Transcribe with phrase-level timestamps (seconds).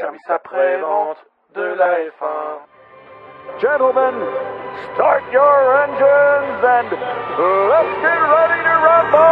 [0.00, 1.18] service après-vente
[1.54, 2.66] de la F1.
[3.60, 4.14] Gentlemen,
[4.94, 6.90] start your engines and
[7.70, 9.24] let's get ready to rumble!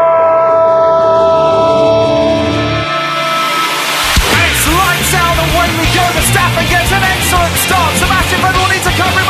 [4.39, 6.05] It's lights out, away we go.
[6.15, 7.97] Verstappen gets an excellent start.
[7.99, 9.22] Sebastian Vettel needs to cover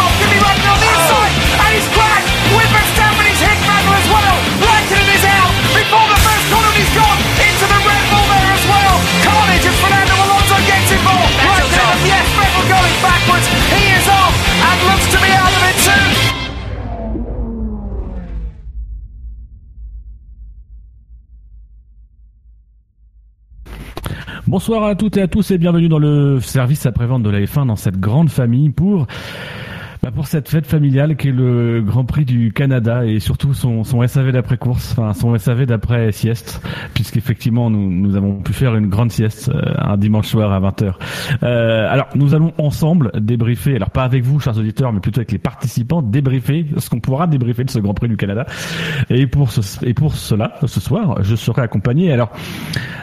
[24.52, 27.68] Bonsoir à toutes et à tous et bienvenue dans le service après-vente de la F1
[27.68, 29.06] dans cette grande famille pour
[30.02, 33.84] bah, pour cette fête familiale qui est le Grand Prix du Canada et surtout son,
[33.84, 36.60] son SAV d'après-course, enfin son SAV d'après-sieste,
[36.92, 40.94] puisqu'effectivement nous, nous avons pu faire une grande sieste euh, un dimanche soir à 20h.
[41.44, 45.30] Euh, alors nous allons ensemble débriefer, alors pas avec vous chers auditeurs, mais plutôt avec
[45.30, 48.44] les participants, débriefer ce qu'on pourra débriefer de ce Grand Prix du Canada.
[49.08, 52.12] Et pour, ce, et pour cela, ce soir, je serai accompagné.
[52.12, 52.32] Alors,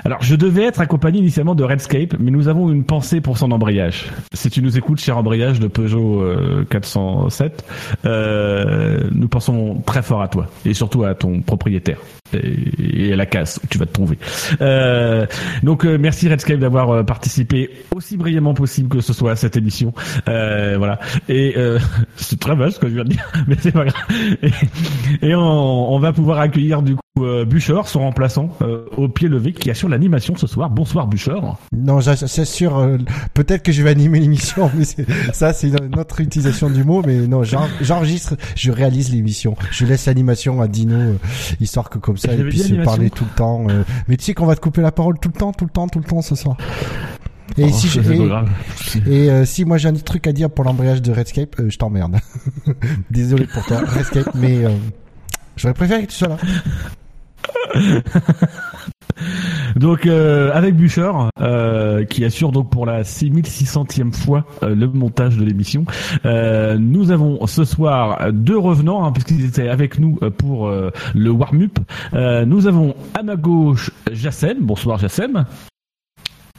[0.03, 3.51] alors je devais être accompagné initialement de Redscape, mais nous avons une pensée pour son
[3.51, 4.07] embrayage.
[4.33, 7.65] Si tu nous écoutes, cher embrayage de Peugeot euh, 407,
[8.05, 11.99] euh, nous pensons très fort à toi et surtout à ton propriétaire
[12.33, 14.17] et, et à la casse où tu vas te trouver.
[14.61, 15.25] Euh,
[15.63, 19.57] donc euh, merci Redscape d'avoir euh, participé aussi brillamment possible que ce soit à cette
[19.57, 19.93] émission.
[20.27, 20.99] Euh, voilà.
[21.27, 21.79] Et euh,
[22.15, 24.03] c'est très vache ce que je viens de dire, mais c'est pas grave.
[24.41, 29.07] Et, et on, on va pouvoir accueillir du coup euh, Buchor, son remplaçant euh, au
[29.09, 30.69] pied levé, qui assure l'animation ce soir.
[30.69, 31.57] Bonsoir Buchor.
[31.75, 32.97] Non, j'assure, euh,
[33.33, 34.83] peut-être que je vais animer l'émission, mais
[35.33, 39.55] ça c'est une autre utilisation du mot, mais non, j'en- j'enregistre, je réalise l'émission.
[39.71, 41.13] Je laisse l'animation à Dino, euh,
[41.59, 43.65] histoire que comme ça il puisse parler tout le temps.
[43.69, 43.83] euh.
[44.07, 45.87] mais tu sais qu'on va te couper la parole tout le temps, tout le temps,
[45.87, 46.57] tout le temps ce soir.
[47.57, 47.87] Et Oh, si
[49.07, 51.77] et- et euh, moi j'ai un truc à dire pour l'embrayage de Redscape, euh, je
[51.77, 52.17] t'emmerde.
[53.11, 54.69] Désolé pour toi, Redscape, mais euh,
[55.57, 56.37] j'aurais préféré que tu sois là.
[59.75, 61.11] Donc euh, avec Bûcher,
[61.41, 65.85] euh, qui assure donc pour la 6600e fois euh, le montage de l'émission,
[66.23, 71.79] nous avons ce soir deux revenants hein, puisqu'ils étaient avec nous pour le warm-up.
[72.13, 74.57] Nous avons à ma gauche Jassem.
[74.61, 75.45] Bonsoir Jassem.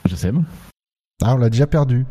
[0.09, 0.45] Jassem.
[1.23, 2.07] Ah, on l'a déjà perdu.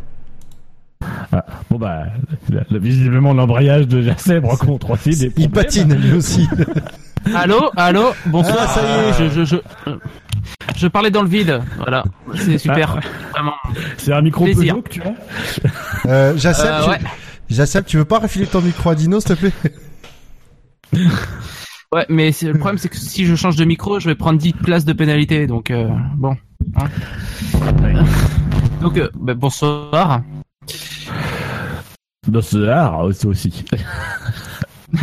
[1.32, 2.04] Ah, bon bah
[2.50, 6.48] le- le- visiblement l'embrayage de Jassem rencontre aussi des Il patine lui aussi.
[7.36, 8.58] Allô, allô, bonsoir.
[8.62, 9.14] Ah, ça y est.
[9.30, 9.44] Je, je,
[9.86, 9.92] je,
[10.78, 11.62] je parlais dans le vide.
[11.78, 12.98] Voilà, c'est super.
[13.34, 13.54] Vraiment.
[13.98, 14.76] C'est un micro Plaisir.
[14.76, 16.90] Peugeot que tu as Euh, Jassem, Euh, tu...
[16.92, 17.00] ouais.
[17.50, 19.54] Jassem, tu veux pas refiler ton micro à Dino, s'il te plaît?
[21.92, 24.54] Ouais, mais le problème c'est que si je change de micro, je vais prendre 10
[24.54, 25.48] places de pénalité.
[25.48, 26.38] Donc euh, bon.
[26.78, 26.86] hein.
[28.82, 30.22] Donc euh, bah, bonsoir.
[32.28, 33.28] Dans ce art aussi.
[33.28, 33.66] aussi.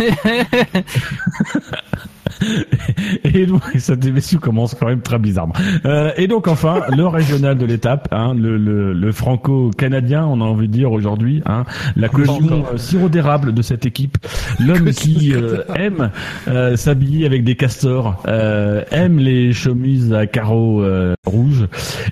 [3.25, 5.55] Et donc, cette émission commence quand même très bizarrement.
[5.85, 10.45] Euh, et donc enfin, le régional de l'étape, hein, le, le, le franco-canadien, on a
[10.45, 11.65] envie de dire aujourd'hui, hein,
[11.97, 14.19] la caution euh, sirop d'érable de cette équipe,
[14.61, 16.11] l'homme qui euh, aime
[16.49, 21.67] euh, s'habiller avec des castors, euh, aime les chemises à carreaux euh, rouges,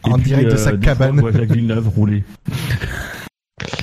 [0.07, 1.21] et En puis, direct de sa cabane.
[1.33, 2.25] Jacques Villeneuve rouler.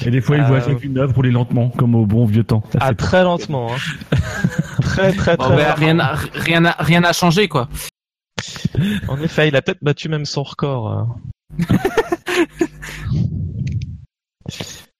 [0.05, 2.63] Et des fois, il voit Euh, Jacques Villeneuve rouler lentement, comme au bon vieux temps.
[2.73, 3.71] Ça, Ah, très lentement.
[3.73, 3.77] Hein.
[4.81, 5.75] très, très, Bon, très lentement.
[5.75, 7.69] rien n'a rien rien n'a changé quoi.
[9.07, 10.91] En effet, il a peut-être battu même son record.
[11.59, 11.63] euh.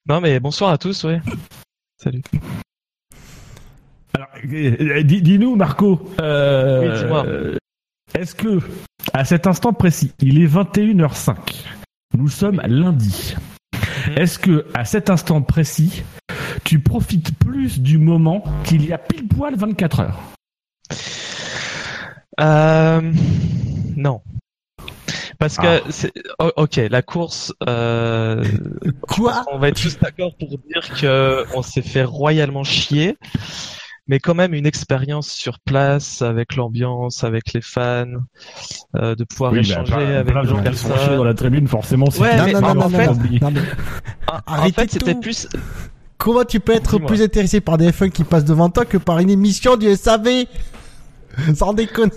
[0.08, 1.20] non, mais bonsoir à tous, ouais.
[2.02, 2.22] Salut.
[4.14, 7.24] Alors, euh, dis- dis-nous, Marco, euh, Oui, dis-moi.
[8.18, 8.60] est-ce que,
[9.12, 11.36] à cet instant précis, il est 21h05,
[12.16, 13.34] nous sommes lundi,
[14.12, 14.18] Mhm.
[14.18, 16.02] est-ce que, à cet instant précis,
[16.64, 20.18] tu profites plus du moment qu'il y a pile poil 24 heures?
[22.40, 23.12] Euh...
[23.96, 24.20] Non.
[25.38, 25.80] Parce que Ah.
[25.90, 27.52] c'est o- ok, la course.
[27.68, 28.44] Euh...
[29.02, 29.44] Quoi?
[29.52, 33.16] On va être tous d'accord pour dire que on s'est fait royalement chier,
[34.12, 38.04] mais quand même une expérience sur place avec l'ambiance, avec les fans,
[38.94, 41.16] euh, de pouvoir bah, échanger plein- avec plein de des gens qui sont personnes.
[41.16, 42.10] dans la tribune, forcément.
[42.10, 45.20] c'est- Ouais, Non, mais non, non, en non, fait- En- fait, c'était tout.
[45.20, 45.48] plus.
[46.18, 49.18] Comment tu peux être plus intéressé par des F1 qui passent devant toi que par
[49.18, 50.44] une émission du SAV
[51.54, 52.12] Sans déconner.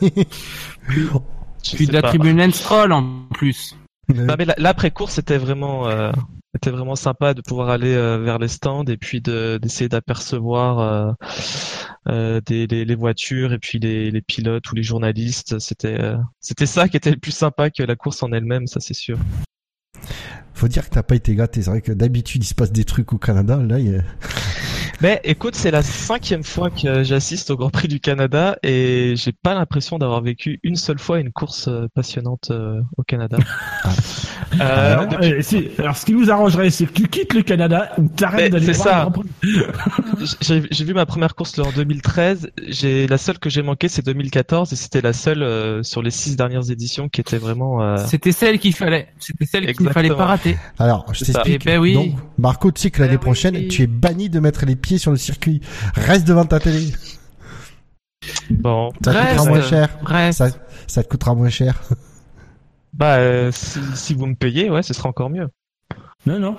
[0.90, 2.10] je Puis de la pas.
[2.10, 3.74] tribune Troll en plus.
[4.14, 6.12] Non, mais la- l'après-course, c'était vraiment, euh,
[6.54, 11.16] c'était vraiment sympa de pouvoir aller euh, vers les stands et puis de d'essayer d'apercevoir
[12.08, 15.60] euh, des, les, les voitures et puis les, les pilotes ou les journalistes.
[15.60, 18.94] C'était, c'était ça qui était le plus sympa que la course en elle-même, ça c'est
[18.94, 19.18] sûr.
[20.54, 21.62] Faut dire que t'as pas été gâté.
[21.62, 23.58] C'est vrai que d'habitude il se passe des trucs au Canada.
[23.58, 24.04] Là, il
[25.02, 29.32] Mais écoute, c'est la cinquième fois que j'assiste au Grand Prix du Canada et j'ai
[29.34, 33.38] pas l'impression d'avoir vécu une seule fois une course euh, passionnante euh, au Canada.
[34.62, 37.92] Euh, Alors, depuis- si- alors, ce qui nous arrangerait, c'est que tu quittes le Canada
[37.98, 39.04] ou t'arrêtes d'aller voir ça.
[39.04, 40.26] le Grand Prix.
[40.42, 42.52] J'ai j'ai vu ma première course là, en 2013.
[42.68, 46.10] J'ai la seule que j'ai manquée, c'est 2014 et c'était la seule euh, sur les
[46.12, 47.82] six dernières éditions qui était vraiment.
[47.84, 49.10] euh, C'était celle qu'il fallait.
[49.20, 50.58] C'était celle qu'il ne fallait pas rater.
[50.80, 51.62] Alors, je t'explique.
[51.62, 51.94] Eh ben oui.
[51.94, 53.20] Donc, Marco, tu sais que l'année oui.
[53.20, 55.62] prochaine, tu es banni de mettre les pieds sur le circuit.
[55.96, 56.94] Reste devant ta télé.
[58.52, 59.30] Bon, Ça te Reste.
[59.38, 59.90] coûtera moins cher.
[60.06, 60.38] Reste.
[60.38, 60.48] Ça,
[60.88, 61.82] ça te coûtera moins cher.
[62.94, 65.48] bah euh, si, si vous me payez, ouais, ce sera encore mieux.
[66.26, 66.56] Non, non.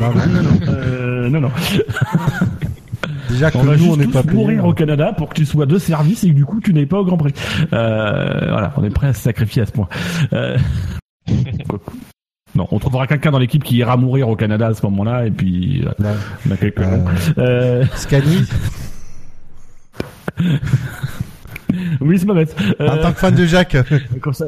[0.00, 0.60] Non, non.
[0.68, 1.50] Euh, non, non.
[3.28, 4.34] Déjà que On nous, on juste n'est tous pas payés.
[4.36, 6.86] mourir au Canada pour que tu sois de service et que du coup tu n'es
[6.86, 7.32] pas au Grand Prix.
[7.72, 9.88] Euh, voilà, on est prêt à se sacrifier à ce point.
[12.70, 15.84] On trouvera quelqu'un dans l'équipe qui ira mourir au Canada à ce moment-là et puis
[15.84, 16.14] euh, Ouais.
[16.48, 16.98] on a quelques Euh.
[17.38, 18.44] Euh, Scani,
[22.00, 22.54] oui, c'est pas bête.
[22.80, 23.76] en Euh, tant que fan de Jacques,
[24.20, 24.46] comme ça.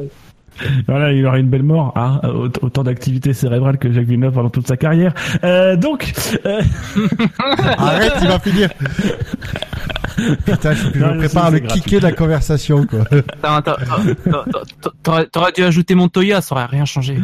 [0.87, 4.49] Voilà, il aurait une belle mort, hein, aut- autant d'activité cérébrale que Jacques Villeneuve pendant
[4.49, 5.13] toute sa carrière.
[5.43, 6.13] Euh, donc,
[6.45, 6.61] euh,
[7.77, 8.69] arrête, il va finir.
[10.45, 13.01] Putain, je, je Non, me je prépare le kicker de la conversation, quoi.
[13.43, 17.17] Attends, attends, attends, attends, T'aurais t'aurais dû ajouter Montoya, ça aurait rien changé.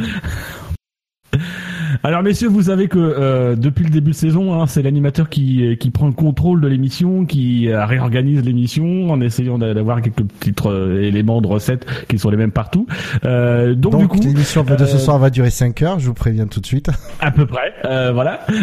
[2.04, 5.78] Alors messieurs, vous savez que euh, depuis le début de saison, hein, c'est l'animateur qui,
[5.80, 10.24] qui prend le contrôle de l'émission, qui euh, réorganise l'émission en essayant d'a- d'avoir quelques
[10.24, 12.88] petits euh, éléments de recettes qui sont les mêmes partout.
[13.24, 16.08] Euh, donc, Donc, du coup, l'émission de ce euh, soir va durer 5 heures, je
[16.08, 16.90] vous préviens tout de suite.
[17.20, 18.40] à peu près, euh, voilà.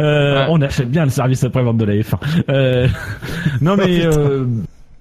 [0.00, 0.46] Euh, Ouais.
[0.50, 2.18] On achète bien le service après-vente de la F1.
[2.50, 2.88] Euh,
[3.60, 4.46] non mais Oh,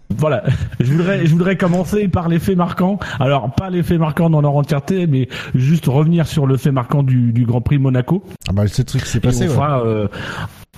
[0.09, 0.43] voilà,
[0.79, 2.99] je voudrais, je voudrais commencer par les faits marquants.
[3.19, 7.03] Alors pas les faits marquants dans leur entièreté, mais juste revenir sur le fait marquant
[7.03, 8.23] du, du Grand Prix Monaco.
[8.47, 9.53] Ah bah, ce truc qui s'est passé, on ouais.
[9.53, 10.07] fera, euh,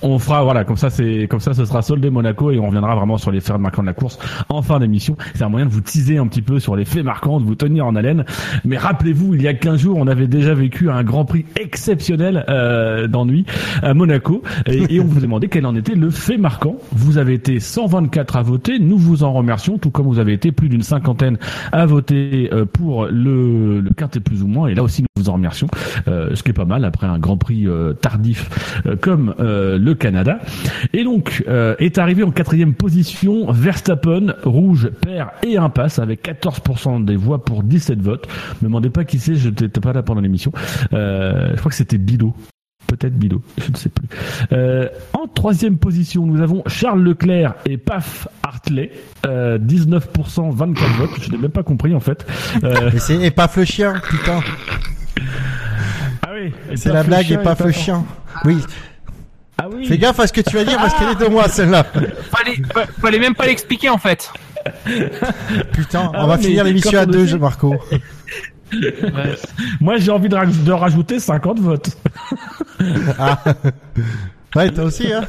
[0.01, 2.95] on fera, voilà, comme ça, c'est, comme ça, ce sera soldé Monaco et on reviendra
[2.95, 5.15] vraiment sur les faits marquants de la course en fin d'émission.
[5.33, 7.55] C'est un moyen de vous teaser un petit peu sur les faits marquants, de vous
[7.55, 8.25] tenir en haleine.
[8.65, 12.45] Mais rappelez-vous, il y a 15 jours, on avait déjà vécu un Grand Prix exceptionnel
[12.49, 13.45] euh, d'ennui
[13.81, 16.75] à Monaco et, on vous demandait quel en était le fait marquant.
[16.91, 20.51] Vous avez été 124 à voter, nous vous en remercions, tout comme vous avez été
[20.51, 21.37] plus d'une cinquantaine
[21.71, 24.67] à voter euh, pour le, le quintet plus ou moins.
[24.67, 25.67] Et là aussi, nous vous en remercions,
[26.07, 28.49] euh, ce qui est pas mal après un Grand Prix euh, tardif
[28.85, 30.39] euh, comme euh, le Canada.
[30.93, 37.05] Et donc euh, est arrivé en quatrième position Verstappen, rouge, paire et impasse avec 14%
[37.05, 38.27] des voix pour 17 votes.
[38.61, 40.51] Me demandez pas qui c'est, je n'étais pas là pendant l'émission.
[40.93, 42.33] Euh, je crois que c'était Bido.
[42.87, 44.07] Peut-être Bido, je ne sais plus.
[44.53, 48.91] Euh, en troisième position, nous avons Charles Leclerc et Paf Hartley,
[49.25, 51.09] euh, 19%, 24 votes.
[51.21, 52.25] Je n'ai même pas compris en fait.
[52.63, 54.39] Euh, Mais c'est et paf le chien, putain.
[56.25, 58.05] ah oui, C'est la blague et paf le chien.
[58.45, 58.57] Oui,
[59.59, 59.85] Ah oui.
[59.85, 61.83] fais gaffe à ce que tu vas dire parce qu'elle est de moi, celle-là.
[61.83, 64.31] Fallait, fa- fallait même pas l'expliquer en fait.
[65.73, 67.75] Putain, Ah on va ouais, finir l'émission à deux, Marco.
[68.73, 69.35] Ouais.
[69.79, 71.97] Moi, j'ai envie de, raj- de rajouter 50 votes.
[73.17, 73.39] Ah.
[74.55, 75.21] Ouais, toi aussi, hein.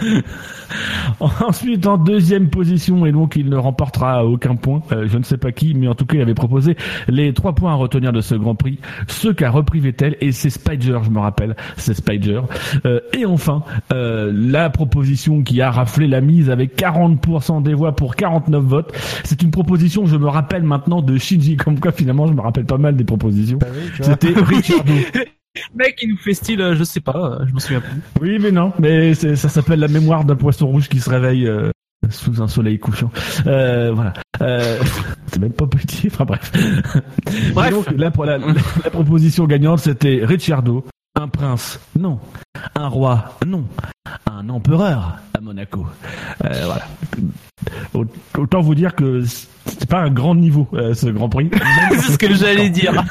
[1.20, 4.82] Ensuite, en deuxième position, et donc il ne remportera aucun point.
[4.92, 6.76] euh, je ne sais pas qui, mais en tout cas, il avait proposé
[7.08, 10.50] les trois points à retenir de ce Grand Prix, ceux qu'a repris Vettel, et c'est
[10.50, 12.40] Spider, je me rappelle, c'est Spider.
[12.84, 17.94] Euh, et enfin, euh, la proposition qui a raflé la mise avec 40% des voix
[17.94, 18.92] pour 49 votes.
[19.24, 22.66] C'est une proposition, je me rappelle maintenant, de Shinji, comme quoi finalement, je me rappelle
[22.66, 23.58] pas mal des propositions.
[23.58, 24.16] Bah oui, tu vois.
[25.74, 28.00] Mec, il nous fait style, euh, je sais pas, euh, je me souviens plus.
[28.20, 31.70] Oui, mais non, mais ça s'appelle la mémoire d'un poisson rouge qui se réveille euh,
[32.10, 33.10] sous un soleil couchant.
[33.46, 34.12] Euh, voilà.
[34.40, 34.78] Euh,
[35.26, 36.08] c'est même pas petit.
[36.08, 36.52] Enfin bref.
[37.54, 37.70] Bref.
[37.70, 40.84] Donc, la, la, proposition gagnante, c'était Ricciardo.
[41.20, 42.20] Un prince, non.
[42.76, 43.64] Un roi, non.
[44.30, 45.84] Un empereur à Monaco.
[46.44, 46.86] Euh, voilà.
[47.94, 48.06] Aut-
[48.38, 51.50] Autant vous dire que c'est pas un grand niveau ce Grand Prix.
[51.90, 53.04] C'est ce que j'allais dire.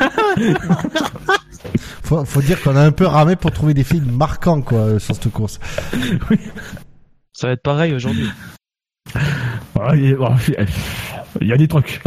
[2.04, 5.00] Faut, faut dire qu'on a un peu ramé pour trouver des films marquants, quoi, euh,
[5.00, 5.60] sur cette course.
[7.34, 8.28] Ça va être pareil aujourd'hui.
[9.80, 10.66] Ah, Il y a-
[11.42, 12.02] il y a des trucs.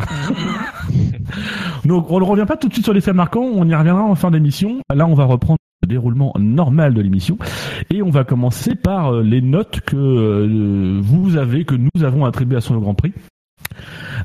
[1.84, 4.02] Donc, on ne revient pas tout de suite sur les faits marquants, on y reviendra
[4.02, 4.80] en fin d'émission.
[4.92, 7.38] Là, on va reprendre le déroulement normal de l'émission
[7.90, 12.24] et on va commencer par euh, les notes que euh, vous avez, que nous avons
[12.26, 13.12] attribuées à son Grand Prix.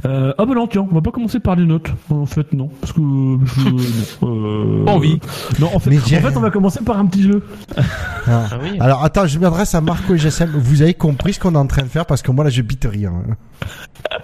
[0.06, 1.90] Euh, ah ben non, tiens, on va pas commencer par les notes.
[2.10, 5.20] En fait, non, parce que je, euh, Pas envie.
[5.60, 7.44] Non, en fait, Mais en fait, on va commencer par un petit jeu.
[7.78, 7.82] Ah.
[8.28, 8.78] Ah oui.
[8.80, 10.52] Alors, attends, je m'adresse à Marco et GSM.
[10.56, 12.62] Vous avez compris ce qu'on est en train de faire parce que moi, là, je
[12.62, 13.14] bite rien.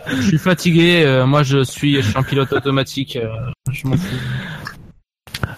[0.07, 3.29] Je suis fatigué, euh, moi je suis, je suis un pilote automatique, euh,
[3.71, 4.15] je m'en fous.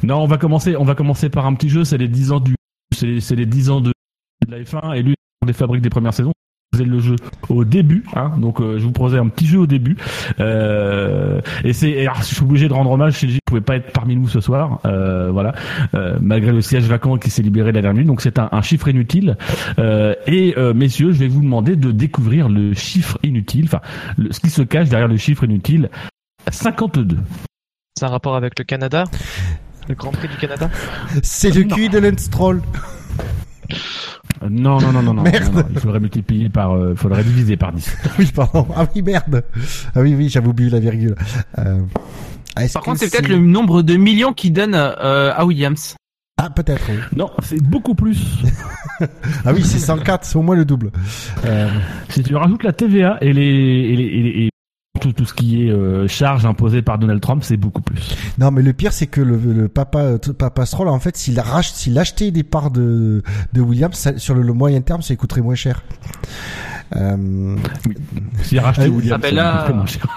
[0.03, 1.83] Non, on va commencer, on va commencer par un petit jeu.
[1.83, 2.55] C'est les 10 ans du,
[2.95, 3.91] c'est les, c'est les 10 ans de,
[4.47, 5.15] de la F1 et lui,
[5.45, 6.33] des fabriques des premières saisons.
[6.79, 7.15] Le jeu
[7.49, 9.95] au début, hein, donc euh, je vous proposais un petit jeu au début.
[10.39, 13.17] Euh, et c'est, je suis obligé de rendre hommage.
[13.17, 15.53] Shinji ne pouvait pas être parmi nous ce soir, euh, voilà,
[15.93, 18.05] euh, malgré le siège vacant qui s'est libéré la dernière nuit.
[18.05, 19.37] Donc c'est un, un chiffre inutile.
[19.79, 23.81] Euh, et euh, messieurs, je vais vous demander de découvrir le chiffre inutile, enfin
[24.31, 25.89] ce qui se cache derrière le chiffre inutile.
[26.51, 27.17] 52.
[27.97, 29.05] C'est un rapport avec le Canada?
[29.87, 30.69] Le Grand Prix du Canada?
[31.21, 32.61] C'est le cul de Lance Stroll.
[34.49, 35.53] Non, non, non, non, non, Merde.
[35.53, 37.97] non, non, Il faudrait multiplier par, euh, faudrait diviser par 10.
[38.19, 38.67] oui, pardon.
[38.75, 39.43] Ah oui, merde.
[39.95, 41.15] Ah oui, oui, j'avais oublié la virgule.
[41.59, 41.79] Euh,
[42.57, 45.95] est-ce Par contre, c'est peut-être le nombre de millions qu'il donne euh, à Williams.
[46.41, 46.97] Ah, peut-être, oui.
[47.15, 48.17] Non, c'est beaucoup plus.
[49.45, 50.91] Ah oui, c'est 104, c'est au moins le double.
[51.45, 51.69] Euh,
[52.09, 54.49] Si tu rajoutes la TVA et les, et les, et les-
[55.05, 58.15] et tout, tout ce qui est euh, charge imposée par Donald Trump, c'est beaucoup plus.
[58.37, 61.37] non, mais le pire, c'est que le, le papa, euh, papa Stroll, en fait, s'il
[61.39, 63.21] rach- s'il achetait des parts de,
[63.53, 65.83] de Williams, ça- sur le, le moyen terme, ça coûterait moins cher.
[66.95, 67.57] Euh,
[68.43, 70.07] S'il a racheté Euh, Williams, ça ça fait là- coûterait moins cher.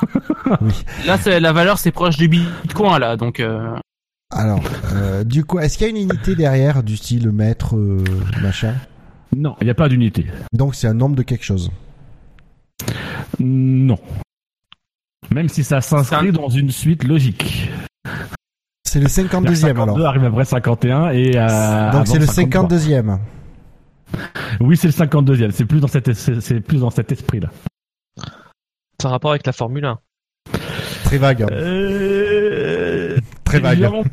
[1.07, 3.17] Là, c'est, la valeur, c'est proche du bitcoin, là.
[3.17, 3.75] Donc, euh,
[4.31, 4.61] alors,
[4.93, 8.05] euh, du coup, est-ce qu'il y a une unité derrière, du style mètre, euh,
[8.43, 8.75] machin?
[9.35, 10.27] Non, il n'y a pas d'unité.
[10.53, 11.71] Donc, c'est un nombre de quelque chose?
[13.41, 13.99] Non.
[15.33, 17.71] Même si ça s'inscrit dans une suite logique.
[18.85, 20.07] C'est le 52e, 52 alors.
[20.09, 22.79] arrive après 51 et euh, Donc, c'est le 53.
[22.79, 23.19] 52e.
[24.61, 25.51] Oui, c'est le 52e.
[25.51, 27.51] C'est plus dans cet, c'est plus dans cet esprit-là.
[29.01, 29.99] C'est un rapport avec la Formule 1.
[31.05, 31.43] Très vague.
[31.43, 31.49] hein.
[31.51, 33.17] Euh...
[33.45, 33.75] Très vague.
[33.75, 34.05] évidemment,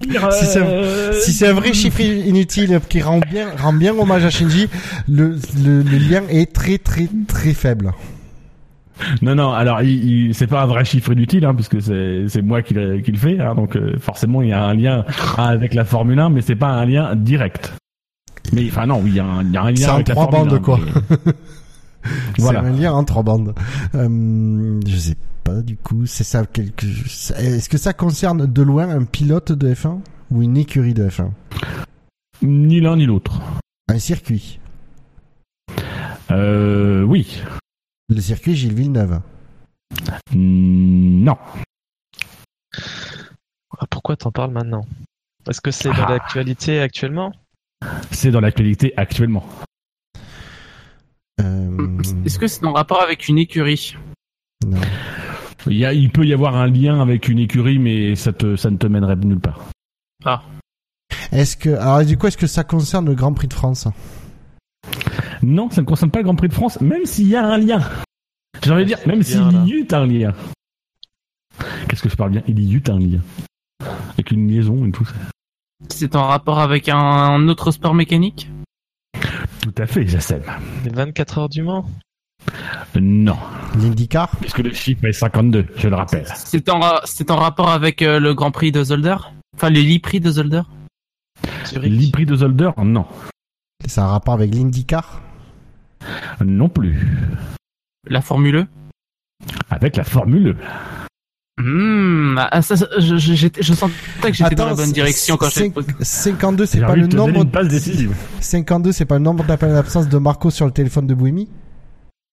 [0.00, 3.96] pire, Si c'est- euh, Si c'est un vrai chiffre inutile qui rend bien, rend bien
[3.98, 4.68] hommage à Shinji,
[5.08, 7.92] le, le, le lien est très très très faible.
[9.22, 12.62] Non, non, alors il, il- c'est pas un vrai chiffre inutile, hein, puisque c'est moi
[12.62, 15.04] qui, le- qui le fais, hein, donc euh, forcément il y a un lien
[15.38, 17.72] avec la Formule 1, mais c'est pas un lien direct.
[18.52, 20.28] Mais enfin non, oui, il y a un, il y a un lien avec trois
[20.30, 20.80] bandes, 1, quoi.
[20.84, 21.32] mais-
[22.38, 22.60] Voilà.
[22.62, 23.54] C'est un lien en trois bandes.
[23.94, 26.86] Euh, je sais pas du coup, c'est ça quelque.
[26.86, 29.98] Est-ce que ça concerne de loin un pilote de F1
[30.30, 31.30] ou une écurie de F1
[32.42, 33.40] Ni l'un ni l'autre.
[33.88, 34.60] Un circuit.
[36.30, 37.42] Euh, oui.
[38.08, 39.20] Le circuit Gilles Villeneuve.
[40.34, 41.36] Mm, Non.
[43.78, 44.84] Ah, Pourquoi t'en parles maintenant?
[45.48, 46.10] Est-ce que c'est dans Ah.
[46.12, 47.32] l'actualité actuellement?
[48.10, 49.44] C'est dans l'actualité actuellement.
[51.40, 53.94] Euh, est-ce que c'est en rapport avec une écurie?
[54.66, 54.80] Non.
[55.66, 58.56] Il, y a, il peut y avoir un lien avec une écurie, mais ça, te,
[58.56, 59.60] ça ne te mènerait nulle part.
[60.24, 60.42] Ah,
[61.30, 63.86] Est-ce que alors du coup est-ce que ça concerne le Grand Prix de France?
[65.42, 67.58] Non, ça ne concerne pas le Grand Prix de France, même s'il y a un
[67.58, 67.80] lien.
[68.64, 70.34] J'ai envie de dire, même s'il y eut un lien.
[71.88, 72.42] Qu'est-ce que je parle bien?
[72.48, 73.20] Il y eut un lien.
[74.14, 75.14] Avec une liaison et tout ça.
[75.88, 78.50] c'est en rapport avec un autre sport mécanique?
[79.62, 80.42] Tout à fait, Jassem.
[80.84, 81.88] Les 24 heures du Mans?
[82.98, 83.36] Non,
[83.76, 84.30] L'IndyCar?
[84.40, 86.26] Puisque le chiffre est 52, je le rappelle.
[86.34, 89.16] C'est en, ra- c'est en rapport avec euh, le Grand Prix de Zolder?
[89.56, 90.62] Enfin, les 10 prix de Zolder?
[91.82, 93.06] L'hybride de Zolder, non.
[93.86, 95.22] C'est un rapport avec l'IndyCar?
[96.44, 97.06] Non plus.
[98.08, 98.66] La Formule E?
[99.70, 100.56] Avec la Formule E.
[101.60, 103.92] Hmm, ah, ça, ça, je, je, j'étais- je sentais
[104.22, 107.50] que j'étais dans la bonne direction quand j'ai cinq- 52 c'est pas le nombre une
[107.50, 108.14] passe décisive.
[108.40, 111.48] 52 c'est pas le nombre d'appels d'absence de Marco sur le téléphone de Bohémie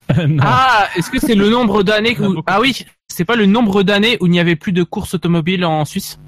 [0.28, 0.44] non.
[0.46, 2.44] Ah, est-ce que c'est le nombre d'années où...
[2.46, 5.66] Ah oui, c'est pas le nombre d'années où il n'y avait plus de courses automobiles
[5.66, 6.20] en Suisse?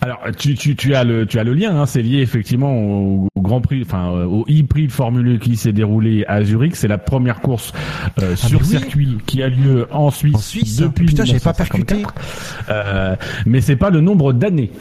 [0.00, 3.28] Alors, tu, tu, tu as le, tu as le lien, hein, c'est lié effectivement au,
[3.34, 6.74] au Grand Prix, enfin euh, au e-prix de Formule 1 qui s'est déroulé à Zurich.
[6.76, 7.72] C'est la première course
[8.20, 8.70] euh, sur mais oui.
[8.70, 12.14] circuit qui a lieu en Suisse, En Suisse depuis Putain, j'avais pas 1954.
[12.70, 13.16] Euh,
[13.46, 14.72] mais c'est pas le nombre d'années.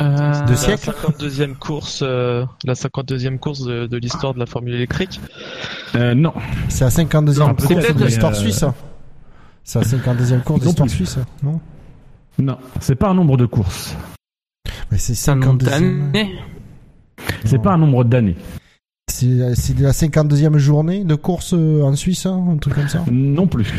[0.00, 0.44] euh...
[0.44, 4.74] De La siècle 52e course, euh, la 52e course de, de l'histoire de la Formule
[4.74, 5.18] électrique.
[5.94, 6.34] Euh, non,
[6.68, 8.64] C'est la 52e Non, course peut-être, de l'histoire euh, suisse.
[9.64, 11.60] C'est la 52e course de non l'histoire suisse, non?
[12.38, 13.96] Non, c'est pas un nombre de courses.
[14.90, 15.64] Mais c'est C'est un nombre 52e.
[15.64, 16.38] d'années
[17.44, 18.36] C'est pas un nombre d'années.
[19.08, 19.26] C'est
[19.78, 23.72] la 52e journée de course euh, en Suisse, hein, un truc comme ça Non plus.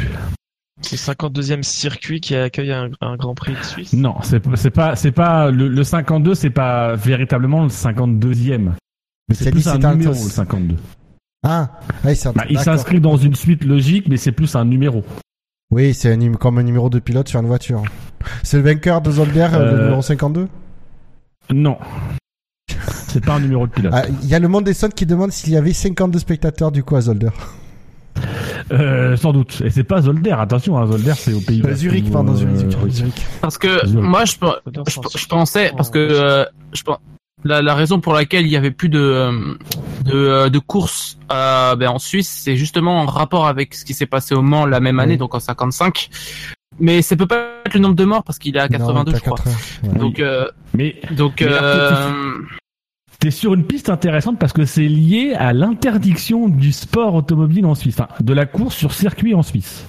[0.82, 3.94] C'est le 52e circuit qui accueille un, un Grand Prix de Suisse?
[3.94, 4.40] Non, c'est
[4.70, 8.72] pas, c'est pas le, le 52, c'est pas véritablement le 52e.
[9.30, 10.76] Mais C'est plus un numéro, le 52.
[11.44, 11.72] Ah,
[12.04, 15.04] ouais, un Bah, il s'inscrit dans une suite logique, mais c'est plus un numéro.
[15.72, 17.84] Oui, c'est comme un numéro de pilote sur une voiture.
[18.44, 20.48] C'est le vainqueur de Zolder, euh, le numéro 52
[21.52, 21.78] Non.
[23.08, 23.94] C'est pas un numéro de pilote.
[23.96, 26.72] Ah, Il y a le monde des sons qui demande s'il y avait 52 spectateurs
[26.72, 27.30] du coup à Zolder.
[28.72, 29.62] Euh, sans doute.
[29.64, 32.58] Et c'est pas Zolder, attention, hein, Zolder c'est au pays Euh, Zurich, pardon, Zurich.
[32.90, 33.26] Zurich.
[33.42, 34.04] Parce que Zurich.
[34.06, 34.34] moi, je,
[34.88, 36.98] je, je pensais, parce que euh, je pense,
[37.46, 39.56] la, la raison pour laquelle il y avait plus de euh,
[40.04, 43.94] de, euh, de courses euh, ben, en Suisse, c'est justement en rapport avec ce qui
[43.94, 45.18] s'est passé au Mans la même année, Oui.
[45.20, 46.10] donc en 55.
[46.80, 49.18] Mais ça peut pas être le nombre de morts parce qu'il est à 82, Non,
[49.18, 49.38] je crois.
[49.38, 49.56] 80.
[49.84, 50.00] Ouais.
[50.00, 52.12] Donc, euh, Mais donc, Mais euh,
[53.20, 57.74] T'es sur une piste intéressante parce que c'est lié à l'interdiction du sport automobile en
[57.74, 59.88] Suisse, enfin, de la course sur circuit en Suisse.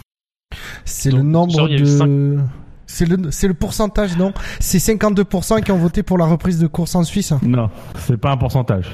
[0.87, 2.39] C'est le nombre genre, de...
[2.87, 4.33] C'est le, c'est le pourcentage, non?
[4.61, 8.31] C'est 52% qui ont voté pour la reprise de course en Suisse Non, c'est pas
[8.31, 8.87] un pourcentage.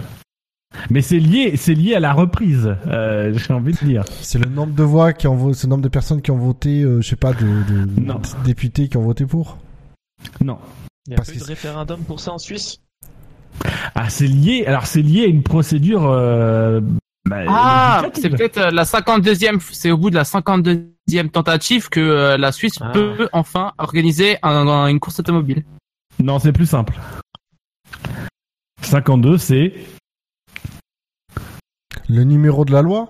[0.90, 2.76] Mais c'est lié, c'est lié à la reprise.
[2.86, 4.04] euh, J'ai envie de dire.
[4.20, 6.36] C'est le nombre de voix qui ont voté, c'est le nombre de personnes qui ont
[6.38, 8.14] voté, euh, je sais pas, de, de Non.
[8.16, 9.58] de députés qui ont voté pour?
[10.42, 10.58] Non.
[11.06, 12.80] Il y a Parce pas eu de référendum pour ça en Suisse?
[13.94, 14.64] Ah, c'est lié.
[14.66, 16.06] Alors c'est lié à une procédure.
[16.10, 16.80] Euh,
[17.28, 22.00] bah, ah, c'est peut-être euh, la 52e, c'est au bout de la 52e tentative que
[22.00, 22.90] euh, la Suisse Ah.
[22.92, 25.62] peut enfin organiser un- un- une course automobile.
[26.22, 26.94] Non, c'est plus simple.
[28.82, 29.72] 52, c'est.
[32.14, 33.08] Le numéro de la loi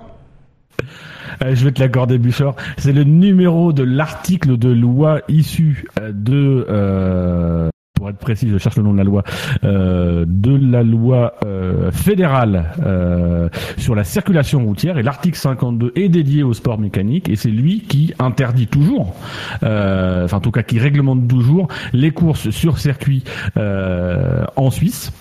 [1.42, 2.54] Euh, je vais te l'accorder, Bouchard.
[2.78, 6.64] C'est le numéro de l'article de loi issu euh, de.
[6.70, 9.22] euh, pour être précis, je cherche le nom de la loi.
[9.64, 12.72] euh, de la loi euh, fédérale
[13.76, 14.96] sur la circulation routière.
[14.96, 17.28] Et l'article 52 est dédié au sport mécanique.
[17.28, 19.14] Et c'est lui qui interdit toujours,
[19.62, 23.22] enfin en tout cas qui réglemente toujours, les courses sur circuit
[23.56, 25.12] en Suisse.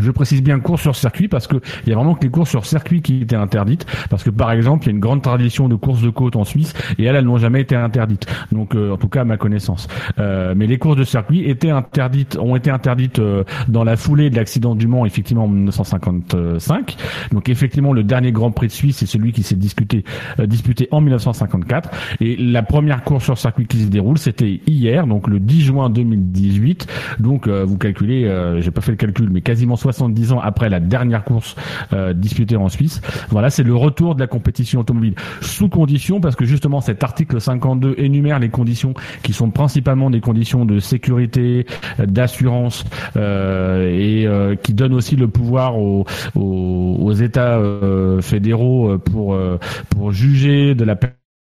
[0.00, 2.50] Je précise bien course sur circuit parce que il y a vraiment que les courses
[2.50, 3.86] sur circuit qui étaient interdites.
[4.10, 6.44] Parce que par exemple il y a une grande tradition de courses de côte en
[6.44, 8.26] Suisse et elles elles n'ont jamais été interdites.
[8.52, 9.88] Donc euh, en tout cas à ma connaissance.
[10.18, 14.30] Euh, mais les courses de circuit étaient interdites ont été interdites euh, dans la foulée
[14.30, 16.96] de l'accident du Mans effectivement en 1955
[17.32, 20.04] donc effectivement le dernier Grand Prix de Suisse c'est celui qui s'est discuté
[20.38, 25.06] euh, disputé en 1954 et la première course sur circuit qui se déroule c'était hier
[25.06, 26.86] donc le 10 juin 2018
[27.20, 30.70] donc euh, vous calculez euh, j'ai pas fait le calcul mais quasiment 70 ans après
[30.70, 31.56] la dernière course
[31.92, 33.02] euh, disputée en Suisse.
[33.28, 37.40] Voilà, c'est le retour de la compétition automobile sous condition parce que justement cet article
[37.40, 41.66] 52 énumère les conditions qui sont principalement des conditions de sécurité,
[41.98, 42.84] d'assurance
[43.16, 47.60] euh, et euh, qui donne aussi le pouvoir aux, aux, aux États
[48.20, 49.36] fédéraux pour
[49.90, 50.96] pour juger de la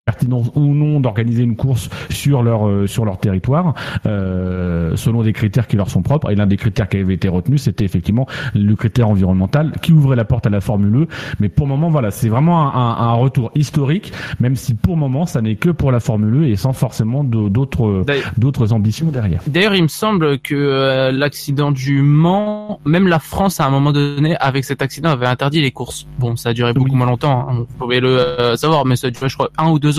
[0.09, 3.73] pertinence ou non d'organiser une course sur leur euh, sur leur territoire
[4.05, 7.27] euh, selon des critères qui leur sont propres et l'un des critères qui avait été
[7.29, 11.07] retenu c'était effectivement le critère environnemental qui ouvrait la porte à la Formule E
[11.39, 14.95] mais pour le moment voilà c'est vraiment un, un- un retour historique même si pour
[14.95, 18.03] le moment ça n'est que pour la Formule E et sans forcément d'autres
[18.37, 23.59] d'autres ambitions derrière D'ailleurs, il me semble que euh, l'accident du Mans, même la France
[23.59, 26.07] à un moment donné, avec cet accident, avait interdit les courses.
[26.19, 26.97] Bon, ça a duré beaucoup Oui.
[26.97, 29.69] moins longtemps, hein, vous pouvez le euh, savoir, mais ça a duré, je crois, un
[29.69, 29.98] ou deux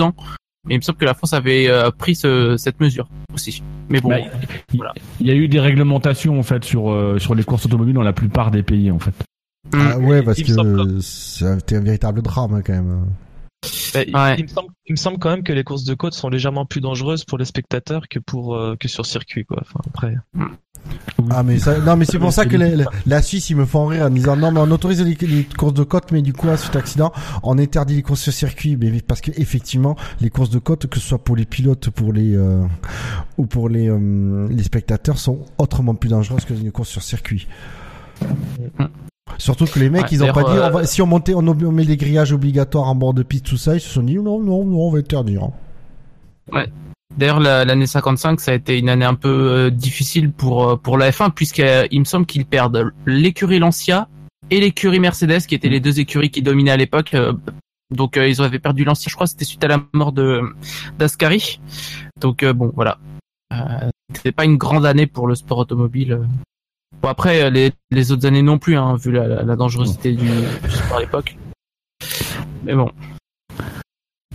[0.67, 3.63] Mais il me semble que la France avait euh, pris ce- cette mesure aussi.
[3.89, 4.19] Mais bon, Bah,
[4.71, 4.93] il voilà.
[5.19, 8.03] il y a eu des réglementations en fait sur euh, sur les courses automobiles dans
[8.03, 9.13] la plupart des pays en fait
[9.73, 13.05] Ah ouais, parce me semble que c'était un véritable drame hein, quand même.
[13.93, 14.35] Bah, il, Ouais.
[14.39, 16.65] il me semble, il me semble quand même que les courses de côte sont légèrement
[16.65, 19.59] plus dangereuses pour les spectateurs que pour euh, que sur circuit quoi.
[19.61, 20.15] Enfin après.
[21.29, 22.57] Ah mais ça, non mais c'est pour ça que
[23.05, 25.75] la, Suisse ils me font rire en disant non mais on autorise les, les courses
[25.75, 27.11] de côte mais du coup à cet accident
[27.43, 30.99] on interdit les courses sur circuit mais parce que effectivement les courses de côte que
[30.99, 32.65] ce soit pour les pilotes pour les euh,
[33.37, 37.47] ou pour les euh, les spectateurs sont autrement plus dangereuses que une course sur circuit.
[39.37, 41.33] Surtout que les mecs, Ouais, ils ont pas dit, d'ailleurs, on va- si on montait,
[41.33, 44.15] on, met des grillages obligatoires en bord de piste, tout ça, ils se sont dit,
[44.15, 45.49] non, non, non, on va interdire.
[47.17, 50.75] D'ailleurs, la- l'année 55, ça a été une année un peu euh, difficile pour euh,
[50.77, 54.07] pour la F1 puisqu'il me semble qu'ils perdent l'écurie Lancia
[54.49, 57.13] et l'écurie Mercedes, qui étaient les deux écuries qui dominaient à l'époque.
[57.13, 57.33] euh,
[57.93, 60.41] donc euh, ils avaient perdu Lancia, je crois, c'était suite à la mort de
[60.99, 61.59] d'Ascari.
[62.21, 62.97] Donc euh, bon, voilà.
[63.53, 66.17] Euh, C'était pas une grande année pour le sport automobile.
[67.01, 70.13] Bon après, euh, les les autres années non plus, hein, vu la, la- la dangerosité
[70.13, 71.37] du, du sport à l'époque.
[72.63, 72.89] Mais bon.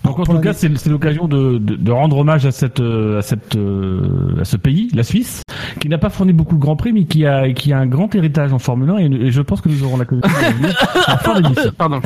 [0.04, 3.18] Donc en tout cas, c'est c'est l'occasion de, de, de rendre hommage à cette euh,
[3.18, 5.42] à cette euh, à ce pays, la Suisse,
[5.80, 8.14] qui n'a pas fourni beaucoup de grands prix, mais qui a qui a un grand
[8.14, 11.18] héritage en Formule 1 et, et je pense que nous aurons la de à la
[11.18, 11.72] fin d'émission.
[11.78, 12.00] Pardon.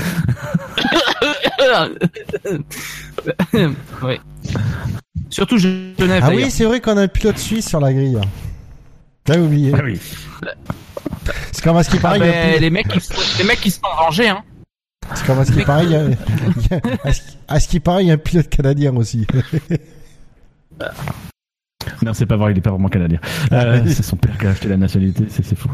[4.03, 4.21] oui.
[5.29, 5.95] Surtout Genève.
[6.23, 6.45] Ah d'ailleurs.
[6.45, 8.19] oui, c'est vrai qu'on a un pilote suisse sur la grille.
[9.33, 9.73] T'as oublié.
[9.77, 10.01] Ah oui.
[11.53, 13.01] C'est comme à ce qui Ah paraît, il y a un ben, les mecs, qui
[13.01, 14.43] se- les mecs qui se sont vengés, hein.
[15.15, 16.81] c'est comme à ce qui paraît, il y a- il y a-
[17.49, 19.27] à ce qui- paraît, il y a un pilote canadien aussi.
[22.03, 23.21] Non, c'est pas vrai, il est pas vraiment canadien.
[23.53, 25.69] Euh, c'est son père qui a acheté la nationalité, c'est c'est fou.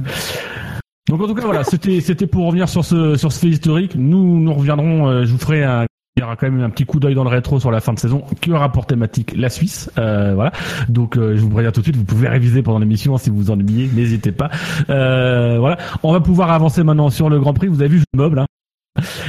[1.08, 3.94] Donc en tout cas voilà, c'était c'était pour revenir sur ce sur ce fait historique.
[3.96, 6.86] Nous nous reviendrons, euh, je vous ferai un il y aura quand même un petit
[6.86, 9.50] coup d'œil dans le rétro sur la fin de saison qui aura pour thématique la
[9.50, 9.90] Suisse.
[9.98, 10.50] Euh, voilà.
[10.88, 13.36] Donc euh, je vous préviens tout de suite, vous pouvez réviser pendant l'émission si vous
[13.36, 14.48] vous ennuyez, n'hésitez pas.
[14.88, 15.76] Euh, voilà.
[16.02, 17.66] On va pouvoir avancer maintenant sur le Grand Prix.
[17.66, 18.38] Vous avez vu le meuble.
[18.38, 18.46] Hein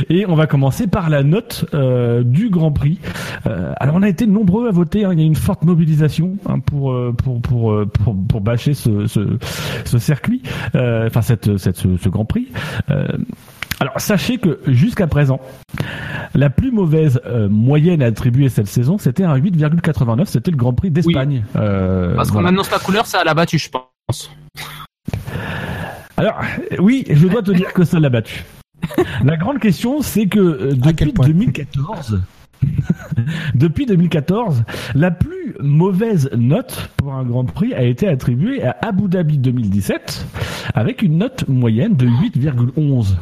[0.09, 2.99] et on va commencer par la note euh, du Grand Prix.
[3.47, 5.11] Euh, alors on a été nombreux à voter, hein.
[5.11, 8.73] il y a une forte mobilisation hein, pour, euh, pour, pour, euh, pour, pour bâcher
[8.73, 9.37] ce, ce,
[9.83, 10.41] ce circuit,
[10.75, 12.47] euh, enfin cette, cette, ce, ce Grand Prix.
[13.79, 15.39] Alors sachez que jusqu'à présent,
[16.33, 20.89] la plus mauvaise euh, moyenne attribuée cette saison, c'était un 8,89, c'était le Grand Prix
[20.89, 21.43] d'Espagne.
[21.55, 24.31] Euh, Parce qu'on annonce la couleur, ça l'a battu, je pense.
[26.17, 26.39] Alors
[26.79, 28.43] oui, je dois te dire que ça l'a battu.
[29.23, 32.21] La grande question, c'est que euh, depuis point 2014,
[33.55, 34.63] depuis 2014,
[34.95, 40.25] la plus mauvaise note pour un Grand Prix a été attribuée à Abu Dhabi 2017,
[40.73, 43.15] avec une note moyenne de 8,11.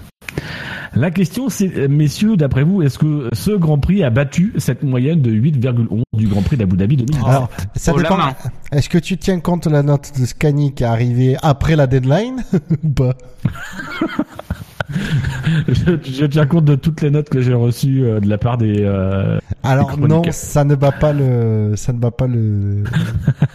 [0.95, 4.81] La question, c'est, euh, messieurs, d'après vous, est-ce que ce Grand Prix a battu cette
[4.83, 8.17] moyenne de 8,11 du Grand Prix d'Abu Dhabi 2017 Alors, ça Oh, dépend.
[8.71, 11.87] Est-ce que tu tiens compte de la note de Scani qui est arrivée après la
[11.87, 12.43] deadline
[12.83, 13.13] ou pas?
[15.67, 18.57] je, je tiens compte de toutes les notes que j'ai reçues euh, de la part
[18.57, 18.81] des.
[18.83, 22.83] euh, Alors non, ça ne bat pas le, ça ne bat pas le,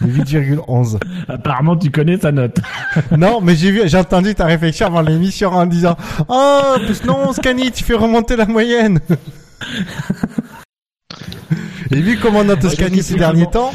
[0.01, 0.97] le 8,11.
[1.29, 2.59] Apparemment, tu connais sa note.
[3.17, 5.95] Non, mais j'ai vu, j'ai entendu ta réflexion avant l'émission en disant,
[6.27, 8.99] oh, plus non, Scani, tu fais remonter la moyenne.
[11.91, 13.71] Et vu comment note Ouais, Scani donc, ces derniers temps,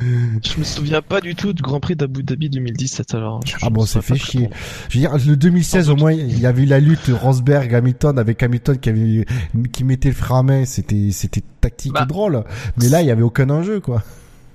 [0.00, 3.40] Je me souviens pas du tout du Grand Prix d'Abu Dhabi 2017 alors.
[3.46, 4.50] Je- Ah bon, c'est fait chier.
[4.88, 8.18] Je veux dire, le 2016 au moins, il y avait eu la lutte Rosberg Hamilton
[8.18, 9.24] avec Hamilton qui avait
[9.72, 12.02] qui mettait le frein à main, c'était c'était tactique Bah.
[12.02, 12.42] et drôle.
[12.78, 14.02] Mais là, il y avait aucun enjeu quoi.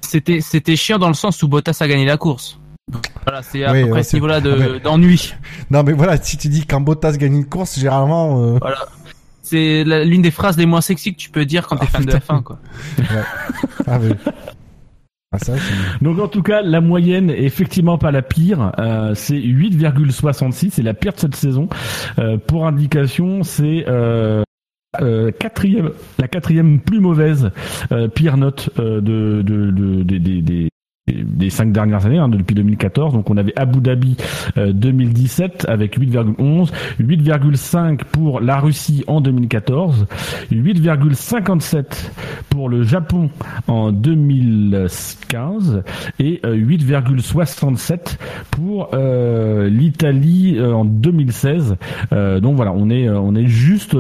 [0.02, 2.60] C'était, c'était chiant dans le sens où Bottas a gagné la course.
[3.24, 5.34] Voilà, c'est à Oui, peu ouais, près c'est- ce niveau-là de, Ah, d'ennui.
[5.72, 8.80] Non mais voilà, si tu dis quand Bottas gagne une course, généralement euh, Voilà.
[9.42, 11.98] C'est la- l'une des phrases les moins sexy que tu peux dire quand t'es Ah,
[11.98, 12.36] fan de putain.
[12.40, 12.60] F1, quoi.
[13.88, 14.10] ah mais
[15.32, 15.38] ah
[16.02, 18.72] Donc en tout cas, la moyenne est effectivement pas la pire.
[18.80, 21.70] Euh, c'est 8,66, c'est la pire de cette saison.
[22.18, 24.44] Euh, pour indication, c'est euh,
[25.02, 27.52] euh, quatrième, la quatrième plus mauvaise
[27.92, 30.70] euh, pire note euh, de, de, de-
[31.12, 33.14] des- cinq dernières années, hein, depuis 2014.
[33.14, 34.16] Donc on avait Abu Dhabi
[34.58, 40.06] euh, 2017 avec 8,11, 8,5 pour la Russie en 2014,
[40.52, 42.12] 8,57
[42.50, 43.30] pour le Japon
[43.68, 45.84] en 2015
[46.20, 48.18] et euh, 8,67
[48.52, 51.76] pour euh, l'Italie euh, en 2016.
[52.14, 53.96] Euh, donc voilà, on est euh, on est euh, juste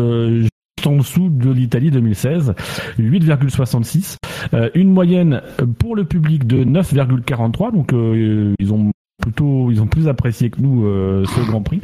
[0.88, 2.54] en dessous de l'Italie 2016,
[3.00, 4.18] 8,66.
[4.54, 5.42] Euh, une moyenne
[5.80, 7.74] pour le public de 9,43.
[7.74, 11.82] Donc euh, ils ont plutôt ils ont plus apprécié que nous euh, ce Grand Prix.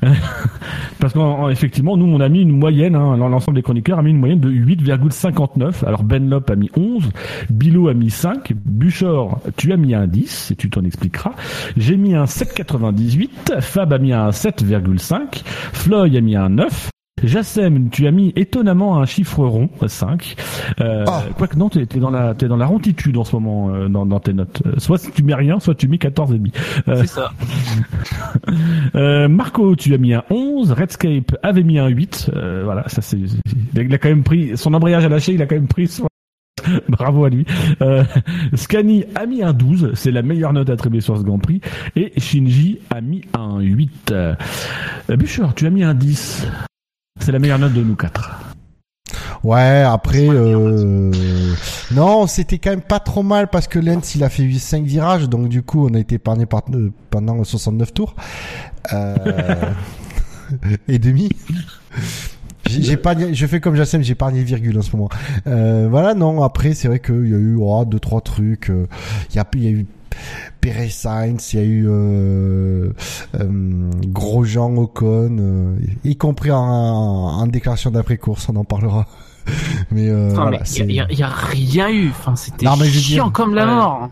[1.00, 4.18] Parce qu'effectivement, nous, on a mis une moyenne, hein, l'ensemble des chroniqueurs a mis une
[4.18, 5.84] moyenne de 8,59.
[5.84, 7.10] Alors Benlop a mis 11,
[7.50, 11.32] Bilo a mis 5, Buchor, tu as mis un 10, et tu t'en expliqueras.
[11.76, 16.90] J'ai mis un 7,98, Fab a mis un 7,5, Floyd a mis un 9,
[17.24, 20.36] Jassem, tu as mis étonnamment un chiffre rond, 5.
[20.80, 21.22] Euh, Ah.
[21.36, 24.06] Quoique non, t'es t'es dans la t'es dans la ronditude en ce moment euh, dans,
[24.06, 24.62] dans tes notes.
[24.66, 26.52] Euh, Soit tu mets rien, soit tu mets 14 et demi.
[26.88, 27.32] Euh, C'est ça.
[28.94, 30.72] euh, Marco, tu as mis un 11.
[30.72, 32.30] Redscape avait mis un 8.
[32.34, 33.18] Euh, voilà, ça c'est.
[33.74, 35.32] Il a quand même pris son embrayage à lâcher.
[35.32, 35.88] Il a quand même pris.
[35.88, 36.06] Son...
[36.88, 37.44] Bravo à lui.
[37.80, 38.04] Euh,
[38.54, 39.92] Scani a mis un 12.
[39.94, 41.60] C'est la meilleure note attribuée sur ce Grand Prix.
[41.96, 44.10] Et Shinji a mis un 8.
[44.12, 44.34] Euh,
[45.08, 46.46] Bûcher, tu as mis un 10.
[47.20, 48.38] C'est la meilleure note de nous quatre.
[49.44, 51.10] Ouais, après, euh...
[51.92, 55.28] non, c'était quand même pas trop mal parce que Lens il a fait 5 virages,
[55.28, 58.14] donc du coup on a été épargné par, euh, pendant 69 tours
[58.92, 59.16] euh...
[60.88, 61.30] et demi.
[62.66, 65.08] J'ai pas, je fais comme Jassem, j'ai épargné virgule en ce moment.
[65.46, 66.42] Euh, voilà, non.
[66.42, 68.70] Après, c'est vrai qu'il y a eu oh, deux trois trucs.
[68.70, 68.86] euh,
[69.30, 69.86] il y a eu
[70.60, 72.90] Perez Sainz, il y a eu euh,
[73.40, 79.06] euh, Grosjean, Ocon, euh, y compris en, en déclaration d'après course, on en parlera.
[79.90, 82.10] Mais euh, Enfin, voilà, il y, a- y a rien eu.
[82.10, 83.74] Enfin, c'était chiant dire- comme la Ouais.
[83.74, 84.10] mort.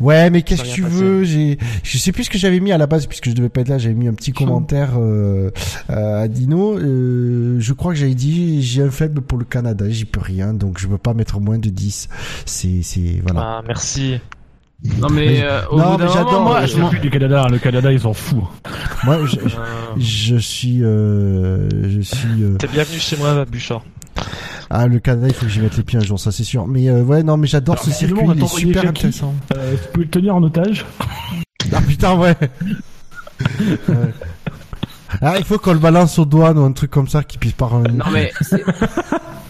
[0.00, 0.94] Ouais, mais qu'est-ce que tu passé.
[0.94, 1.24] veux?
[1.24, 3.60] J'ai, je sais plus ce que j'avais mis à la base puisque je devais pas
[3.60, 3.78] être là.
[3.78, 5.50] J'avais mis un petit commentaire euh,
[5.90, 6.76] euh, à Dino.
[6.78, 9.88] Euh, je crois que j'avais dit j'ai un faible pour le Canada.
[9.88, 12.08] J'y peux rien, donc je peux pas mettre moins de 10.
[12.46, 13.40] C'est, c'est voilà.
[13.58, 14.20] Ah, merci.
[14.98, 17.44] Non mais euh, au non, bout d'un mais j'adore, moi, euh, je m'en- du Canada.
[17.44, 17.48] hein.
[17.50, 18.44] Le Canada, ils s'en foutent.
[19.04, 19.48] Moi, je, Euh,
[19.98, 22.42] je suis, euh, je suis.
[22.42, 23.82] euh, T'es bienvenu chez moi, Bouchard.
[24.70, 26.66] Ah, le Canada, il faut que j'y mette les pieds un jour, ça c'est sûr.
[26.66, 28.88] Mais euh, ouais, non, mais j'adore ce circuit, il est super Jackie.
[29.06, 29.34] intéressant.
[29.56, 30.84] Euh, tu peux le tenir en otage.
[31.74, 32.36] Ah putain, ouais.
[35.20, 37.52] Ah, il faut qu'on le balance aux douanes ou un truc comme ça qui puisse
[37.54, 37.68] pas.
[37.92, 38.62] Non mais c'est-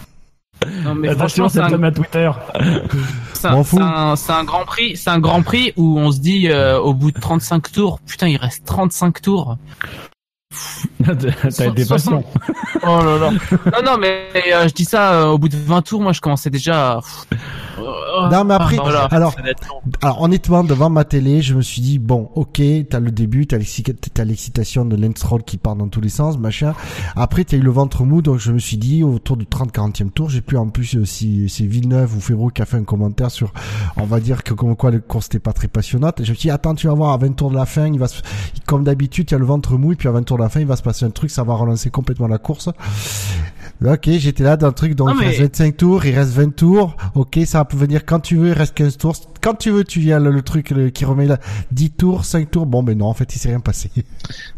[0.87, 2.31] Non, mais Attention, c'est un, à Twitter.
[3.33, 6.93] c'est un, un grand prix, c'est un grand prix où on se dit euh, au
[6.93, 9.57] bout de 35 tours, putain, il reste 35 tours.
[11.03, 11.13] T'as
[11.67, 12.23] été Soixante- patient.
[12.83, 13.31] Oh là là.
[13.31, 16.21] non, non, mais euh, je dis ça euh, au bout de 20 tours, moi, je
[16.21, 16.93] commençais déjà.
[16.97, 17.01] à-
[18.31, 19.05] Non, mais après, voilà.
[19.05, 19.35] alors,
[20.01, 23.57] alors honnêtement, devant ma télé, je me suis dit bon, ok, t'as le début, t'as
[23.57, 26.73] l'exci- t'as l'excitation de Lance qui part dans tous les sens, machin.
[27.15, 30.29] Après, t'as eu le ventre mou, donc je me suis dit autour du 30-40e tour,
[30.29, 33.31] j'ai pu en plus euh, si c'est Villeneuve ou Févro qui a fait un commentaire
[33.31, 33.53] sur,
[33.97, 36.19] on va dire que comme quoi le course n'était pas très passionnante.
[36.19, 37.85] Et je me suis dit attends, tu vas voir à 20 tours de la fin,
[37.87, 38.21] il va se...
[38.65, 40.49] comme d'habitude, il y a le ventre mou et puis à 20 tours de la
[40.49, 42.69] fin, il va se passer un truc, ça va relancer complètement la course.
[43.85, 46.55] Ok, j'étais là dans le truc, donc Non, il reste 25 tours, il reste 20
[46.55, 46.95] tours.
[47.13, 49.15] Ok, ça peut venir quand tu veux, il reste 15 tours.
[49.41, 51.37] Quand tu veux, tu viens le, le truc le- qui remet là
[51.71, 52.65] 10 tours, 5 tours.
[52.65, 53.91] Bon, mais non, en fait, il s'est rien passé.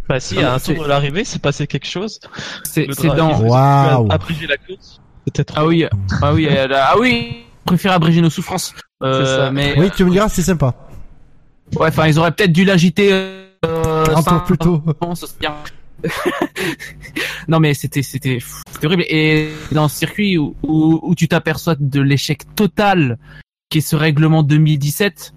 [0.08, 2.20] Bah si, à un tour de l'arrivée, c'est passé quelque chose.
[2.64, 3.42] C'est dans.
[3.42, 4.08] Waouh.
[4.12, 5.00] abrégé la course.
[5.34, 5.44] Trop.
[5.56, 5.86] Ah oui,
[6.24, 7.28] ah oui, euh, ah oui.
[7.32, 8.74] je Préfère abréger nos souffrances.
[9.04, 9.52] Euh, ça.
[9.52, 10.74] Mais Oui, tu me diras, c'est sympa.
[11.76, 13.10] ouais, enfin, ils auraient peut-être dû l'agiter.
[13.12, 14.82] Euh, Un tour cinq- plus tôt.
[17.48, 18.40] Non mais c'était c'était
[18.84, 23.18] horrible et dans ce circuit où, où, où tu t'aperçois de l'échec total
[23.70, 25.34] qui est ce règlement 2017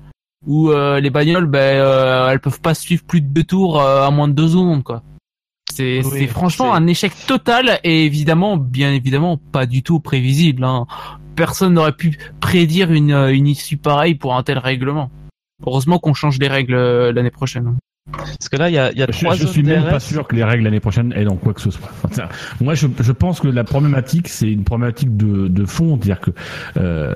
[0.46, 4.06] où euh, les bagnoles ben euh, elles peuvent pas suivre plus de deux tours euh,
[4.06, 5.02] à moins de deux secondes quoi.
[5.72, 10.86] C'est Oui, franchement un échec total et évidemment bien évidemment pas du tout prévisible hein.
[11.34, 15.10] Personne n'aurait pu prédire une euh, une issue pareille pour un tel règlement.
[15.66, 17.76] Heureusement qu'on change les règles euh, l'année prochaine.
[18.10, 20.00] Parce que là, il y a, y a Je, trois je zones suis même pas
[20.00, 21.88] sûr que les règles l'année prochaine aient dans quoi que ce soit.
[22.04, 22.28] Enfin,
[22.60, 26.30] moi, je, je pense que la problématique, c'est une problématique de, de fond, c'est-à-dire que
[26.78, 27.14] euh,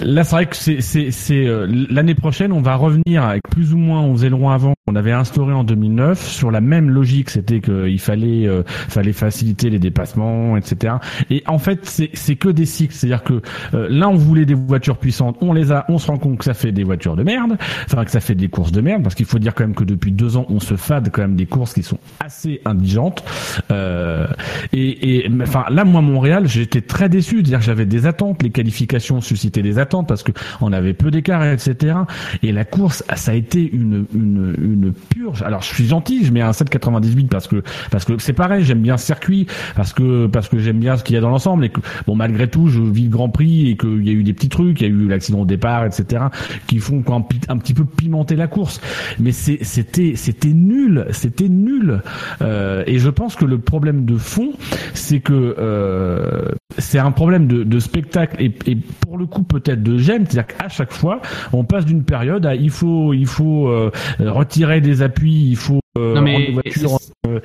[0.00, 4.06] là, c'est vrai que c'est, euh, l'année prochaine, on va revenir avec plus ou moins
[4.06, 8.46] aux ailerons avant qu'on avait instauré en 2009 sur la même logique, c'était qu'il fallait,
[8.46, 10.94] euh, fallait faciliter les dépassements, etc.
[11.30, 13.42] Et en fait, c'est, que des cycles, c'est-à-dire que
[13.74, 16.44] euh, là, on voulait des voitures puissantes, on les a, on se rend compte que
[16.44, 19.14] ça fait des voitures de merde, enfin que ça fait des courses de merde, parce
[19.14, 21.46] qu'il faut dire quand même que depuis deux ans, on se fade quand même des
[21.46, 23.24] courses qui sont assez indigentes.
[23.70, 24.26] Euh,
[24.72, 28.50] et, et enfin là, moi, Montréal, j'étais très déçu, c'est-à-dire que j'avais des attentes, les
[28.50, 31.96] qualifications suscitaient des attentes parce que on avait peu d'écart, etc.
[32.42, 35.42] Et la course, ça a été une une, purge.
[35.42, 38.80] Alors je suis gentil, je mets un 7,98 parce que parce que c'est pareil, j'aime
[38.80, 41.64] bien ce circuit, parce que parce que j'aime bien ce qu'il y a dans l'ensemble
[41.64, 44.22] et que bon malgré tout, je vis le Grand Prix et qu'il y a eu
[44.22, 46.24] des petits trucs, il y a eu l'accident au départ, etc.
[46.66, 48.80] qui font un, un petit peu pimenter la course.
[49.18, 52.02] Mais c'était c'était nul, c'était nul.
[52.42, 54.52] Euh, et je pense que le problème de fond,
[54.94, 59.98] c'est que euh, c'est un problème de, spectacle et, et pour le coup peut-être de
[59.98, 61.20] gêne, c'est-à-dire qu'à chaque fois,
[61.52, 65.80] on passe d'une période à il faut il faut euh, retirer des appuis, il faut
[65.98, 67.40] euh, Non, mais rendre les voitures, euh,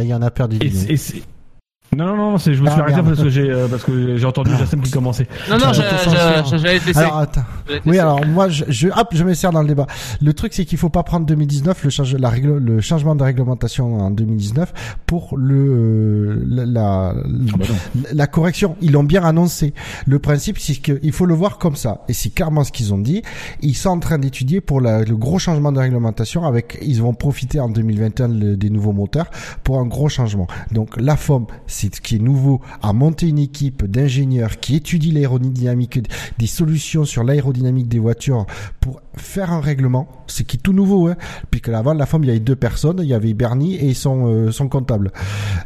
[0.00, 0.58] il y en a perdu.
[0.60, 0.96] et, et
[1.96, 3.08] non non non, c'est je me Ah, suis arrêté merde.
[3.08, 5.26] parce que j'ai euh, parce que j'ai entendu Jacen qui commençait.
[5.50, 6.98] Non non, j'allais te laisser.
[6.98, 7.42] Alors, attends.
[7.86, 9.86] Oui, alors moi, je, je, hop, je me sers dans le débat.
[10.20, 13.22] Le truc, c'est qu'il faut pas prendre 2019, le, change, la règle, le changement de
[13.22, 17.64] réglementation en 2019 pour le la, la, Ah bah
[18.12, 18.76] la correction.
[18.80, 19.74] Ils l'ont bien annoncé.
[20.06, 22.02] Le principe, c'est qu'il faut le voir comme ça.
[22.08, 23.22] Et c'est clairement ce qu'ils ont dit.
[23.62, 26.44] Ils sont en train d'étudier pour la- le gros changement de réglementation.
[26.44, 29.26] Avec, ils vont profiter en 2021 le- des nouveaux moteurs
[29.62, 30.46] pour un gros changement.
[30.72, 35.10] Donc la FOM, c'est ce qui est nouveau, a monté une équipe d'ingénieurs qui étudie
[35.10, 36.00] l'aérodynamique,
[36.38, 38.46] des solutions sur l'aérodynamique des voitures
[38.80, 40.08] pour faire un règlement.
[40.26, 41.16] C'est qui est tout nouveau, hein.
[41.50, 44.26] Puisque avant la FOM, il y avait deux personnes, il y avait Bernie et son
[44.26, 45.12] euh, son comptable,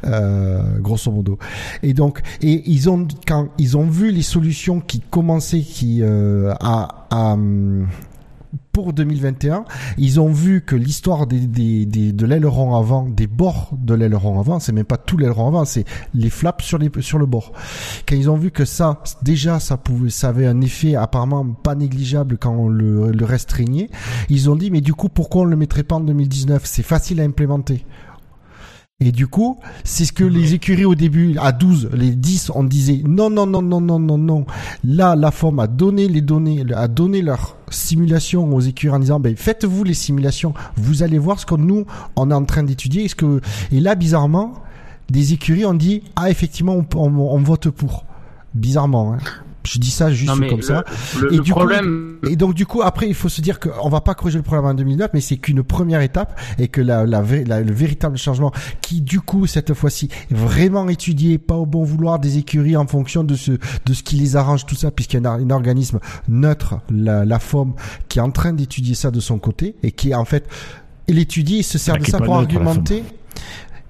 [0.04, 1.38] euh, grosso modo.
[1.82, 6.52] Et donc, et ils ont quand ils ont vu les solutions qui commençaient, qui euh,
[6.60, 7.86] à, à hum,
[8.84, 9.64] pour 2021,
[9.96, 14.38] ils ont vu que l'histoire des, des, des- de l'aileron avant, des bords de l'aileron
[14.40, 17.52] avant, c'est même pas tout l'aileron avant, c'est les flaps sur les sur le bord.
[18.08, 21.74] Quand ils ont vu que ça, déjà, ça pouvait, ça avait un effet apparemment pas
[21.74, 23.90] négligeable quand on le, le restreignait,
[24.28, 27.20] ils ont dit mais du coup pourquoi on le mettrait pas en 2019 C'est facile
[27.20, 27.84] à implémenter.
[29.00, 32.64] Et du coup, c'est ce que les écuries au début, à 12, les 10, on
[32.64, 34.44] disait non, non, non, non, non, non, non.
[34.82, 39.20] Là, la forme a donné les données, a donné leur simulation aux écuries en disant,
[39.20, 40.52] ben, faites-vous les simulations.
[40.74, 43.04] Vous allez voir ce que nous, on est en train d'étudier.
[43.04, 44.54] Est-ce que, et là, bizarrement,
[45.08, 48.04] des écuries ont dit, ah, effectivement, on, on, on vote pour.
[48.54, 49.18] Bizarrement, hein.
[49.68, 50.84] Je dis ça juste Non, comme le- ça.
[51.20, 51.60] Le, Et le du coup,
[52.30, 54.64] Et donc du coup après il faut se dire qu'on va pas corriger le problème
[54.66, 58.52] en 2009 mais c'est qu'une première étape et que la, la, la- le véritable changement
[58.80, 62.86] qui du coup cette fois-ci est vraiment étudié pas au bon vouloir des écuries en
[62.86, 65.50] fonction de ce de ce qui les arrange tout ça puisqu'il y a un, un
[65.50, 67.74] organisme neutre la, la FOM
[68.08, 70.46] qui est en train d'étudier ça de son côté et qui est en fait
[71.08, 72.66] il étudie il se sert Ah, de ça pour neutre, la FOM.
[72.68, 73.04] argumenter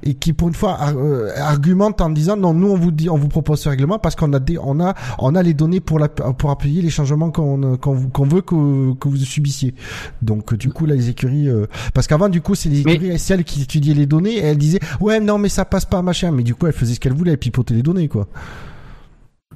[0.02, 3.16] et qui pour une fois euh, argumente en disant non nous on vous dit on
[3.16, 5.98] vous propose ce règlement parce qu'on a des on a on a les données pour
[5.98, 9.74] la pour appuyer les changements qu'on qu'on vous- qu'on veut que que vous subissiez.
[10.22, 13.18] Donc du coup là les écuries euh, parce qu'avant du coup c'est les Mais- écuries
[13.18, 16.30] celles qui étudiaient les données et elles disaient ouais non mais ça passe pas machin.
[16.30, 18.28] Mais du coup elles faisaient ce qu'elles voulaient elles pipotaient les données quoi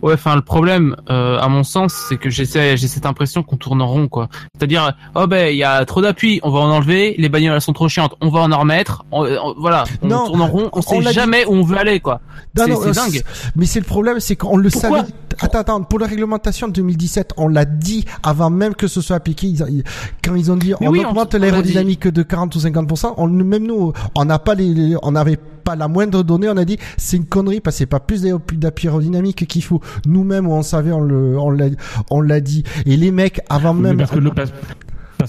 [0.03, 3.81] Ouais, enfin le problème, euh, à mon sens, c'est que j'ai cette impression qu'on tourne
[3.81, 4.29] en rond, quoi.
[4.59, 7.15] C'est-à-dire, oh ben il y a trop d'appui, on va en enlever.
[7.19, 9.05] Les bagnoles sont trop chiantes, on va en remettre.
[9.13, 11.13] On- on- voilà, on Non, tourne en rond, on, on sait dit.
[11.13, 12.21] jamais où on veut aller, quoi.
[12.57, 13.23] C'est euh, dingue.
[13.57, 15.09] Mais c'est le problème, c'est qu'on le Pourquoi savait.
[15.41, 19.17] Attends, attends, pour la réglementation de 2017, on l'a dit avant même que ce soit
[19.17, 19.47] appliqué.
[19.47, 19.85] Ils- ils-
[20.25, 23.67] quand ils ont dit Mais on oui, augmente l'aérodynamique de 40 ou 50%, on, même
[23.67, 26.49] nous, on n'a pas les, les- on n'avait pas la moindre donnée.
[26.49, 29.81] On a dit c'est une connerie parce que c'est pas plus aérodynamique qu'il faut.
[30.07, 31.67] Nous-mêmes, on savait, on le, on l'a,
[32.11, 32.65] on l'a dit.
[32.87, 33.97] Et les mecs, avant même.
[33.99, 34.53] parce que le- parce-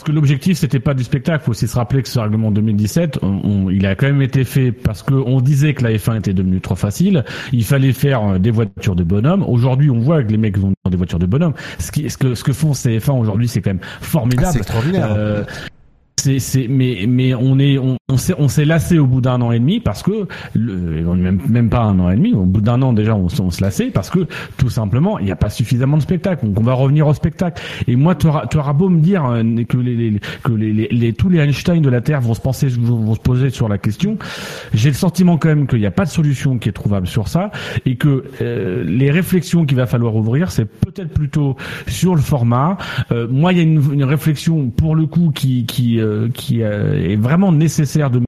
[0.04, 1.43] que l'objectif c'était pas du spectacle.
[1.46, 4.43] Faut aussi se rappeler que ce règlement 2017, on- on- il a quand même été
[4.43, 7.24] fait parce que on disait que la F1 était devenue trop facile.
[7.52, 9.43] Il fallait faire euh, des voitures de bonhomme.
[9.43, 11.54] Aujourd'hui, on voit que les mecs ont des voitures de bonhomme.
[11.78, 14.48] Ce qui, ce que, ce que font ces F1 aujourd'hui, c'est quand même Ah, formidable.
[14.54, 15.13] c'est extraordinaire.
[15.15, 15.43] Euh,
[16.19, 19.41] c'est, c'est, mais, mais on est, on, on s'est, on s'est lassé au bout d'un
[19.41, 22.62] an et demi parce que, le, même, même pas un an et demi, au bout
[22.62, 25.49] d'un an déjà, on, on se lassait parce que, tout simplement, il n'y a pas
[25.49, 26.45] suffisamment de spectacle.
[26.45, 27.62] Donc, on va revenir au spectacle.
[27.88, 31.30] Et moi, tu auras, beau me dire euh, que les, les- que les, les, tous
[31.30, 34.17] les Einstein de la Terre vont se penser, vont, vont se poser sur la question.
[34.73, 37.28] J'ai le sentiment quand même qu'il n'y a pas de solution qui est trouvable sur
[37.28, 37.52] ça
[37.86, 42.78] et que euh, les réflexions qu'il va falloir ouvrir, c'est peut-être plutôt sur le format.
[43.12, 46.62] Euh, moi, il y a une, une réflexion pour le coup qui qui euh, qui
[46.62, 48.22] euh, est vraiment nécessaire de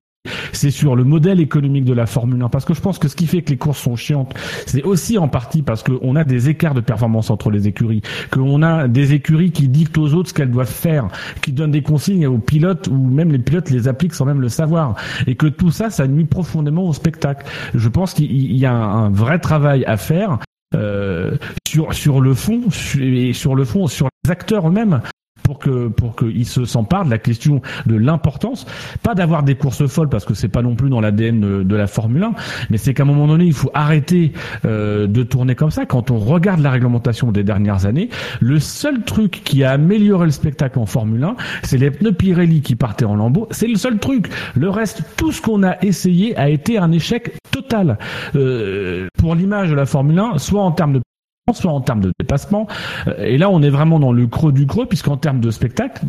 [0.55, 3.15] c'est sur le modèle économique de la Formule 1 parce que je pense que ce
[3.15, 4.33] qui fait que les courses sont chiantes,
[4.65, 8.63] c'est aussi en partie parce qu'on a des écarts de performance entre les écuries, qu'on
[8.63, 11.07] a des écuries qui dictent aux autres ce qu'elles doivent faire,
[11.41, 14.49] qui donnent des consignes aux pilotes ou même les pilotes les appliquent sans même le
[14.49, 14.95] savoir.
[15.27, 17.45] Et que tout ça, ça nuit profondément au spectacle.
[17.73, 20.39] Je pense qu'il y a un vrai travail à faire
[20.73, 22.61] euh, sur sur le fond
[22.99, 25.01] et sur le fond sur les acteurs eux-mêmes
[25.45, 28.65] pour que pour qu'ils se s'emparent de la question de l'importance,
[29.03, 31.87] pas d'avoir des courses folles parce que c'est pas non plus dans l'ADN de, la
[31.87, 32.33] Formule 1,
[32.69, 34.33] mais c'est qu'à un moment donné il faut arrêter
[34.65, 35.85] euh, de tourner comme ça.
[35.85, 40.31] Quand on regarde la réglementation des dernières années, le seul truc qui a amélioré le
[40.31, 43.47] spectacle en Formule 1, c'est les pneus Pirelli qui partaient en lambeaux.
[43.51, 44.29] C'est le seul truc.
[44.55, 47.97] Le reste, tout ce qu'on a essayé a été un échec total
[48.35, 51.04] euh, pour l'image de la Formule 1, soit en termes de
[51.53, 52.67] soit en termes de dépassement.
[53.07, 56.01] Euh, Et là, on est vraiment dans le creux du creux, puisqu'en termes de spectacle,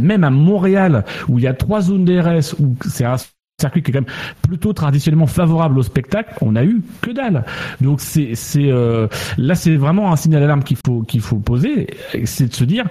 [0.00, 3.16] même à Montréal, où il y a trois zones DRS, où c'est un
[3.60, 7.44] circuit qui est quand même plutôt traditionnellement favorable au spectacle, on a eu que dalle.
[7.80, 11.88] Donc c'est c'est euh, là c'est vraiment un signal d'alarme qu'il faut qu'il faut poser,
[12.24, 12.84] c'est de se dire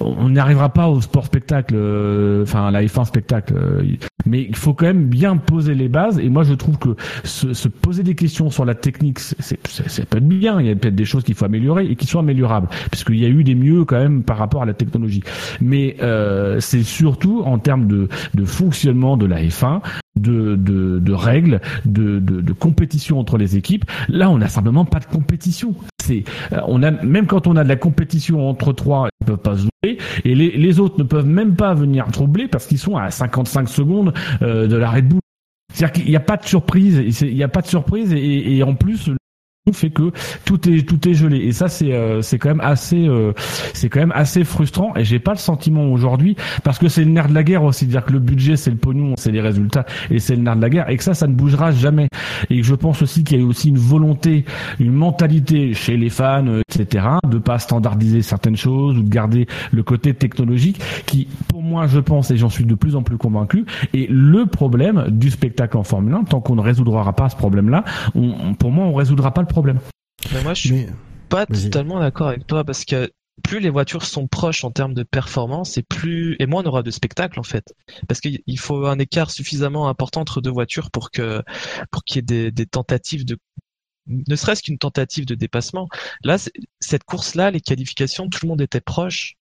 [0.00, 3.82] on n'arrivera pas au sport spectacle, euh, enfin à la F1 spectacle, euh,
[4.24, 6.18] mais il faut quand même bien poser les bases.
[6.18, 10.04] Et moi je trouve que se, se poser des questions sur la technique, c'est- ça
[10.08, 10.58] peut être bien.
[10.58, 13.26] Il y a peut-être des choses qu'il faut améliorer et qui sont améliorables, puisqu'il y
[13.26, 15.22] a eu des mieux quand même par rapport à la technologie.
[15.60, 19.82] Mais euh, c'est surtout en termes de, de fonctionnement de la F1
[20.18, 23.84] de, de, de règles, de, de, de compétition entre les équipes.
[24.08, 25.74] Là, on n'a simplement pas de compétition.
[26.02, 29.38] C'est, euh, on a même quand on a de la compétition entre trois, ils peuvent
[29.38, 32.78] pas se jouer, et les, les autres ne peuvent même pas venir troubler parce qu'ils
[32.78, 35.20] sont à 55 secondes euh, de la Red Bull.
[35.72, 38.62] C'est-à-dire qu'il n'y a pas de surprise, il n'y a pas de surprise, et, et
[38.62, 39.10] en plus
[39.72, 40.10] fait que
[40.44, 41.38] tout est tout est gelé.
[41.38, 43.32] Et ça c'est euh, c'est quand même assez euh,
[43.74, 44.94] c'est quand même assez frustrant.
[44.96, 47.86] Et j'ai pas le sentiment aujourd'hui parce que c'est le nerf de la guerre aussi.
[47.86, 50.62] Dire que le budget c'est le pognon c'est les résultats et c'est le nerf de
[50.62, 50.90] la guerre.
[50.90, 52.08] Et que ça ça ne bougera jamais.
[52.50, 54.44] Et je pense aussi qu'il y a aussi une volonté
[54.78, 59.46] une mentalité chez les fans euh, etc de pas standardiser certaines choses ou de garder
[59.72, 63.16] le côté technologique qui pour moi je pense et j'en suis de plus en plus
[63.16, 67.36] convaincu et le problème du spectacle en Formule 1 tant qu'on ne résoudra pas ce
[67.36, 69.57] problème là on- pour moi on résoudra pas le problème
[70.32, 70.88] Mais moi, je suis Mais
[71.28, 73.10] pas totalement d'accord avec toi parce que
[73.42, 76.82] plus les voitures sont proches en termes de performance et plus et moins on aura
[76.82, 77.72] de spectacle en fait.
[78.08, 81.42] Parce qu'il il faut un écart suffisamment important entre deux voitures pour que
[81.90, 83.38] pour qu'il y ait des, des tentatives de
[84.06, 85.88] ne serait-ce qu'une tentative de dépassement.
[86.24, 86.36] Là
[86.80, 89.37] cette course là les qualifications tout le monde était proche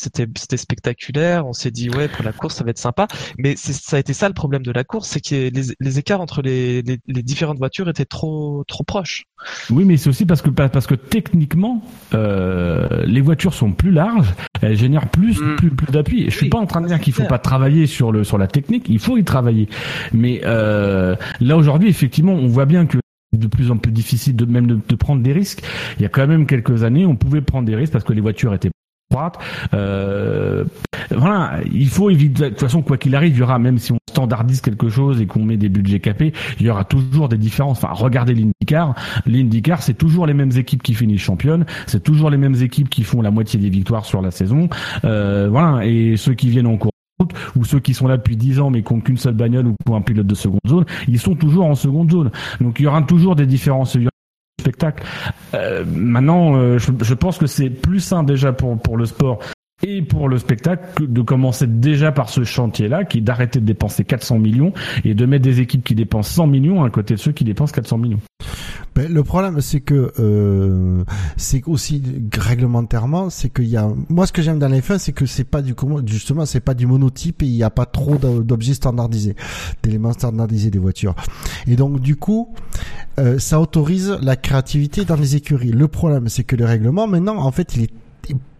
[0.00, 3.06] c'était c'était spectaculaire on s'est dit ouais pour la course ça va être sympa
[3.38, 5.98] mais c'est- ça a été ça le problème de la course c'est que les, les
[5.98, 9.24] écarts entre les, les, les différentes voitures étaient trop trop proches
[9.70, 11.82] Oui, mais c'est aussi parce que parce que techniquement,
[12.14, 15.56] euh, les voitures sont plus larges, elles génèrent plus Mm.
[15.56, 16.24] plus, plus d'appui.
[16.26, 17.28] Je suis Oui, pas en train de dire qu'il faut clair.
[17.28, 19.68] pas travailler sur le sur la technique, il faut y travailler.
[20.12, 22.98] Mais euh, là aujourd'hui, effectivement, on voit bien que
[23.36, 25.62] de plus en plus difficile de même de, de prendre des risques.
[25.98, 28.20] Il y a quand même quelques années, on pouvait prendre des risques parce que les
[28.22, 28.70] voitures étaient
[29.10, 29.38] droite.
[29.74, 30.64] Euh,
[31.10, 32.44] voilà, il faut éviter.
[32.44, 35.20] De toute façon, quoi qu'il arrive, il y aura même si on standardise quelque chose
[35.20, 37.82] et qu'on met des budgets capés, il y aura toujours des différences.
[37.82, 38.94] Enfin, regardez l'IndyCar.
[39.26, 43.04] L'IndyCar, c'est toujours les mêmes équipes qui finissent championnes, c'est toujours les mêmes équipes qui
[43.04, 44.68] font la moitié des victoires sur la saison.
[45.04, 46.92] Euh, voilà, et ceux qui viennent en cours
[47.56, 49.74] ou ceux qui sont là depuis 10 ans mais qui n'ont qu'une seule bagnole ou
[49.84, 52.30] pour un pilote de seconde zone, ils sont toujours en seconde zone.
[52.60, 53.96] Donc il y aura toujours des différences.
[54.78, 55.04] Des spectacles.
[55.54, 59.40] Euh, maintenant, euh, je, je pense que c'est plus sain déjà pour, pour le sport
[59.82, 64.04] et pour le spectacle de commencer déjà par ce chantier-là, qui est d'arrêter de dépenser
[64.04, 64.72] 400 millions
[65.04, 67.72] et de mettre des équipes qui dépensent 100 millions à côté de ceux qui dépensent
[67.72, 68.20] 400 millions.
[68.96, 71.04] Ben, le problème, c'est que euh,
[71.36, 72.02] c'est aussi
[72.36, 73.88] réglementairement, c'est qu'il y a.
[74.08, 75.74] Moi, ce que j'aime dans les fins, c'est que c'est pas du
[76.06, 79.36] justement, c'est pas du monotype et il n'y a pas trop d'o- d'objets standardisés,
[79.84, 81.14] d'éléments standardisés des voitures.
[81.68, 82.52] Et donc, du coup,
[83.20, 85.70] euh, ça autorise la créativité dans les écuries.
[85.70, 87.90] Le problème, c'est que le règlement, maintenant, en fait, il est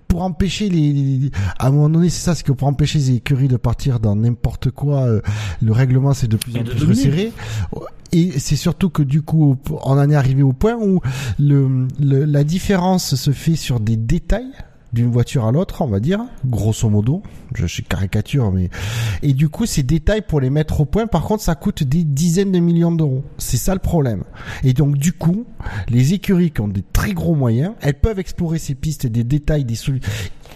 [0.09, 3.11] pour empêcher les, les- à un moment donné c'est ça c'est que pour empêcher les
[3.13, 5.21] écuries de partir dans n'importe quoi euh,
[5.63, 7.33] le règlement c'est de plus en plus resserré.
[8.11, 11.01] Et c'est surtout que du coup on en est arrivé au point où
[11.39, 14.51] le, le- la différence se fait sur des détails
[14.93, 17.23] d'une voiture à l'autre, on va dire, grosso modo.
[17.55, 18.71] Je suis caricature, mais
[19.23, 22.05] et du coup, ces détails pour les mettre au point, par contre, ça coûte des
[22.05, 23.25] dizaines de millions d'euros.
[23.39, 24.25] C'est ça le problème.
[24.65, 25.45] Et donc, du coup,
[25.89, 29.65] les écuries qui ont des très gros moyens, elles peuvent explorer ces pistes, des détails,
[29.65, 30.09] des solutions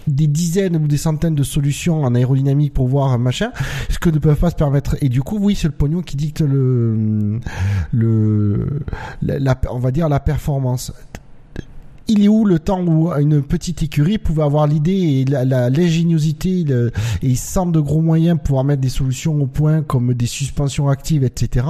[0.08, 3.52] des dizaines ou des centaines de solutions en aérodynamique pour voir machin,
[3.88, 4.96] ce que ne peuvent pas se permettre.
[5.00, 7.38] Et du coup, oui, c'est le pognon qui dicte le,
[7.92, 8.80] le,
[9.20, 10.92] la- on va dire la performance.
[12.08, 15.70] Il est où le temps où une petite écurie pouvait avoir l'idée et la- la-
[15.70, 16.90] l'ingéniosité le-
[17.22, 21.24] et sans de gros moyens pouvoir mettre des solutions au point comme des suspensions actives,
[21.24, 21.66] etc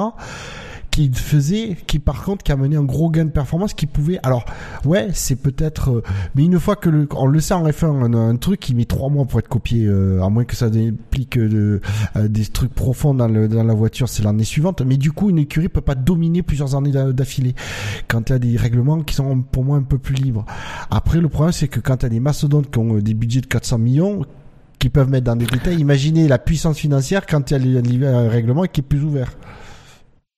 [0.93, 4.21] qui faisait, qui par contre, qui a mené un gros gain de performance, qui pouvait,
[4.23, 4.45] alors,
[4.85, 6.03] ouais, c'est peut-être, euh,
[6.35, 8.75] mais une fois que le, on le sait en F1, on a un truc qui
[8.75, 11.81] met trois mois pour être copié, euh, à moins que ça implique euh,
[12.17, 14.83] euh, des trucs profonds dans, le, dans la voiture, c'est l'année suivante.
[14.83, 17.55] Mais du coup, une écurie peut pas dominer plusieurs années d'a- d'affilée
[18.07, 20.45] quand il y a des règlements qui sont pour moi un peu plus libres.
[20.91, 23.15] Après, le problème, c'est que quand il y a des mastodontes qui ont euh, des
[23.15, 24.27] budgets de 400 millions,
[24.79, 28.29] qui peuvent mettre dans des détails, imaginez la puissance financière quand il y a un
[28.29, 29.33] règlement qui est plus ouvert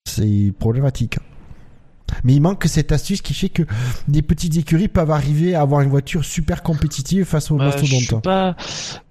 [0.06, 1.18] c'est problématique.
[2.22, 3.62] Mais il manque cette astuce qui fait que
[4.08, 8.22] des petites écuries peuvent arriver à avoir une voiture super compétitive face aux Bah, mastodontes.
[8.22, 8.56] pas.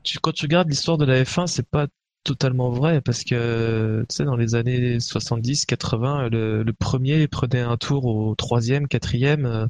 [0.04, 1.88] Tu, quand tu regardes l'histoire de la F1, c'est pas
[2.24, 7.60] totalement vrai parce que tu sais dans les années 70, 80, le, le premier prenait
[7.62, 9.46] un tour au troisième, quatrième.
[9.46, 9.68] euh,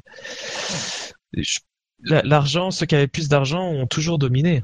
[2.04, 4.62] L'argent, ceux qui avaient plus d'argent ont toujours dominé.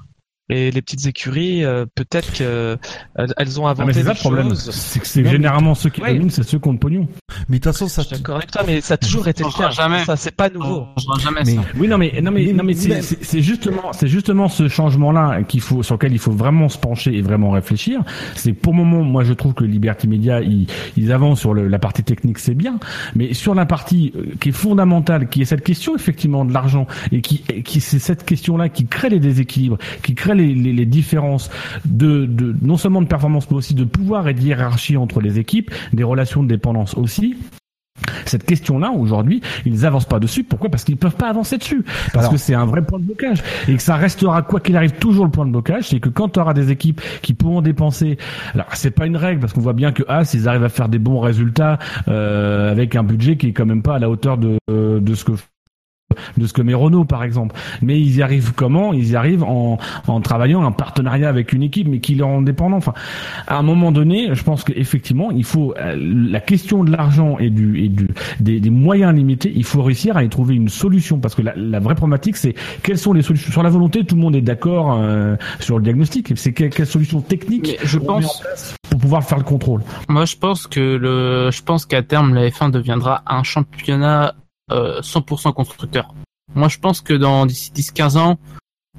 [0.51, 2.77] Et les petites écuries, euh, peut-être que
[3.17, 4.49] elles, elles ont Ah, inventé mais c'est ça le problème.
[4.51, 4.71] choses.
[4.71, 6.13] C'est que c'est mais- généralement ceux qui Ouais.
[6.13, 7.09] dominent, c'est ceux qui ont le pognon.
[7.49, 8.03] Mais de toute façon, ça.
[8.03, 9.71] Je suis d'accord avec toi, mais ça a toujours été le cas.
[9.71, 10.05] jamais.
[10.05, 10.87] Ça, c'est pas nouveau.
[11.09, 11.61] On jamais Mais- ça.
[11.79, 14.49] Oui, non, mais non, mais Mais- non, mais c'est- mais- c'est c'est justement, c'est justement
[14.49, 18.01] ce changement-là qu'il faut, sur lequel il faut vraiment se pencher et vraiment réfléchir.
[18.35, 21.69] C'est pour le moment, moi, je trouve que Liberty Media, ils, ils avancent sur le-
[21.69, 22.79] la partie technique, c'est bien,
[23.15, 26.87] mais sur la partie euh, qui est fondamentale, qui est cette question effectivement de l'argent
[27.13, 30.73] et qui, et qui c'est cette question-là qui crée les déséquilibres, qui crée les, les,
[30.73, 31.51] les différences
[31.85, 35.39] de, de non seulement de performance, mais aussi de pouvoir et de hiérarchie entre les
[35.39, 37.37] équipes, des relations de dépendance aussi.
[38.25, 40.43] Cette question-là, aujourd'hui, ils avancent pas dessus.
[40.45, 40.71] Pourquoi?
[40.71, 41.83] Parce qu'ils peuvent pas avancer dessus.
[42.13, 43.43] Parce Alors- que c'est un vrai point de blocage.
[43.69, 45.89] Et que ça restera, quoi qu'il arrive, toujours le point de blocage.
[45.89, 48.17] C'est que quand tu auras des équipes qui pourront dépenser...
[48.55, 50.89] Alors, c'est pas une règle, parce qu'on voit bien que As, ils arrivent à faire
[50.89, 51.79] des bons résultats
[52.09, 55.15] euh, avec un budget qui est quand même pas à la hauteur de, euh, de
[55.15, 55.33] ce que
[56.37, 57.55] de ce que met Renault par exemple.
[57.83, 58.93] Mais ils y arrivent comment?
[58.93, 62.43] Ils y arrivent en, en travaillant un partenariat avec une équipe, mais qui leur rend
[62.43, 62.77] dépendant.
[62.77, 62.95] Enfin,
[63.47, 67.51] à un moment donné, je pense qu'effectivement, il faut euh, la question de l'argent et
[67.51, 68.09] du et du
[68.41, 69.53] des, des moyens limités.
[69.55, 72.55] Il faut réussir à y trouver une solution parce que la, la vraie problématique, c'est
[72.83, 73.53] quelles sont les solutions?
[73.53, 74.05] Sur la volonté.
[74.05, 76.33] Tout le monde est d'accord euh, sur le diagnostic.
[76.37, 79.39] C'est quelle, quelle solution technique Mais je on met en pense, place pour pouvoir faire
[79.39, 79.83] le contrôle?
[80.09, 84.35] moi je pense que le, je pense qu'à terme la F1 deviendra un championnat
[84.71, 86.15] 100% constructeur.
[86.55, 88.39] Moi je pense que dans d'ici 10-15 ans,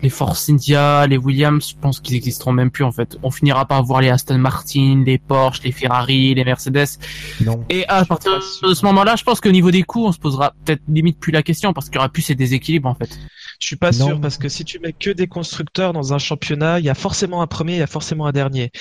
[0.01, 3.17] les Force India, les Williams, je pense qu'ils existeront même plus en fait.
[3.23, 6.97] On finira par voir les Aston Martin, les Porsche, les Ferrari, les Mercedes.
[7.41, 7.63] Non.
[7.69, 8.31] Et à partir
[8.63, 11.31] de ce moment-là, je pense qu'au niveau des coûts, on se posera peut-être limite plus
[11.33, 13.19] la question parce qu'il y aura plus ces déséquilibres en fait.
[13.59, 14.07] Je suis pas Non.
[14.07, 16.95] sûr parce que si tu mets que des constructeurs dans un championnat, il y a
[16.95, 18.71] forcément un premier, il y a forcément un dernier.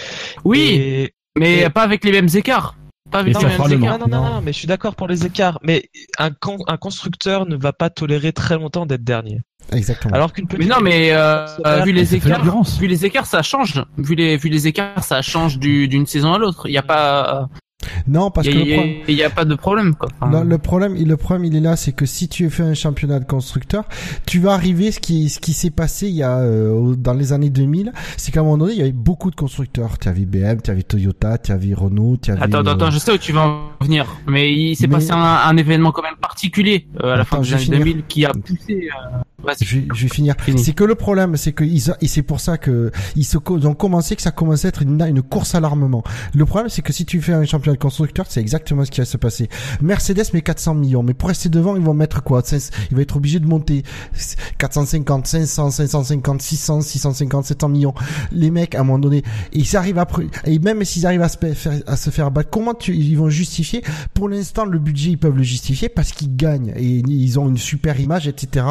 [0.45, 2.77] Oui, Et- mais et- pas avec les mêmes écarts.
[3.11, 3.59] Pas les écarts.
[3.99, 4.41] Non, non, non, Non.
[4.43, 5.59] mais je suis d'accord pour les écarts.
[5.63, 5.89] Mais
[6.19, 9.41] un, con- un constructeur ne va pas tolérer très longtemps d'être dernier.
[9.73, 10.15] Exactement.
[10.15, 10.67] Alors qu'une petite.
[10.69, 12.43] Mais non, mais euh, euh, vu les écarts,
[12.79, 13.85] vu les écarts, ça change.
[13.99, 16.67] Vu les vu les écarts, ça change du- d'une saison à l'autre.
[16.69, 17.49] Il y a pas
[18.07, 20.09] Non, parce que y, le problème, il y a pas de problème quoi.
[20.21, 22.75] Enfin, Non, le problème, le problème, il est là, c'est que si tu fais un
[22.75, 23.85] championnat de constructeurs,
[24.27, 27.33] tu vas arriver ce qui, ce qui s'est passé il y a euh, dans les
[27.33, 29.99] années 2000, c'est qu'à un moment donné, il y avait beaucoup de constructeurs.
[29.99, 32.43] Tu avais BM, tu avais Toyota, tu avais Renault, tu avais.
[32.43, 34.95] Attends, attends, euh, attends, je sais où tu vas en venir, mais il s'est Mais-
[34.97, 37.79] passé un, un événement quand même particulier euh, à la Attends, fin des années finir.
[37.79, 38.89] 2000 qui a poussé.
[38.91, 39.19] Euh...
[39.63, 40.35] Je vais, je vais finir.
[40.39, 40.59] Fini.
[40.63, 43.67] C'est que le problème, c'est que ils, et c'est pour ça que ils, se, ils
[43.67, 46.03] ont commencé que ça commençait à être une, une course à l'armement.
[46.35, 49.05] Le problème, c'est que si tu fais un championnat constructeurs, c'est exactement ce qui va
[49.05, 49.49] se passer.
[49.81, 52.43] Mercedes met 400 millions, mais pour rester devant, ils vont mettre quoi?
[52.91, 53.83] Il va être obligé de monter
[54.59, 57.95] 450, 500, 550, 600, 650, 700 millions.
[58.33, 61.39] Les mecs, à un moment donné, ils arrivent après, et même s'ils arrivent à se
[61.39, 63.83] faire, à se faire battre, comment ils vont justifier?
[64.15, 67.59] Pour l'instant, le budget, ils peuvent le justifier parce qu'ils gagnent et ils ont une
[67.59, 68.67] super image, etc.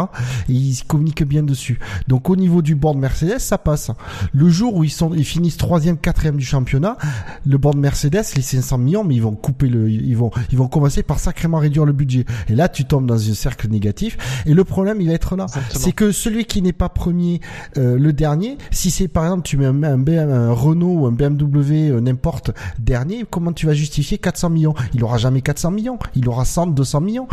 [0.47, 1.79] Et ils communiquent bien dessus.
[2.07, 3.91] Donc au niveau du board Mercedes, ça passe.
[4.33, 6.97] Le jour où ils sont, ils finissent troisième, quatrième du championnat,
[7.45, 10.67] le board Mercedes, les 500 millions, mais ils vont couper le, ils vont, ils vont
[10.67, 12.25] commencer par sacrément réduire le budget.
[12.47, 14.17] Et là, tu tombes dans un cercle négatif.
[14.45, 15.45] Et le problème, il va être là.
[15.69, 17.41] C'est que celui qui n'est pas premier,
[17.77, 21.91] euh, le dernier, si c'est par exemple tu mets un, un, Renault ou un BMW,
[21.91, 24.73] euh, n'importe dernier, comment tu vas justifier 400 millions?
[24.93, 25.99] Il aura jamais 400 millions.
[26.15, 27.27] Il aura 100, 200 millions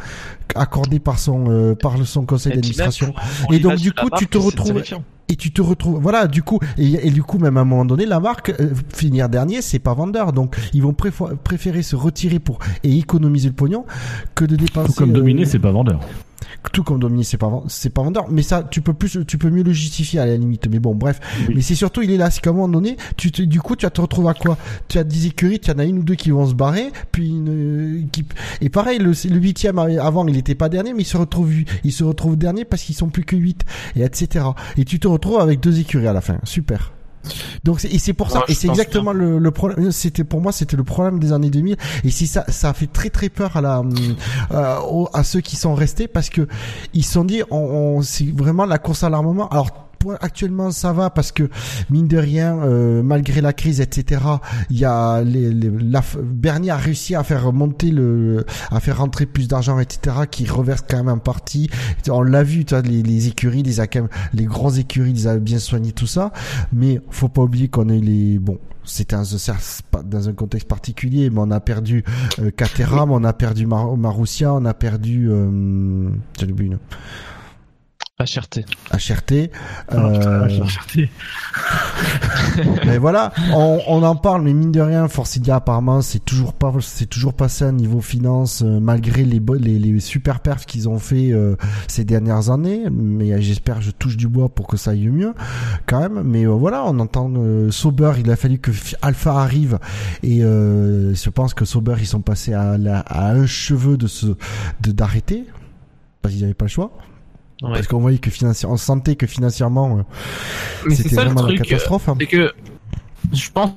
[0.55, 3.15] accordés par son, euh, par son conseil d'administration.
[3.51, 4.83] Et donc, du coup, tu te retrouves-.
[5.29, 7.85] Et tu te retrouves voilà du coup et, et du coup même à un moment
[7.85, 12.39] donné la marque euh, finir dernier c'est pas vendeur donc ils vont préférer se retirer
[12.39, 13.85] pour et économiser le pognon
[14.35, 16.01] que de dépenser Tout comme euh, dominer, c'est pas vendeur.
[16.71, 18.27] Tout comme dominer c'est pas c'est pas vendeur.
[18.31, 20.69] Mais ça tu peux plus tu peux mieux le justifier à la limite.
[20.69, 21.21] Mais bon bref.
[21.49, 21.55] Oui.
[21.57, 22.31] mais c'est surtout il est là.
[22.31, 24.57] C'est qu'à un moment donné tu te, du coup tu vas te retrouver à quoi?
[24.89, 27.29] Tu as des écuries tu en as une ou deux qui vont se barrer puis
[27.29, 31.17] une équipe et pareil le le huitième avant il était pas dernier mais il se
[31.17, 31.53] retrouve
[31.85, 33.65] il se retrouve dernier parce qu'ils sont plus que 8
[33.97, 34.47] et etc
[34.77, 36.39] et tu te retrouves avec deux écuries à la fin.
[36.45, 36.96] Super
[37.65, 38.41] donc c'est- et c'est pour ça.
[38.49, 41.77] Et c'est exactement le, le problème c'était pour moi c'était le problème des années 2000
[42.05, 43.83] et si ça ça a fait très très peur à la
[44.53, 46.47] euh, à ceux qui sont restés parce que
[46.95, 49.49] ils se sont dit on, on- c'est vraiment la course à l'armement.
[49.49, 49.86] Alors
[50.21, 51.49] actuellement ça va parce que
[51.91, 54.21] mine de rien euh, malgré la crise etc
[54.71, 58.99] il y a les, les- la, Bernier a réussi à faire monter le à faire
[58.99, 61.69] rentrer plus d'argent etc qui reverse quand même en partie.
[62.09, 65.13] On l'a vu tu vois, les, les écuries les a quand même- les grosses écuries
[65.13, 66.33] ils avaient bien soigné tout ça.
[66.73, 69.25] Mais faut pas oublier qu'on a eu les bon c'était un,
[70.05, 72.05] dans un contexte particulier, mais on a perdu
[72.39, 76.09] euh, Caterham, on a perdu Mar Marussia, on a perdu euh,
[76.49, 76.77] oublié
[78.19, 78.65] HRT.
[78.95, 79.51] HRT.
[79.89, 81.11] Ah, Euh, Cherté.
[82.87, 86.73] mais voilà, on, on en parle, mais mine de rien, Forcidia apparemment c'est toujours pas,
[86.81, 90.99] c'est toujours passé à niveau finance euh, malgré les, les les super perfs qu'ils ont
[90.99, 91.57] fait euh,
[91.89, 92.85] ces dernières années.
[92.91, 95.35] Mais euh, j'espère, je touche du bois pour que ça aille mieux
[95.85, 96.23] quand même.
[96.23, 98.71] Mais euh, voilà, on entend euh, Sauber, il a fallu que
[99.03, 99.79] Alpha arrive
[100.23, 102.77] et euh, je pense que Sauber ils sont passés à,
[103.11, 104.27] un cheveu de ce
[104.81, 105.45] de d'arrêter
[106.23, 106.93] parce qu'ils n'avaient pas le choix.
[107.63, 107.73] Ouais.
[107.73, 110.05] Parce qu'on voyait que financièrement, on sentait que financièrement,
[110.87, 112.09] euh, c'était vraiment la truc, catastrophe.
[112.09, 112.17] hein.
[112.21, 112.53] c'est que
[113.33, 113.71] je pense,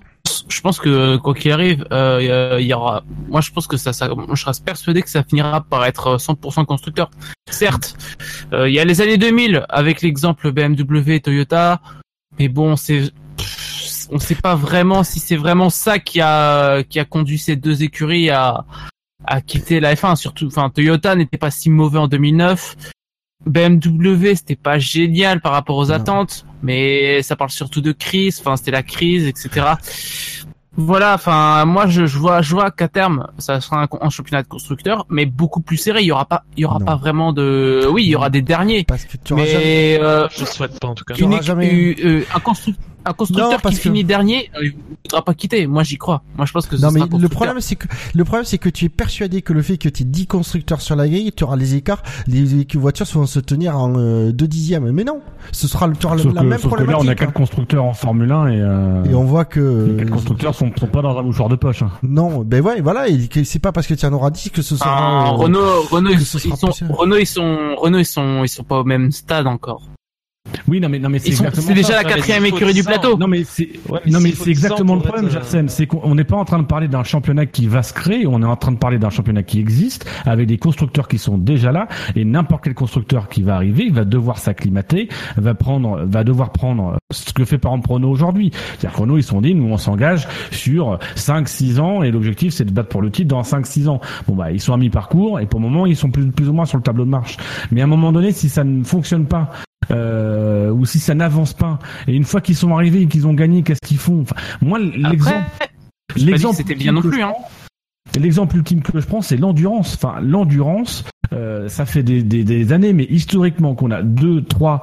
[0.50, 3.04] je pense que quoi qu'il arrive, euh, il y aura.
[3.30, 6.66] Moi, je pense que ça, ça, je reste persuadé que ça finira par être 100%
[6.66, 7.10] constructeur.
[7.50, 7.96] Certes,
[8.52, 11.80] euh, il y a les années 2000 avec l'exemple BMW, et Toyota,
[12.38, 13.12] mais bon, c'est,
[14.12, 17.82] on sait pas vraiment si c'est vraiment ça qui a, qui a conduit ces deux
[17.82, 18.66] écuries à,
[19.26, 20.16] à quitter la F1.
[20.18, 22.76] Surtout, enfin, Toyota n'était pas si mauvais en 2009.
[23.46, 25.92] BMW, c'était pas génial par rapport aux Non.
[25.94, 28.40] attentes, mais ça parle surtout de crise.
[28.42, 29.66] Enfin, c'était la crise, etc.
[30.76, 31.14] Voilà.
[31.16, 34.48] Enfin, moi, je, je vois, je vois qu'à terme, ça sera un, un championnat de
[34.48, 36.02] constructeurs, mais beaucoup plus serré.
[36.02, 36.86] Il y aura pas, il y aura Non.
[36.86, 37.88] pas vraiment de.
[37.92, 40.80] Oui, il y aura des derniers, Parce que tu auras jamais- mais euh, Je souhaite
[40.80, 41.16] pas en tout cas.
[41.16, 42.76] Une jamais- euh, euh, un, constru-
[43.06, 44.74] un constructeur Non, parce qui que- finit dernier, euh, il
[45.06, 45.66] voudra pas quitter.
[45.68, 46.22] Moi, j'y crois.
[46.38, 48.58] Moi, je pense que ce Non mais sera le problème c'est que le problème c'est
[48.58, 51.32] que tu es persuadé que le fait que tu aies 10 constructeurs sur la grille,
[51.32, 54.92] tu auras les écarts, les les voitures vont se tenir en euh, 2 dixièmes.
[54.92, 55.22] Mais non,
[55.52, 57.08] ce sera le- tu auras Sauf, la que, même sauf que là, problématique.
[57.10, 60.12] on a quatre constructeurs en Formule 1 et, euh, Et on voit que les quatre
[60.12, 61.82] constructeurs sont, sont pas dans un mouchoir de poche.
[61.84, 61.92] hein.
[62.04, 64.62] non, ben ouais, voilà, et que c'est pas parce que tu en auras 10 que
[64.62, 66.88] ce sera Ah, euh, Renault, Renault, que ils, ce ils sera sont.
[66.94, 69.82] Renault, ils sont, Renault, ils sont, ils sont pas au même stade encore.
[70.68, 72.04] Oui, non mais non mais c'est exactement C'est déjà ça.
[72.04, 72.92] la quatrième écurie du 10 ans.
[72.92, 73.18] plateau.
[73.18, 75.88] Non mais c'est Ouais, non mais c'est 10 ans exactement le problème, être, euh, c'est
[75.88, 78.46] qu'on n'est pas en train de parler d'un championnat qui va se créer, on est
[78.46, 81.88] en train de parler d'un championnat qui existe avec des constructeurs qui sont déjà là
[82.16, 86.52] et n'importe quel constructeur qui va arriver, il va devoir s'acclimater, va prendre va devoir
[86.52, 88.52] prendre ce que fait par exemple Renault aujourd'hui.
[88.54, 92.54] C'est-à-dire que Renault ils sont dit nous on s'engage sur 5 6 ans et l'objectif
[92.54, 94.00] c'est de battre pour le titre dans 5 6 ans.
[94.28, 96.54] Bon bah ils sont à mi-parcours et pour le moment ils sont plus plus ou
[96.54, 97.38] moins sur le tableau de marche.
[97.72, 99.50] Mais à un moment donné si ça ne fonctionne pas
[99.92, 103.34] euh, ou si ça n'avance pas et une fois qu'ils sont arrivés et qu'ils ont
[103.34, 105.46] gagné, qu'est-ce qu'ils font enfin, Moi l'exemple
[106.16, 107.34] l'exemple c'était bien non plus, hein.
[108.18, 109.94] L'exemple ultime que je prends, c'est l'endurance.
[109.94, 111.04] Enfin, l'endurance,
[111.34, 114.82] euh, ça fait des, des, des, années, mais historiquement qu'on a deux, trois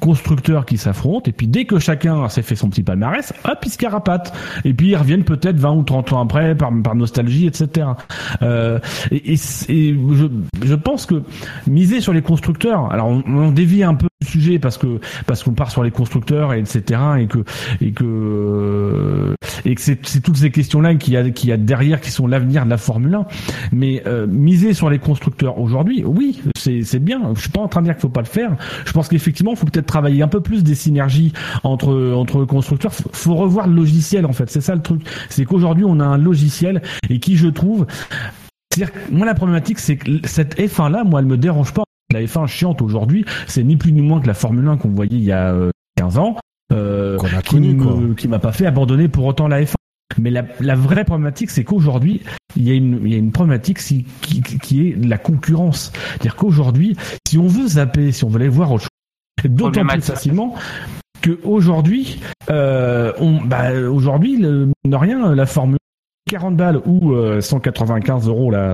[0.00, 3.70] constructeurs qui s'affrontent et puis dès que chacun s'est fait son petit palmarès, hop, ils
[3.70, 4.32] se carapatent
[4.64, 7.88] et puis ils reviennent peut-être 20 ou 30 ans après par, par nostalgie, etc.
[8.42, 8.78] Euh,
[9.10, 10.26] et, et, je,
[10.64, 11.22] je, pense que
[11.66, 15.42] miser sur les constructeurs, alors on, on dévie un peu du sujet parce que parce
[15.42, 17.00] qu'on part sur les constructeurs et etc.
[17.18, 17.44] et que
[17.80, 19.34] et que
[19.64, 22.70] et que c'est toutes ces questions-là qui a qui a derrière qui sont l'avenir de
[22.70, 23.26] la Formule 1.
[23.72, 27.32] Mais euh, miser sur les constructeurs aujourd'hui, oui, c'est c'est bien.
[27.34, 28.56] Je suis pas en train de dire qu'il faut pas le faire.
[28.84, 32.92] Je pense qu'effectivement, il faut peut-être travailler un peu plus des synergies entre entre constructeurs.
[32.92, 34.50] Faut, faut revoir le logiciel en fait.
[34.50, 35.02] C'est ça le truc.
[35.28, 37.86] C'est qu'aujourd'hui on a un logiciel et qui je trouve
[38.72, 41.84] c'est-à-dire moi la problématique c'est que cette F1 là, moi elle me dérange pas.
[42.12, 45.16] La F1 chiante aujourd'hui, c'est ni plus ni moins que la Formule 1 qu'on voyait
[45.16, 46.36] il y a euh, 15 ans,
[46.72, 49.74] euh, a qui, connu, me- qui m'a pas fait abandonner pour autant la F1.
[50.18, 52.20] Mais la, la vraie problématique, c'est qu'aujourd'hui,
[52.54, 55.90] il y a une, il y a une problématique si- qui, qui est la concurrence.
[56.10, 58.88] C'est-à-dire qu'aujourd'hui, si on veut zapper, si on veut aller voir autre chose,
[59.44, 60.54] d'autant plus facilement
[61.22, 62.20] que aujourd'hui,
[62.50, 65.78] euh, on, bah, aujourd'hui, de rien, la Formule
[66.28, 68.72] 40 balles ou euh, 195 euros là,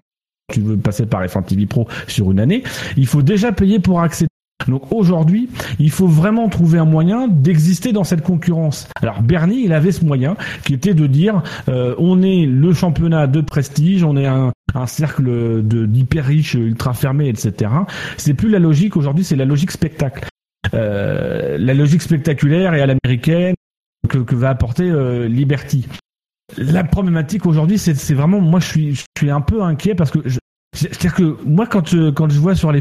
[0.53, 2.63] tu veux passer par F1 TV Pro sur une année,
[2.97, 4.29] il faut déjà payer pour accéder.
[4.67, 5.49] Donc aujourd'hui,
[5.79, 8.89] il faut vraiment trouver un moyen d'exister dans cette concurrence.
[9.01, 13.27] Alors Bernie, il avait ce moyen qui était de dire euh, on est le championnat
[13.29, 17.71] de prestige, on est un, un cercle de d'hyper riches, ultra fermé, etc.
[18.17, 20.29] C'est plus la logique aujourd'hui, c'est la logique spectacle.
[20.75, 23.55] Euh, la logique spectaculaire et à l'américaine
[24.09, 25.87] que, va apporter euh, Liberty.
[26.57, 30.19] La problématique aujourd'hui, c'est vraiment, moi, je suis, un peu inquiet parce que,
[30.75, 32.81] c'est-à-dire que moi, quand je, quand je vois sur les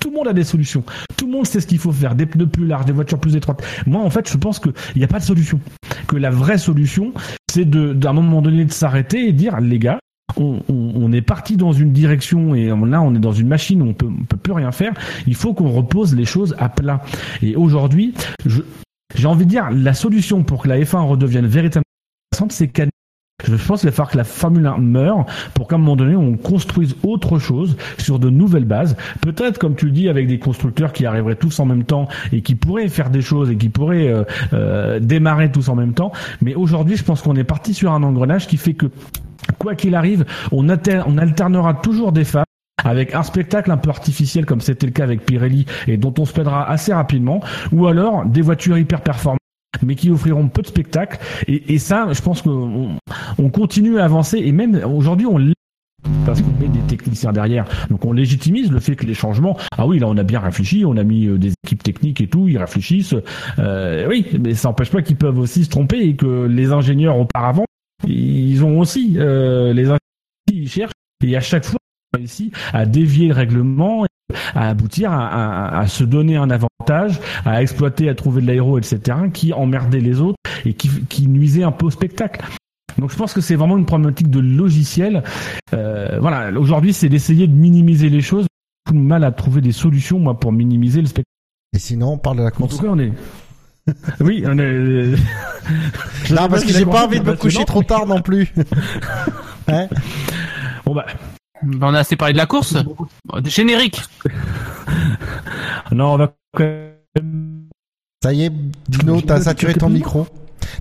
[0.00, 0.84] tout le monde a des solutions.
[1.16, 2.14] Tout le monde sait ce qu'il faut faire.
[2.14, 3.62] Des pneus plus larges, des voitures plus étroites.
[3.86, 5.60] Moi, en fait, je pense qu'il n'y a pas de solution.
[6.06, 7.12] Que la vraie solution,
[7.50, 9.98] c'est d'un moment donné de s'arrêter et dire, les gars,
[10.36, 13.48] on, on- on est parti dans une direction et on- là, on est dans une
[13.48, 14.92] machine où on peut, on peut plus rien faire.
[15.26, 17.02] Il faut qu'on repose les choses à plat.
[17.42, 18.14] Et aujourd'hui,
[19.14, 21.84] j'ai envie de dire, la solution pour que la F1 redevienne véritablement
[22.32, 22.88] intéressante, c'est qu'elle
[23.46, 26.14] je pense qu'il va falloir que la Formule 1 meure pour qu'à un moment donné,
[26.16, 28.96] on construise autre chose sur de nouvelles bases.
[29.20, 32.40] Peut-être, comme tu le dis, avec des constructeurs qui arriveraient tous en même temps et
[32.42, 34.22] qui pourraient faire des choses et qui pourraient euh,
[34.54, 36.12] euh, démarrer tous en même temps.
[36.40, 38.86] Mais aujourd'hui, je pense qu'on est parti sur un engrenage qui fait que,
[39.64, 42.44] quoi qu'il arrive, on, alter- on alternera toujours des phases
[42.84, 46.26] avec un spectacle un peu artificiel comme c'était le cas avec Pirelli et dont on
[46.26, 47.40] se plaidra assez rapidement,
[47.72, 49.38] ou alors des voitures hyper performantes
[49.82, 51.18] mais qui offriront peu de spectacles.
[51.48, 52.98] Et, ça je pense qu'on
[53.38, 55.38] on continue à avancer et même aujourd'hui on
[56.26, 57.64] parce qu'on met des techniciens derrière.
[57.88, 60.84] Donc on légitimise le fait que les changements ah oui là on a bien réfléchi
[60.84, 63.14] on a mis euh, des équipes techniques et tout ils réfléchissent.
[63.58, 67.16] Euh, oui mais ça n'empêche pas qu'ils peuvent aussi se tromper et que les ingénieurs
[67.18, 67.64] auparavant
[68.08, 69.88] ils ont aussi euh, les
[70.52, 70.92] ils cherchent
[71.24, 71.78] et à chaque fois
[72.12, 74.04] on réussit à dévier le règlement
[74.54, 78.78] à aboutir à, à- à se donner un avantage, à exploiter, à trouver de l'aéro,
[78.78, 82.44] etc., qui emmerdait les autres et qui, qui nuisait un peu au spectacle.
[82.98, 85.22] Donc je pense que c'est vraiment une problématique de logiciel.
[85.74, 88.46] Euh, voilà, aujourd'hui c'est d'essayer de minimiser les choses.
[88.86, 91.24] Tout le mal à trouver des solutions, moi, pour minimiser le spectacle.
[91.74, 92.80] Et sinon, on parle de la En tout course.
[92.80, 93.12] cas, on est.
[94.20, 95.14] Oui, on est.
[96.30, 98.52] Non, parce que j'ai pas envie de me coucher trop tard non plus.
[99.68, 99.88] hein
[100.84, 101.06] Bon bah,
[101.62, 102.76] Ben, on a assez parlé de la course.
[103.44, 104.02] Générique.
[105.92, 107.68] non, on va quand même
[108.22, 108.52] Ça y est,
[108.88, 110.26] Dino, t'as saturé ton micro.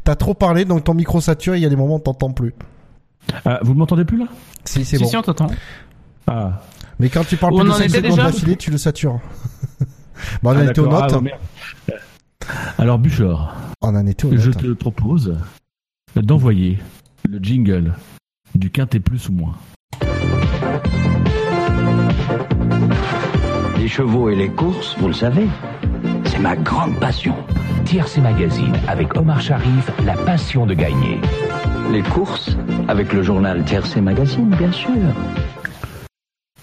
[0.04, 2.54] T'as trop parlé, donc ton micro sature, il y a des moments où t'entends plus.
[3.46, 4.26] Ah, vous m'entendez plus là?
[4.66, 5.10] Si, c'est Si, bon.
[5.10, 5.48] si, on t'entend.
[6.28, 6.62] Ah.
[7.00, 9.20] Mais quand tu parles On plus de en 5 était secondes d'affilée, tu le satures.
[10.42, 11.14] bon, on Ah, était aux notes.
[11.90, 11.94] Ah.
[12.78, 15.38] Alors Buchor, on en était aux je te propose
[16.16, 16.80] d'envoyer
[17.28, 17.94] le jingle
[18.56, 19.56] du quintet plus ou moins.
[23.78, 25.48] Les chevaux et les courses, vous le savez,
[26.26, 27.36] c'est ma grande passion.
[27.86, 31.20] TRC Magazine avec Omar Sharif, la passion de gagner.
[31.92, 32.56] Les courses,
[32.88, 34.90] avec le journal Tiercé Magazine, bien sûr.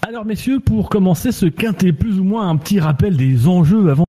[0.01, 4.05] Alors messieurs, pour commencer ce quintet plus ou moins un petit rappel des enjeux avant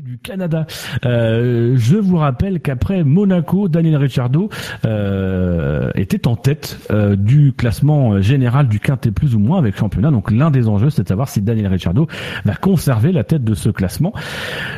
[0.00, 0.66] Du Canada.
[1.04, 4.48] Euh, je vous rappelle qu'après Monaco, Daniel Ricciardo
[4.86, 10.10] euh, était en tête euh, du classement général du quintet plus ou moins avec championnat.
[10.10, 12.08] Donc l'un des enjeux, c'est de savoir si Daniel Ricciardo
[12.44, 14.14] va conserver la tête de ce classement.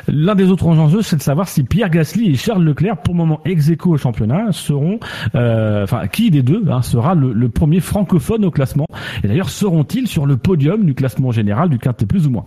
[0.08, 3.18] L'un des autres enjeux, c'est de savoir si Pierre Gasly et Charles Leclerc, pour le
[3.18, 4.98] moment ex au championnat, seront,
[5.36, 8.86] euh, enfin qui des deux hein, sera le, le premier francophone au classement?
[9.22, 12.44] Et d'ailleurs, seront-ils sur le podium du classement général du quintet plus ou moins?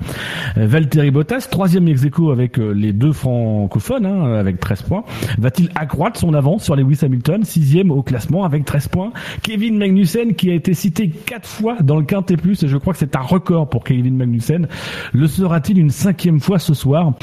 [0.58, 2.32] Euh, Valtteri Bottas, troisième ex aequo
[2.62, 5.04] les deux francophones hein, avec 13 points.
[5.38, 9.12] Va-t-il accroître son avance sur Lewis Hamilton, sixième au classement avec 13 points?
[9.42, 12.94] Kevin Magnussen qui a été cité quatre fois dans le quintet plus, et je crois
[12.94, 14.68] que c'est un record pour Kevin Magnussen.
[15.14, 17.14] Le sera-t-il une cinquième fois ce soir?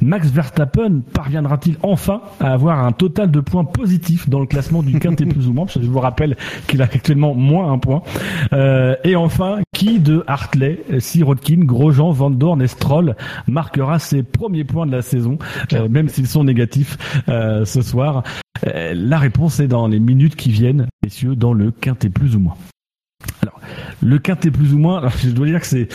[0.00, 4.98] Max Verstappen parviendra-t-il enfin à avoir un total de points positifs dans le classement du
[4.98, 6.36] quintet plus ou moins je vous rappelle
[6.66, 8.02] qu'il a actuellement moins un point.
[8.52, 13.16] Euh, et enfin, qui de Hartley, Sirotkin, Grosjean, Van Dorn et Stroll
[13.46, 14.79] marquera ses premiers points?
[14.86, 15.38] De la saison,
[15.72, 16.96] euh, même s'ils sont négatifs
[17.28, 18.22] euh, ce soir
[18.66, 22.40] Euh, La réponse est dans les minutes qui viennent, messieurs, dans le quintet plus ou
[22.40, 22.56] moins.
[23.42, 23.58] Alors,
[24.02, 25.88] le quintet plus ou moins, alors, je dois dire que c'est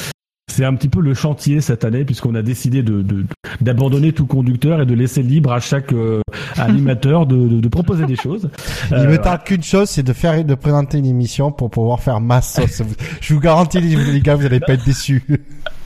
[0.51, 3.25] c'est un petit peu le chantier cette année puisqu'on a décidé de de-
[3.61, 6.21] d'abandonner tout conducteur et de laisser libre à chaque euh,
[6.55, 8.49] animateur de, de, de proposer des choses.
[8.91, 11.99] Il Euh, me tarde qu'une chose, c'est de faire de présenter une émission pour pouvoir
[11.99, 12.81] faire ma sauce.
[13.21, 15.23] Je vous garantis, les, les gars, vous allez pas être déçus.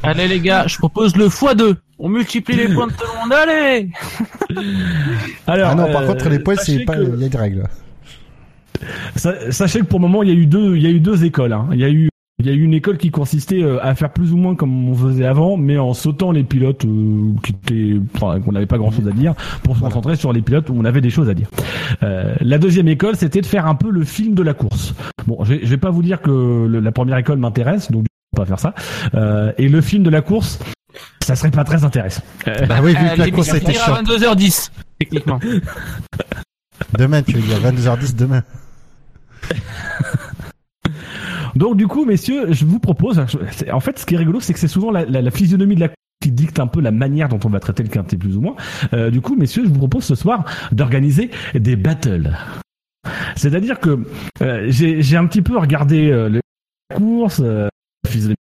[0.03, 1.75] Allez les gars, je propose le x2.
[1.99, 3.33] On multiplie les points de tout le monde.
[3.33, 3.89] Allez
[5.47, 7.29] Alors, ah non, par euh, contre, les points, c'est sachez pas, que- il y a
[7.29, 7.63] des règles.
[9.15, 10.99] Sa- Sachez que pour le moment, il y a eu deux, il y a eu
[10.99, 11.53] deux écoles.
[11.53, 11.67] hein.
[11.73, 14.11] Il y a eu, il y a eu une école qui consistait euh, à faire
[14.13, 17.99] plus ou moins comme on faisait avant, mais en sautant les pilotes euh, qui étaient,
[18.15, 19.33] enfin, qu'on n'avait pas grand chose à dire,
[19.63, 21.49] pour se concentrer sur les pilotes où on avait des choses à dire.
[22.03, 24.93] Euh, la deuxième école, c'était de faire un peu le film de la course.
[25.27, 26.29] Bon, je vais, je vais pas vous dire que
[26.65, 28.73] le- la première école m'intéresse, donc on va pas faire ça.
[29.15, 30.59] Euh, et le film de la course,
[31.21, 32.21] ça serait pas très intéressant.
[32.47, 34.07] Euh, Bah oui, vu Euh, que la course était à chiante.
[34.07, 35.39] 22h10, techniquement.
[36.97, 38.43] Demain, tu veux dire 22h10 demain.
[41.55, 43.23] Donc du coup, messieurs, je vous propose.
[43.51, 45.75] c'est- En fait, ce qui est rigolo, c'est que c'est souvent la, la- la physionomie
[45.75, 48.17] de la course qui dicte un peu la manière dont on va traiter le quintet
[48.17, 48.55] plus ou moins.
[48.93, 52.35] Euh, du coup, messieurs, je vous propose ce soir d'organiser des battles.
[53.35, 54.03] C'est-à-dire que
[54.41, 56.41] euh, j'ai un petit peu regardé euh, le-
[56.89, 57.67] la course, euh,
[58.03, 58.35] la physionomie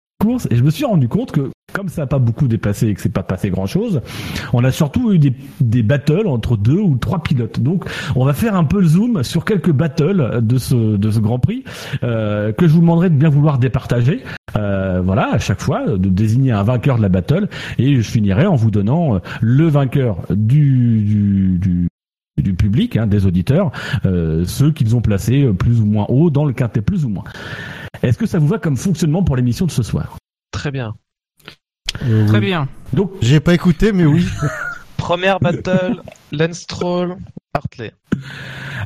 [0.51, 3.01] et je me suis rendu compte que comme ça n'a pas beaucoup dépassé et que
[3.03, 4.01] c'est pas passé grand-chose,
[4.55, 7.61] on a surtout eu des, des battles entre deux ou trois pilotes.
[7.61, 7.85] Donc,
[8.15, 11.39] on va faire un peu le zoom sur quelques battles de ce de ce Grand
[11.39, 11.65] Prix
[12.03, 14.23] euh, que je vous demanderai de bien vouloir départager.
[14.57, 17.49] Euh, voilà, à chaque fois, de désigner un vainqueur de la battle.
[17.79, 21.89] Et je finirai en vous donnant euh, le vainqueur du, du, du,
[22.43, 23.71] du public, hein, des auditeurs,
[24.07, 27.11] euh, ceux qu'ils ont placés euh, plus ou moins haut dans le quintet plus ou
[27.11, 27.25] moins.
[28.03, 30.17] Est-ce que ça vous va comme fonctionnement pour l'émission de ce soir?
[30.51, 30.95] Très bien.
[32.05, 32.47] Euh, Très oui.
[32.47, 32.69] bien.
[32.93, 34.27] Donc, J'ai pas écouté, mais oui.
[34.97, 37.17] Première battle, Lance Stroll,
[37.55, 37.93] Hartley.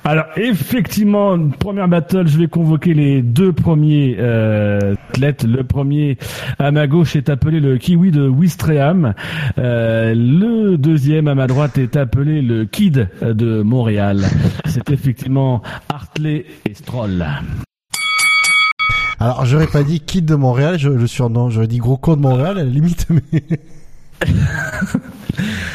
[0.05, 5.45] Alors effectivement, première battle, je vais convoquer les deux premiers euh, athlètes.
[5.45, 6.19] Le premier
[6.59, 9.15] à ma gauche est appelé le Kiwi de Wistreham.
[9.59, 14.25] Euh, le deuxième à ma droite est appelé le Kid de Montréal.
[14.67, 17.27] C'est effectivement Hartley et Stroll.
[19.21, 22.23] Alors, j'aurais pas dit Kid de Montréal, je, le surnom, j'aurais dit Gros Con de
[22.23, 23.43] Montréal, à la limite, mais...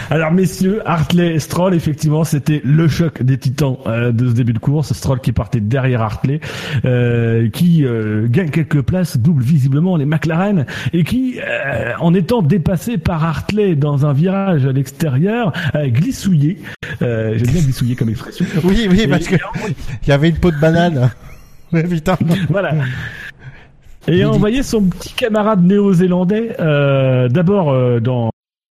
[0.10, 4.54] Alors messieurs, Hartley et Stroll, effectivement, c'était le choc des titans euh, de ce début
[4.54, 4.94] de course.
[4.94, 6.40] Stroll qui partait derrière Hartley,
[6.86, 12.42] euh, qui euh, gagne quelques places, double visiblement les McLaren, et qui, euh, en étant
[12.42, 16.60] dépassé par Hartley dans un virage à l'extérieur, a glissouillé.
[17.02, 18.46] Euh, J'aime bien glissouiller comme expression.
[18.64, 19.36] Oui, oui, parce que
[20.04, 21.12] il y avait une peau de banane.
[21.74, 22.16] Ouais, putain.
[22.50, 22.74] Voilà.
[24.08, 28.30] Et a envoyé son petit camarade néo-zélandais euh, d'abord euh, dans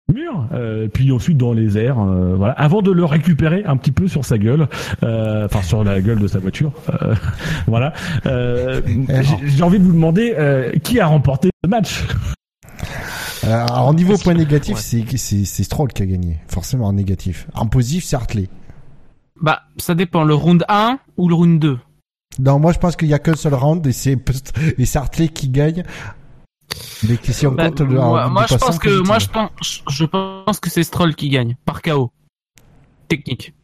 [0.09, 3.76] le mur, euh, puis ensuite dans les airs, euh, voilà, avant de le récupérer un
[3.76, 4.68] petit peu sur sa gueule,
[5.03, 6.72] euh, enfin sur la gueule de sa voiture,
[7.03, 7.14] euh,
[7.66, 7.93] voilà.
[8.26, 8.80] Euh,
[9.47, 12.05] j'ai- envie de vous demander euh, qui a remporté ce match.
[13.43, 17.47] Alors, en niveau point négatif, c'est c'est c'est Stroll qui a gagné, forcément en négatif.
[17.55, 18.49] En positif, c'est Hartley.
[19.43, 21.78] Bah, ça dépend, le round 1 ou le round 2
[22.39, 24.16] Non, moi je pense qu'il y a qu'un seul round et c'est
[24.78, 25.85] et Hartley qui gagne.
[27.09, 30.05] Mais que si on Bah, compte le moi, je pense que moi je pense je
[30.05, 32.11] pense que c'est Stroll qui gagne par KO
[33.09, 33.55] technique.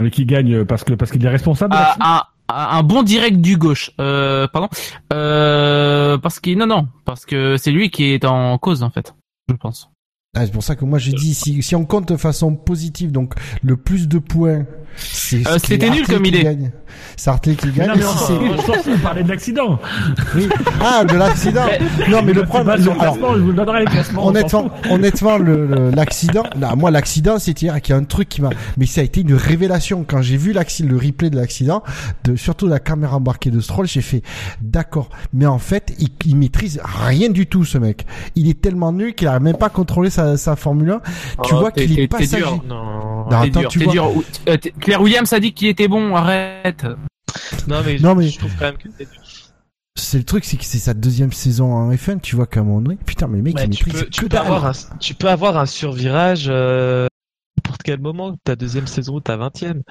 [0.00, 1.74] Mais qui gagne parce que parce qu'il est responsable.
[1.76, 3.90] Ah, l'accident un, un bon direct du gauche.
[4.00, 4.68] Euh, pardon.
[5.12, 9.14] Euh, parce qu'il non non parce que c'est lui qui est en cause en fait.
[9.48, 9.90] Je pense.
[10.34, 13.12] Ah, c'est pour ça que moi j'ai dit si si on compte de façon positive,
[13.12, 14.64] donc le plus de points,
[14.96, 16.42] c'est Euh, c'est c'était nul comme qui idée.
[16.42, 16.70] gagne.
[17.16, 17.88] C'est Hartley qui gagne.
[17.88, 18.32] Non, mais Si c'est-
[18.62, 19.78] je pense qu'on parlait de l'accident.
[20.36, 20.48] oui.
[20.80, 21.64] Ah, de l'accident.
[22.08, 24.26] Non, mais le C'est problème, le alors, je vous donnerai les classements.
[24.28, 28.28] Honnêtement, honnêtement, le, le- l'accident, là, moi, l'accident, c'est hier qu'il y a un truc
[28.28, 31.36] qui m'a, mais ça a été une révélation quand j'ai vu l'accident, le replay de
[31.36, 31.82] l'accident,
[32.24, 34.22] de surtout la caméra embarquée de Stroll, j'ai fait,
[34.60, 38.06] d'accord, mais en fait, il, il maîtrise rien du tout, ce mec.
[38.36, 41.00] Il est tellement nul qu'il a même pas contrôlé sa, sa Formule 1.
[41.44, 42.36] Tu Oh, vois qu'il est passager.
[42.36, 42.62] dur.
[42.66, 43.24] Non.
[43.24, 43.92] Non, attends, dur, tu vois.
[43.92, 44.10] dur.
[44.48, 46.14] Euh, Claire Williams a dit qu'il était bon.
[46.14, 46.84] Arrête.
[47.68, 49.20] Non, mais, Non, je, mais- je trouve quand même que c'est dur.
[49.96, 52.64] C'est le truc, c'est que c'est sa deuxième saison en F1, tu vois qu'à un
[52.64, 54.72] moment donné, putain, mais le mec, Ouais, il tu peux, tu que peux avoir un,
[55.00, 57.06] tu peux avoir un survirage, euh,
[57.84, 59.82] quel moment, ta deuxième saison ou ta vingtième.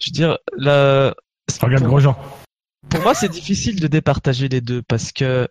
[0.00, 1.14] Je veux dire, la...
[1.60, 2.16] Regarde pour, Grosjean.
[2.88, 5.48] pour moi, c'est difficile de départager les deux parce que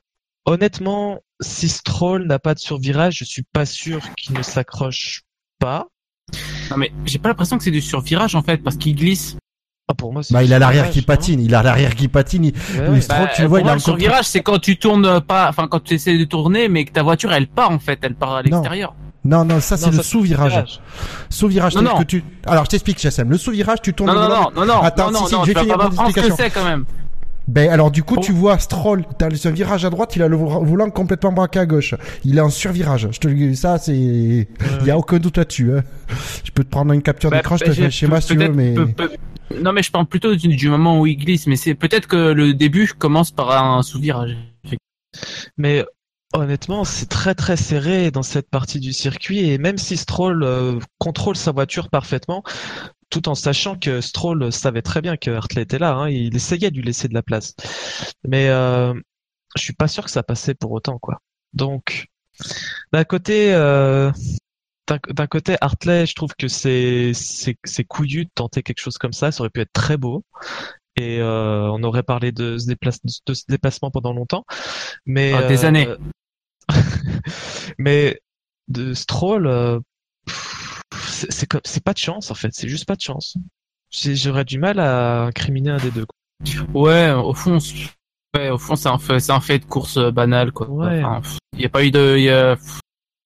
[0.47, 5.21] honnêtement, si Stroll n'a pas de survirage, je suis pas sûr qu'il ne s'accroche
[5.59, 5.85] pas.
[6.71, 9.37] Non mais j'ai pas l'impression que c'est du survirage en fait parce qu'il glisse.
[9.89, 11.39] Ah, pour moi, c'est Bah, il a l'arrière qui patine.
[11.39, 12.43] Il a l'arrière qui patine.
[12.45, 12.53] Il...
[12.77, 13.01] Ouais, le ouais.
[13.01, 15.47] Stroll, Bah, tu le vois, il a moi, le survirage c'est quand tu tournes pas,
[15.47, 18.15] enfin quand tu essaies de tourner mais que ta voiture elle part en fait, elle
[18.15, 18.95] part à l'extérieur.
[19.23, 20.79] Non, non, ça, c'est Non, le sous-virage.
[21.29, 22.01] Sous-virage, Non, c'est-à-dire non.
[22.03, 22.23] que tu...
[22.45, 23.29] Alors, je t'explique, Chassem.
[23.29, 25.51] Le sous-virage, tu tournes Non non non non non Attends, non si, si, non, je
[25.51, 26.35] vais finir mon m'apprendre ce que explication.
[26.37, 26.85] c'est quand même.
[27.47, 28.21] Ben, alors, du coup, Oh.
[28.21, 31.31] tu vois Stroll, t'as le- un virage à droite, il a le vo- volant complètement
[31.31, 31.95] braqué à gauche.
[32.25, 33.07] Il est en survirage.
[33.11, 34.47] Je te le dis, ça, c'est, il
[34.85, 35.83] y a aucun doute là-dessus, hein.
[36.43, 38.19] Je peux te prendre une capture Bah, d'écran, je bah, te fais le j'ai- schéma
[38.21, 38.75] si tu veux, mais...
[39.63, 42.33] Non mais je parle plutôt du, du moment où il glisse, mais c'est peut-être que
[42.33, 44.35] le début commence par un sous-virage.
[45.57, 45.85] Mais
[46.33, 50.79] honnêtement, c'est très très serré dans cette partie du circuit et même si Stroll euh,
[50.99, 52.43] contrôle sa voiture parfaitement,
[53.09, 56.71] tout en sachant que Stroll savait très bien que Hartley était là, hein, il essayait
[56.71, 57.55] de lui laisser de la place.
[58.23, 58.93] Mais euh,
[59.55, 61.19] je suis pas sûr que ça passait pour autant quoi.
[61.53, 62.07] Donc
[62.93, 64.11] d'un côté, euh,
[64.87, 69.13] d'un côté Hartley, je trouve que c'est c'est c'est couillu de tenter quelque chose comme
[69.13, 69.31] ça.
[69.31, 70.23] Ça aurait pu être très beau.
[70.95, 74.45] Et euh, on aurait parlé de ce, déplace- de ce déplacement pendant longtemps,
[75.05, 75.87] mais Ah, des euh, années.
[77.77, 78.19] mais
[78.67, 79.79] de Stroll, euh,
[81.17, 83.35] c'est c'est comme- c'est pas de chance en fait, c'est juste pas de chance.
[83.91, 86.05] J'aurais du mal à incriminer un des deux.
[86.05, 86.81] quoi.
[86.81, 87.57] Ouais, au fond,
[88.35, 90.69] ouais, au fond c'est un fait, c'est un fait de course euh, banal quoi.
[90.69, 91.03] Ouais.
[91.03, 91.21] Enfin,
[91.53, 92.55] il y a pas eu de, il y a-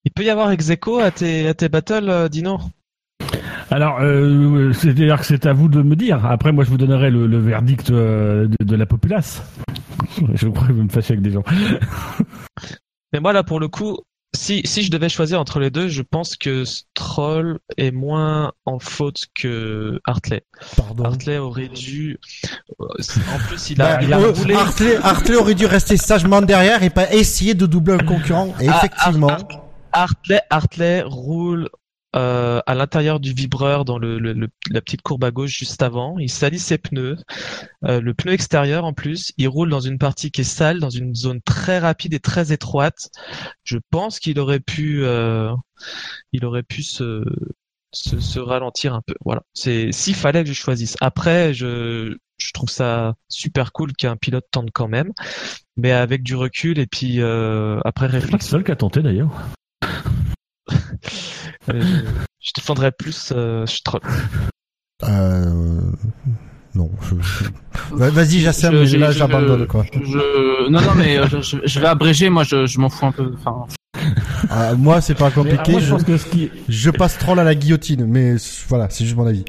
[0.04, 2.58] Il peut y avoir ex aequo à tes, à tes battles, euh, Dino?
[3.70, 6.26] Alors, euh, c'est-à-dire que c'est à vous de me dire.
[6.26, 9.42] Après, moi, je vous donnerai le, le verdict de, de la populace.
[10.34, 11.44] Je crois que vais me fâcher avec des gens.
[13.12, 13.98] Mais moi là pour le coup,
[14.34, 18.78] si, si je devais choisir entre les deux, je pense que Stroll est moins en
[18.78, 20.42] faute que Hartley.
[20.76, 21.04] Pardon.
[21.04, 22.18] Hartley aurait dû.
[22.80, 22.84] euh,
[23.34, 24.54] En plus, il Bah, a, il a euh, roulé.
[24.54, 28.54] Hartley, Hartley aurait dû rester sagement derrière et pas essayer de doubler un concurrent.
[28.60, 29.60] Et Ah, effectivement, Hart-
[29.92, 31.68] Hartley, Hartley roule
[32.14, 35.82] euh, à l'intérieur du vibreur dans le, le- le- la petite courbe à gauche juste
[35.82, 36.18] avant.
[36.18, 37.16] Il salit ses pneus,
[37.84, 39.32] euh, le pneu extérieur en plus.
[39.38, 42.52] Il roule dans une partie qui est sale, dans une zone très rapide et très
[42.52, 43.10] étroite.
[43.64, 45.52] Je pense qu'il aurait pu, euh,
[46.32, 47.24] il aurait pu se,
[47.92, 49.14] se, se ralentir un peu.
[49.24, 49.42] Voilà.
[49.54, 50.96] C'est s'il fallait que je choisisse.
[51.00, 55.12] Après, je je trouve ça super cool qu'un pilote tente quand même,
[55.76, 58.50] mais avec du recul et puis euh, après C'est pas le réflexion.
[58.50, 59.30] seul qui a tenté d'ailleurs.
[61.68, 64.00] Je défendrais plus euh, Stroll.
[65.04, 65.80] euh,
[66.74, 66.90] non.
[67.02, 69.84] je- Va- Vas-y, Jassem, Je- là, j'abandonne, quoi.
[69.92, 73.30] je, non non mais euh, je, vais abréger, moi je, je m'en fous un peu.
[73.34, 73.66] Enfin,
[74.50, 75.72] Ah, moi, c'est pas Mais, compliqué.
[75.72, 78.34] moi, je je, pense que ce qui, je passe troll à la guillotine, mais
[78.68, 79.44] voilà, c'est juste mon avis.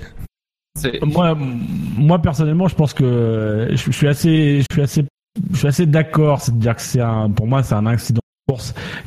[1.04, 5.06] moi, moi personnellement, je pense que je, suis assez, je suis assez,
[5.52, 6.42] je suis assez d'accord.
[6.42, 8.23] C'est-à-dire que c'est un, pour moi, c'est un accident de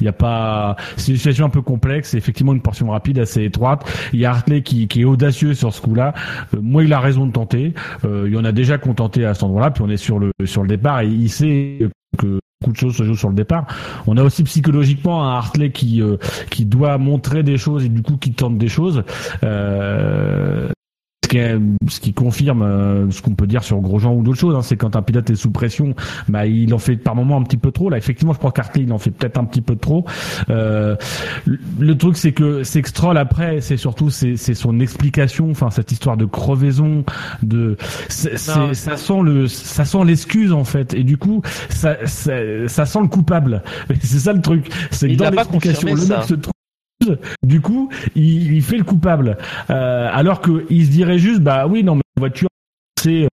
[0.00, 2.10] Il n'y a pas, c'est une situation un peu complexe.
[2.10, 3.84] C'est effectivement une portion rapide, assez étroite.
[4.12, 6.14] Il y a Hartley qui, qui est audacieux sur ce coup-là.
[6.54, 7.74] Euh, moi, il a raison de tenter.
[8.04, 9.70] Euh, il y en a déjà qu'on tenté à cet endroit-là.
[9.70, 11.88] Puis on est sur le, sur le départ et il sait
[12.18, 13.66] que beaucoup de choses se jouent sur le départ.
[14.06, 16.16] On a aussi psychologiquement un Hartley qui euh,
[16.50, 19.02] qui doit montrer des choses et du coup qui tente des choses.
[19.42, 20.68] Euh,
[21.26, 21.58] ce qui, est-
[21.88, 24.76] ce qui confirme euh, ce qu'on peut dire sur Grosjean ou d'autres choses, hein, c'est
[24.76, 25.94] quand un pilote est sous pression,
[26.28, 27.90] bah il en fait par moment un petit peu trop.
[27.90, 30.04] Là, effectivement, je crois qu'Hartley il en fait peut-être un petit peu trop.
[30.50, 30.94] Euh,
[31.78, 35.70] le, truc c'est que c'est que Stroll après, c'est surtout c'est c'est son explication, enfin
[35.70, 37.04] cette histoire de crevaison,
[37.42, 37.76] de
[38.08, 42.32] c'est- ça sent le ça sent l'excuse en fait, et du coup ça ça,
[42.68, 43.62] ça sent le coupable.
[44.00, 46.52] C'est ça le truc, c'est que dans l'explication le mec se trouve
[47.42, 49.36] du coup, il, fait le coupable.
[49.70, 52.48] Euh, alors que il se dirait juste, bah oui, non, mais la voiture,
[53.00, 53.28] c'est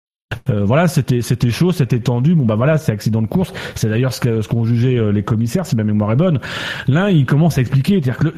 [0.48, 2.34] euh, voilà, c'était c'était chaud, c'était tendu.
[2.34, 3.52] Bon bah voilà, c'est accident de course.
[3.74, 6.40] C'est d'ailleurs ce que- ce qu'ont jugé euh, les commissaires, si ma mémoire est bonne.
[6.88, 8.32] Là, il commence à expliquer, c'est-à-dire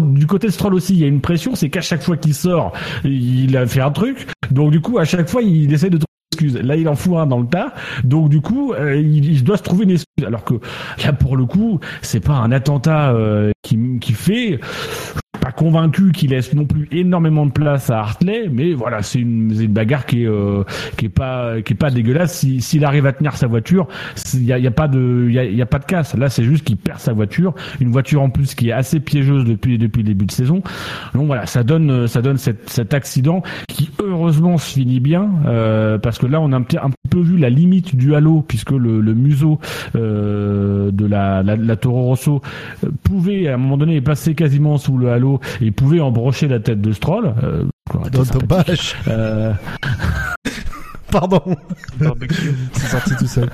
[0.00, 2.34] du côté de Stroll aussi, il y a une pression, c'est qu'à chaque fois qu'il
[2.34, 2.72] sort,
[3.04, 4.26] il a fait un truc.
[4.50, 5.98] Donc du coup, à chaque fois, il essaie de
[6.42, 7.72] Là, il en fout un dans le tas.
[8.04, 10.26] Donc du coup, euh, il, doit se trouver une excuse.
[10.26, 10.54] Alors que
[11.04, 14.60] là, pour le coup, c'est pas un attentat euh, qui fait.
[15.40, 19.52] Pas convaincu qu'il laisse non plus énormément de place à Hartley, mais voilà, c'est une,
[19.60, 20.62] une bagarre qui est euh,
[20.96, 22.38] qui est pas qui est pas dégueulasse.
[22.38, 23.86] Si- S'il arrive à tenir sa voiture,
[24.34, 26.16] il y a, y a pas de il y a, y a pas de casse.
[26.16, 29.44] Là, c'est juste qu'il perd sa voiture, une voiture en plus qui est assez piégeuse
[29.44, 30.62] depuis depuis le début de saison.
[31.14, 35.98] Donc voilà, ça donne ça donne cet, cet accident qui heureusement se finit bien euh,
[35.98, 38.70] parce que là, on a un petit un peu vu la limite du halo puisque
[38.72, 39.58] le, le museau
[39.94, 42.40] euh, de la, la, la Toro Rosso
[42.84, 45.23] euh, pouvait à un moment donné passer quasiment sous le halo
[45.60, 47.34] et pouvait embrocher la tête de Stroll.
[47.42, 47.64] Euh,
[48.10, 48.24] Dans.
[49.08, 49.52] Euh,
[51.10, 51.42] Pardon.
[51.98, 52.54] Barbecue.
[52.72, 53.48] C'est sorti tout seul.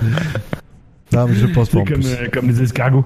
[1.13, 2.13] Non, mais je pense pas comme, plus.
[2.13, 3.05] euh, comme les escargots.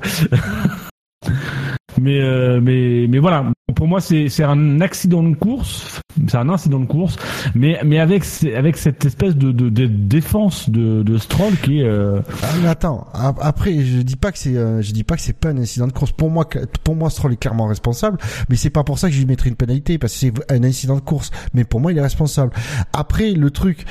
[2.00, 3.52] mais, euh, mais, mais voilà.
[3.76, 6.00] Pour moi, c'est, un accident de course.
[6.28, 7.18] C'est un incident de course.
[7.56, 8.24] Mais, mais avec,
[8.56, 12.68] avec cette espèce de, de, de défense de, de Stroll qui est, euh, Ah, mais
[12.70, 13.08] attends.
[13.14, 15.58] ap- Après, je dis pas que c'est, euh, je dis pas que c'est pas un
[15.58, 16.12] incident de course.
[16.14, 16.48] Pour moi,
[16.84, 18.18] pour moi, Stroll est clairement responsable.
[18.50, 20.64] Mais c'est pas pour ça que je lui mettrai une pénalité parce que c'est un
[20.64, 21.32] incident de course.
[21.54, 22.52] Mais pour moi, il est responsable.
[22.94, 23.86] Après, le truc,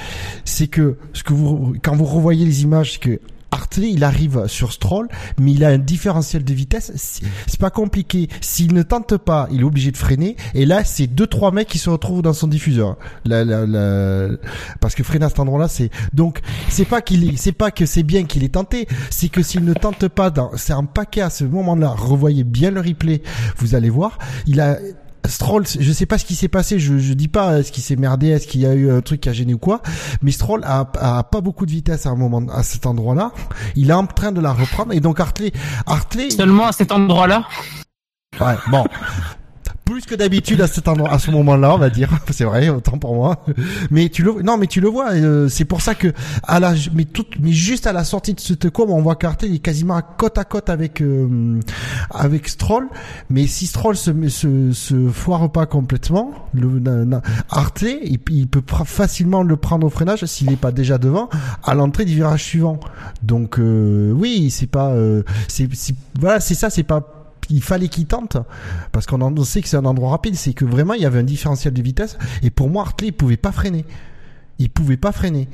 [0.45, 3.20] c'est que ce que vous, quand vous revoyez les images, c'est que
[3.55, 5.09] Hartley, il arrive sur Stroll,
[5.40, 6.92] mais il a un différentiel de vitesse.
[7.46, 8.28] C'est pas compliqué.
[8.40, 10.36] S'il ne tente pas, il est obligé de freiner.
[10.55, 12.96] Et là, c'est deux trois mecs qui se retrouvent dans son diffuseur.
[13.24, 14.28] La, la, la-
[14.80, 17.86] Parce que freiner à cet endroit-là, c'est donc c'est pas qu'il est, c'est pas que
[17.86, 18.88] c'est bien qu'il ait tenté.
[19.11, 21.90] C'est que s'il ne tente pas, c'est un paquet à ce moment-là.
[21.96, 23.22] Revoyez bien le replay.
[23.59, 24.18] Vous allez voir.
[24.46, 24.78] Il a
[25.27, 27.97] Stroll, je sais pas ce qui s'est passé, je, je dis pas est-ce qu'il s'est
[27.97, 29.81] merdé, est-ce qu'il y a eu un truc qui a gêné ou quoi,
[30.22, 33.33] mais Stroll a, a pas beaucoup de vitesse à un moment, à cet endroit-là.
[33.75, 35.53] Il est en train de la reprendre et donc Hartley,
[35.87, 37.45] Hartley, Seulement à cet endroit-là?
[38.41, 38.85] ouais, bon,
[39.85, 42.99] plus que d'habitude à cet endroit, à ce moment-là, on va dire, c'est vrai, autant
[42.99, 43.45] pour moi.
[43.91, 46.12] Mais tu le, non, mais tu le vois, euh, c'est pour ça que
[46.43, 49.55] à la, mais tout, mais juste à la sortie de cette courbe, on voit il
[49.57, 51.61] est quasiment à côte à côte avec euh,
[52.11, 52.89] avec Stroll.
[53.30, 56.80] Mais si Stroll se se, se foire pas complètement, le
[57.51, 61.28] Hartley, il, peut facilement le prendre au freinage s'il n'est pas déjà devant
[61.62, 62.80] à l'entrée du virage suivant.
[63.22, 65.68] Donc euh, oui, c'est pas, euh, c'est-
[66.18, 68.36] voilà, c'est ça, c'est pas il fallait qu'il tente
[68.92, 71.24] parce qu'on sait que c'est un endroit rapide c'est que vraiment il y avait un
[71.24, 73.84] différentiel de vitesse et pour moi Hartley il pouvait pas freiner
[74.59, 75.49] il pouvait pas freiner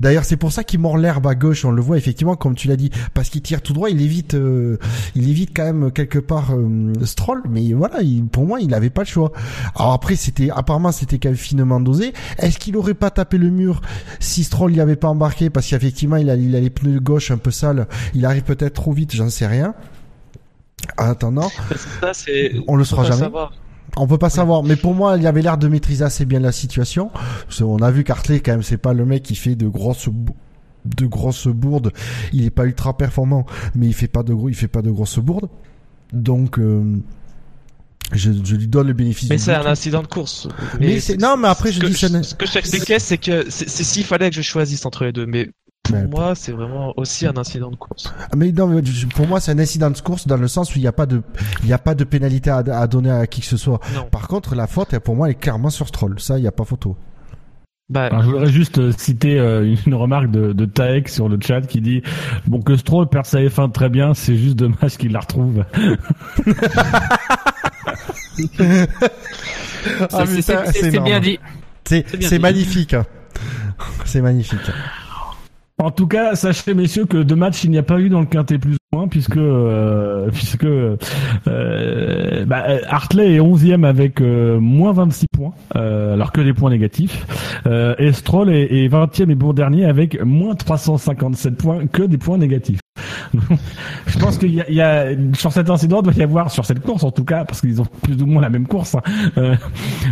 [0.00, 1.66] D'ailleurs, c'est pour ça qu'il mord l'herbe à gauche.
[1.66, 3.90] On le voit effectivement, comme tu l'as dit, parce qu'il tire tout droit.
[3.90, 4.78] Il évite, euh,
[5.14, 7.42] il évite quand même quelque part euh, Stroll.
[7.50, 9.30] Mais voilà, il- pour moi, il n'avait pas le choix.
[9.76, 12.14] Alors après, c'était apparemment c'était quand même finement dosé.
[12.38, 13.82] Est-ce qu'il aurait pas tapé le mur
[14.20, 15.50] si Stroll y avait pas embarqué?
[15.50, 17.86] Parce qu'effectivement, il a, il a les pneus gauche un peu sales.
[18.14, 19.14] Il arrive peut-être trop vite.
[19.14, 19.74] J'en sais rien.
[20.98, 21.50] En attendant,
[22.00, 22.12] Ça,
[22.68, 23.20] on le saura jamais.
[23.20, 23.52] savoir.
[23.96, 26.52] On peut pas savoir, mais pour moi, il avait l'air de maîtriser assez bien la
[26.52, 27.10] situation.
[27.58, 30.08] Qu'on a vu qu'Hartley, quand même, c'est pas le mec qui fait de grosses
[30.84, 31.92] de grosses bourdes.
[32.32, 34.90] Il est pas ultra performant, mais il fait pas de gros, il fait pas de
[34.90, 35.48] grosses bourdes.
[36.12, 36.98] Donc, euh,
[38.12, 40.48] je, je lui donne le bénéfice Mais c'est un incident de course.
[40.80, 43.18] Mais non, mais après, je ce que dis c'est un- Ce que je t'expliquais, c'est
[43.18, 45.26] que c'est c'est s'il fallait que je choisisse entre les deux.
[45.26, 45.50] Mais
[45.82, 48.12] pour Ouais, moi, c'est vraiment aussi un incident de course.
[48.20, 48.82] Ah, Mais non, mais
[49.14, 51.06] pour moi, c'est un incident de course dans le sens où il n'y a pas
[51.06, 51.22] de,
[51.62, 53.80] il y a pas de pénalité à, à donner à qui que ce soit.
[53.94, 54.04] Non.
[54.10, 56.20] Par contre, la faute, pour moi, elle est clairement sur Stroll.
[56.20, 56.96] Ça, il n'y a pas photo.
[57.88, 61.38] Bah, Alors, je voudrais juste euh, citer euh, une remarque de, de Taek sur le
[61.40, 62.02] chat qui dit
[62.46, 65.64] bon que Stroll perd sa F1 très bien, c'est juste dommage qu'il la retrouve.
[70.12, 71.38] Ah, C'est- bien dit.
[71.84, 72.94] C'est magnifique.
[74.04, 74.60] C'est magnifique.
[75.82, 78.26] En tout cas, sachez messieurs que de match il n'y a pas eu dans le
[78.26, 84.92] quintet plus ou moins puisque euh, puisque euh, bah, Hartley est 11e avec euh, moins
[84.92, 87.26] 26 points, euh, alors que des points négatifs.
[87.66, 92.18] Euh, et Stroll est, est 20e et bon dernier avec moins 357 points que des
[92.18, 92.80] points négatifs.
[94.06, 97.04] Je pense qu'il y y a sur cet incident doit y avoir sur cette course
[97.04, 98.96] en tout cas parce qu'ils ont plus ou moins la même course.
[98.96, 99.02] hein.
[99.38, 99.56] Euh,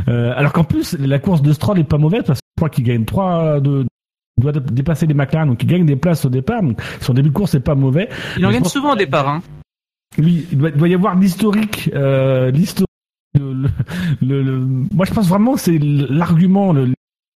[0.08, 2.70] euh, alors qu'en plus la course de Stroll est pas mauvaise parce que je crois
[2.70, 3.84] qu'il gagne 3 de
[4.40, 6.62] doit dé- dépasser les McLaren, donc il gagne des places au départ.
[6.62, 8.08] Donc son début de course c'est pas mauvais.
[8.36, 9.28] Il en gagne souvent au départ.
[9.28, 9.42] Hein.
[10.18, 12.86] Oui, il doit, y avoir l'historique, euh, l'historique.
[13.38, 13.68] Le, le-
[14.22, 14.58] le- le-
[14.92, 16.92] moi, je pense vraiment que c'est l'argument le-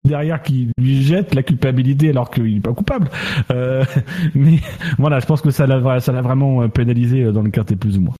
[0.07, 3.09] derrière qui lui jette la culpabilité alors qu'il n'est pas coupable.
[3.51, 3.83] Euh,
[4.35, 4.59] mais
[4.97, 7.75] voilà, je pense que ça l'a, ça l'a vraiment euh, pénalisé euh, dans le quartier
[7.75, 8.13] plus ou moins.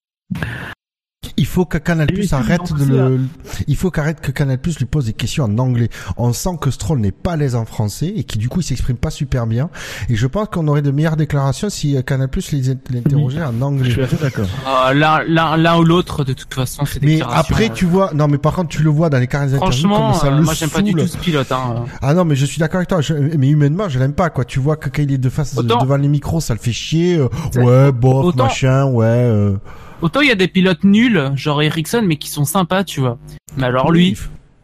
[1.39, 3.19] Il faut que Canal Plus arrête de le,
[3.67, 5.89] il faut qu'arrête que Canal Plus lui pose des questions en anglais.
[6.17, 8.63] On sent que Stroll n'est pas à l'aise en français et qui du coup il
[8.63, 9.69] s'exprime pas super bien.
[10.09, 13.63] Et je pense qu'on aurait de meilleures déclarations si euh, Canal Plus l'interrogeait en Je
[13.63, 13.91] anglais.
[13.91, 14.47] suis assez d'accord.
[14.67, 17.85] Euh, L'un l'un- l'un ou l'autre, de toute façon, c'est des Mais après euh, tu
[17.85, 20.37] vois, non mais par contre tu le vois dans les d'interview Franchement, comme ça euh,
[20.37, 21.51] le moi j'aime pas du tout ce pilote.
[21.51, 21.85] Hein.
[22.01, 24.43] Ah non mais je suis d'accord avec toi, je- mais humainement je l'aime pas quoi.
[24.43, 26.73] Tu vois que quand il est de face Autant- devant les micros ça le fait
[26.73, 27.17] chier.
[27.17, 29.05] euh, ouais bof autant- machin ouais.
[29.05, 29.55] euh.
[30.01, 33.17] Autant il y a des pilotes nuls, genre Ericsson, mais qui sont sympas, tu vois.
[33.57, 34.15] Mais alors lui,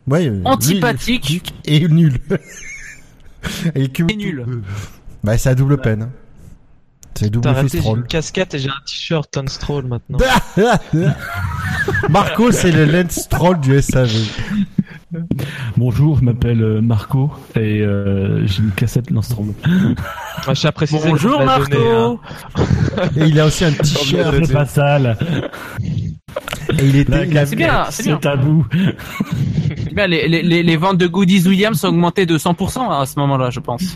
[0.07, 2.19] Ouais, euh, lui, antipathique et nul.
[3.75, 4.45] et que- et nul.
[5.23, 6.03] Bah c'est à double peine.
[6.03, 6.09] hein.
[7.17, 10.17] C'est double t'as fait raté, j'ai une casquette et j'ai un t-shirt Lance Stroll maintenant.
[12.09, 14.11] Marco, c'est le Lance Stroll du SAV.
[15.78, 19.53] Bonjour, je m'appelle euh, Marco et euh, j'ai une cassette Lance-Trombe.
[19.66, 22.20] Moi, je préciser Bonjour donné, Marco hein.
[23.18, 24.36] Et il a aussi un t-shirt.
[24.45, 25.18] C'est pas sale.
[26.80, 28.66] Et il était, C'est bien, c'est tabou.
[29.88, 33.49] Eh bien, les, les, ventes de Goodies Williams ont augmenté de 100% à ce moment-là,
[33.49, 33.95] je pense.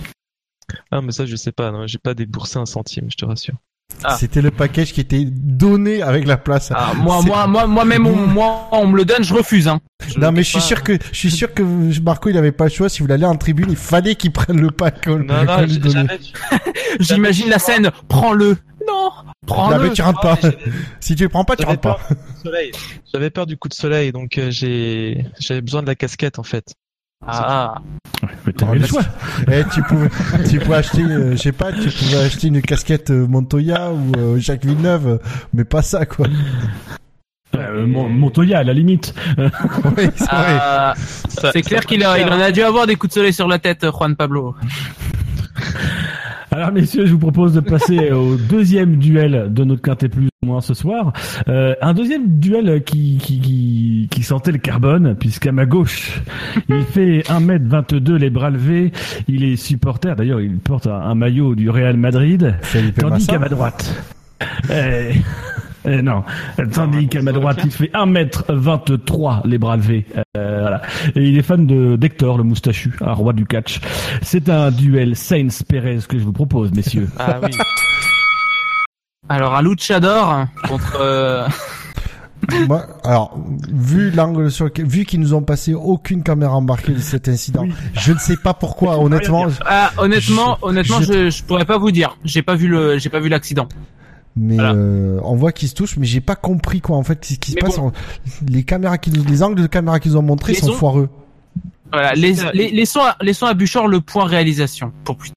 [0.91, 1.71] Ah, mais ça, je sais pas.
[1.71, 3.55] Non, j'ai pas déboursé un centime, je te rassure.
[4.03, 4.15] Ah.
[4.17, 6.71] C'était le package qui était donné avec la place.
[6.73, 9.67] Ah, moi, C'est- moi, moi, moi-même, on, moi, on me le donne, je refuse.
[9.67, 9.81] Hein.
[10.07, 10.63] Je Non mais je suis pas.
[10.65, 11.61] sûr que je suis sûr que
[12.01, 14.31] Marco il avait pas le choix si vous voulez aller en tribune il fallait qu'il
[14.31, 15.67] prenne le pack Non, non.
[16.99, 17.91] J'imagine la scène.
[18.07, 18.57] Prends-le.
[18.87, 19.11] Non, Non
[19.45, 19.83] prends-le.
[19.89, 20.37] mais tu rentres pas.
[20.99, 21.99] Si tu le prends pas tu rentres pas.
[23.13, 26.43] J'avais peur du coup de soleil, donc euh, j'ai j'avais besoin de la casquette en
[26.43, 26.73] fait.
[27.27, 27.75] Ah,
[28.45, 29.01] Mais le choix.
[29.51, 30.09] Eh, tu pouvais
[30.49, 34.11] tu pouvais acheter euh, je sais pas tu pouvais acheter une casquette euh, Montoya ou
[34.17, 35.19] euh, Jacques Villeneuve
[35.53, 36.27] mais pas ça quoi.
[37.55, 39.13] Euh, Mon- Montoya à la limite.
[39.37, 40.57] Oui, c'est vrai.
[40.61, 40.93] ah,
[41.51, 43.47] c'est clair qu'il a, cher, il en a dû avoir des coups de soleil sur
[43.47, 44.55] la tête, Juan Pablo.
[46.59, 50.45] Alors messieurs, je vous propose de passer au deuxième duel de notre quintet plus ou
[50.45, 51.13] moins ce soir.
[51.47, 56.21] Euh, un deuxième duel qui, qui, qui, qui sentait le carbone, puisqu'à ma gauche,
[56.67, 58.91] il fait 1m22 les bras levés.
[59.29, 62.53] Il est supporter, d'ailleurs il porte un, un maillot du Real Madrid.
[62.99, 63.95] Tandis qu'à ma droite...
[64.71, 65.15] Eh,
[65.89, 66.23] eh non,
[66.73, 70.05] tandis qu'à ma droite, il fait 1m23 les bras levés.
[70.37, 70.81] Euh, voilà.
[71.15, 73.79] Et il est fan de d'Hector, le moustachu, un roi du catch.
[74.21, 77.09] C'est un duel Sainz-Perez que je vous propose, messieurs.
[77.17, 77.51] Ah oui.
[79.27, 80.97] Alors, un luchador contre.
[80.99, 81.47] euh,
[82.67, 83.37] Moi, alors,
[83.71, 87.63] vu l'angle sur lequel, vu qu'ils nous ont passé aucune caméra embarquée de cet incident,
[87.63, 87.73] Oui.
[87.93, 89.47] je ne sais pas pourquoi, honnêtement.
[89.65, 92.17] Ah, honnêtement, Je- honnêtement, je- je, je pourrais pas vous dire.
[92.23, 93.67] J'ai pas vu le, j'ai pas vu l'accident.
[94.35, 94.73] Mais Voilà.
[94.73, 97.51] euh, on voit qu'ils se touchent, mais j'ai pas compris quoi en fait ce qui
[97.51, 97.77] se Mais passe.
[97.77, 97.91] bon.
[98.47, 101.09] Les caméras qui nous, les angles de caméra qu'ils ont montrés Les sont sons- foireux.
[101.91, 104.93] Voilà, les, C'est- les, les sons, à, les sons à Buchor, le point réalisation.
[105.03, 105.31] Pour plus.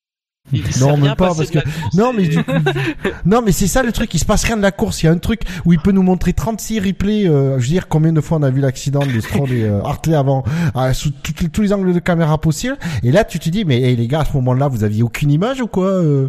[0.52, 2.50] Il Non, même pas, parce que- course Non mais du coup,
[3.24, 5.02] non mais c'est ça le truc, il se passe rien de la course.
[5.02, 7.26] Il y a un truc où il peut nous montrer 36 replays.
[7.26, 9.82] Euh, je veux dire combien de fois on a vu l'accident de Stroll et euh,
[9.82, 10.44] Hartley avant,
[10.74, 12.76] ah, sous tout- tous les angles de caméra possibles.
[13.02, 15.30] Et là tu te dis mais hey, les gars à ce moment-là vous aviez aucune
[15.30, 16.28] image ou quoi euh,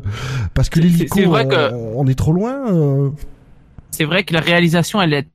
[0.53, 2.55] Parce que l'hélico, on, que- on est trop loin.
[2.73, 3.09] euh.
[3.91, 5.27] C'est vrai que la réalisation, elle est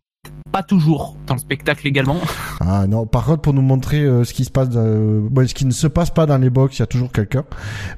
[0.51, 2.17] pas toujours dans le spectacle également.
[2.61, 5.55] Ah non, par contre pour nous montrer euh, ce qui se passe, euh, bon, ce
[5.55, 7.45] qui ne se passe pas dans les box, il y a toujours quelqu'un.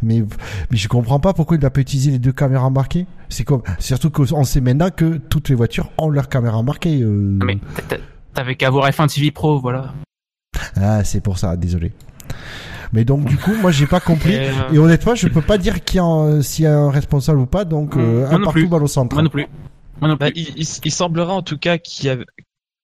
[0.03, 0.25] Mais
[0.71, 3.07] mais je comprends pas pourquoi il n'a pas utilisé les deux caméras embarquées.
[3.29, 7.01] C'est comme surtout qu'on sait maintenant que toutes les voitures ont leur caméra embarquée.
[7.03, 7.39] euh.
[7.45, 8.03] Mais t'a- t'a-
[8.35, 9.95] t'avais qu'à avoir F1 TV Pro, voilà.
[10.77, 11.93] Ah c'est pour ça, désolé.
[12.93, 14.33] Mais donc du coup, moi j'ai pas compris.
[14.35, 15.77] Et, euh, Et honnêtement, je peux pas dire
[16.43, 17.65] s'il y a un responsable ou pas.
[17.65, 19.15] Donc un partout balle au centre.
[19.15, 19.47] Moi non plus.
[20.01, 22.27] Moi non Bah, il, il, il semblera en tout cas qu'il y avait,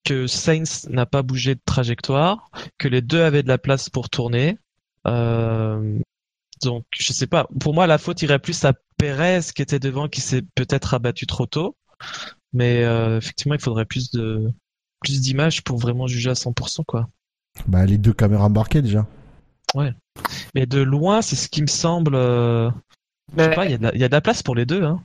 [0.04, 4.08] que Sainz n'a pas bougé de trajectoire, que les deux avaient de la place pour
[4.10, 4.58] tourner.
[5.06, 5.98] Euh,
[6.62, 7.46] donc, je sais pas.
[7.60, 11.26] Pour moi, la faute irait plus à Perez qui était devant, qui s'est peut-être abattu
[11.26, 11.76] trop tôt.
[12.52, 14.50] Mais euh, effectivement, il faudrait plus de
[15.04, 17.08] plus d'images pour vraiment juger à 100%, quoi.
[17.68, 19.06] Bah les deux caméras embarquées déjà.
[20.54, 22.14] Mais de loin, c'est ce qui me semble.
[22.14, 22.70] euh,
[23.36, 24.42] je sais Mais- pas, il y, a de la- il y a de la place
[24.42, 25.02] pour les deux, hein.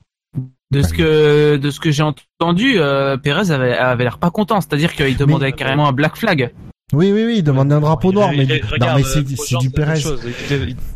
[0.72, 4.62] De ce que de ce que j'ai entendu, euh, Perez avait, avait l'air pas content.
[4.62, 6.54] C'est-à-dire qu'il demandait carrément un black flag.
[6.94, 8.32] Oui oui oui, il demandait un drapeau noir.
[8.36, 10.20] Mais, non, mais c'est euh, c'est du chose.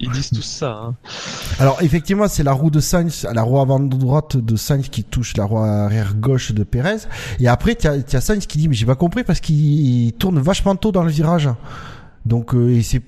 [0.01, 0.81] Ils, disent tous ça.
[0.87, 0.95] Hein.
[1.57, 5.37] Alors effectivement, c'est la roue de Sainz, la roue avant droite de Sainz qui touche
[5.37, 7.07] la roue arrière gauche de Perez.
[7.39, 10.39] Et après, tu as, Sainz qui dit mais j'ai pas compris parce qu'il il tourne
[10.39, 11.49] vachement tôt dans le virage.
[12.25, 13.01] Donc euh, et c'est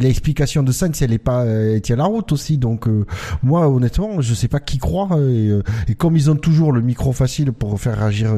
[0.00, 2.56] l'explication de Sainz, elle est pas, euh, elle tient la route aussi.
[2.58, 3.04] Donc euh,
[3.42, 5.12] moi honnêtement, je sais pas qui croire.
[5.12, 8.36] euh, Et, et comme ils ont toujours le micro facile pour faire réagir,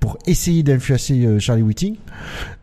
[0.00, 1.96] pour essayer d'influencer Charlie Whiting,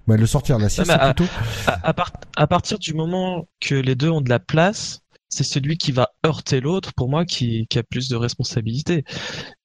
[0.08, 1.32] bah, le sortir de la sieste plutôt.
[1.68, 5.44] À, à part- à partir du moment que les deux ont de la place, c'est
[5.44, 9.04] celui qui va heurter l'autre, pour moi, qui, qui a plus de responsabilité.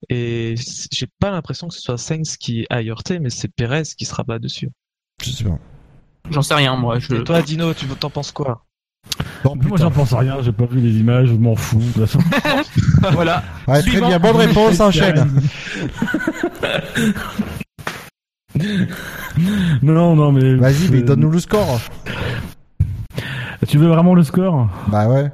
[0.09, 0.55] Et
[0.91, 4.13] j'ai pas l'impression que ce soit Sainz qui a heurté, mais c'est Perez qui se
[4.15, 4.69] rabat dessus.
[5.23, 5.59] Je sais pas.
[6.29, 6.99] J'en sais rien, moi.
[6.99, 7.15] Je...
[7.15, 8.65] Et toi, Dino, tu t'en penses quoi
[9.43, 10.37] Moi, j'en pense rien.
[10.41, 11.27] J'ai pas vu les images.
[11.29, 11.79] Je m'en fous.
[11.79, 12.19] De toute façon.
[13.13, 13.43] voilà.
[13.67, 14.07] Ouais, très Suivant.
[14.07, 15.41] bien, bonne réponse, enchaîne.
[19.81, 20.55] non, non, mais.
[20.55, 21.79] Vas-y, mais donne-nous le score.
[23.67, 25.29] Tu veux vraiment le score Bah ouais.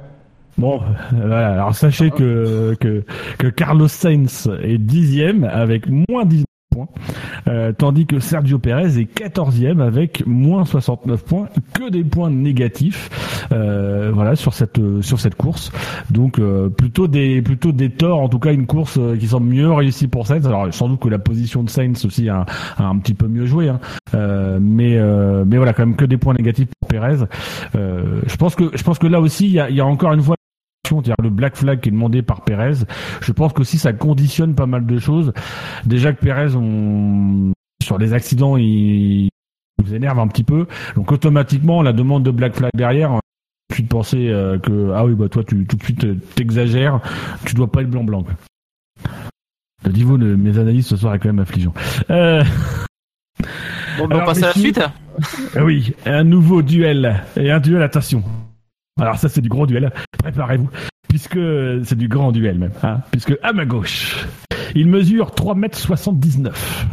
[0.58, 0.80] Bon,
[1.12, 1.52] voilà.
[1.52, 3.04] Alors sachez que, que,
[3.38, 6.44] que Carlos Sainz est dixième avec moins 19
[7.48, 13.10] euh, tandis que Sergio Perez est quatorzième avec moins 69 points, que des points négatifs.
[13.52, 15.72] euh, voilà sur cette euh, sur cette course.
[16.10, 16.40] Donc
[16.76, 20.26] plutôt des plutôt des torts, en tout cas une course qui semble mieux réussie pour
[20.26, 20.46] Sainz.
[20.46, 22.46] Alors sans doute que la position de Sainz aussi a,
[22.78, 23.80] un petit peu mieux joué, hein.
[24.60, 24.98] Mais
[25.44, 27.24] mais voilà quand même que des points négatifs pour Perez.
[27.74, 30.35] Euh, je pense que je pense que là aussi il y a encore une fois
[30.88, 32.84] c'est-à-dire le black flag qui est demandé par Perez.
[33.20, 35.32] Je pense qu'aussi ça conditionne pas mal de choses.
[35.84, 37.52] Déjà que Perez, on...
[37.82, 39.28] sur les accidents, il
[39.82, 40.66] nous énerve un petit peu.
[40.94, 43.20] Donc automatiquement, la demande de black flag derrière, on
[43.74, 47.00] tout de penser euh, que ah oui bah toi tu tout de suite euh, t'exagères,
[47.44, 48.24] tu dois pas être blanc blanc.
[49.84, 51.74] Le niveau de mes analyses ce soir est quand même affligeant.
[52.10, 52.42] Euh...
[53.98, 54.80] Bon, ben, on Alors, passe à la suite.
[55.54, 58.22] ah Oui, un nouveau duel et un duel attention.
[59.00, 59.92] Alors ça c'est du gros duel.
[60.18, 60.70] Préparez-vous
[61.08, 61.38] puisque
[61.84, 62.72] c'est du grand duel même.
[62.82, 64.26] Hein, puisque à ma gauche,
[64.74, 66.86] il mesure 3 mètres 79.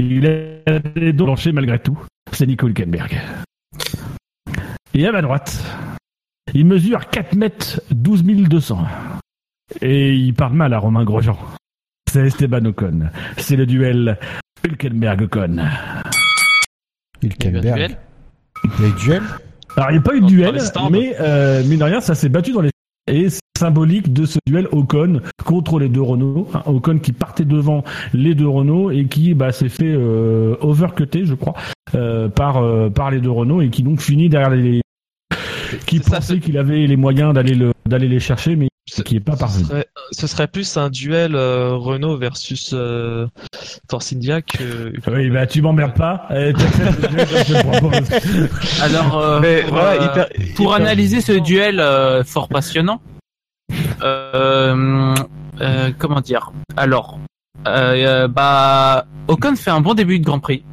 [0.00, 1.98] Il a des dos blanchés malgré tout.
[2.32, 3.20] C'est Nico Hülkenberg.
[4.94, 5.62] Et à ma droite,
[6.54, 8.86] il mesure 4 mètres 12 200.
[9.80, 11.36] Et il parle mal à Romain Grosjean.
[12.10, 13.10] C'est Esteban Ocon.
[13.36, 14.18] C'est le duel
[14.64, 15.66] Hülkenberg-Ocon.
[17.22, 17.96] Hülkenberg.
[18.64, 19.22] Il y a eu duel?
[19.78, 20.58] Alors, il n'y a pas eu de duel,
[20.90, 22.70] mais euh, mine de rien, ça s'est battu dans les
[23.06, 26.48] et c'est symbolique de ce duel Ocon contre les deux Renault.
[26.52, 31.24] Hein, Ocon qui partait devant les deux Renault et qui bah, s'est fait euh, overcutter,
[31.24, 31.54] je crois,
[31.94, 34.82] euh, par euh, par les deux Renault et qui donc finit derrière les
[35.86, 39.20] qui pensait qu'il avait les moyens d'aller le d'aller les chercher, mais Ce- qui est
[39.20, 43.26] pas Ce serait, ce serait plus un duel euh, Renault versus euh,
[43.90, 44.92] Force India que.
[45.10, 46.26] Oui, bah tu m'emmerdes pas.
[46.30, 48.08] Je propose.
[48.82, 53.00] Alors, euh, Mais pour, voilà, euh, hyper- pour hyper- analyser ce duel euh, fort passionnant,
[54.02, 55.14] euh,
[55.60, 56.52] euh, comment dire?
[56.76, 57.18] Alors,
[57.66, 57.94] euh,
[58.24, 60.64] euh, bah, Ocon fait un bon début de Grand Prix.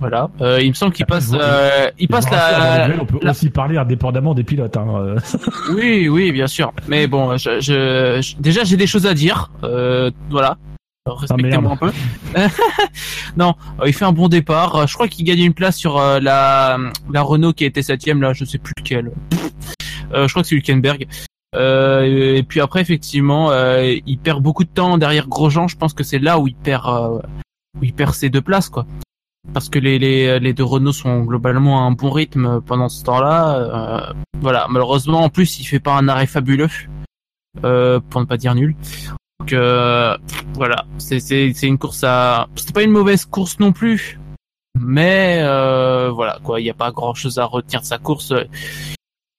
[0.00, 3.48] Voilà, euh, il me semble qu'il passe, euh, il passe la, on peut la- aussi
[3.48, 4.76] parler indépendamment des pilotes.
[4.76, 4.88] Hein.
[4.96, 5.18] euh.
[5.72, 6.72] Oui, oui, bien sûr.
[6.88, 9.52] Mais bon, je, je, je- déjà j'ai des choses à dire.
[9.62, 10.58] Euh, voilà.
[11.06, 11.92] Alors, Respectez-moi un peu.
[13.36, 14.74] non, euh, il fait un bon départ.
[14.74, 16.76] Euh, Je crois qu'il gagne une place sur la,
[17.12, 19.12] la Renault qui était septième là, je sais plus lequel.
[20.12, 21.06] Euh, je crois que c'est Hülkenberg.
[21.54, 25.68] Euh, et puis après, effectivement, euh, il perd beaucoup de temps derrière Grosjean.
[25.68, 28.86] Je pense que c'est là où il perd, où il perd ses deux places, quoi.
[29.52, 33.04] Parce que les, les, les deux Renault sont globalement à un bon rythme pendant ce
[33.04, 33.58] temps-là.
[33.58, 36.68] Euh, voilà, malheureusement, en plus, il fait pas un arrêt fabuleux,
[37.62, 38.74] euh, pour ne pas dire nul.
[39.40, 40.16] Donc euh,
[40.54, 44.18] voilà, c'est une course à, c'était pas une mauvaise course non plus,
[44.80, 48.32] mais euh, voilà quoi, il y a pas grand chose à retenir de sa course.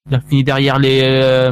[0.07, 1.49] Il a fini derrière les,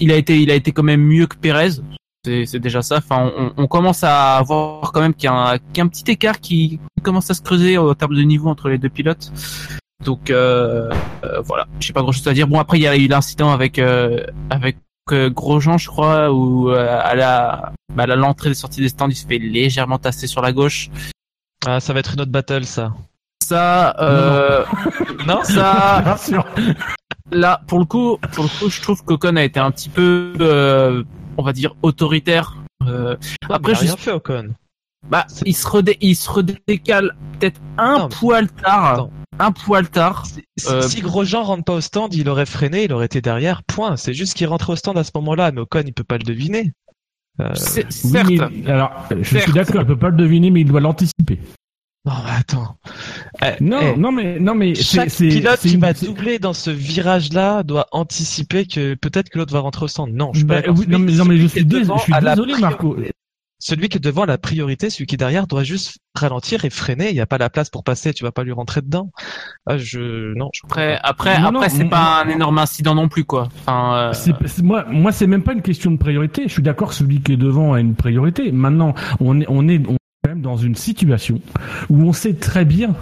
[0.00, 1.82] il a été il a été quand même mieux que Pérez.
[2.24, 2.98] C'est déjà ça.
[2.98, 5.84] Enfin, on, on commence à voir quand même qu'il y, a un- qu'il y a
[5.84, 8.90] un petit écart qui commence à se creuser au terme de niveau entre les deux
[8.90, 9.32] pilotes.
[10.04, 10.90] Donc euh,
[11.24, 12.46] euh, voilà, j'ai pas grand chose à dire.
[12.46, 14.76] Bon après il y a eu l'incident avec euh, avec
[15.12, 19.08] euh, Grosjean je crois où euh, à la bah, à l'entrée des sorties des stands
[19.08, 20.88] il se fait légèrement tasser sur la gauche.
[21.66, 22.92] Ah, ça va être une autre battle, ça.
[23.42, 24.64] Ça euh,
[25.26, 26.46] Non, ça Rassure.
[27.32, 30.32] là pour le coup pour le coup je trouve qu'Ocon a été un petit peu
[30.40, 31.02] euh,
[31.36, 32.56] on va dire autoritaire.
[32.86, 33.16] Euh,
[33.48, 34.54] après je rien fait Ocon.
[35.08, 39.10] bah il se redé il se redécale peut-être un Non, mais- poil tard, Attends.
[39.38, 40.26] un poil tard.
[40.26, 43.62] Si, Euh, si Grosjean rentre pas au stand, il aurait freiné, il aurait été derrière.
[43.64, 43.96] Point.
[43.96, 46.24] C'est juste qu'il rentrait au stand à ce moment-là, mais Ocon, il peut pas le
[46.24, 46.72] deviner.
[47.40, 47.54] Euh,
[48.04, 48.92] Oui, mais- alors,
[49.22, 51.38] je suis d'accord, il peut pas le deviner, mais il doit l'anticiper.
[52.06, 52.78] Non, mais attends.
[53.42, 56.38] Eh, Non, eh, non, mais non, mais c'est Chaque c'est pilote c'est qui va doubler
[56.38, 60.10] dans ce virage-là doit anticiper que peut-être que l'autre va rentrer au stand.
[60.14, 62.54] Non, je suis Bah, pas oui, non, mais, non, mais je suis, dés- je désolé,
[62.58, 62.96] Marco.
[63.62, 66.70] Celui qui est devant a la priorité, celui qui est derrière doit juste ralentir et
[66.70, 67.10] freiner.
[67.10, 69.10] Il n'y a pas la place pour passer, tu vas pas lui rentrer dedans.
[69.66, 73.10] Ah, je, non, je Après, après, Non, après, non, c'est pas un énorme incident non
[73.10, 73.50] plus, quoi.
[73.60, 76.44] Enfin, euh, C'est- c'est- moi, moi, c'est même pas une question de priorité.
[76.46, 78.50] Je suis d'accord, celui qui est devant a une priorité.
[78.50, 79.96] Maintenant, on est, on est, on
[80.30, 81.40] même dans une situation
[81.88, 82.94] où on sait très bien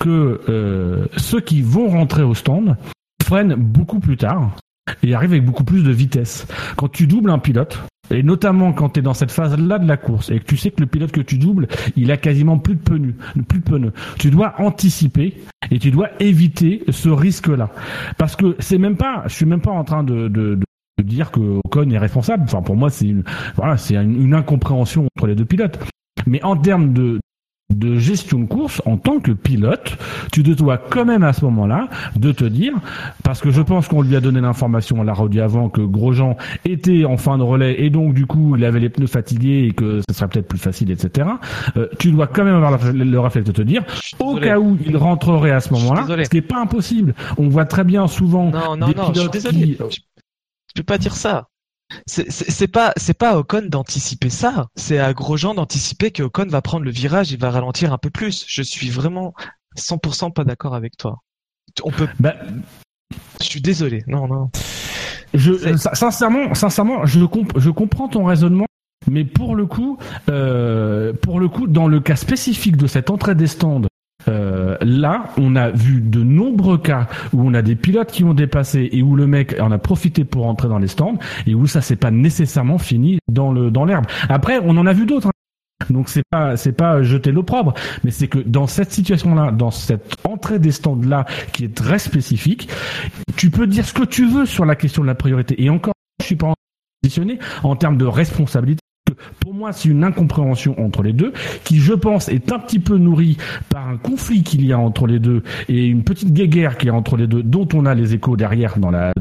[0.00, 2.76] que euh, ceux qui vont rentrer au stand
[3.22, 4.56] freinent beaucoup plus tard
[5.04, 6.44] et arrivent avec beaucoup plus de vitesse.
[6.76, 7.78] Quand tu doubles un pilote,
[8.10, 10.72] et notamment quand tu es dans cette phase-là de la course, et que tu sais
[10.72, 13.14] que le pilote que tu doubles, il a quasiment plus de pneus,
[13.46, 15.36] plus de pneus, tu dois anticiper
[15.70, 17.70] et tu dois éviter ce risque-là.
[18.18, 20.58] Parce que c'est même pas, je suis même pas en train de, de,
[20.98, 22.42] de dire que Ocon est responsable.
[22.42, 23.22] Enfin, pour moi, c'est une,
[23.54, 25.78] voilà, c'est une incompréhension entre les deux pilotes.
[26.26, 27.20] Mais en termes de
[27.74, 29.98] de gestion de course en tant que pilote,
[30.32, 32.72] tu te dois quand même à ce moment-là de te dire,
[33.24, 36.36] parce que je pense qu'on lui a donné l'information, on l'a redit avant, que Grosjean
[36.64, 39.72] était en fin de relais et donc du coup il avait les pneus fatigués et
[39.72, 41.28] que ce serait peut-être plus facile, etc.
[41.76, 43.82] Euh, tu dois quand même avoir le, le réflexe de te dire,
[44.20, 47.14] au cas où il rentrerait à ce moment-là, ce qui n'est pas impossible.
[47.36, 49.58] On voit très bien souvent Non, non, des non, je suis pilotes désolé.
[49.58, 49.76] qui...
[49.90, 49.96] Je,
[50.68, 51.48] je peux pas dire ça.
[52.06, 54.66] C'est- pas, c'est pas à Ocon d'anticiper ça.
[54.76, 58.10] C'est à Grosjean d'anticiper que Ocon va prendre le virage et va ralentir un peu
[58.10, 58.44] plus.
[58.48, 59.34] Je suis vraiment
[59.76, 61.18] 100% pas d'accord avec toi.
[61.84, 62.34] On peut, Bah,
[63.40, 64.02] je suis désolé.
[64.06, 64.50] Non, non.
[65.34, 68.66] Je, sin- sincèrement, sincèrement, je, comp- je comprends ton raisonnement,
[69.10, 69.98] mais pour le coup,
[70.30, 73.82] euh, pour le coup, dans le cas spécifique de cette entrée des stands,
[74.28, 78.34] euh, là, on a vu de nombreux cas où on a des pilotes qui ont
[78.34, 81.66] dépassé et où le mec en a profité pour entrer dans les stands et où
[81.66, 84.06] ça s'est pas nécessairement fini dans le dans l'herbe.
[84.28, 85.28] Après, on en a vu d'autres.
[85.28, 85.32] hein.
[85.90, 90.16] Donc c'est pas c'est pas jeter l'opprobre, mais c'est que dans cette situation-là, dans cette
[90.24, 92.68] entrée des stands-là, qui est très spécifique,
[93.36, 95.62] tu peux dire ce que tu veux sur la question de la priorité.
[95.62, 96.54] Et encore, je suis pas
[97.02, 98.80] positionné en termes de responsabilité.
[99.40, 101.32] Pour moi, c'est une incompréhension entre les deux,
[101.64, 103.36] qui, je pense, est un petit peu nourrie
[103.68, 106.90] par un conflit qu'il y a entre les deux et une petite guéguerre qui est
[106.90, 109.12] entre les deux, dont on a les échos derrière dans la,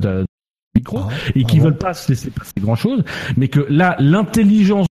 [0.75, 3.03] micro, Ah, et qui ah veulent pas se laisser passer grand chose,
[3.37, 4.87] mais que là, l'intelligence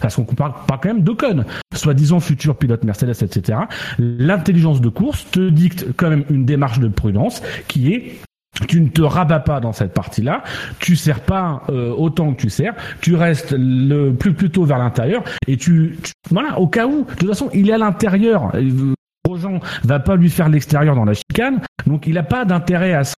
[0.00, 3.60] parce qu'on parle pas quand même d'Ocon, soi-disant futur pilote Mercedes, etc.
[3.98, 8.18] L'intelligence de course te dicte quand même une démarche de prudence qui est
[8.68, 10.42] tu ne te rabats pas dans cette partie-là,
[10.78, 15.24] tu sers pas euh, autant que tu sers, tu restes le plus plutôt vers l'intérieur
[15.46, 18.54] et tu, tu- voilà au cas où de toute façon il est à l'intérieur.
[18.54, 18.94] Euh,
[19.26, 23.04] Grosjean va pas lui faire l'extérieur dans la chicane, donc il n'a pas d'intérêt à
[23.04, 23.14] ça.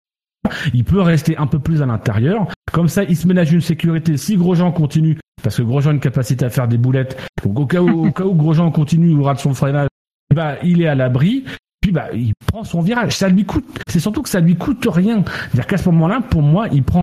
[0.75, 2.47] Il peut rester un peu plus à l'intérieur.
[2.71, 4.15] Comme ça, il se ménage une sécurité.
[4.15, 7.65] Si Grosjean continue, parce que Grosjean a une capacité à faire des boulettes, donc au
[7.65, 9.87] cas où, au cas où Grosjean continue ou rate son freinage,
[10.33, 11.45] bah, il est à l'abri.
[11.85, 13.15] Puis bah, il prend son virage.
[13.15, 13.63] Ça lui coûte.
[13.87, 15.23] C'est surtout que ça lui coûte rien.
[15.51, 17.01] C'est-à-dire qu'à ce moment-là, pour moi, il prend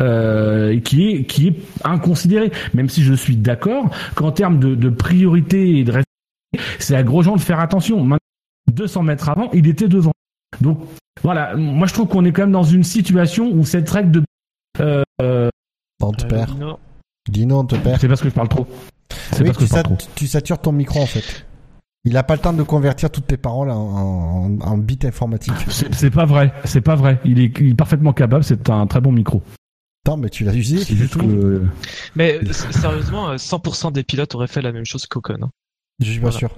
[0.00, 2.52] euh, qui est qui est inconsidéré.
[2.72, 7.02] Même si je suis d'accord qu'en termes de, de priorité et de respect, c'est à
[7.02, 7.98] Grosjean de faire attention.
[8.04, 8.18] Maintenant,
[8.72, 10.12] 200 mètres avant, il était devant.
[10.60, 10.78] Donc
[11.24, 14.22] voilà, moi je trouve qu'on est quand même dans une situation où cette règle de
[14.78, 15.48] euh, euh,
[16.00, 16.58] On te Euh, perd.
[16.60, 16.78] non.
[17.28, 18.00] Dino, on te perd.
[18.00, 18.68] c'est parce que je parle trop.
[19.32, 19.98] C'est Oui, parce que tu, je parle sat- trop.
[20.14, 21.44] tu satures ton micro en fait.
[22.04, 25.52] Il a pas le temps de convertir toutes tes paroles en, en, en bits informatiques.
[25.68, 27.20] C'est c'est pas vrai, c'est pas vrai.
[27.24, 29.42] Il est, il est parfaitement capable, c'est un très bon micro.
[30.06, 30.78] Attends, mais tu l'as usé.
[30.82, 31.66] C'est juste que euh,
[32.16, 35.36] Mais euh, sérieusement, euh, 100% des pilotes auraient fait la même chose qu'Ocon.
[35.42, 35.50] hein.
[36.00, 36.50] Je suis pas sûr.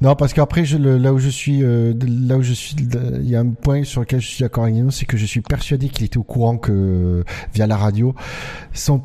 [0.00, 3.28] Non, parce qu'après, je, le- là où je suis, euh, là où je suis, il
[3.28, 5.42] y a un point sur lequel je suis d'accord avec Nino, c'est que je suis
[5.42, 7.22] persuadé qu'il était au courant que
[7.54, 8.14] via la radio,
[8.72, 9.02] Son-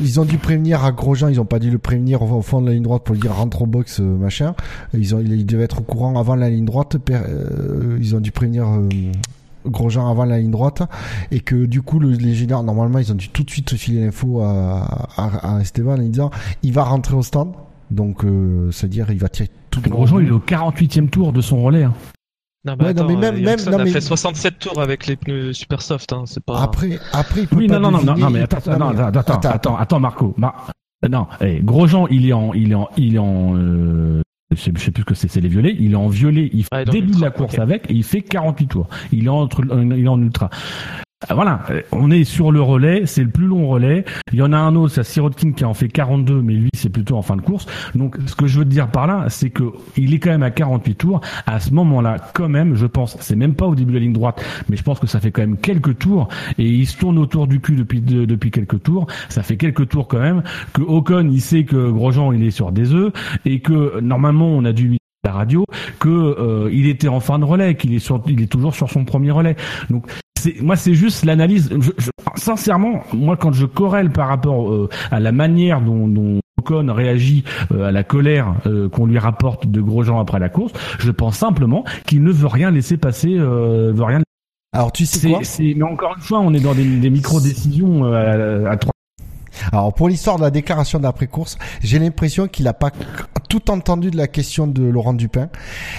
[0.00, 2.68] ils ont dû prévenir à Grosjean, ils ont pas dû le prévenir au, fond de
[2.68, 4.54] la ligne droite pour lui dire rentre au box, euh, machin.
[4.94, 6.96] Ils ont, ils devaient être au courant avant la ligne droite.
[7.10, 8.68] euh, ils ont dû prévenir.
[8.68, 8.88] euh,
[9.66, 10.80] Grosjean avant la ligne droite
[11.30, 14.06] et que du coup le, les généraux normalement ils ont dû tout de suite filer
[14.06, 16.30] l'info à, à, à Esteban en lui disant
[16.62, 17.52] il va rentrer au stand
[17.90, 19.96] donc euh, c'est à dire il va tirer tout droit.
[19.96, 21.84] Grosjean, il est au 48e tour de son relais.
[21.84, 21.94] hein.
[22.64, 24.80] Non, mais Ouais, non, attends, mais même- euh, même- non, a mais- fait 67 tours
[24.82, 26.12] avec les pneus super soft.
[26.12, 26.24] Hein.
[26.26, 26.60] C'est pas.
[26.60, 28.92] Après, après, il peut Oui, pas non, non, non, non, deviner, non, mais attends, attends,
[28.92, 30.34] mais- attends, attends, attends, attends, Marco.
[30.36, 30.70] Mar-
[31.08, 34.72] non, eh, Grosjean, il est en, il est en, il est en, euh, je sais,
[34.76, 35.74] je sais plus ce que c'est, c'est les violets.
[35.78, 36.50] Il est en violet.
[36.52, 38.88] Il fait Ah, le début de la course avec et il fait 48 tours.
[39.10, 40.50] Il est entre, il est en ultra.
[41.28, 44.06] Ah, Voilà, euh, on est sur le relais, c'est le plus long relais.
[44.32, 46.88] Il y en a un autre, c'est Sirotkin qui en fait 42, mais lui c'est
[46.88, 47.66] plutôt en fin de course.
[47.94, 49.64] Donc ce que je veux te dire par là, c'est que
[49.98, 51.20] il est quand même à 48 tours.
[51.46, 54.14] À ce moment-là, quand même, je pense, c'est même pas au début de la ligne
[54.14, 57.18] droite, mais je pense que ça fait quand même quelques tours et il se tourne
[57.18, 59.06] autour du cul depuis de- depuis quelques tours.
[59.28, 60.42] Ça fait quelques tours quand même
[60.72, 63.12] que Ocon, il sait que Grosjean il est sur des œufs
[63.44, 65.64] et que normalement on a dû la radio
[65.98, 68.90] que euh, il était en fin de relais, qu'il est sur, il est toujours sur
[68.90, 69.56] son premier relais.
[69.90, 70.06] Donc
[70.38, 71.68] c'est moi c'est juste l'analyse.
[71.78, 76.40] Je, je- sincèrement, moi quand je corrèle par rapport euh, à la manière dont, dont
[76.58, 80.72] Ocon réagit euh, à la colère euh, qu'on lui rapporte de Grosjean après la course,
[80.98, 84.20] je pense simplement qu'il ne veut rien laisser passer, euh, veut rien.
[84.72, 85.40] Alors tu sais quoi?
[85.74, 88.92] mais encore une fois, on est dans des, des micro décisions euh, à, à trois.
[89.72, 92.90] Alors pour l'histoire de la déclaration d'après-course, j'ai l'impression qu'il a pas
[93.48, 95.48] tout entendu de la question de Laurent Dupin.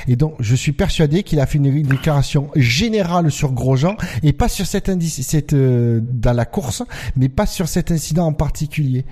[0.07, 4.47] Et donc je suis persuadé qu'il a fait une déclaration générale sur Grosjean et pas
[4.47, 6.83] sur cet indice, cette, euh, dans la course,
[7.15, 9.05] mais pas sur cet incident en particulier.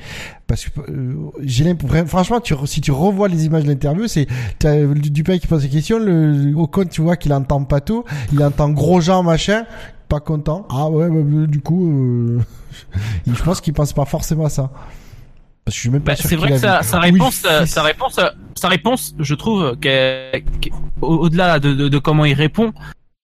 [0.48, 4.28] Parce que euh, j'ai l'impression, franchement, si tu revois les images de l'interview, c'est
[4.58, 8.44] t'as Dupin qui pose des questions, le Ocon, tu vois qu'il entend pas tout, il
[8.44, 9.66] entend Grosjean machin,
[10.10, 10.68] pas content.
[10.70, 12.40] Ah ouais, bah, du coup, euh,
[13.28, 14.70] je pense qu'il pense pas forcément à ça.
[15.66, 17.66] Parce que je suis même pas Bah, sûr c'est vrai que sa, sa réponse, euh,
[17.66, 22.26] sa réponse, euh, sa réponse, je trouve qu'elle- qu'elle- au- au-delà de, de, de comment
[22.26, 22.74] il répond,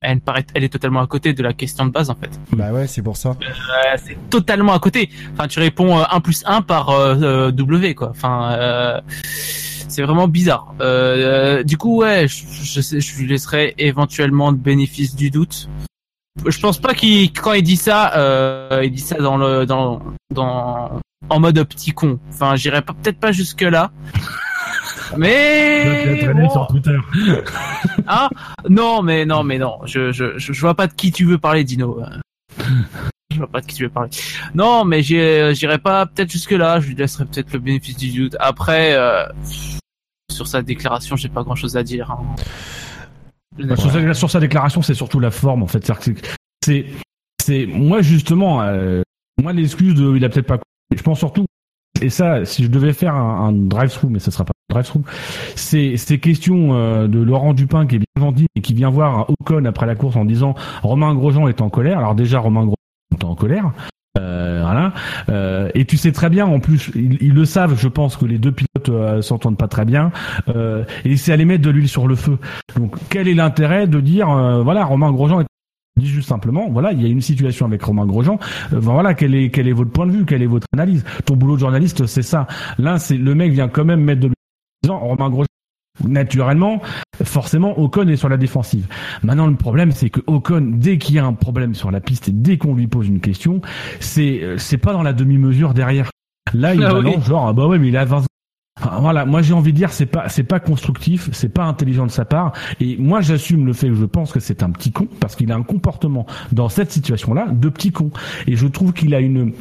[0.02, 2.30] elle paraît, elle est totalement à côté de la question de base en fait.
[2.52, 3.30] Bah ouais, c'est pour ça.
[3.30, 5.10] Euh, c'est totalement à côté.
[5.34, 8.10] Enfin, tu réponds euh, 1 plus 1 par euh, euh, W quoi.
[8.12, 9.02] Enfin, euh,
[9.88, 10.76] c'est vraiment bizarre.
[10.82, 15.68] Euh, euh, du coup, ouais, je, je, je lui laisserai éventuellement le bénéfice du doute.
[16.46, 20.02] Je pense pas qu'il, quand il dit ça, euh, il dit ça dans le, dans,
[20.34, 21.00] dans,
[21.30, 22.20] en mode petit con.
[22.30, 23.92] Enfin, j'irai pas, peut-être pas jusque là.
[25.18, 26.50] Mais l'as traîné bon.
[26.50, 26.98] sur Twitter.
[28.08, 28.30] Ah
[28.70, 29.80] non, mais non, mais non.
[29.86, 32.00] Je, je, je, vois pas de qui tu veux parler, Dino.
[32.02, 32.64] Euh,
[33.32, 34.10] Je vois pas de qui tu veux parler.
[34.54, 36.80] Non, mais j'irai pas peut-être jusque là.
[36.80, 38.36] Je lui laisserai peut-être le bénéfice du doute.
[38.40, 39.26] Après, euh,
[40.32, 42.12] sur sa déclaration, j'ai pas grand-chose à dire.
[42.12, 42.20] hein.
[44.14, 45.90] Sur, sa, déclaration, c'est surtout la forme en fait.
[46.64, 46.86] C'est,
[47.42, 49.02] c'est moi justement, euh,
[49.42, 50.60] moi l'excuse de, il a peut-être pas.
[50.96, 51.46] Je pense surtout,
[52.02, 55.04] et ça, si je devais faire un, drive-through, mais ça sera pas un drive-through,
[55.56, 59.30] c'est ces questions euh, de Laurent Dupin qui est bien gentil et qui vient voir
[59.30, 62.00] Ocon après la course en disant Romain Grosjean est en colère.
[62.00, 62.76] Alors déjà, Romain Grosjean
[63.14, 63.72] est en colère.
[64.18, 64.94] Euh, voilà.
[65.30, 68.26] Euh, et tu sais très bien, en plus, ils, ils le savent, je pense que
[68.26, 70.12] les deux pilotes euh, s'entendent pas très bien.
[70.50, 72.38] Euh, et c'est les mettre de l'huile sur le feu.
[72.78, 75.46] Donc, quel est l'intérêt de dire, euh, voilà, Romain Grosjean est
[75.98, 78.38] dit juste simplement, voilà, il y a une situation avec Romain Grosjean.
[78.74, 81.06] Euh, ben voilà, quel est quel est votre point de vue, quelle est votre analyse?
[81.26, 82.48] Ton boulot de journaliste, c'est ça.
[82.78, 84.36] Là, c'est le mec vient quand même mettre de l'huile.
[84.84, 85.55] disant, Romain Grosjean.
[86.04, 86.82] Naturellement,
[87.24, 88.88] forcément, Ocon est sur la défensive.
[89.24, 92.28] Maintenant, le problème, c'est que Ocon, dès qu'il y a un problème sur la piste
[92.28, 93.62] et dès qu'on lui pose une question,
[94.00, 96.10] c'est euh, c'est pas dans la demi-mesure derrière.
[96.54, 97.24] Là, il Ah balance oui.
[97.24, 98.26] genre ah bah ouais, mais il a 20 ans.
[98.82, 102.06] Enfin, Voilà, moi j'ai envie de dire c'est pas c'est pas constructif, c'est pas intelligent
[102.06, 102.52] de sa part
[102.82, 105.50] et moi j'assume le fait que je pense que c'est un petit con parce qu'il
[105.54, 108.12] a un comportement dans cette situation-là de petit con
[108.48, 109.54] et je trouve qu'il a une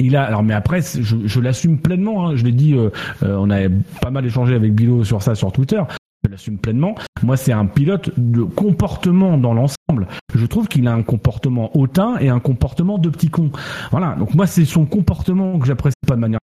[0.00, 2.90] il a alors mais après je, je l'assume pleinement hein, je l'ai dit euh,
[3.22, 5.82] euh, on avait pas mal échangé avec Bilo sur ça sur Twitter.
[6.24, 6.96] Je l'assume pleinement.
[7.22, 10.08] Moi c'est un pilote de comportement dans l'ensemble.
[10.34, 13.52] Je trouve qu'il a un comportement hautain et un comportement de petit con.
[13.92, 14.16] Voilà.
[14.16, 16.40] Donc moi c'est son comportement que j'apprécie pas de manière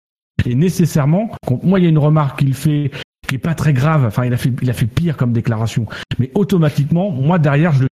[0.46, 1.30] et nécessairement
[1.64, 2.92] moi il y a une remarque qu'il fait
[3.28, 4.06] qui est pas très grave.
[4.06, 5.86] Enfin il a fait il a fait pire comme déclaration.
[6.18, 7.88] Mais automatiquement moi derrière je le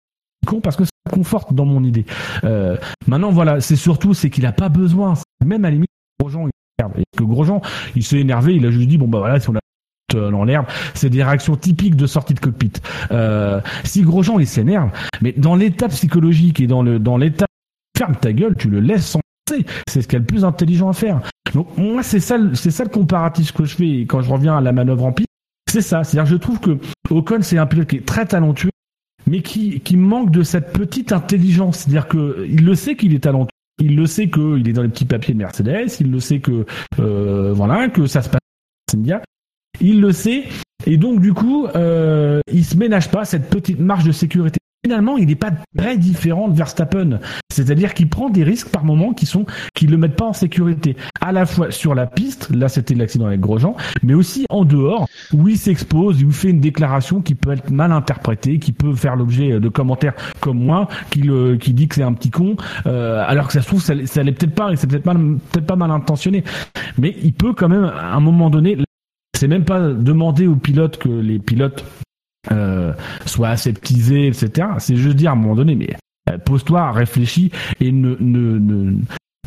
[0.47, 2.05] con parce que ça conforte dans mon idée.
[2.43, 5.13] Euh, Maintenant, voilà, c'est surtout, c'est qu'il a pas besoin.
[5.45, 5.89] Même à la limite,
[6.19, 6.51] Grosjean, il.
[6.97, 7.61] Et que Grosjean,
[7.95, 9.59] il s'est énervé, il a juste dit, bon, bah voilà, si on a
[10.13, 12.73] dans l'herbe, c'est des réactions typiques de sortie de cockpit.
[13.11, 14.91] Euh, si Grosjean, il s'énerve,
[15.21, 17.45] mais dans l'état psychologique et dans le, dans l'état,
[17.97, 19.19] ferme ta gueule, tu le laisses sans.
[19.87, 21.21] C'est ce qu'il y a le plus intelligent à faire.
[21.53, 24.61] Donc, moi, c'est ça, c'est ça le comparatif que je fais quand je reviens à
[24.61, 25.27] la manœuvre en piste.
[25.69, 26.03] C'est ça.
[26.03, 26.77] C'est-à-dire, je trouve que
[27.09, 28.71] Ocon, c'est un pilote qui est très talentueux,
[29.27, 31.79] mais qui, qui manque de cette petite intelligence.
[31.79, 33.49] C'est-à-dire que il le sait qu'il est talentueux.
[33.79, 35.97] Il le sait qu'il est dans les petits papiers de Mercedes.
[35.99, 36.65] Il le sait que
[36.99, 38.39] euh, voilà que ça se passe
[38.95, 39.21] bien.
[39.81, 40.43] Il le sait
[40.85, 44.59] et donc du coup, euh, il se ménage pas cette petite marge de sécurité.
[44.85, 47.19] Finalement, il n'est pas très différent de Verstappen.
[47.49, 50.97] C'est-à-dire qu'il prend des risques par moments qui sont qui le mettent pas en sécurité.
[51.21, 55.07] À la fois sur la piste, là c'était l'accident avec Grosjean, mais aussi en dehors
[55.31, 58.93] où il s'expose, où il fait une déclaration qui peut être mal interprétée, qui peut
[58.93, 62.57] faire l'objet de commentaires comme moi, qui le qui dit que c'est un petit con,
[62.85, 65.17] euh, alors que ça se trouve ça, ça l'est peut-être pas et c'est peut-être mal
[65.53, 66.43] peut-être pas mal intentionné,
[66.97, 68.77] mais il peut quand même à un moment donné,
[69.33, 71.85] c'est même pas demander aux pilotes que les pilotes
[72.51, 72.93] euh,
[73.25, 74.67] soient aseptisés, etc.
[74.79, 75.95] C'est juste dire à un moment donné, mais
[76.29, 78.97] euh, pose-toi, réfléchis et ne, ne, ne,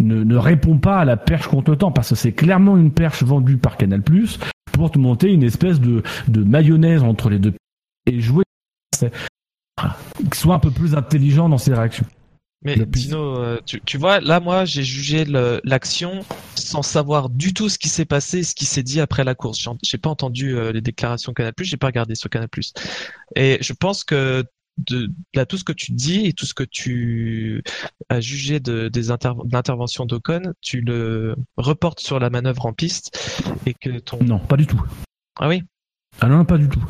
[0.00, 2.90] ne, ne réponds pas à la perche qu'on te tend parce que c'est clairement une
[2.90, 4.38] perche vendue par Canal Plus
[4.72, 7.54] pour te monter une espèce de, de mayonnaise entre les deux
[8.06, 8.44] et jouer.
[9.78, 9.96] voilà.
[10.16, 12.06] Qu'il soit un peu plus intelligent dans ses réactions.
[12.66, 16.24] Mais Le Dino, euh, tu, tu vois, là, moi, j'ai jugé l'action
[16.56, 19.64] sans savoir du tout ce qui s'est passé, ce qui s'est dit après la course.
[19.84, 22.48] J'ai- pas entendu euh, les déclarations Canal+, j'ai pas regardé sur Canal+.
[23.36, 24.42] Et je pense que
[24.78, 27.62] de là, tout ce que tu dis et tout ce que tu
[28.08, 33.16] as jugé de, des de l'intervention d'Ocon, tu le reportes sur la manœuvre en piste
[33.64, 34.18] et que ton...
[34.24, 34.82] Non, pas du tout.
[35.38, 35.62] Ah oui?
[36.20, 36.84] Ah non, non, pas du tout.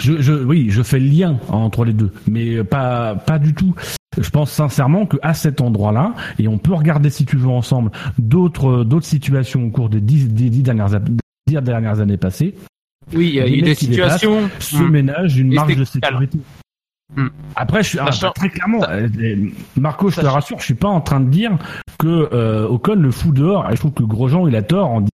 [0.00, 3.74] Je, je, oui, je fais le lien entre les deux, mais pas, pas du tout.
[4.20, 7.90] Je pense sincèrement que à cet endroit-là, et on peut regarder si tu veux ensemble
[8.18, 11.00] d'autres, d'autres situations au cours des dix, des dix dernières,
[11.46, 12.54] dix dernières années passées,
[13.14, 14.48] Oui, il y a eu des situations.
[14.58, 14.88] se Hmm.
[14.88, 16.38] ménagent une marge de sécurité.
[17.16, 17.28] Hmm.
[17.56, 19.36] Après, je suis ah, très clairement, euh, euh,
[19.76, 21.58] Marco, je te rassure, je suis pas en train de dire
[21.98, 23.68] que euh, Ocon le fout dehors.
[23.70, 25.08] Et je trouve que Grosjean il a tort en disant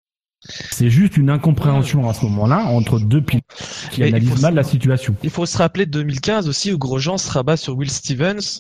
[0.72, 3.44] C'est juste une incompréhension à ce moment-là entre deux pilotes
[3.92, 5.16] qui Et analysent mal se- la situation.
[5.24, 8.60] Il faut se rappeler de 2015 aussi où Grosjean se rabat sur Will Stevens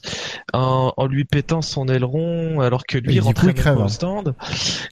[0.53, 3.86] en, en lui pétant son aileron alors que lui crève, pas hein.
[3.86, 4.36] au stand.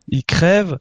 [0.09, 0.77] Il crève.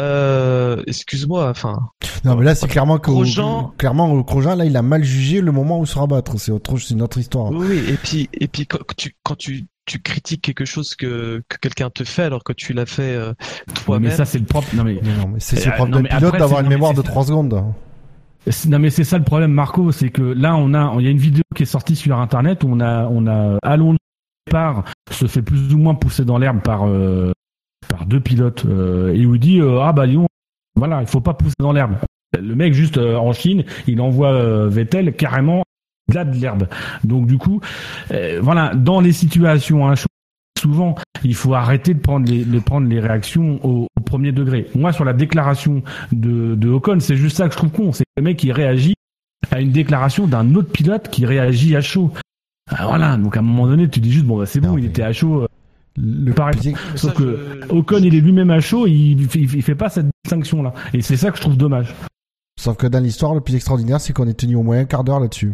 [0.00, 1.78] Euh, excuse-moi, enfin.
[2.24, 5.52] Non, mais là, c'est clairement que, Grosjean- clairement, Grosjean, là, il a mal jugé le
[5.52, 6.38] moment où se rabattre.
[6.38, 7.50] C'est autre, c'est une autre histoire.
[7.50, 11.42] Oui, oui, et puis, et puis quand tu, quand tu, tu critiques quelque chose que,
[11.48, 13.32] que quelqu'un te fait alors que tu l'as fait euh,
[13.84, 14.10] toi-même.
[14.10, 14.68] mais ça, c'est le propre.
[14.74, 16.68] Non, mais Mais non, mais c'est Euh, le problème non, d'un mais pilote d'avoir une
[16.68, 17.08] mémoire de ça.
[17.08, 17.64] 3 secondes.
[18.68, 21.10] Non mais c'est ça le problème Marco, c'est que là on a il y a
[21.10, 23.96] une vidéo qui est sortie sur internet où on a on a Alonso
[24.48, 27.32] part se fait plus ou moins pousser dans l'herbe par euh,
[27.88, 30.28] par deux pilotes euh, et où il dit euh, ah bah Lyon
[30.76, 31.96] voilà il faut pas pousser dans l'herbe.
[32.40, 35.64] Le mec juste euh, en Chine il envoie euh, Vettel carrément
[36.12, 36.68] là de l'herbe.
[37.04, 37.60] Donc du coup
[38.12, 39.94] euh, voilà dans les situations hein,
[40.58, 44.68] souvent il faut arrêter de prendre les de prendre les réactions au, au premier degré.
[44.74, 48.04] Moi sur la déclaration de de Ocon c'est juste ça que je trouve con, c'est
[48.04, 48.94] que le mec qui réagit
[49.50, 52.10] à une déclaration d'un autre pilote qui réagit à chaud.
[52.70, 54.78] Ah, voilà, donc à un moment donné, tu dis juste, bon, bah, c'est bon, Non,
[54.78, 55.42] il mais- était à chaud.
[55.42, 55.46] euh,
[55.96, 56.74] Le Pareil.
[56.96, 59.88] Sauf ça, que je- Ocon, il est lui-même à chaud, il, il, il fait pas
[59.88, 60.72] cette distinction-là.
[60.92, 61.94] Et c'est ça que je trouve dommage.
[62.58, 65.04] Sauf que dans l'histoire, le plus extraordinaire, c'est qu'on est tenu au moins un quart
[65.04, 65.52] d'heure là-dessus.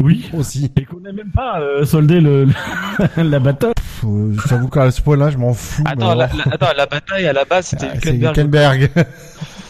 [0.00, 0.28] Oui.
[0.34, 0.70] Aussi.
[0.76, 3.72] Et qu'on n'a même pas euh, soldé le, le- la bataille.
[4.48, 5.82] J'avoue qu'à ce point-là, je m'en fous.
[5.84, 8.90] mais Attends, la, attends, la bataille à la base, c'était Ah, Hülkenberg.
[8.96, 9.06] Hülkenberg.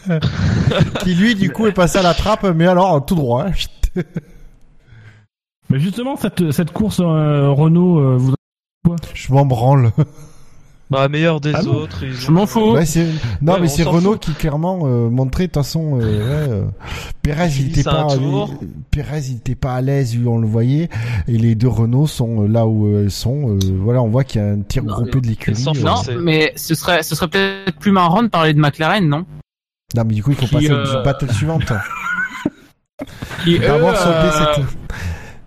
[1.00, 3.46] qui lui, du coup, est passé à la trappe, mais alors tout droit.
[5.68, 8.34] Mais justement, cette, cette course euh, Renault, euh, vous...
[9.14, 9.90] Je m'en branle.
[10.88, 12.04] Bah, meilleur des Ah bon autres.
[12.04, 12.72] ils Je ont- m'en fous.
[12.72, 13.06] Ouais, c'est...
[13.42, 14.20] Non, Ouais, mais c'est Renault fout.
[14.20, 15.98] qui clairement euh, montrait de toute façon.
[16.00, 16.04] Euh,
[16.46, 16.64] ouais, euh,
[17.22, 18.06] Pérez, il était à pas.
[18.14, 18.46] euh,
[19.18, 20.88] il était pas à l'aise, lui, on le voyait.
[21.26, 23.56] Et les deux Renault sont euh, là où euh, elles sont.
[23.56, 25.60] euh, voilà, on voit qu'il y a un tir Non, groupé de l'écurie.
[25.66, 25.72] euh.
[25.82, 29.24] Non, mais ce serait, ce serait peut-être plus marrant de parler de McLaren, non?
[29.96, 31.72] Non, mais du coup, il faut Qui, passer euh, aux battle suivantes.
[33.44, 34.64] Qui, eux, euh, cette.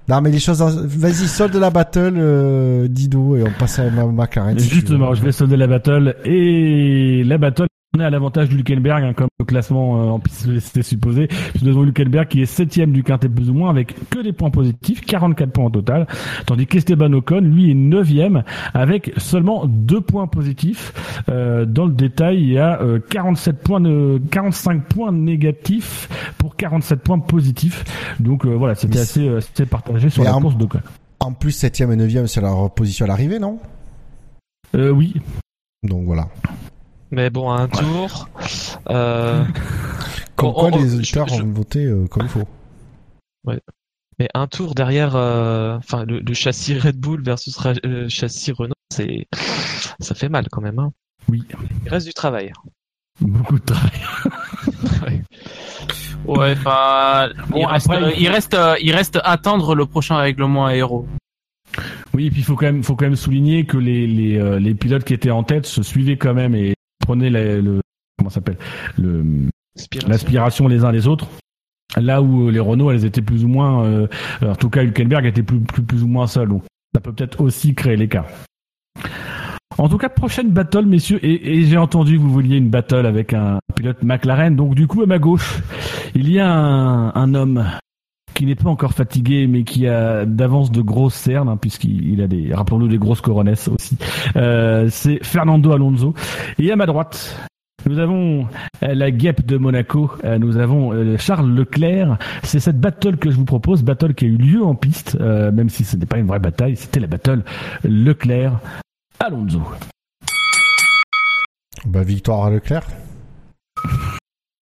[0.10, 0.60] Non, mais les choses.
[0.62, 4.58] Vas-y, solde la battle, euh, Dido, et on passe à ma McLaren.
[4.58, 6.16] si tu Justement, je vais solder la battle.
[6.26, 10.20] Et la battle, on est à l'avantage du Hülkenberg, hein, comme le classement euh, en
[10.20, 11.28] piste c'était supposé.
[11.28, 14.52] Puis devant Hülkenberg qui est septième du quintet plus ou moins, avec que des points
[14.52, 16.06] positifs, 44 points au total.
[16.46, 18.44] Tandis qu'Esteban Ocon, lui, est neuvième,
[18.76, 20.94] avec seulement deux points positifs.
[21.30, 26.56] Euh, dans le détail, il y a euh, 47 points, de, 45 points négatifs pour
[26.56, 27.84] 47 points positifs.
[28.20, 30.80] Donc euh, voilà, c'était assez, assez partagé sur la en- course d'Ocon.
[31.22, 33.58] En plus, septième et neuvième, c'est leur position à l'arrivée, non?
[34.76, 35.16] Oui,
[35.84, 36.28] Donc voilà.
[37.12, 38.30] Mais bon, à un tour.
[38.90, 39.44] Euh,
[40.36, 42.48] Comme Oh, quoi, oh, les je- auditeurs je- ont voté euh, comme il faut.
[44.20, 48.52] mais un tour derrière, euh, enfin, le, le châssis Red Bull versus ra- euh, châssis
[48.54, 49.28] Renault, c'est,
[50.00, 50.80] ça fait mal quand même.
[50.80, 50.92] Hein.
[51.28, 51.44] oui,
[51.86, 52.52] Il reste du travail.
[53.22, 55.22] beaucoup de travail.
[56.26, 60.18] Ouais, enfin, Bon, il, reste, après, il reste, euh, il reste à attendre le prochain
[60.18, 61.08] règlement aéro.
[62.14, 64.60] Oui, et puis il faut quand même, faut quand même souligner que les les, euh,
[64.60, 66.76] les pilotes qui étaient en tête se suivaient quand même et
[67.16, 67.82] la- le
[68.18, 68.58] comment s'appelle
[68.98, 69.26] le
[69.78, 70.10] Aspiration.
[70.10, 71.28] l'aspiration les uns les autres.
[71.98, 74.08] Là où euh, les Renault, elles étaient plus ou moins, euh,
[74.46, 76.50] en tout cas Hülkenberg était plus, plus plus ou moins seul.
[76.50, 76.64] Donc
[76.94, 78.28] ça peut peut-être aussi créer l'écart.
[79.78, 83.06] En tout cas, prochaine battle, messieurs, et, et j'ai entendu que vous vouliez une battle
[83.06, 84.56] avec un pilote McLaren.
[84.56, 85.60] Donc du coup, à ma gauche,
[86.16, 87.66] il y a un, un homme
[88.40, 92.22] qui n'est pas encore fatigué, mais qui a d'avance de grosses cernes, hein, puisqu'il il
[92.22, 93.98] a des, rappelons-nous, des grosses coronesses aussi.
[94.38, 96.14] Euh, c'est Fernando Alonso.
[96.58, 97.38] Et à ma droite,
[97.86, 98.48] nous avons
[98.82, 102.18] euh, la guêpe de Monaco, euh, nous avons Charles Leclerc.
[102.42, 105.68] C'est cette battle que je vous propose, battle qui a eu lieu en piste, même
[105.68, 107.44] si ce n'est pas une vraie bataille, c'était la battle
[107.84, 109.64] Leclerc-Alonso.
[111.86, 112.88] Bah, victoire à Leclerc.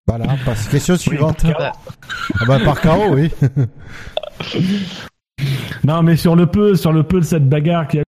[0.08, 0.68] Voilà, passe.
[0.68, 1.42] Question suivante.
[1.52, 1.72] par
[2.40, 3.30] ah bah, par KO, oui.
[5.84, 8.02] Non, mais sur le peu, sur le peu de cette bagarre, qui a...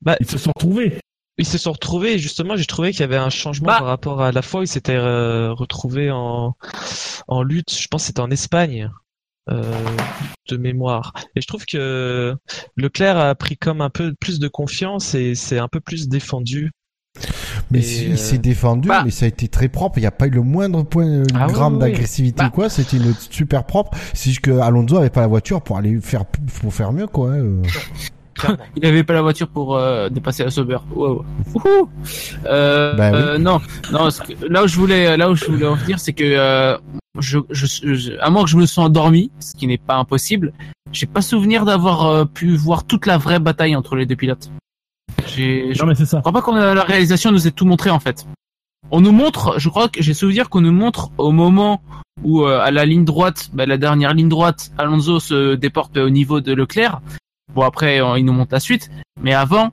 [0.00, 0.98] Bah, ils se sont retrouvés.
[1.36, 3.78] Ils se sont retrouvés et justement j'ai trouvé qu'il y avait un changement Bah.
[3.78, 6.56] par rapport à la fois où ils s'étaient euh, retrouvés en,
[7.28, 8.90] en lutte, je pense que c'était en Espagne
[9.48, 9.62] euh,
[10.48, 11.12] de mémoire.
[11.36, 12.34] Et je trouve que
[12.76, 16.72] Leclerc a pris comme un peu plus de confiance et c'est un peu plus défendu.
[17.70, 19.02] Mais si- euh, il s'est défendu, bah.
[19.04, 19.98] mais ça a été très propre.
[19.98, 21.90] Il n'y a pas eu le moindre point, euh, Ah gramme oui, oui.
[21.90, 22.48] d'agressivité Bah.
[22.48, 22.68] ou quoi.
[22.68, 23.96] C'était une super propre.
[24.14, 27.32] C'est juste que Alonso avait pas la voiture pour aller faire, pour faire mieux, quoi.
[27.32, 27.62] hein, euh.
[28.76, 30.78] Il avait pas la voiture pour euh, dépasser la Sauber.
[30.94, 31.24] Wow.
[31.54, 31.88] Wouhou.
[32.46, 33.18] Euh, Bah oui.
[33.18, 33.60] euh, non,
[33.92, 34.10] non.
[34.10, 36.78] ce que- là où je voulais, là où je voulais en venir, c'est que euh,
[37.18, 40.52] je, je, je- à moins que je me sois endormi, ce qui n'est pas impossible,
[40.92, 44.50] j'ai pas souvenir d'avoir euh, pu voir toute la vraie bataille entre les deux pilotes.
[45.28, 46.20] Je Non, mais c'est ça.
[46.20, 48.26] crois pas qu'on a la réalisation nous ait tout montré en fait.
[48.90, 51.82] on nous montre, je crois que j'ai souvenir qu'on nous montre au moment
[52.24, 56.10] où euh, à la ligne droite, bah, la dernière ligne droite, Alonso se déporte au
[56.10, 57.00] niveau de Leclerc.
[57.54, 58.90] Bon après, il nous montre la suite,
[59.20, 59.70] mais avant,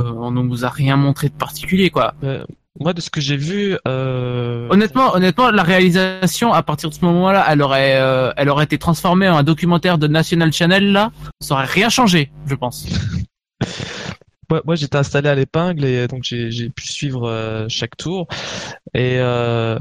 [0.00, 2.14] euh, on ne nous a rien montré de particulier quoi.
[2.24, 2.44] Euh,
[2.78, 7.04] moi, de ce que j'ai vu, euh, Honnêtement, honnêtement, la réalisation à partir de ce
[7.04, 11.10] moment-là, elle aurait, euh, elle aurait été transformée en un documentaire de National Channel là,
[11.40, 12.86] ça aurait rien changé, je pense.
[14.50, 18.26] moi, moi, j'étais installé à l'épingle et donc j'ai pu suivre euh, chaque tour.
[18.94, 19.78] Et euh,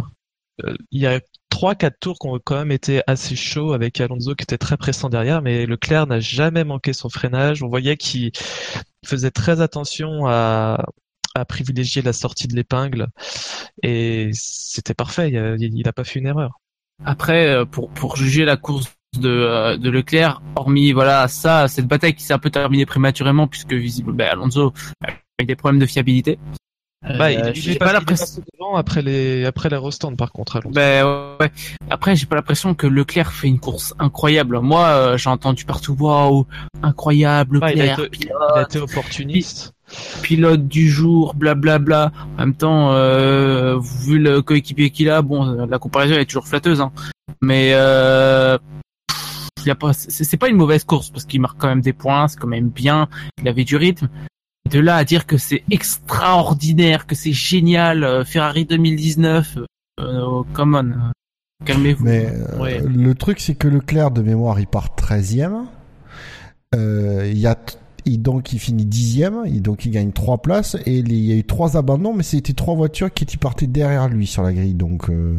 [0.64, 1.20] euh, il y a
[1.50, 4.78] trois, quatre tours qui ont quand même été assez chauds avec Alonso qui était très
[4.78, 7.64] pressant derrière, mais Leclerc n'a jamais manqué son freinage.
[7.64, 8.32] On voyait qu'il
[9.06, 10.86] faisait très attention à,
[11.36, 13.08] à privilégier la sortie de l'épingle
[13.84, 15.30] et c'était parfait.
[15.30, 16.60] Il a, il a pas fait une erreur.
[17.06, 18.88] Après, euh, pour pour juger la course
[19.18, 23.48] de euh, de Leclerc, hormis voilà ça, cette bataille qui s'est un peu terminée prématurément
[23.48, 24.74] puisque visible, ben, Alonso
[25.06, 25.12] a
[25.42, 26.38] eu des problèmes de fiabilité.
[27.02, 30.58] Bah, il, Euh, il j'ai pas la devant après les après les restands par contre.
[30.58, 30.74] Alonso.
[30.74, 31.06] Ben
[31.40, 31.50] ouais.
[31.90, 34.60] Après, j'ai pas l'impression que Leclerc fait une course incroyable.
[34.60, 36.46] Moi, euh, j'ai entendu partout waouh,
[36.84, 39.74] incroyable Ah, il, a Leclerc, été, il a été opportuniste.
[40.24, 42.12] pilote du jour, blablabla.
[42.38, 46.48] En même temps, euh, vu le coéquipier qu'il a, bon, la comparaison elle est toujours
[46.50, 46.92] flatteuse, hein.
[47.42, 47.72] Mais
[49.70, 52.40] a pas, c'est pas une mauvaise course parce qu'il marque quand même des points, c'est
[52.40, 53.08] quand même bien.
[53.42, 54.10] Il avait du rythme.
[54.70, 59.58] De là à dire que c'est extraordinaire, que c'est génial, euh, Ferrari 2019,
[60.00, 61.12] euh, come on, euh,
[61.66, 62.04] calmez-vous.
[62.06, 62.80] Mais euh, Ouais.
[62.82, 65.66] le truc, c'est que Leclerc, de mémoire, il part 13e.
[66.76, 67.76] Euh, il y a t-
[68.06, 71.36] il, donc il finit dixième, il, donc il gagne trois places et il y a
[71.36, 74.76] eu trois abandons, mais c'était trois voitures qui étaient parties derrière lui sur la grille,
[74.76, 75.36] donc euh,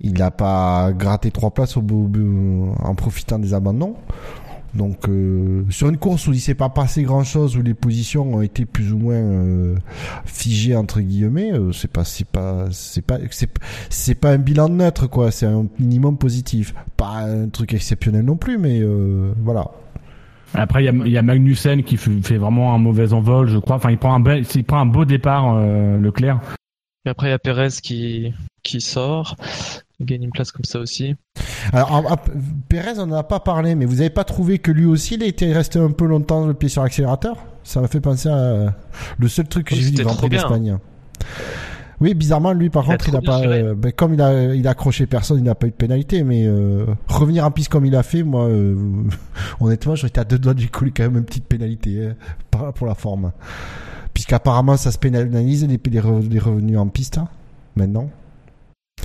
[0.00, 3.94] il n'a pas gratté trois places au bout, bout- en profitant des abandons.
[4.74, 8.34] Donc euh, sur une course où il s'est pas passé grand chose, où les positions
[8.34, 9.76] ont été plus ou moins euh,
[10.26, 13.48] figées entre guillemets, euh, c'est pas c'est pas c'est pas c'est
[13.88, 18.36] c'est pas un bilan neutre quoi, c'est un minimum positif, pas un truc exceptionnel non
[18.36, 19.70] plus, mais euh, voilà.
[20.54, 23.58] Après, il y a, il y a Magnussen qui fait, vraiment un mauvais envol, je
[23.58, 23.76] crois.
[23.76, 26.40] Enfin, il prend un, bel- il prend un beau départ, euh, Leclerc.
[27.04, 28.32] Et après il y a Perez qui
[28.62, 29.36] qui sort,
[30.04, 31.14] gagne une place comme ça aussi.
[31.72, 32.16] Alors en- en-
[32.68, 35.22] Perez on n'en a pas parlé, mais vous avez pas trouvé que lui aussi il
[35.22, 37.36] était resté un peu longtemps le pied sur l'accélérateur?
[37.64, 38.74] Ça m'a fait penser à
[39.18, 40.78] le seul truc que Oui, j'ai vu du Grand Prix d'Espagne.
[41.98, 44.66] Oui, bizarrement, lui, par Il contre, il a pas, euh, ben, comme il a, il
[44.68, 47.86] a accroché personne, il n'a pas eu de pénalité, mais euh, revenir en piste comme
[47.86, 48.74] il a fait, moi, euh,
[49.60, 52.10] honnêtement, j'aurais été à deux doigts de lui coller quand même une petite pénalité
[52.52, 53.32] hein, pour la forme,
[54.12, 56.00] puisqu'apparemment ça se pénalise les, les
[56.38, 57.28] revenus en piste hein,
[57.76, 58.10] maintenant.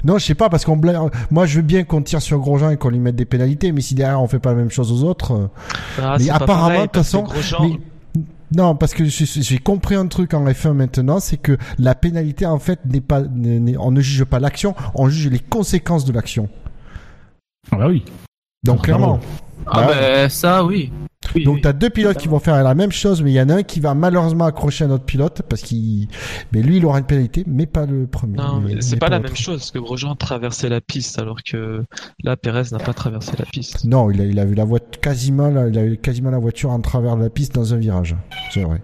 [0.03, 1.09] Non, je sais pas parce qu'on blâme.
[1.29, 3.81] Moi, je veux bien qu'on tire sur Grosjean et qu'on lui mette des pénalités, mais
[3.81, 5.47] si derrière on fait pas la même chose aux autres, euh,
[6.01, 7.79] Ah, Mais apparemment, pareil, de toute façon, Grosjean-
[8.15, 8.21] mais-
[8.55, 12.57] non, parce que j'ai compris un truc en F1 maintenant, c'est que la pénalité en
[12.59, 16.49] fait n'est pas, on ne juge pas l'action, on juge les conséquences de l'action.
[17.71, 18.03] Ah bah oui.
[18.63, 19.19] Donc clairement.
[19.67, 20.91] Ah Bah, ben ça, oui.
[21.35, 21.61] Oui, Donc oui.
[21.61, 23.63] t'as deux pilotes qui vont faire la même chose, mais il y en a un
[23.63, 26.07] qui va malheureusement accrocher un autre pilote parce qu'il,
[26.51, 28.37] mais lui il aura une pénalité, mais pas le premier.
[28.37, 31.37] Non, Mais- mais c'est pas la même chose, parce que Grosjean traversait la piste, alors
[31.43, 31.83] que
[32.23, 33.85] là, Perez n'a pas traversé la piste.
[33.85, 36.39] Non, il a, il a vu la voiture quasiment, la- il a eu quasiment la
[36.39, 38.15] voiture en travers de la piste dans un virage.
[38.51, 38.81] C'est vrai.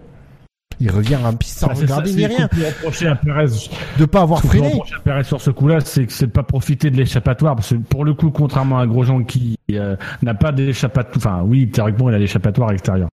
[0.80, 3.46] Il revient en piste sans ça, regarder ni rien, reprocher à Perez.
[3.98, 4.68] de pas avoir freiné.
[4.68, 7.70] reprocher à Perez sur ce coup-là, c'est que c'est de pas profiter de l'échappatoire, parce
[7.70, 12.10] que pour le coup, contrairement à Grosjean qui euh, n'a pas d'échappatoire, enfin oui, théoriquement,
[12.10, 13.08] il a l'échappatoire extérieur.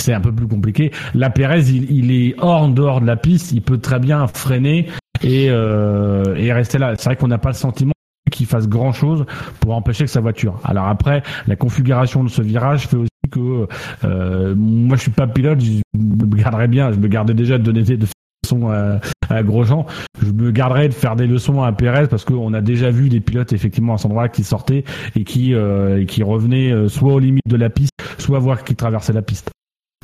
[0.00, 0.92] C'est un peu plus compliqué.
[1.14, 4.26] Là, Perez, il, il est hors, en dehors de la piste, il peut très bien
[4.28, 4.86] freiner
[5.22, 6.94] et, euh, et rester là.
[6.96, 7.92] C'est vrai qu'on n'a pas le sentiment
[8.30, 9.26] qu'il fasse grand chose
[9.58, 10.60] pour empêcher que sa voiture.
[10.64, 13.66] Alors après, la configuration de ce virage fait aussi que
[14.04, 17.62] euh, moi je suis pas pilote, je me garderais bien, je me gardais déjà de
[17.62, 17.98] donner des
[18.44, 19.86] leçons à, à Grosjean,
[20.22, 23.20] je me garderais de faire des leçons à Pérez parce qu'on a déjà vu des
[23.20, 24.84] pilotes effectivement à cet endroit qui sortaient
[25.14, 28.74] et qui euh, qui revenaient euh, soit aux limites de la piste, soit voir qui
[28.74, 29.50] traversaient la piste.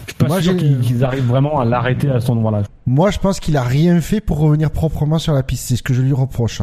[0.06, 2.62] Je suis pas Moi, sûr qu'ils qu'ils arrivent vraiment à l'arrêter à cet endroit-là.
[2.86, 5.68] Moi, je pense qu'il a rien fait pour revenir proprement sur la piste.
[5.68, 6.60] C'est ce que je lui reproche.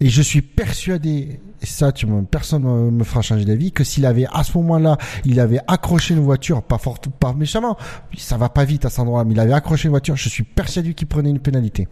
[0.00, 4.06] Et je suis persuadé, et ça, tu personne ne me fera changer d'avis, que s'il
[4.06, 7.76] avait, à ce moment-là, il avait accroché une voiture, pas fort, pas méchamment,
[8.16, 10.44] ça va pas vite à cet endroit, mais il avait accroché une voiture, je suis
[10.44, 11.88] persuadé qu'il prenait une pénalité.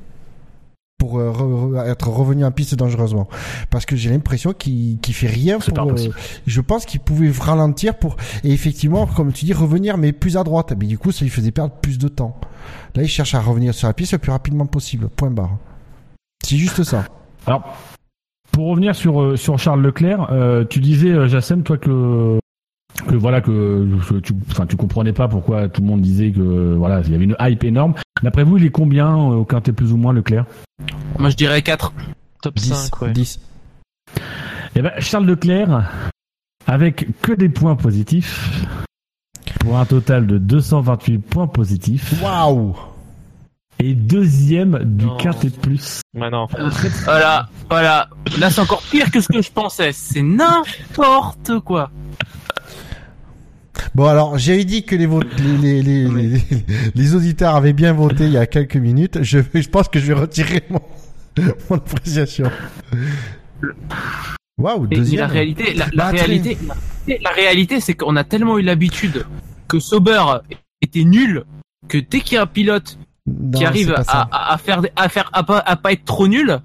[0.99, 3.29] Pour euh, re- re- être revenu en piste dangereusement.
[3.69, 5.75] Parce que j'ai l'impression qu'il qu'il fait rien pour,
[6.09, 6.11] euh,
[6.47, 10.43] je pense qu'il pouvait ralentir pour, et effectivement, comme tu dis, revenir, mais plus à
[10.43, 10.73] droite.
[10.79, 12.41] Mais du coup, ça lui faisait perdre plus de temps.
[12.95, 15.11] Là, il cherche à revenir sur la piste le plus rapidement possible.
[15.11, 15.59] Point barre.
[16.43, 17.05] C'est juste ça.
[17.47, 17.77] Alors,
[18.57, 22.39] pour revenir sur euh, sur Charles Leclerc, euh, tu disais, euh, Jassem, toi que
[23.07, 26.75] que voilà que, que tu enfin tu comprenais pas pourquoi tout le monde disait que
[26.75, 27.93] voilà il y avait une hype énorme.
[28.23, 30.47] D'après vous, il est combien au quintet plus ou moins Leclerc?
[31.19, 31.93] Moi, je dirais 4.
[32.41, 32.73] Top 10.
[32.73, 33.13] 5, ouais.
[33.13, 33.41] 10.
[34.75, 35.91] Eh ben, Charles Leclerc,
[36.67, 38.65] avec que des points positifs,
[39.61, 42.75] pour un total de 228 points positifs, Waouh
[43.79, 45.17] et deuxième du Non.
[45.19, 46.01] Quintet Plus.
[46.15, 46.47] Non.
[47.05, 48.09] Voilà, voilà.
[48.39, 49.93] Là, c'est encore pire que ce que je pensais.
[49.93, 51.91] C'est n'importe quoi.
[53.95, 56.43] Bon alors, j'avais dit que les, votes, les, les, les, les,
[56.95, 59.23] les auditeurs avaient bien voté il y a quelques minutes.
[59.23, 60.81] Je, je pense que je vais retirer mon,
[61.71, 62.51] mon appréciation.
[64.59, 65.21] Waouh, deuxième.
[65.21, 66.59] la réalité, la, la Bah, réalité,
[67.23, 69.27] la réalité, c'est qu'on a tellement eu l'habitude
[69.69, 70.23] que Sauber
[70.81, 71.45] était nul
[71.89, 75.29] que dès qu'il y a un pilote Non, qui arrive à, à, faire, à faire,
[75.33, 76.59] à pas, à pas être trop nul.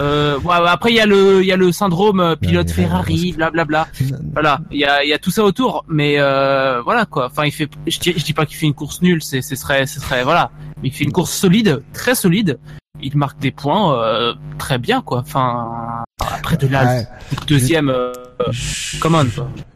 [0.00, 3.32] Euh, ouais, après il y a le, il y a le syndrome euh, pilote Ferrari,
[3.36, 3.86] blablabla.
[4.32, 7.26] Voilà, il y a, il y a tout ça autour, mais euh, voilà quoi.
[7.26, 9.54] Enfin, il fait, je dis, je dis pas qu'il fait une course nulle, c'est, ce
[9.54, 10.50] serait, ce serait, voilà.
[10.82, 12.58] Il fait une course solide, très solide.
[13.00, 15.18] Il marque des points euh, très bien quoi.
[15.20, 17.06] Enfin, après de là, Ouais.
[17.46, 18.12] deuxième, euh,
[18.50, 19.22] Je- quoi.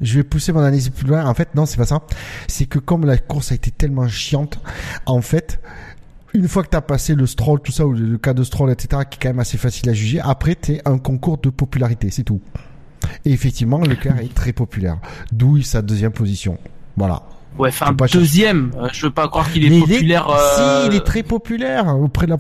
[0.01, 1.25] Je vais pousser mon analyse plus loin.
[1.27, 2.01] En fait, non, c'est pas ça.
[2.49, 4.59] C'est que comme la course a été tellement chiante,
[5.07, 5.61] en fait,
[6.35, 8.71] une fois que t'as passé le stroll, tout ça, ou le le cas de stroll,
[8.71, 12.11] etc., qui est quand même assez facile à juger, après, t'es un concours de popularité,
[12.11, 12.41] c'est tout.
[13.25, 14.99] Et effectivement, Leclerc est très populaire.
[15.33, 16.59] D'où sa deuxième position.
[16.97, 17.23] Voilà.
[17.59, 18.71] Ouais, enfin deuxième.
[18.79, 20.31] euh, je veux pas croire qu'il est Mais il populaire.
[20.31, 22.37] euh, Si, il est très populaire auprès de la.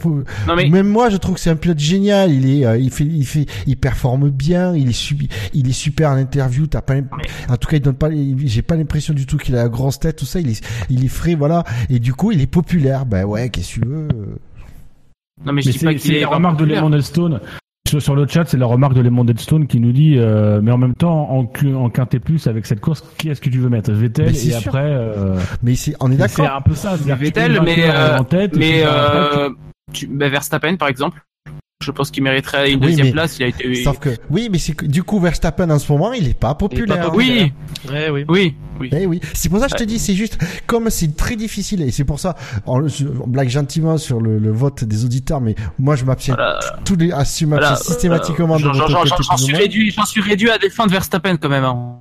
[0.47, 2.31] Non mais Même moi, je trouve que c'est un pilote génial.
[2.33, 4.75] Il est, euh, il fait, il fait, il performe bien.
[4.75, 6.67] Il est subi, il est super en interview.
[6.67, 6.95] T'as pas,
[7.49, 9.69] en tout cas, il donne pas, il- j'ai pas l'impression du tout qu'il a la
[9.69, 10.41] grosse tête, tout ça.
[10.41, 11.65] Il est, il est frais, voilà.
[11.91, 13.05] Et du coup, il est populaire.
[13.05, 14.09] Ben ouais, qu'est-ce que tu veux
[15.45, 16.65] non mais je Mais dis pas c'est qu'il c'est est la remarque de.
[16.67, 17.41] Lemon Eldstone.
[17.89, 20.71] Sur, sur le chat, c'est la remarque de Lemon Eldstone qui nous dit, euh, mais
[20.71, 23.69] en même temps, en, en Quintet Plus, avec cette course, qui est-ce que tu veux
[23.69, 23.91] mettre?
[23.91, 24.69] Vettel Mais et c'est sûr.
[24.69, 26.57] après, euh, Mais c'est, on est c'est d'accord.
[26.57, 26.95] un peu ça.
[26.97, 29.49] Vettel, mais, euh, en tête, Mais euh,
[29.93, 31.21] tu, bah, Verstappen par exemple,
[31.83, 33.39] je pense qu'il mériterait une Oui, deuxième mais- place.
[33.39, 33.75] Il a été.
[33.83, 36.55] Sauf que, oui, mais c'est que, du coup, Verstappen en ce moment, il est pas
[36.55, 37.11] populaire.
[37.15, 37.53] Oui,
[37.91, 38.25] Ouais, oui.
[38.29, 38.91] oui, oui.
[38.93, 41.81] Eh oui, c'est pour ça que je te dis, c'est juste, comme c'est très difficile,
[41.81, 42.37] et c'est pour ça,
[42.67, 42.87] on,
[43.27, 46.61] blague gentiment sur le, le vote des auditeurs, mais moi je m'abstiens Voilà.
[46.85, 50.91] tous les, à Voilà, m'abstiens systématiquement de J'en- suis réduit, j'en suis réduit à défendre
[50.93, 51.65] Verstappen quand même.
[51.65, 51.99] hein.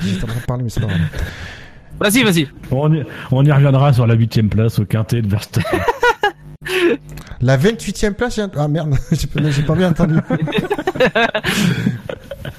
[0.00, 1.00] J'étais en train de parler, mais c'est pas grave.
[2.00, 2.48] Vas-y, vas-y.
[2.70, 5.78] on, y, on y reviendra sur la huitième place au Quintet de Verstappen.
[7.40, 10.16] La 28e place, ah merde, j'ai pas bien entendu.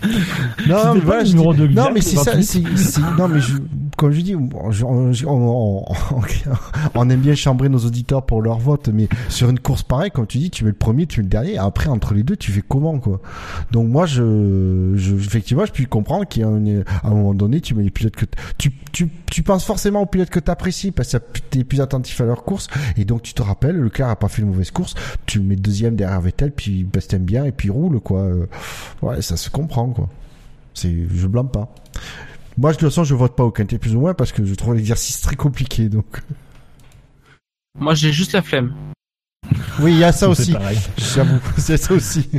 [0.67, 2.43] non, mais pas voilà, le je numéro dis- de non, Guillaume, mais c'est ça, 28.
[2.43, 3.53] c'est, c'est- non, mais je,
[3.97, 4.49] comme je dis, on,
[4.85, 5.85] on,
[6.95, 10.27] on, aime bien chambrer nos auditeurs pour leur vote, mais sur une course pareille, comme
[10.27, 12.51] tu dis, tu mets le premier, tu mets le dernier, après, entre les deux, tu
[12.51, 13.21] fais comment, quoi?
[13.71, 17.89] Donc, moi, je, je, effectivement, je puis comprendre a un, moment donné, tu mets les
[17.91, 18.25] pilotes que,
[18.57, 22.25] tu, tu, tu penses forcément aux pilotes que t'apprécies parce que t'es plus attentif à
[22.25, 22.67] leur course,
[22.97, 25.55] et donc, tu te rappelles, Leclerc a pas fait une mauvaise course, tu le mets
[25.55, 28.19] deuxième derrière Vettel, puis, bah, t'aimes bien, et puis roule, quoi.
[28.19, 28.45] Euh,
[29.01, 30.09] Ouais, ça se comprend, quoi.
[30.73, 31.73] C'est, je blâme pas.
[32.57, 34.53] Moi, de toute façon, je vote pas au quintet plus ou moins parce que je
[34.55, 36.21] trouve l'exercice très compliqué, donc.
[37.79, 38.73] Moi, j'ai juste la flemme.
[39.79, 40.55] Oui, il y a ça C'est aussi.
[40.97, 42.29] J'avoue, c'est ça aussi.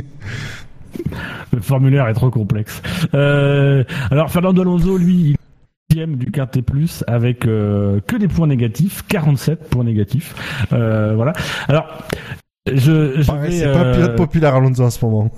[1.51, 2.81] Le formulaire est trop complexe.
[3.13, 5.35] Euh, alors Fernando Alonso, lui,
[5.89, 10.35] il est du Quintet Plus avec euh, que des points négatifs, 47 points négatifs.
[10.71, 11.33] Euh, voilà.
[11.67, 11.85] Alors,
[12.65, 15.31] je, je c'est pas un pilote populaire Alonso en ce moment.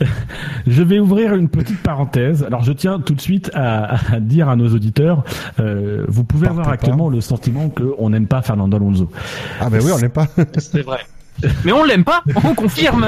[0.66, 2.44] je vais ouvrir une petite parenthèse.
[2.44, 5.24] Alors, je tiens tout de suite à, à dire à nos auditeurs,
[5.58, 6.74] euh, vous pouvez Partez avoir pas.
[6.74, 9.10] actuellement le sentiment qu'on n'aime pas Fernando Alonso.
[9.60, 10.26] Ah ben oui, on l'aime pas.
[10.58, 11.00] C'est vrai.
[11.64, 13.06] Mais on l'aime pas, on confirme.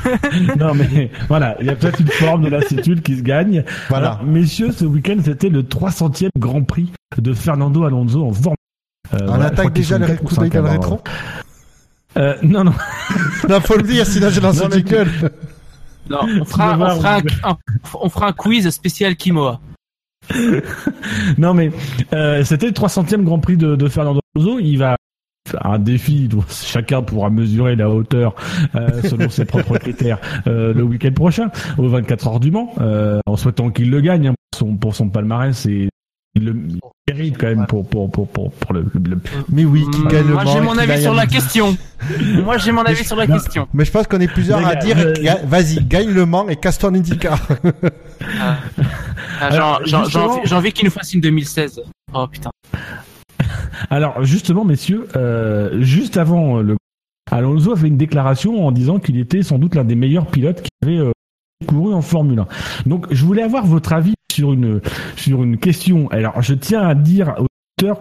[0.58, 3.64] non, mais voilà, il y a peut-être une forme de lassitude qui se gagne.
[3.88, 4.12] Voilà.
[4.12, 8.56] Alors, messieurs, ce week-end, c'était le 300e Grand Prix de Fernando Alonso en Formule.
[9.14, 11.00] Euh, On voilà, attaque déjà le coup d'œil dans le rétro.
[12.18, 12.74] Euh, non, non.
[13.48, 15.08] non, faut le dire, sinon je lance mais- jingle.
[16.12, 17.58] Non, on fera, on fera, un, un-
[18.00, 19.60] on fera un quiz spécial Kimoa.
[21.38, 21.70] Non, mais
[22.12, 24.58] euh, c'était le 300e Grand Prix de, de Fernando Alonso.
[24.60, 24.96] Il va
[25.48, 28.34] faire un défi dont chacun pourra mesurer la hauteur
[28.76, 32.72] euh, selon ses propres critères euh, le week-end prochain, aux 24 heures du Mans,
[33.26, 35.88] en souhaitant qu'il le gagne hein, pour, son, pour son palmarès et
[36.40, 36.54] le
[37.08, 40.32] mérite quand même pour, pour, pour, pour, pour le, le- Mais oui, qui gagne le
[40.34, 41.76] Moi, j'ai mon avis sur la question.
[42.42, 43.68] Moi, j'ai mon avis sur la question.
[43.74, 45.12] Mais je pense qu'on est plusieurs à dire, euh,
[45.44, 47.38] vas-y, gagne le Mans et casse ton IndyCar.
[49.40, 51.82] Ah, j'ai Alors, j'ai- envie, j'ai envie qu'il nous fasse une 2016.
[52.14, 52.50] Oh putain.
[53.90, 56.76] Alors justement, messieurs, euh, juste avant euh, le
[57.30, 60.62] Alonso a fait une déclaration en disant qu'il était sans doute l'un des meilleurs pilotes
[60.62, 61.10] qui avait euh,
[61.66, 62.46] couru en Formule 1.
[62.86, 64.80] Donc je voulais avoir votre avis sur une
[65.26, 66.08] une question.
[66.10, 67.46] Alors je tiens à dire aux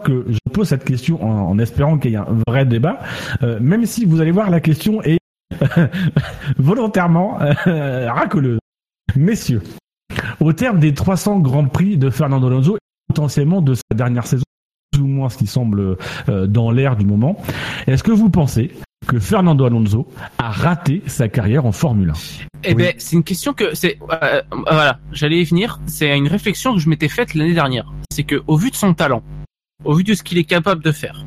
[0.04, 3.00] que je pose cette question en, espérant qu'il y ait un vrai débat,
[3.42, 5.20] euh, même si vous allez voir la question est
[6.58, 8.60] volontairement euh, racoleuse.
[9.16, 9.62] Messieurs,
[10.40, 12.78] au terme des 300 grands prix de Fernando Alonso,
[13.08, 14.44] potentiellement de sa dernière saison,
[14.92, 15.98] plus ou moins ce qui semble
[16.30, 17.38] euh, dans l'air du moment,
[17.88, 18.72] est-ce que vous pensez
[19.08, 20.08] que Fernando Alonso
[20.38, 22.14] a raté sa carrière en Formule 1
[22.64, 25.80] Eh ben, c'est une question que c'est euh, voilà, j'allais y venir.
[25.88, 27.92] C'est une réflexion que je m'étais faite l'année dernière.
[28.12, 29.24] C'est que au vu de son talent,
[29.84, 31.26] au vu de ce qu'il est capable de faire,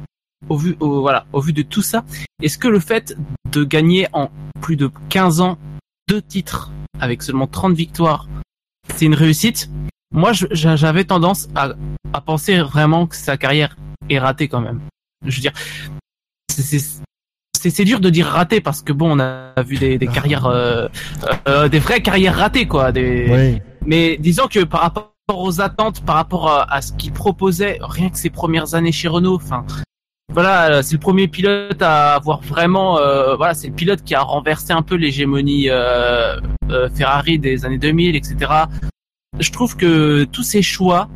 [0.48, 2.04] au vu au, voilà, au vu de tout ça,
[2.42, 3.16] est-ce que le fait
[3.50, 4.30] de gagner en
[4.60, 5.58] plus de 15 ans
[6.08, 6.70] deux titres
[7.00, 8.28] avec seulement 30 victoires,
[8.94, 9.68] c'est une réussite?
[10.12, 11.70] Moi, j'avais tendance à,
[12.12, 13.76] à penser vraiment que sa carrière
[14.08, 14.80] est ratée quand même.
[15.26, 15.52] Je veux dire,
[16.48, 17.02] c'est-
[17.70, 20.88] c'est dur de dire raté parce que bon, on a vu des, des carrières, euh,
[21.48, 22.92] euh, des vraies carrières ratées quoi.
[22.92, 23.26] Des...
[23.30, 23.62] Oui.
[23.86, 28.10] Mais disons que par rapport aux attentes, par rapport à, à ce qu'il proposait, rien
[28.10, 29.64] que ses premières années chez Renault, enfin,
[30.32, 34.22] voilà, c'est le premier pilote à avoir vraiment, euh, voilà, c'est le pilote qui a
[34.22, 38.36] renversé un peu l'hégémonie euh, euh, Ferrari des années 2000, etc.
[39.38, 41.08] Je trouve que tous ces choix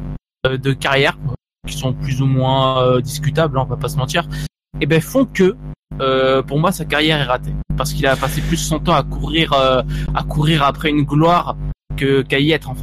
[0.46, 1.18] euh, de carrière,
[1.66, 4.28] qui sont plus ou moins euh, discutables, hein, on va pas se mentir,
[4.80, 5.56] eh ben font que
[6.00, 9.02] euh, pour moi sa carrière est ratée parce qu'il a passé plus son temps à
[9.02, 9.82] courir euh,
[10.14, 11.56] à courir après une gloire
[11.96, 12.82] que qu'à y être en fait.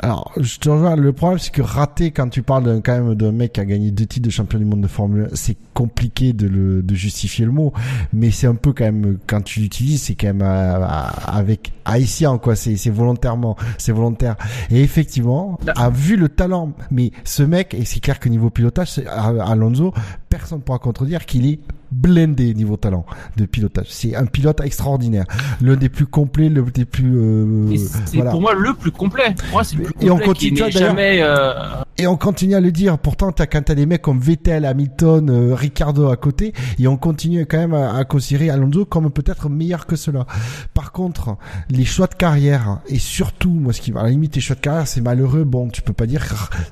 [0.00, 0.96] Alors, je te rejoins.
[0.96, 3.90] Le problème, c'est que rater quand tu parles quand même d'un mec qui a gagné
[3.90, 7.44] deux titres de champion du monde de Formule 1, c'est compliqué de le de justifier
[7.44, 7.72] le mot.
[8.12, 10.86] Mais c'est un peu quand même quand tu l'utilises, c'est quand même euh,
[11.26, 12.56] avec haïtien quoi.
[12.56, 14.36] C'est volontairement, c'est volontaire.
[14.70, 16.72] Et effectivement, a vu le talent.
[16.90, 19.92] Mais ce mec, et c'est clair que niveau pilotage, Alonso,
[20.28, 23.04] personne ne pourra contredire qu'il est blindé niveau talent
[23.36, 23.86] de pilotage.
[23.90, 25.26] C'est un pilote extraordinaire,
[25.60, 27.16] l'un des plus complets, l'un des plus.
[27.18, 27.76] euh,
[28.06, 28.30] c'est voilà.
[28.30, 29.34] pour moi le plus complet.
[29.38, 31.18] Pour moi c'est le plus Et on continue, jamais.
[31.22, 31.52] euh,
[31.98, 32.96] Et on continue à le dire.
[32.98, 36.96] Pourtant, t'as, quand t'as des mecs comme Vettel, Hamilton, euh, Ricardo à côté, et on
[36.96, 40.26] continue quand même à, considérer Alonso comme peut-être meilleur que cela.
[40.74, 41.36] Par contre,
[41.70, 44.60] les choix de carrière, et surtout, moi, ce qui à la limite, les choix de
[44.60, 45.44] carrière, c'est malheureux.
[45.44, 46.24] Bon, tu peux pas dire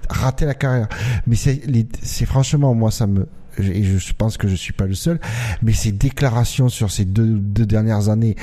[0.09, 0.89] rater la carrière.
[1.27, 3.27] Mais c'est franchement, moi, ça me,
[3.59, 5.19] et je pense que je suis pas le seul,
[5.63, 8.37] mais ces déclarations sur ces deux, deux dernières années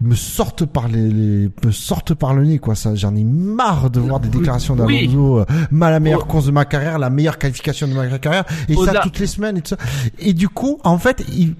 [0.00, 2.74] me sortent par les, les- me sortent par le nez, quoi.
[2.74, 5.06] Ça, j'en ai marre de voir des déclarations Oui.
[5.08, 5.40] d'Alonso.
[5.40, 8.74] euh, Ma la meilleure course de ma carrière, la meilleure qualification de ma carrière, et
[8.76, 9.76] ça toutes les semaines et tout ça.
[10.18, 11.54] Et du coup, en fait, il,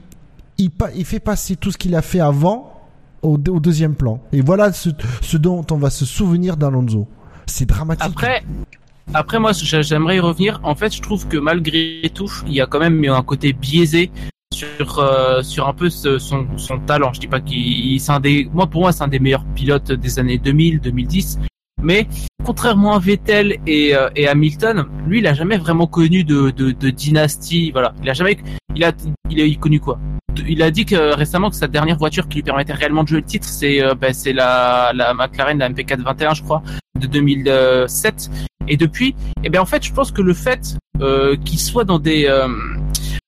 [0.59, 2.73] il, il fait passer tout ce qu'il a fait avant
[3.23, 4.21] au, au deuxième plan.
[4.33, 4.91] Et voilà ce,
[5.21, 7.07] ce dont on va se souvenir d'Alonso.
[7.47, 8.05] C'est dramatique.
[8.07, 8.43] Après,
[9.15, 10.61] après moi, j'a- j'aimerais y revenir.
[10.63, 14.11] En fait, je trouve que malgré tout, il y a quand même un côté biaisé
[14.53, 17.13] sur euh, sur un peu son son talent.
[17.13, 19.45] Je dis pas qu'il il- c'est un des moi pour moi c'est un des meilleurs
[19.55, 21.39] pilotes des années 2000, 2010.
[21.83, 22.07] Mais
[22.45, 26.73] contrairement à Vettel et, euh, et Hamilton, lui, il a jamais vraiment connu de, de,
[26.73, 27.71] de dynastie.
[27.71, 28.37] Voilà, il a jamais,
[28.77, 28.93] il a,
[29.31, 29.99] il a, il a connu quoi?
[30.47, 33.21] Il a dit que récemment que sa dernière voiture qui lui permettait réellement de jouer
[33.21, 36.63] le titre, c'est euh, ben, c'est la la McLaren, la MP421, je crois,
[37.01, 38.31] de 2007.
[38.69, 41.99] Et depuis, eh bien en fait, je pense que le fait euh, qu'il soit dans
[41.99, 42.49] des euh,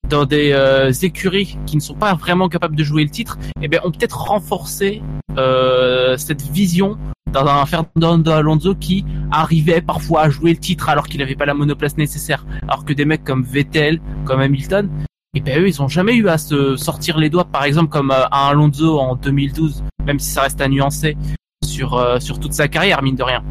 [0.09, 3.67] dans des euh, écuries qui ne sont pas vraiment capables de jouer le titre, eh
[3.67, 5.01] bien ont peut-être renforcé
[5.37, 6.97] euh, cette vision
[7.31, 11.45] dans un Fernando Alonso qui arrivait parfois à jouer le titre alors qu'il n'avait pas
[11.45, 14.87] la monoplace nécessaire, alors que des mecs comme Vettel, comme Hamilton,
[15.33, 18.11] et ben eux ils ont jamais eu à se sortir les doigts, par exemple comme
[18.11, 21.17] euh, à Alonso en 2012, même si ça reste à nuancer
[21.65, 23.43] sur euh, sur toute sa carrière mine de rien.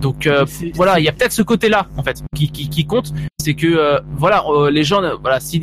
[0.00, 0.44] Donc euh,
[0.74, 3.66] voilà, il y a peut-être ce côté-là en fait qui, qui, qui compte, c'est que
[3.66, 5.60] euh, voilà euh, les gens, voilà, si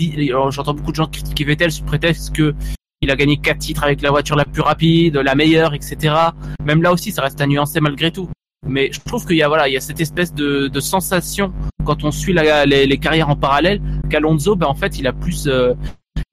[0.52, 2.53] j'entends beaucoup de gens critiquer Vettel sous prétexte que
[3.02, 6.16] il a gagné quatre titres avec la voiture la plus rapide, la meilleure, etc.
[6.64, 8.30] Même là aussi, ça reste à nuancer malgré tout.
[8.68, 11.53] Mais je trouve qu'il y a voilà, il y a cette espèce de, de sensation
[11.84, 13.80] quand on suit la, les, les carrières en parallèle
[14.10, 15.74] qu'Alonso, ben en fait, il a plus euh,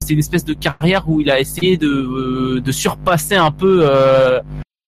[0.03, 3.81] c'est une espèce de carrière où il a essayé de, euh, de surpasser un peu
[3.83, 4.41] euh,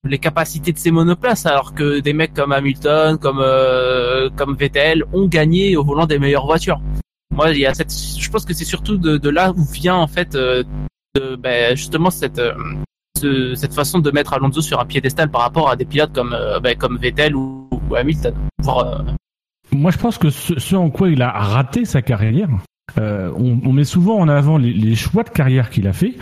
[0.05, 5.05] les capacités de ses monoplaces, alors que des mecs comme Hamilton, comme euh, comme Vettel
[5.13, 6.81] ont gagné au volant des meilleures voitures.
[7.35, 10.07] Moi, il y a cette, je pense que c'est surtout de, là où vient en
[10.07, 10.63] fait euh,
[11.39, 12.53] ben, justement cette euh,
[13.19, 16.37] ce- cette façon de mettre Alonso sur un piédestal par rapport à des pilotes comme
[16.63, 18.35] ben, comme Vettel ou, Hamilton.
[19.73, 22.49] Moi, je pense que ce, en quoi il a raté sa carrière,
[22.97, 26.15] on, on met souvent en avant les, les choix de carrière qu'il a fait.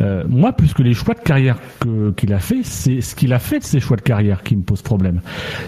[0.00, 3.32] Euh, moi, plus que les choix de carrière que- qu'il a fait, c'est ce qu'il
[3.32, 5.20] a fait de ces choix de carrière qui me pose problème.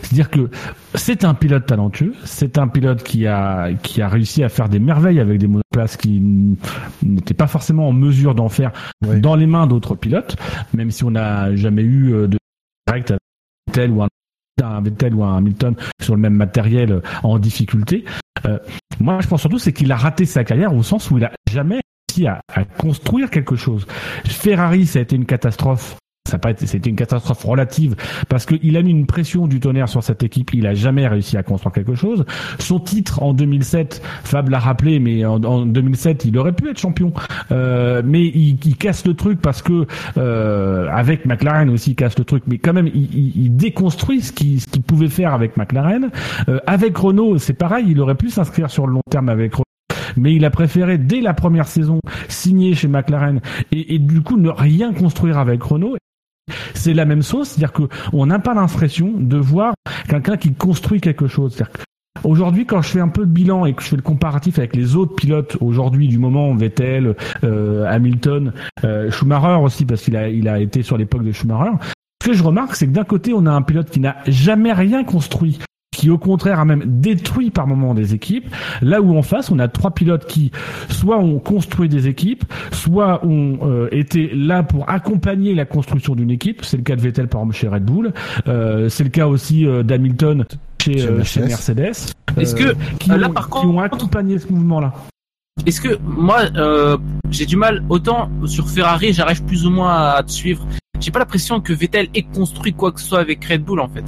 [0.03, 0.51] C'est-à-dire que
[0.95, 4.79] c'est un pilote talentueux, c'est un pilote qui a qui a réussi à faire des
[4.79, 6.21] merveilles avec des monoplaces qui
[7.03, 8.73] n'étaient pas forcément en mesure d'en faire
[9.03, 10.37] dans les mains d'autres pilotes,
[10.75, 12.37] même si on n'a jamais eu euh, de
[12.87, 13.21] direct avec
[13.73, 14.09] tel ou un
[14.61, 18.05] un Vettel ou un Hamilton sur le même matériel euh, en difficulté.
[18.45, 18.59] Euh,
[18.99, 21.31] moi, je pense surtout c'est qu'il a raté sa carrière au sens où il a
[21.49, 21.79] jamais
[22.27, 23.87] à, à construire quelque chose.
[24.25, 25.97] Ferrari, ça a été une catastrophe
[26.29, 27.97] ça a pas été, c'était une catastrophe relative
[28.29, 30.53] parce qu'il a mis une pression du tonnerre sur cette équipe.
[30.53, 32.27] Il a jamais réussi à construire quelque chose.
[32.59, 36.79] Son titre en 2007, Fab l'a rappelé, mais en, en 2007, il aurait pu être
[36.79, 37.13] champion.
[37.51, 39.87] Euh, mais il, il, casse le truc parce que
[40.19, 42.43] euh, avec McLaren aussi, il casse le truc.
[42.47, 46.11] Mais quand même, il, il déconstruit ce qu'il, ce pouvait faire avec McLaren.
[46.51, 47.87] Euh, avec Renault, c'est pareil.
[47.89, 49.68] Il aurait pu s'inscrire sur le long terme avec Renault
[50.17, 53.41] mais il a préféré dès la première saison signer chez McLaren
[53.73, 55.97] et, du coup ne rien construire avec Renault
[56.75, 57.83] c'est la même chose, c'est-à-dire que
[58.13, 59.75] on n'a pas l'impression de voir
[60.09, 61.63] quelqu'un qui construit quelque chose.
[62.25, 64.75] Aujourd'hui, quand je fais un peu de bilan et que je fais le comparatif avec
[64.75, 67.15] les autres pilotes aujourd'hui du moment, Vettel,
[67.45, 68.53] euh, Hamilton,
[68.85, 71.73] euh, Schumacher aussi parce qu'il a, a été sur l'époque de Schumacher.
[72.23, 74.73] Ce que je remarque, c'est que d'un côté, on a un pilote qui n'a jamais
[74.73, 75.59] rien construit
[75.99, 79.59] qui au contraire a même détruit par moments des équipes, là où en face on
[79.59, 80.53] a trois pilotes qui
[80.89, 86.31] soit ont construit des équipes, soit ont euh, été là pour accompagner la construction d'une
[86.31, 88.13] équipe, c'est le cas de Vettel par exemple chez Red Bull,
[88.47, 90.45] euh, c'est le cas aussi euh, d'Hamilton
[90.81, 94.53] chez, chez, chez, Mercedes, est-ce que qui, là ont, par qui contre ont accompagné ce
[94.53, 94.95] mouvement-là.
[95.67, 96.43] est-ce que moi
[97.31, 100.65] j'ai du mal autant sur Ferrari j'arrive plus ou moins à te suivre.
[101.01, 103.89] J'ai pas l'impression que Vettel ait construit quoi que ce soit avec Red Bull en
[103.89, 104.05] fait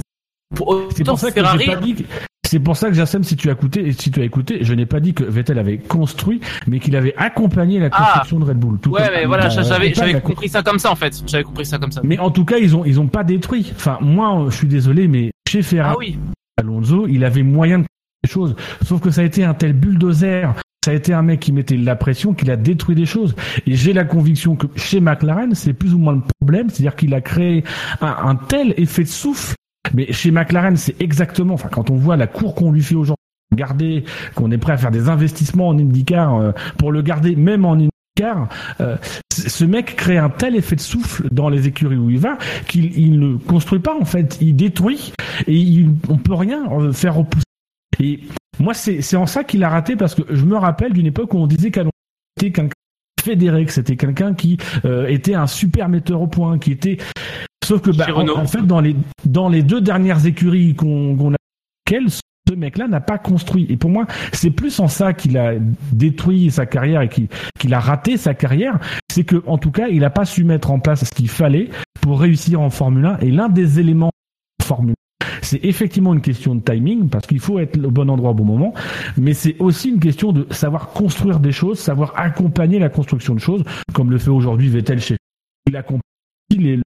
[0.95, 1.65] c'est pour ça que Ferrari...
[1.65, 2.05] j'ai pas dit.
[2.51, 4.85] C'est pour ça que Jassem, si tu as écouté, si tu as écouté, je n'ai
[4.85, 8.43] pas dit que Vettel avait construit, mais qu'il avait accompagné la construction ah.
[8.43, 8.77] de Red Bull.
[8.79, 11.23] Tout ouais, mais voilà, j'avais, j'avais compris ça comme ça en fait.
[11.27, 12.01] J'avais compris ça comme ça.
[12.03, 13.71] Mais en tout cas, ils ont, ils ont pas détruit.
[13.73, 16.19] Enfin, moi, je suis désolé, mais chez Ferrari, ah oui.
[16.59, 17.85] Alonso, il avait moyen de
[18.23, 18.55] des choses.
[18.83, 20.53] Sauf que ça a été un tel bulldozer.
[20.83, 23.35] Ça a été un mec qui mettait la pression, qu'il a détruit des choses.
[23.67, 27.13] Et j'ai la conviction que chez McLaren, c'est plus ou moins le problème, c'est-à-dire qu'il
[27.13, 27.63] a créé
[28.01, 29.53] un, un tel effet de souffle
[29.93, 33.15] mais chez McLaren, c'est exactement, enfin, quand on voit la cour qu'on lui fait aujourd'hui,
[33.55, 34.05] garder,
[34.35, 37.73] qu'on est prêt à faire des investissements en IndyCar euh, pour le garder même en
[37.73, 38.47] IndyCar,
[38.79, 38.95] euh,
[39.31, 42.37] ce mec crée un tel effet de souffle dans les écuries où il va
[42.67, 45.13] qu'il il ne construit pas en fait, il détruit
[45.47, 47.45] et il, on peut rien euh, faire repousser.
[47.99, 48.21] Et
[48.59, 51.37] moi, c'est en ça qu'il a raté parce que je me rappelle d'une époque où
[51.37, 51.91] on disait qu'Alonso
[52.37, 52.73] était quelqu'un
[53.21, 56.97] fédéré, que c'était quelqu'un qui euh, était un super metteur au point, qui était
[57.65, 61.33] Sauf que, bah, en, en, fait, dans les, dans les deux dernières écuries qu'on qu
[61.33, 61.37] a,
[61.85, 63.67] quel ce mec-là n'a pas construit.
[63.69, 65.53] Et pour moi, c'est plus en ça qu'il a
[65.91, 67.27] détruit sa carrière et qu'il
[67.59, 68.79] qu a raté sa carrière.
[69.11, 71.69] C'est que, en tout cas, il n'a pas su mettre en place ce qu'il fallait
[72.01, 73.19] pour réussir en Formule 1.
[73.19, 74.11] Et l'un des éléments
[74.59, 78.09] de Formule 1, c'est effectivement une question de timing, parce qu'il faut être au bon
[78.09, 78.73] endroit au bon moment,
[79.17, 83.39] mais c'est aussi une question de savoir construire des choses, savoir accompagner la construction de
[83.39, 83.63] choses,
[83.93, 85.17] comme le fait aujourd'hui Vettel chez
[85.67, 86.01] il accompagne
[86.49, 86.79] les,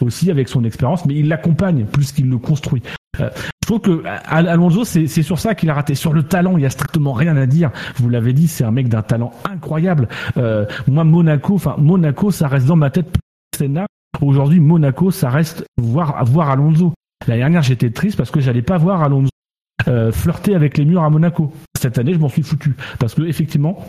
[0.00, 2.82] aussi avec son expérience, mais il l'accompagne plus qu'il le construit.
[3.20, 3.30] Euh,
[3.62, 5.94] je trouve que Alonso, c'est sur ça qu'il a raté.
[5.94, 7.70] Sur le talent, il y a strictement rien à dire.
[7.96, 10.08] Vous l'avez dit, c'est un mec d'un talent incroyable.
[10.36, 13.16] Euh, moi, Monaco, enfin Monaco, ça reste dans ma tête.
[14.20, 16.92] Aujourd'hui, Monaco, ça reste voir voir Alonso.
[17.28, 19.30] L'année dernière, j'étais triste parce que j'allais pas voir Alonso
[19.88, 21.52] euh, flirter avec les murs à Monaco.
[21.78, 23.84] Cette année, je m'en suis foutu parce que effectivement,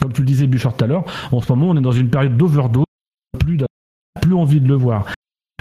[0.00, 2.10] comme tu le disais, Bouchard tout à l'heure, en ce moment, on est dans une
[2.10, 2.84] période d'overdose.
[3.38, 3.58] Plus
[4.20, 5.06] plus envie de le voir.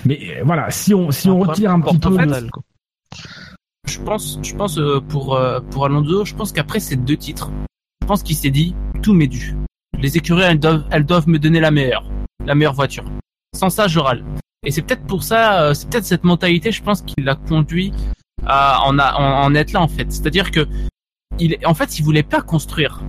[0.05, 2.17] Mais voilà, si on si on retire un petit peu,
[3.87, 7.51] je pense, je pense euh, pour euh, pour Alonso, je pense qu'après ces deux titres,
[8.01, 9.55] je pense qu'il s'est dit tout m'est dû.
[9.97, 12.05] Les écuries, elles doivent elles doivent me donner la meilleure,
[12.45, 13.05] la meilleure voiture.
[13.55, 14.23] Sans ça, je râle.
[14.63, 17.91] Et c'est peut-être pour ça, euh, c'est peut-être cette mentalité, je pense, qui l'a conduit
[18.45, 20.11] à en, a, en, en être là en fait.
[20.11, 20.67] C'est-à-dire que
[21.39, 23.01] il, en fait, il voulait pas construire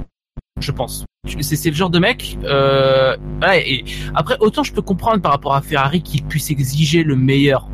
[0.59, 1.05] je pense.
[1.41, 2.39] C'est le genre de mec.
[2.45, 3.17] Euh,
[3.55, 7.69] et après, autant je peux comprendre par rapport à Ferrari qu'il puisse exiger le meilleur,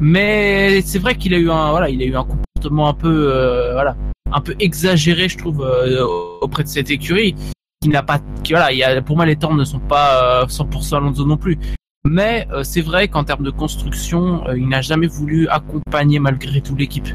[0.00, 3.32] mais c'est vrai qu'il a eu un voilà, il a eu un comportement un peu
[3.32, 3.96] euh, voilà,
[4.32, 6.04] un peu exagéré, je trouve, euh,
[6.40, 7.34] auprès de cette écurie.
[7.82, 10.96] Qui n'a pas, voilà, il y a, pour moi les temps ne sont pas 100%
[10.96, 11.58] Alonso non plus.
[12.06, 16.60] Mais euh, c'est vrai qu'en termes de construction, euh, il n'a jamais voulu accompagner malgré
[16.60, 17.08] tout l'équipe.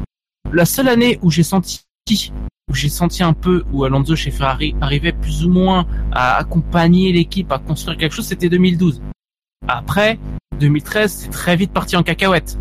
[0.52, 1.80] La seule année où j'ai senti
[2.68, 7.12] où j'ai senti un peu où Alonso chez Ferrari arrivait plus ou moins à accompagner
[7.12, 9.02] l'équipe à construire quelque chose, c'était 2012.
[9.68, 10.18] Après,
[10.58, 12.58] 2013, c'est très vite parti en cacahuète.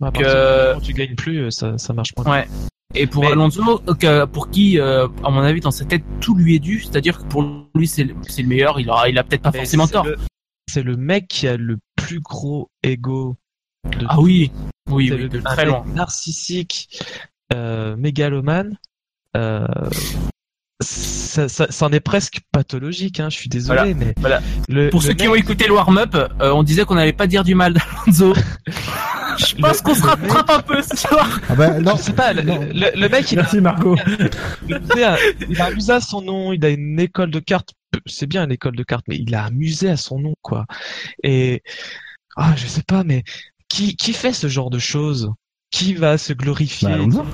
[0.00, 0.78] Donc, euh...
[0.80, 2.30] tu gagnes plus, ça, ça marche moins.
[2.30, 2.48] Ouais.
[2.94, 3.32] Et pour Mais...
[3.32, 6.80] Alonso, euh, pour qui, euh, à mon avis, dans sa tête, tout lui est dû,
[6.80, 7.42] c'est-à-dire que pour
[7.74, 10.06] lui, c'est le, le, meilleur, il a, il a peut-être pas Mais forcément tort.
[10.66, 13.36] C'est le mec qui a le plus gros ego.
[13.84, 14.50] De ah oui,
[14.90, 15.84] oui, oui, de très loin.
[15.94, 17.04] Narcissique, euh,
[17.54, 18.76] mégalomane.
[19.36, 19.66] Euh,
[20.80, 24.40] ça, ça, ça, en est presque pathologique, hein, je suis désolé, voilà, mais voilà.
[24.68, 25.18] Le, pour le ceux mec...
[25.18, 28.32] qui ont écouté le warm-up, euh, on disait qu'on n'allait pas dire du mal d'Alonso.
[29.38, 31.40] Je pense qu'on se rattrape un peu ce soir.
[31.48, 31.96] Ah ben non.
[31.96, 33.96] Je sais pas, le, le- le mec, il a, Marco.
[34.68, 35.16] il a,
[35.48, 37.72] il a un musée à son nom, il a une école de cartes.
[38.06, 40.66] C'est bien une école de cartes, mais il a un musée à son nom, quoi.
[41.22, 41.62] Et,
[42.36, 43.22] ah, je sais pas, mais
[43.68, 45.30] qui, qui fait ce genre de choses?
[45.70, 46.88] Qui va se glorifier?
[46.88, 47.24] Bah.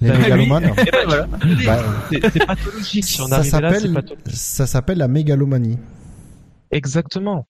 [0.00, 0.72] Les Bah, mégalomanes.
[0.78, 1.26] Eh ben, voilà.
[1.64, 3.04] Bah, C'est pathologique.
[3.04, 4.30] Si on ça s'appelle pathologique.
[4.36, 5.78] ça s'appelle la mégalomanie.
[6.70, 7.46] Exactement.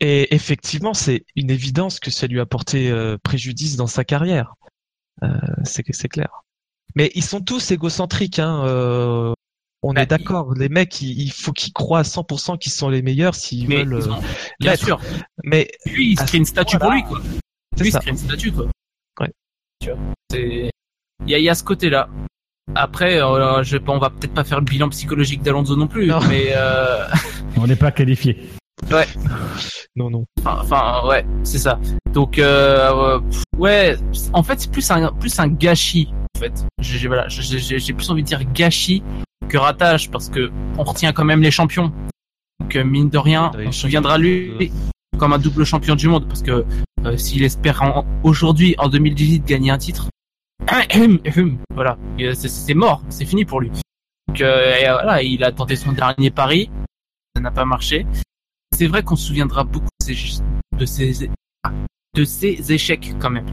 [0.00, 4.54] Et effectivement, c'est une évidence que ça lui a porté euh, préjudice dans sa carrière.
[5.22, 5.28] Euh,
[5.64, 6.42] c'est c'est clair.
[6.94, 8.38] Mais ils sont tous égocentriques.
[8.38, 9.32] Hein, euh,
[9.82, 10.54] on Bah, est d'accord.
[10.54, 13.84] Les mecs, il, il faut qu'ils croient à 100% qu'ils sont les meilleurs s'ils Mais
[13.84, 13.98] veulent.
[14.04, 14.20] ils ont-
[14.60, 14.84] bien l'être.
[14.84, 15.00] sûr.
[15.44, 17.20] Mais Lui, il se crée une statue pour lui, quoi.
[17.76, 18.66] c'est Lui, il se crée une statue, quoi.
[19.82, 19.86] Ouais.
[19.86, 19.98] Tu vois.
[20.30, 20.70] C'est.
[21.26, 22.08] Il y a, il y a ce côté-là.
[22.74, 26.18] Après, euh, je, on va peut-être pas faire le bilan psychologique d'Alonso non plus, Non.
[26.28, 27.04] mais euh,
[27.56, 28.48] On n'est pas qualifié.
[29.94, 30.24] Non, non.
[30.44, 31.78] enfin, ouais, c'est ça.
[32.12, 33.20] Donc, euh, euh,
[33.56, 33.96] ouais,
[34.34, 36.12] en fait, c'est plus un, plus un gâchis.
[36.36, 39.02] En fait, j'ai voilà, j'ai- j'ai j'ai plus envie de dire gâchis
[39.48, 41.92] que ratage parce que on retient quand même les champions.
[42.60, 44.70] Donc, euh, mine de rien, on se souviendra lui
[45.16, 46.64] comme un double champion du monde parce que
[47.04, 47.82] euh, s'il espère
[48.22, 50.08] aujourd'hui, en 2018, gagner un titre,
[51.74, 53.70] voilà, euh, c'est- mort, c'est fini pour lui.
[54.28, 56.70] Donc, euh, euh, voilà, il a tenté son dernier pari,
[57.34, 58.06] ça n'a pas marché.
[58.74, 60.42] C'est vrai qu'on se souviendra beaucoup de ses,
[60.78, 61.30] de ses,
[62.14, 63.46] de ses échecs quand même.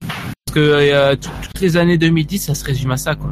[0.00, 3.30] Parce que euh, tout- toutes les années 2010, ça se résume à ça, quoi.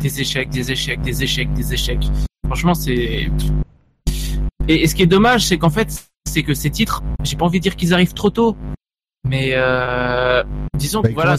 [0.00, 2.06] Des échecs, des échecs, des échecs, des échecs.
[2.46, 3.28] Franchement, c'est.
[4.68, 7.44] Et, et ce qui est dommage, c'est qu'en fait, c'est que ces titres, j'ai pas
[7.44, 8.56] envie de dire qu'ils arrivent trop tôt,
[9.28, 10.42] mais euh,
[10.76, 11.36] disons Bah, que il voilà,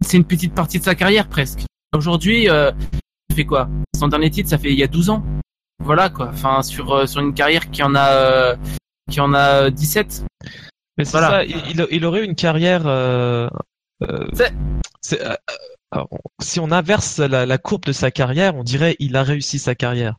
[0.00, 1.60] c'est une petite partie de sa carrière presque.
[1.96, 2.70] Aujourd'hui, euh,
[3.30, 3.68] il fait quoi?
[3.98, 5.22] Son dernier titre, ça fait il y a 12 ans.
[5.82, 6.28] Voilà quoi.
[6.32, 8.56] Enfin sur euh, sur une carrière qui en a euh,
[9.10, 10.24] qui en a euh, 17.
[10.98, 11.28] Mais c'est Voilà.
[11.30, 11.44] ça.
[11.44, 12.86] Il, il- aurait eu une carrière.
[12.86, 13.48] Euh,
[14.02, 14.26] euh,
[15.12, 15.34] euh,
[15.90, 16.08] alors,
[16.40, 19.74] si on inverse la, la courbe de sa carrière, on dirait il a réussi sa
[19.74, 20.16] carrière.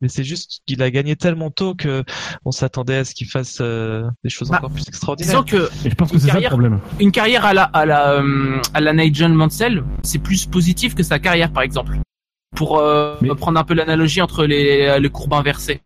[0.00, 2.04] Mais c'est juste qu'il a gagné tellement tôt que
[2.46, 5.44] on s'attendait à ce qu'il fasse euh, des choses Bah, encore plus extraordinaires.
[5.44, 6.80] Disons que Et je pense que Une c'est ça le carrière- problème.
[7.00, 11.02] une carrière à la à la euh, à la Nigel Mansell, c'est plus positif que
[11.02, 11.98] sa carrière par exemple.
[12.56, 15.82] Pour euh, Mais- prendre un peu l'analogie entre les les courbes inversées.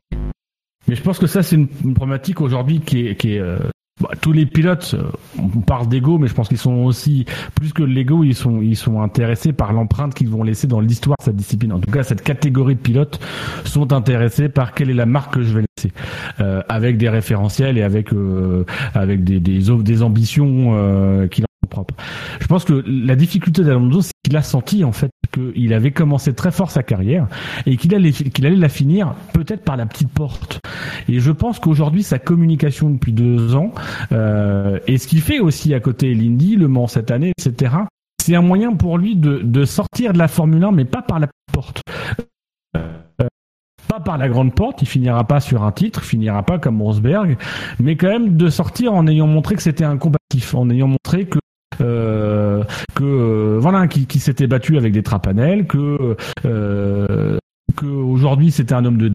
[0.87, 3.59] Mais je pense que ça, c'est une, une problématique aujourd'hui qui est, qui est euh,
[4.01, 7.73] bah, tous les pilotes, euh, on parle d'ego, mais je pense qu'ils sont aussi plus
[7.73, 11.25] que l'ego, ils sont ils sont intéressés par l'empreinte qu'ils vont laisser dans l'histoire de
[11.25, 11.73] cette discipline.
[11.73, 13.21] En tout cas, cette catégorie de pilotes
[13.65, 15.93] sont intéressés par quelle est la marque que je vais laisser,
[16.41, 18.65] euh, avec des référentiels et avec euh,
[18.95, 21.29] avec des des, des ambitions euh,
[21.67, 21.95] propres.
[22.41, 26.35] Je pense que la difficulté d'Alonso, c'est qu'il a senti en fait qu'il avait commencé
[26.35, 27.27] très fort sa carrière
[27.67, 30.61] et qu'il allait qu'il allait la finir peut-être par la petite porte.
[31.09, 33.73] Et je pense qu'aujourd'hui, sa communication depuis deux ans,
[34.13, 37.75] euh, et ce qu'il fait aussi à côté l'Indy, Le Mans cette année, etc.,
[38.23, 41.27] c'est un moyen pour lui de, sortir de la Formule 1, mais pas par la
[41.27, 41.83] petite porte.
[42.77, 43.29] Euh,
[43.87, 47.37] pas par la grande porte, il finira pas sur un titre, finira pas comme Rosberg,
[47.79, 51.27] mais quand même de sortir en ayant montré que c'était un combatif, en ayant montré
[51.27, 51.39] que
[51.79, 52.65] que
[53.03, 57.39] euh, voilà, qui, qui s'était battu avec des trapanels, que euh,
[57.77, 59.13] que aujourd'hui c'était un homme de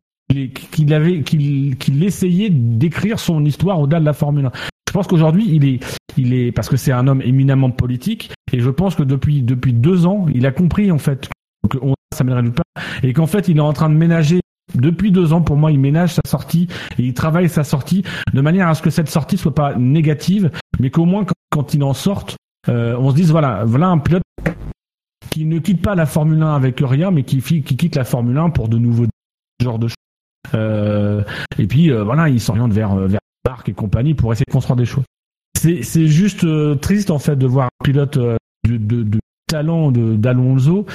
[0.72, 4.52] qu'il avait qu'il qu'il essayait d'écrire son histoire au-delà de la Formule 1.
[4.88, 8.60] Je pense qu'aujourd'hui il est il est parce que c'est un homme éminemment politique et
[8.60, 11.30] je pense que depuis depuis deux ans il a compris en fait
[11.70, 14.42] que on, ça mènerait nulle part et qu'en fait il est en train de ménager
[14.76, 16.68] depuis deux ans, pour moi, il ménage sa sortie
[16.98, 18.04] et il travaille sa sortie
[18.34, 21.84] de manière à ce que cette sortie soit pas négative, mais qu'au moins quand il
[21.84, 22.38] en sorte,
[22.68, 24.24] euh, on se dise voilà, voilà un pilote
[25.30, 28.38] qui ne quitte pas la Formule 1 avec rien, mais qui, qui quitte la Formule
[28.38, 29.06] 1 pour de nouveaux
[29.62, 29.96] genres de choses.
[30.54, 31.24] Euh,
[31.58, 34.52] et puis euh, voilà, il s'oriente vers euh, vers Marc et compagnie pour essayer de
[34.52, 35.04] construire des choses.
[35.58, 39.92] C'est c'est juste euh, triste en fait de voir un pilote de, de, de talent
[39.92, 40.86] de d'Alonso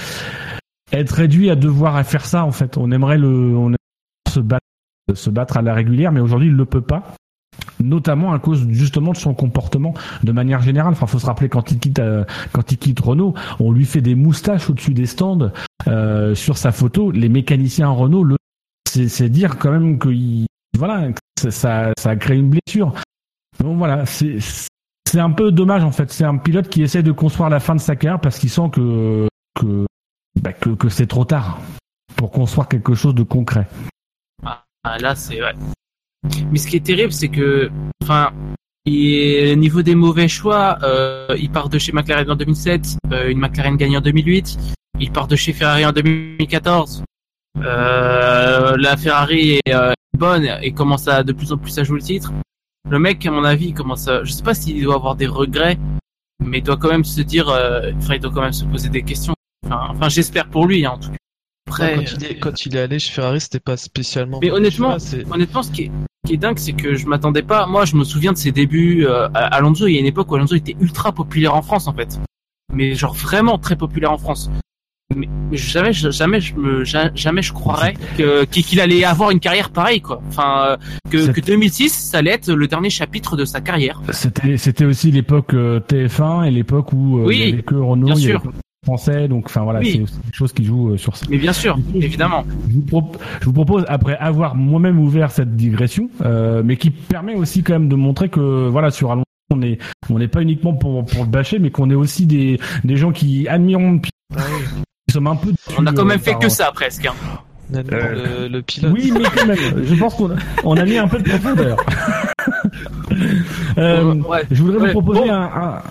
[0.93, 2.77] être réduit à devoir à faire ça en fait.
[2.77, 3.77] On aimerait le on aimerait
[4.29, 4.67] se battre
[5.13, 7.15] se battre à la régulière, mais aujourd'hui il ne peut pas
[7.81, 10.93] notamment à cause justement de son comportement de manière générale.
[10.93, 14.01] Enfin, faut se rappeler quand il quitte euh, quand il quitte Renault, on lui fait
[14.01, 15.51] des moustaches au-dessus des stands
[15.89, 17.11] euh, sur sa photo.
[17.11, 18.37] Les mécaniciens Renault,
[18.87, 20.47] c'est dire quand même que il-
[20.79, 21.09] voilà
[21.51, 22.95] ça, ça a créé une blessure.
[23.63, 26.11] Donc voilà, c'est c'est un peu dommage en fait.
[26.11, 28.71] C'est un pilote qui essaie de construire la fin de sa carrière parce qu'il sent
[28.73, 29.29] que
[29.59, 29.87] que
[30.41, 31.61] bah, que c'est trop tard
[32.17, 33.69] pour construire quelque chose de concret.
[34.43, 35.55] Ah, là, c'est ouais.
[36.51, 37.71] Mais ce qui est terrible, c'est que,
[38.03, 38.33] enfin,
[38.87, 38.91] au
[39.57, 43.77] niveau des mauvais choix, euh, il part de chez McLaren en 2007, euh, une McLaren
[43.77, 44.59] gagne en 2008,
[45.01, 47.03] il part de chez Ferrari en 2014.
[47.59, 51.99] Euh, la Ferrari est euh, bonne et commence à de plus en plus à jouer
[51.99, 52.33] le titre.
[52.89, 55.79] le mec, à mon avis, commence à, je sais pas s'il doit avoir des regrets,
[56.41, 58.89] mais il doit quand même se dire, euh, enfin, il doit quand même se poser
[58.89, 59.35] des questions.
[59.65, 61.17] Enfin, enfin j'espère pour lui, hein, en tout cas.
[61.67, 64.39] Après, quand, il est, quand il est allé chez Ferrari, c'était pas spécialement.
[64.43, 65.91] Mais honnêtement, Tu vois, c'est- honnêtement, ce qui est,
[66.25, 67.67] ce qui est dingue, c'est que je m'attendais pas.
[67.67, 69.87] Moi, je me souviens de ses débuts euh, à Alonso.
[69.87, 72.21] Il y a une époque où Alonso était ultra populaire en France, en fait.
[72.73, 74.51] Mais genre vraiment très populaire en France.
[75.15, 79.31] Mais, mais jamais, je- jamais, je me, ja- jamais je croirais que- qu'il allait avoir
[79.31, 80.21] une carrière pareille, quoi.
[80.29, 80.77] Enfin, euh,
[81.11, 84.01] que, C'est- que 2006, ça allait être le dernier chapitre de sa carrière.
[84.13, 87.75] C'était c'était aussi l'époque euh, TF1 et l'époque où euh, Oui, il y avait que
[87.75, 88.41] Renault, bien il y sûr.
[88.41, 88.55] avait que
[88.85, 89.93] français, donc enfin voilà, Oui.
[89.95, 91.27] c'est aussi des choses qui jouent euh, sur ça.
[91.31, 92.45] Mais bien sûr, évidemment.
[92.69, 96.91] Je vous, pro- je vous propose, après avoir moi-même ouvert cette digression, euh, mais qui
[96.91, 99.79] permet aussi quand même de montrer que voilà sur Alonso, on est
[100.11, 103.13] on n'est pas uniquement pour pour le bâcher, mais qu'on est aussi des des gens
[103.13, 104.11] qui admirons, qui
[105.11, 105.53] sommes un peu.
[105.79, 107.07] On a quand même euh, fait par- que ça, presque.
[107.07, 107.15] hein.
[107.73, 108.93] Le, le pilote.
[108.95, 110.35] Oui, mais quand même, je pense qu'on a,
[110.65, 111.79] on a mis un peu de profondeur.
[113.79, 114.43] Euh, Ouais.
[114.51, 115.33] je voudrais Ouais, vous proposer bon.
[115.33, 115.83] un, un-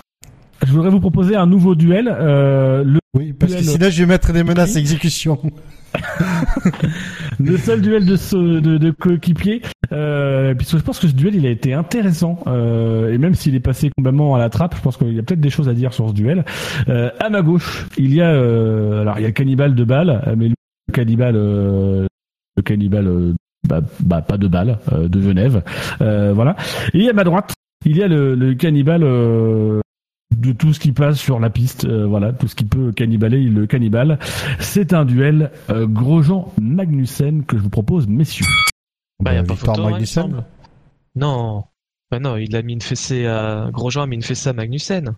[0.66, 2.08] je voudrais vous proposer un nouveau duel.
[2.08, 5.38] Euh, le, Oui, parce que sinon je vais mettre des menaces à exécution.
[7.40, 9.62] le seul duel de, ce, de, de coéquipiers,
[9.92, 13.54] euh, puisque je pense que ce duel il a été intéressant euh, et même s'il
[13.54, 15.74] est passé complètement à la trappe, je pense qu'il y a peut-être des choses à
[15.74, 16.44] dire sur ce duel.
[16.88, 19.84] Euh, à ma gauche, il y a euh, alors il y a le cannibale de
[19.84, 22.06] balle, euh, mais le cannibale, euh,
[22.56, 23.34] le cannibale,
[23.68, 25.62] bah, bah, pas de balle, euh, de Genève,
[26.00, 26.56] euh, voilà.
[26.92, 27.52] Et à ma droite,
[27.86, 29.04] il y a le, le cannibale.
[30.34, 33.40] De tout ce qui passe sur la piste, euh, voilà, tout ce qui peut cannibaler,
[33.40, 34.18] il le cannibale.
[34.60, 38.46] C'est un duel euh, Grosjean-Magnussen que je vous propose, messieurs.
[39.22, 40.44] Bah, y a Bah, pas Victor photo, hein, Magnussen.
[41.16, 41.64] Non.
[42.10, 45.14] Bah non, il a mis une fessée à Grosjean a mis une fessée à Magnussen.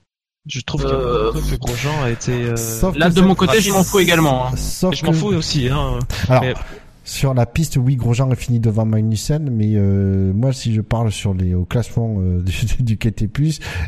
[0.47, 2.33] Je trouve Euh, que Grosjean a été.
[2.33, 4.47] euh, Sauf Là, de mon côté, je m'en fous également.
[4.47, 4.57] hein.
[4.57, 5.69] Sauf Je m'en fous aussi.
[5.69, 5.99] Hein.
[6.29, 6.55] Alors, Mais-
[7.09, 11.11] sur la piste, oui, Grosjean est fini devant Magnussen, mais euh, moi, si je parle
[11.13, 12.43] sur les au classement euh,
[12.79, 13.29] du, du KT+,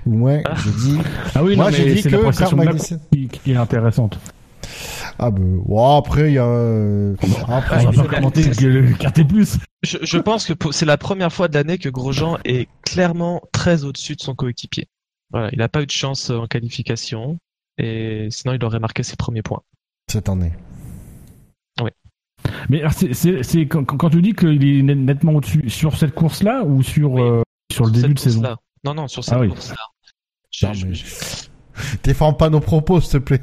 [0.06, 0.54] au moins, Ah.
[0.56, 0.98] je dis,
[1.34, 3.00] Ah oui, moi, non, j'ai mais dit c'est que la Magnussen.
[3.12, 4.18] qui, qui est intéressante.
[5.18, 6.44] Ah ben, ouais, après, il y a...
[6.46, 7.16] euh,
[7.48, 9.58] Après, On mais va c'est pas la- commenter le quartier plus.
[9.82, 13.84] Je, je pense que c'est la première fois de l'année que Grosjean est clairement très
[13.84, 14.86] au-dessus de son coéquipier.
[15.32, 17.38] Voilà, il n'a pas eu de chance en qualification
[17.78, 19.62] et sinon il aurait marqué ses premiers points.
[20.10, 20.52] cette année.
[22.68, 25.96] Mais alors, c'est, c'est, c'est quand, quand tu dis qu'il est net- nettement au-dessus, sur
[25.96, 27.22] cette course-là ou sur, Oui.
[27.22, 27.42] euh,
[27.72, 28.56] sur le Sur début cette de saison.
[28.84, 29.48] Non, non, sur cette Ah oui.
[29.48, 29.76] course-là.
[30.50, 31.04] Je- Non, je-.
[32.02, 33.40] Défends pas nos propos, s'il te plaît.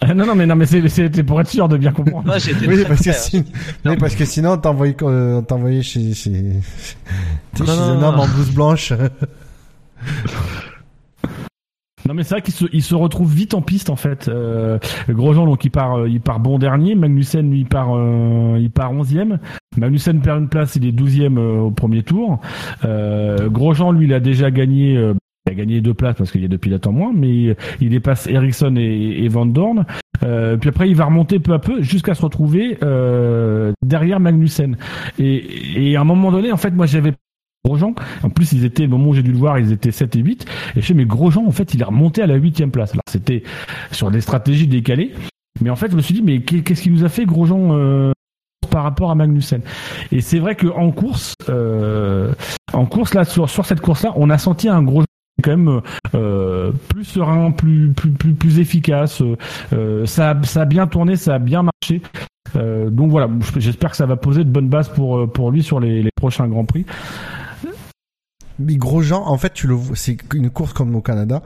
[0.00, 2.26] Ah, Non, non, mais, non, mais c'est, c'était pour être sûr de bien comprendre.
[2.26, 2.36] Moi,
[2.68, 3.44] Oui, parce que, si...
[3.84, 6.32] oui, parce que sinon, on t'envoyait, euh, on t'envoyait chez, chez...
[7.56, 8.08] Chez non, un non.
[8.08, 8.92] homme en blouse blanche.
[12.06, 14.28] Non mais c'est vrai qu'il se, il se retrouve vite en piste en fait.
[14.28, 14.78] Euh,
[15.08, 16.94] Grosjean donc il part, euh, il part bon dernier.
[16.94, 19.38] Magnussen lui il part, euh, il part onzième.
[19.76, 22.40] Magnussen perd une place, il est douzième au premier tour.
[22.82, 26.48] Grosjean lui il a déjà gagné, il a gagné deux places parce qu'il y a
[26.48, 29.84] deux pilotes en moins, mais il dépasse Ericsson et, Van Dorn.
[30.20, 32.78] Puis après il va remonter peu à peu jusqu'à se retrouver
[33.82, 34.76] derrière Magnussen.
[35.18, 37.12] Et, et à un moment donné en fait moi j'avais
[38.22, 40.20] En plus, ils étaient, au moment où j'ai dû le voir, ils étaient 7 et
[40.20, 40.46] 8.
[40.76, 42.92] Et je mais Grosjean, en fait, il est remonté à la huitième place.
[42.92, 43.42] Alors, c'était
[43.92, 45.12] sur des stratégies décalées.
[45.60, 47.72] Mais en fait, je me suis dit, mais qu'est- qu'est-ce qui nous a fait Grosjean
[47.72, 48.12] euh,
[48.70, 49.62] par rapport à Magnussen?
[50.12, 52.32] Et c'est vrai que en course, euh,
[52.72, 55.06] en course là, sur, cette course-là, on a senti un Grosjean
[55.42, 55.80] quand même
[56.14, 59.22] euh, plus serein, plus plus plus, plus efficace.
[60.06, 62.00] Ça ça a bien tourné, ça a bien marché.
[62.54, 63.28] Donc voilà,
[63.58, 66.64] j'espère que ça va poser de bonnes bases pour pour lui sur les prochains grands
[66.64, 66.86] prix.
[68.58, 71.42] Mais Grosjean, en fait, tu le vois, c'est une course comme au Canada.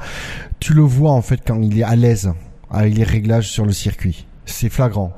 [0.58, 2.32] Tu le vois, en fait, quand il est à l'aise
[2.70, 4.26] avec les réglages sur le circuit.
[4.46, 5.12] C'est flagrant.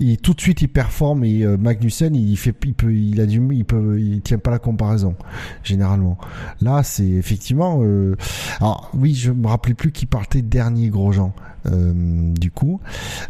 [0.00, 3.26] Il, tout de suite, il performe et euh, Magnussen, il fait, il peut, il a
[3.26, 5.16] du, il peut, il tient pas la comparaison,
[5.64, 6.18] généralement.
[6.60, 8.16] Là, c'est effectivement, euh,
[8.60, 11.32] alors oui, je me rappelais plus qui partait dernier Grosjean.
[11.66, 12.80] Euh, du coup,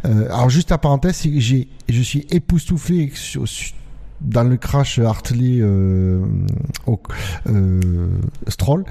[0.05, 3.11] euh, alors juste à parenthèse, j'ai, je suis époustouflé
[4.21, 6.23] dans le crash Hartley euh,
[6.85, 6.99] au,
[7.47, 8.09] euh,
[8.47, 8.83] Stroll.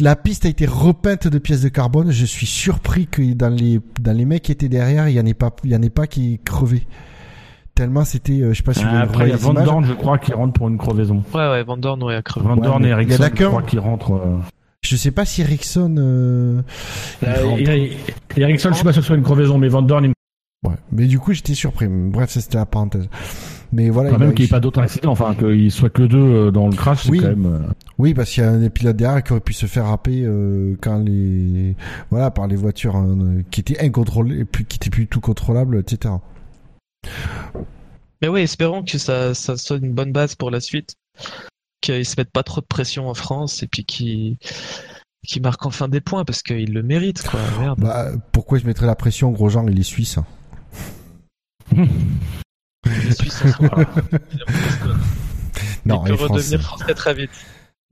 [0.00, 2.10] La piste a été repeinte de pièces de carbone.
[2.10, 5.26] Je suis surpris que dans les dans les mecs qui étaient derrière, il y en
[5.26, 6.86] ait pas il y en ait pas qui crevé.
[7.74, 9.38] Tellement c'était, euh, je sais pas si vous Ah, Après, il y a voyez les
[9.42, 9.64] Van images.
[9.64, 11.24] Dorn, je crois, qui rentre pour une crevaison.
[11.34, 12.46] Ouais, ouais, Van Dorn, ouais, a crevé.
[12.46, 14.12] Van Ouais, Dorn mais et Ericsson, je crois, qui rentrent.
[14.14, 14.38] euh.
[14.82, 15.94] Je sais pas si Ericsson.
[15.98, 16.62] Euh...
[17.24, 17.56] Euh,
[18.36, 20.14] Ericsson, je suis pas sûr que ce soit une crevaison, mais Van Dorn, il me
[20.68, 20.76] Ouais.
[20.92, 21.86] Mais du coup, j'étais surpris.
[21.88, 23.08] Bref, ça c'était la parenthèse.
[23.74, 24.10] Mais voilà.
[24.10, 26.50] il a- même qu'il n'y ait pas d'autres accidents, enfin qu'il soit que deux euh,
[26.50, 27.18] dans le crash, c'est Oui.
[27.20, 27.46] quand même.
[27.46, 27.58] euh,
[27.98, 30.22] Oui, parce qu'il y a un des pilotes derrière qui aurait pu se faire happer
[30.24, 31.74] euh, quand les
[32.10, 35.78] voilà par les voitures hein, euh, qui étaient incontrôlées, puis qui étaient plus tout contrôlables,
[35.78, 36.14] etc.
[38.22, 40.94] Mais oui, espérons que ça, ça soit une bonne base pour la suite.
[41.80, 44.36] qu'ils se mettent pas trop de pression en France et puis qu'ils
[45.26, 47.40] qui marquent enfin des points parce qu'ils le méritent quoi.
[47.60, 47.80] Merde.
[47.80, 50.18] Bah, pourquoi je mettrais la pression Grosjean Il est suisse.
[52.86, 53.84] Les Suisses sont pas.
[55.86, 56.22] Non, français.
[56.24, 57.30] redevenir français très vite.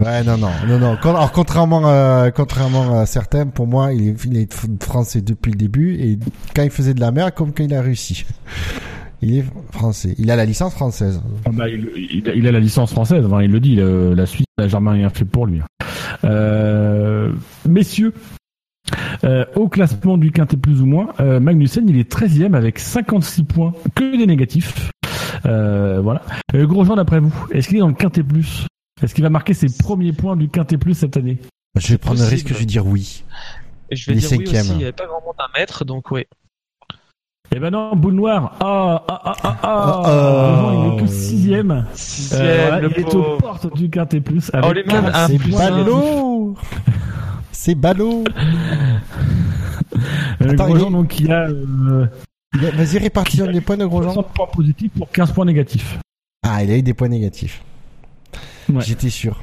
[0.02, 0.97] Ouais, non, non, non, non.
[1.02, 5.52] Alors, contrairement, à, contrairement à certains, pour moi, il est, il est f- français depuis
[5.52, 6.19] le début et
[6.56, 8.24] quand il faisait de la merde, comme quand il a réussi.
[9.24, 10.16] Il est français.
[10.19, 11.23] Il a la licence française.
[11.44, 14.14] Ah bah, il, il a- il a la licence française, enfin, il le dit, le-
[14.14, 15.60] la Suisse n'a jamais rien fait pour lui.
[16.24, 17.31] Euh,
[17.69, 18.14] messieurs,
[19.24, 23.44] euh, au classement du quintet plus ou moins, euh, Magnussen il est 13e avec 56
[23.44, 24.90] points, que des négatifs.
[25.46, 26.22] Euh, voilà.
[26.54, 28.66] Euh, Grosjean d'après vous, est-ce qu'il est dans le quintet plus?
[29.02, 31.38] Est-ce qu'il va marquer ses premiers points du quintet plus cette année?
[31.76, 33.24] Je vais prendre le risque, je vais dire oui.
[33.90, 34.60] Et je vais Il est dire oui cinquième.
[34.62, 36.24] aussi, il n'y avait pas grand monde à mettre, donc oui.
[37.54, 38.56] Eh ben non, boule noire.
[38.60, 39.62] Ah, ah, ah, ah, ah.
[39.62, 40.72] Ah, ah.
[40.74, 41.86] Il est que sixième.
[41.92, 44.50] Sixième, Euh, voilà, le il est aux portes du quintet plus.
[44.54, 45.70] Oh, Avec les mêmes, 46 un C'est un.
[45.84, 46.56] ballot
[47.53, 48.99] C'est ballot Euh,
[50.51, 52.07] Attends, Grosjean, il est- donc, qui a euh,
[52.55, 54.12] Il a- Vas-y, répartis les points de Grosjean.
[54.15, 55.99] 60 points positifs pour 15 points négatifs.
[56.43, 57.62] Ah, il a eu des points négatifs.
[58.69, 58.81] Ouais.
[58.83, 59.41] J'étais sûr.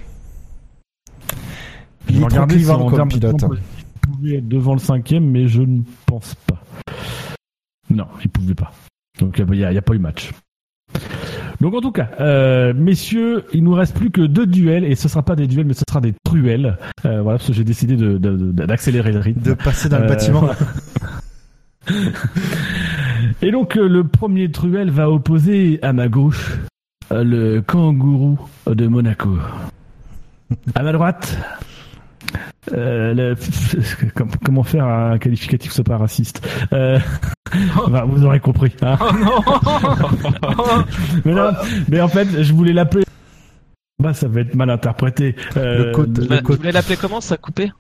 [2.10, 3.42] Il est trop clivant comme de pilote.
[3.44, 6.62] Il pouvait être devant le cinquième, mais je ne pense pas.
[7.90, 8.72] Non, il pouvait pas.
[9.20, 10.32] Donc il n'y a, il y a pas eu match.
[11.62, 15.10] Donc en tout cas, euh, messieurs, il nous reste plus que deux duels et ce
[15.10, 16.78] sera pas des duels, mais ce sera des truelles.
[17.06, 19.42] Euh, voilà, parce que j'ai décidé de- de- de- d'accélérer le rythme.
[19.42, 20.40] De passer dans le Euh, bâtiment.
[20.40, 20.56] voilà.
[23.42, 26.58] Et donc euh, le premier truel va opposer à ma gauche
[27.12, 29.38] le kangourou de Monaco.
[30.76, 31.38] À ma droite,
[32.74, 33.36] euh, le-
[34.46, 37.00] comment faire un qualificatif soit pas raciste Euh,
[38.08, 38.74] Vous aurez compris.
[38.82, 38.98] hein.
[39.02, 39.42] Oh non
[41.26, 41.52] mais, non,
[41.90, 43.06] mais en fait, je voulais l'appeler.
[44.02, 45.36] Bah, ça va être mal interprété.
[45.58, 47.72] Euh, Le côte- Le voulais l'appeler comment Ça a coupé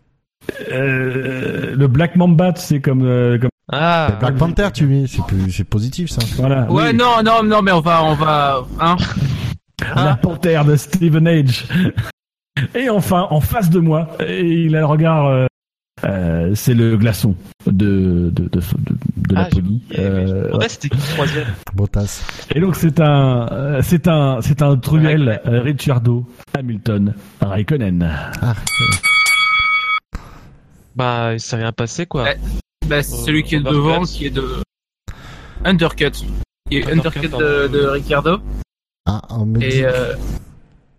[0.71, 5.05] euh, le Black Mamba, c'est comme, euh, comme Ah, Black Panther, tu mets.
[5.05, 6.21] C'est plus- c'est positif, ça.
[6.37, 6.63] voilà.
[6.71, 6.95] Ouais, oui.
[6.97, 8.97] non, non, non, mais on va, on va, hein.
[9.95, 11.67] La panthère de Steven Age.
[12.75, 15.27] Et enfin, en face de moi, et il a le regard.
[15.27, 15.45] euh,
[16.05, 17.35] euh, c'est le glaçon
[17.67, 18.61] de de de, de,
[19.17, 19.59] de Ah, je
[19.99, 21.47] Euh, c'était qui le troisième.
[21.75, 22.23] Bottas.
[22.55, 26.25] et donc c'est un c'est un c'est un truel Ricciardo
[26.57, 28.09] Hamilton Raikkonen.
[28.41, 28.55] Ah,
[30.95, 32.23] Bah, il s'est rien passé quoi.
[32.23, 32.37] Ouais.
[32.87, 34.45] Bah, c'est celui qui est devant, qui est de
[35.63, 36.11] undercut.
[36.69, 38.37] Qui est Undercut, undercut de, de Ricardo.
[39.05, 39.85] ah, dit, Et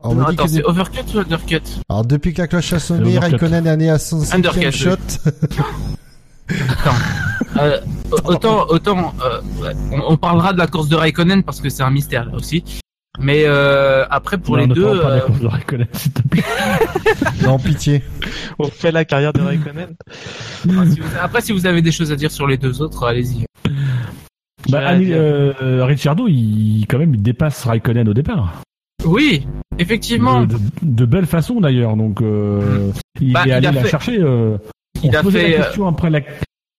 [0.02, 2.72] on me non, dit attends, que c'est overcut ou undercut Alors, depuis que la cloche
[2.72, 3.18] a sonné.
[3.18, 4.96] Raikkonen est allé à son cinquième Undercut, shot.
[7.60, 7.78] Euh,
[8.24, 9.40] autant, autant, euh,
[9.92, 12.64] on, on parlera de la course de Raikkonen parce que c'est un mystère là aussi.
[13.20, 15.46] Mais euh, après pour Non, les ne deux, parle pas de la euh, course de
[15.46, 16.44] Raikkonen, s'il te plaît.
[17.44, 18.02] non, pitié.
[18.58, 19.94] On fait la carrière de Raikkonen.
[20.00, 23.06] ah, si vous- après si vous avez des choses à dire sur les deux autres,
[23.06, 23.44] allez-y.
[24.68, 28.62] Bah, euh, Ricciardo, il quand même il dépasse Raikkonen au départ.
[29.04, 29.46] Oui,
[29.78, 30.42] effectivement.
[30.42, 31.96] De, de- de belle façon d'ailleurs.
[31.96, 32.90] Donc euh,
[33.20, 34.18] il Bah, est il allé la fait- chercher.
[34.20, 34.56] euh,
[35.02, 36.20] on se posait fait, la euh, question après la.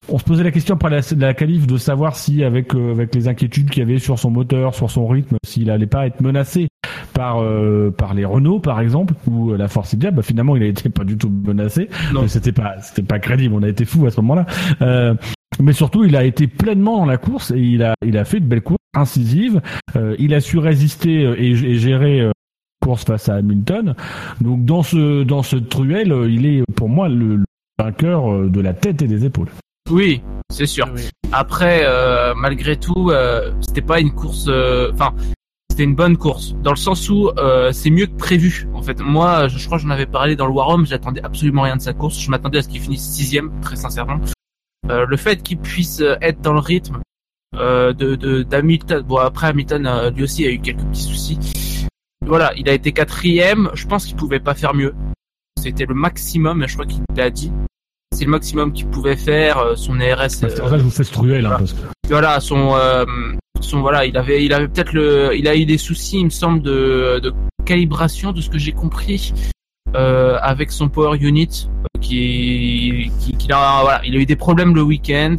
[0.10, 3.14] On se posait la question après la, la qualif de savoir si, avec euh, avec
[3.16, 6.22] les inquiétudes qu'il y avait sur son moteur, sur son rythme, s'il allait pas être
[6.22, 6.68] menacé
[7.14, 10.12] par euh, par les Renault par exemple ou la Force India.
[10.12, 11.90] Bah finalement, il a été pas du tout menacé.
[12.14, 12.24] Non.
[12.24, 13.54] Mais C'était pas c'était pas crédible.
[13.56, 14.46] On a été fou à ce moment-là.
[14.82, 15.14] Euh,
[15.60, 18.40] mais surtout, il a été pleinement dans la course et il a il a fait
[18.40, 19.62] de belles courses incisives.
[19.96, 22.32] Euh, il a su résister euh, et, et gérer euh,
[22.82, 23.96] course face à Hamilton.
[24.40, 27.46] Donc dans ce dans ce truel, euh, il est pour moi le, le
[27.80, 29.50] vainqueur euh, de la tête et des épaules.
[29.90, 30.22] Oui,
[30.52, 30.90] c'est sûr.
[31.32, 34.46] Après, euh, malgré tout, euh, c'était pas une course.
[34.48, 35.14] euh, Enfin,
[35.70, 38.68] c'était une bonne course dans le sens où euh, c'est mieux que prévu.
[38.74, 40.86] En fait, moi, je, je crois que j'en avais parlé dans le War Home.
[40.86, 42.20] J'attendais absolument rien de sa course.
[42.20, 44.20] Je m'attendais à ce qu'il finisse sixième, très sincèrement.
[44.92, 47.00] Euh, le fait qu'il puisse euh, être dans le rythme
[47.56, 49.02] euh, de de- d'Hamilton.
[49.04, 51.88] Bon, après Hamilton, lui aussi a eu quelques petits soucis.
[52.26, 53.70] Voilà, il a été quatrième.
[53.74, 54.94] Je pense qu'il pouvait pas faire mieux.
[55.60, 56.66] C'était le maximum.
[56.68, 57.52] Je crois qu'il l'a dit.
[58.14, 59.78] C'est le maximum qu'il pouvait faire.
[59.78, 60.44] Son RS.
[60.44, 61.46] Euh, je vous fais ce truel.
[61.46, 61.80] Hein, parce que...
[62.10, 62.76] voilà son
[63.62, 66.30] son voilà il avait il avait peut-être le il a eu des soucis il me
[66.32, 67.32] semble de, de
[67.64, 69.34] calibration de ce que j'ai compris
[69.96, 74.36] euh, avec son power unit euh, qui qui, qui a voilà il a eu des
[74.36, 75.38] problèmes le week-end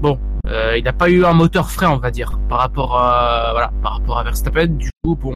[0.00, 3.50] bon euh, il n'a pas eu un moteur frais on va dire par rapport à
[3.52, 5.32] voilà par rapport à Verstappen du coup bon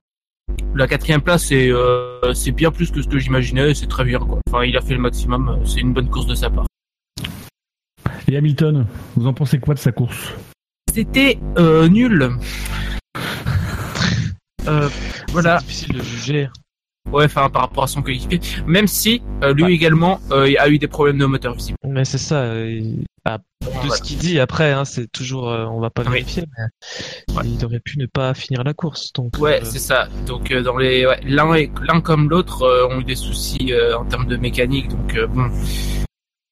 [0.74, 4.18] la quatrième place c'est euh, c'est bien plus que ce que j'imaginais c'est très bien
[4.18, 6.66] quoi enfin il a fait le maximum c'est une bonne course de sa part
[8.28, 10.34] Et Hamilton, vous en pensez quoi de sa course?
[10.92, 12.30] C'était euh, nul.
[14.66, 14.90] Euh,
[15.28, 15.60] voilà.
[15.60, 16.48] C'est difficile de juger.
[17.12, 18.40] Ouais, enfin par rapport à son coéquipier.
[18.66, 19.72] Même si euh, lui Ouais.
[19.72, 21.78] également euh, a eu des problèmes de moteur visible.
[21.84, 22.40] Mais c'est ça.
[22.42, 23.90] euh, il- ah, de Voilà.
[23.96, 26.08] ce qu'il dit après, hein, c'est toujours, euh, on va pas Oui.
[26.12, 27.42] vérifier, mais Ouais.
[27.46, 29.12] il aurait pu ne pas finir la course.
[29.14, 30.08] Donc, Ouais, euh, c'est ça.
[30.26, 33.72] Donc euh, dans les ouais, l'un et- l'un comme l'autre euh, ont eu des soucis
[33.72, 34.88] euh, en termes de mécanique.
[34.88, 35.50] Donc euh, bon,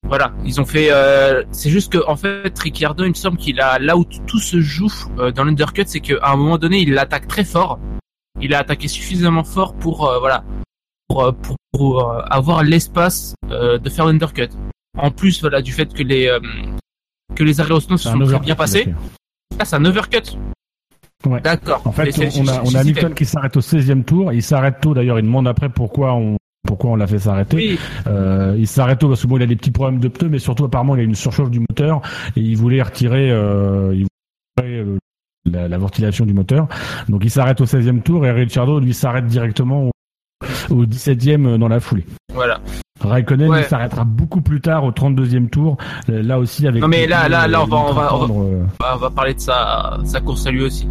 [0.08, 0.88] voilà, ils ont fait.
[0.90, 4.38] euh, c'est juste que en fait, Ricciardo, il me semble qu'il a là où tout
[4.38, 7.78] se joue euh, dans l'undercut, c'est qu'à un moment donné, il l'attaque très fort.
[8.40, 10.44] Il a attaqué suffisamment fort pour euh, voilà
[11.08, 14.48] pour euh, pour, pour, euh, avoir l'espace euh, de faire l'undercut.
[14.98, 16.30] En plus, voilà, du fait que les
[17.34, 18.94] que les arrêts au snow se sont très bien passés.
[19.58, 20.36] Ah, c'est un overcut.
[21.26, 21.40] Ouais.
[21.40, 21.82] D'accord.
[21.84, 22.76] En fait, on a, on j'hésitais.
[22.76, 24.32] a Hamilton qui s'arrête au 16e tour.
[24.32, 25.18] Il s'arrête tôt d'ailleurs.
[25.18, 26.36] Il demande après pourquoi on,
[26.66, 27.56] pourquoi on l'a fait s'arrêter.
[27.56, 30.28] Oui, Euh, il s'arrête tôt parce que bon, il a des petits problèmes de pneus,
[30.28, 32.00] mais surtout apparemment il a une surchauffe du moteur
[32.36, 34.06] et il voulait retirer, euh, il
[34.58, 34.98] voulait, euh,
[35.46, 36.68] la, la ventilation du moteur.
[37.08, 39.90] Donc il s'arrête au 16e tour et Ricciardo lui s'arrête directement au,
[40.74, 42.04] au 17e dans la foulée.
[42.34, 42.60] voilà.
[43.00, 43.62] Raikkonen Ouais.
[43.64, 45.76] s'arrêtera beaucoup plus tard au 32e tour.
[46.08, 46.80] euh, Là aussi avec.
[46.80, 48.64] Non, mais là- là- là, euh, on va- on va- on va- euh,
[48.94, 50.88] on va parler de sa, sa course à lui aussi.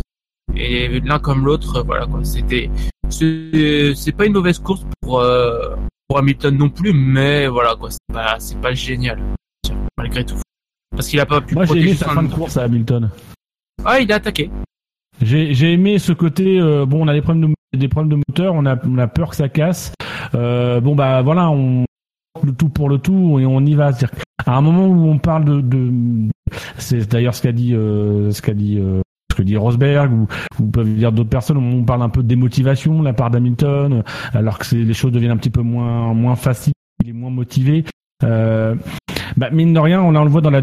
[0.55, 2.23] Et l'un comme l'autre, euh, voilà quoi.
[2.23, 2.69] C'était,
[3.09, 5.75] c'est, pas une mauvaise course pour euh,
[6.07, 7.89] pour Hamilton non plus, mais voilà quoi.
[7.89, 9.19] C'est pas, c'est pas génial
[9.97, 10.35] malgré tout.
[10.95, 13.09] Parce qu'il a pas pu Moi j'ai aimé protéger sa fin de course à Hamilton.
[13.83, 14.49] Ah, il a attaqué.
[15.21, 16.59] J'ai j'ai aimé ce côté.
[16.59, 18.53] euh, bon, on a des problèmes de des problèmes de moteur.
[18.53, 19.93] On a on a peur que ça casse.
[20.33, 21.85] Euh, bon bah voilà, on
[22.43, 23.91] le tout pour le tout et on y va.
[23.93, 25.91] C'est-à-dire À un moment où on parle de, de
[26.77, 30.27] c'est d'ailleurs ce qu'a dit euh, ce qu'a que dit Rosberg ou,
[30.59, 31.57] ou peuvent dire d'autres personnes.
[31.57, 34.03] On parle un peu de démotivation de la part d'Hamilton,
[34.33, 36.73] alors que les choses deviennent un petit peu moins moins faciles,
[37.03, 37.83] il est moins motivé.
[38.21, 40.61] Bah, mine de rien, on, on le voit dans la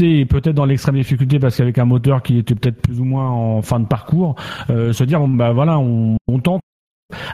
[0.00, 3.28] et peut-être dans l'extrême difficulté parce qu'avec un moteur qui était peut-être plus ou moins
[3.28, 4.36] en fin de parcours,
[4.70, 6.60] euh, se dire bon, bah voilà, on, on tente.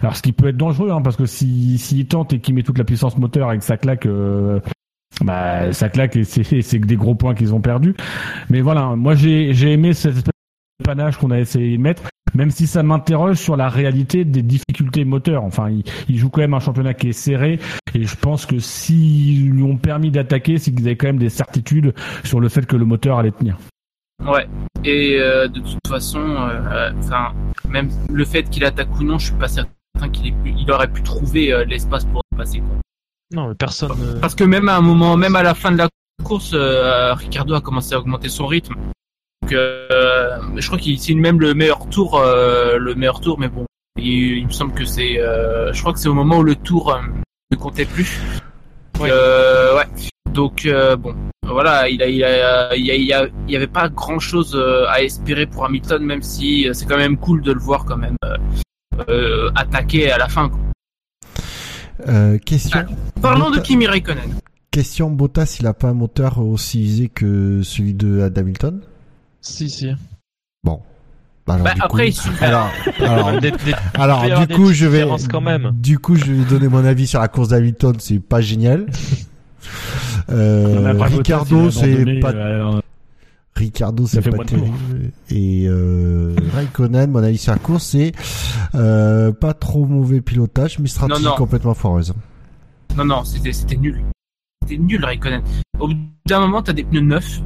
[0.00, 2.62] Alors ce qui peut être dangereux, hein, parce que si s'il tente et qu'il met
[2.62, 4.58] toute la puissance moteur et que ça claque, euh,
[5.22, 6.42] bah ça claque et c'est
[6.80, 7.94] que des gros points qu'ils ont perdus.
[8.48, 10.30] Mais voilà, moi j'ai j'ai aimé cette
[10.84, 12.02] panache qu'on a essayé de mettre,
[12.34, 15.44] même si ça m'interroge sur la réalité des difficultés moteurs.
[15.44, 17.58] Enfin, il, il joue quand même un championnat qui est serré
[17.94, 21.30] et je pense que s'ils lui ont permis d'attaquer, c'est qu'ils avaient quand même des
[21.30, 21.94] certitudes
[22.24, 23.56] sur le fait que le moteur allait tenir.
[24.26, 24.46] Ouais.
[24.84, 27.32] Et euh, de toute façon, euh, enfin,
[27.68, 30.70] même le fait qu'il attaque ou non, je suis pas certain qu'il ait pu, il
[30.70, 32.60] aurait pu trouver euh, l'espace pour passer.
[32.60, 32.76] Quoi.
[33.32, 33.90] non, mais personne.
[34.00, 35.88] euh, Parce que même à un moment, même à la fin de la
[36.22, 38.74] course, euh, Ricardo a commencé à augmenter son rythme.
[39.46, 43.46] Donc, euh, je crois qu'il signe même le meilleur tour, euh, le meilleur tour, mais
[43.48, 43.64] bon,
[43.96, 46.56] il, il me semble que c'est, euh, je crois que c'est au moment où le
[46.56, 46.98] tour euh,
[47.52, 48.20] ne comptait plus.
[48.98, 49.08] Ouais.
[49.12, 49.84] Euh, ouais.
[50.32, 51.14] Donc euh, bon,
[51.44, 53.88] voilà, il a, il a, il y a, il y a- il y avait pas
[53.88, 57.84] grand chose à espérer pour Hamilton, même si c'est quand même cool de le voir
[57.84, 58.16] quand même
[59.08, 60.48] euh, attaquer à la fin.
[60.48, 60.58] quoi.
[62.08, 62.84] Euh, question.
[63.22, 64.40] Parlons de Kimi Raikkonen.
[64.72, 68.80] Question Bottas, il a pas un moteur aussi usé que celui de d'Hamilton?
[69.46, 69.88] Si, si.
[70.64, 70.80] Bon.
[71.48, 72.68] Alors, Bah, du après, coup- il alors,
[72.98, 73.56] alors, Des- des-
[73.94, 75.70] alors, du coup, je vais, quand même.
[75.74, 77.94] du coup, je vais donner mon avis sur la course d'Hamilton.
[78.00, 78.86] C'est pas génial.
[80.28, 82.80] Euh, Ricardo, c'est pas, euh,
[83.54, 85.12] Ricardo, c'est pas terrible.
[85.30, 88.12] Et euh, Raikkonen, mon avis sur la course, c'est
[88.74, 91.36] euh, pas trop mauvais pilotage, mais stratégie Non, non.
[91.36, 92.12] complètement foireuse.
[92.96, 94.02] Non, non, c'était, c'était nul.
[94.62, 95.42] C'était nul, Raikkonen.
[95.78, 95.94] Au bout
[96.26, 97.40] d'un moment, t'as des pneus neufs.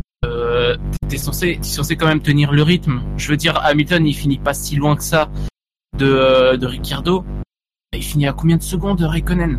[0.71, 0.77] Euh,
[1.09, 3.03] t'es censé, t'es censé quand même tenir le rythme.
[3.17, 5.29] Je veux dire, Hamilton, il finit pas si loin que ça
[5.99, 7.25] de, euh, de Ricciardo.
[7.93, 9.59] Il finit à combien de secondes, Raikkonen?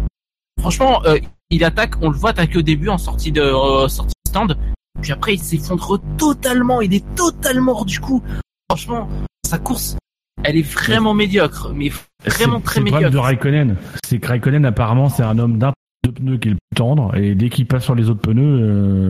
[0.60, 1.20] Franchement, euh,
[1.50, 4.58] il attaque, on le voit attaquer au début en sortie de, euh, sortie de stand.
[5.02, 6.82] Puis après, il s'effondre totalement.
[6.82, 8.24] Il est totalement hors du coup.
[8.70, 9.10] Franchement,
[9.46, 9.98] sa course,
[10.44, 11.72] elle est vraiment médiocre.
[11.74, 11.92] Mais
[12.26, 13.14] vraiment très c'est le problème médiocre.
[13.14, 13.78] de Raikkonen.
[14.06, 15.74] C'est que Raikkonen, apparemment, c'est un homme d'un
[16.04, 18.60] de pneus qui est le plus tendre, et dès qu'il passe sur les autres pneus,
[18.62, 19.10] euh,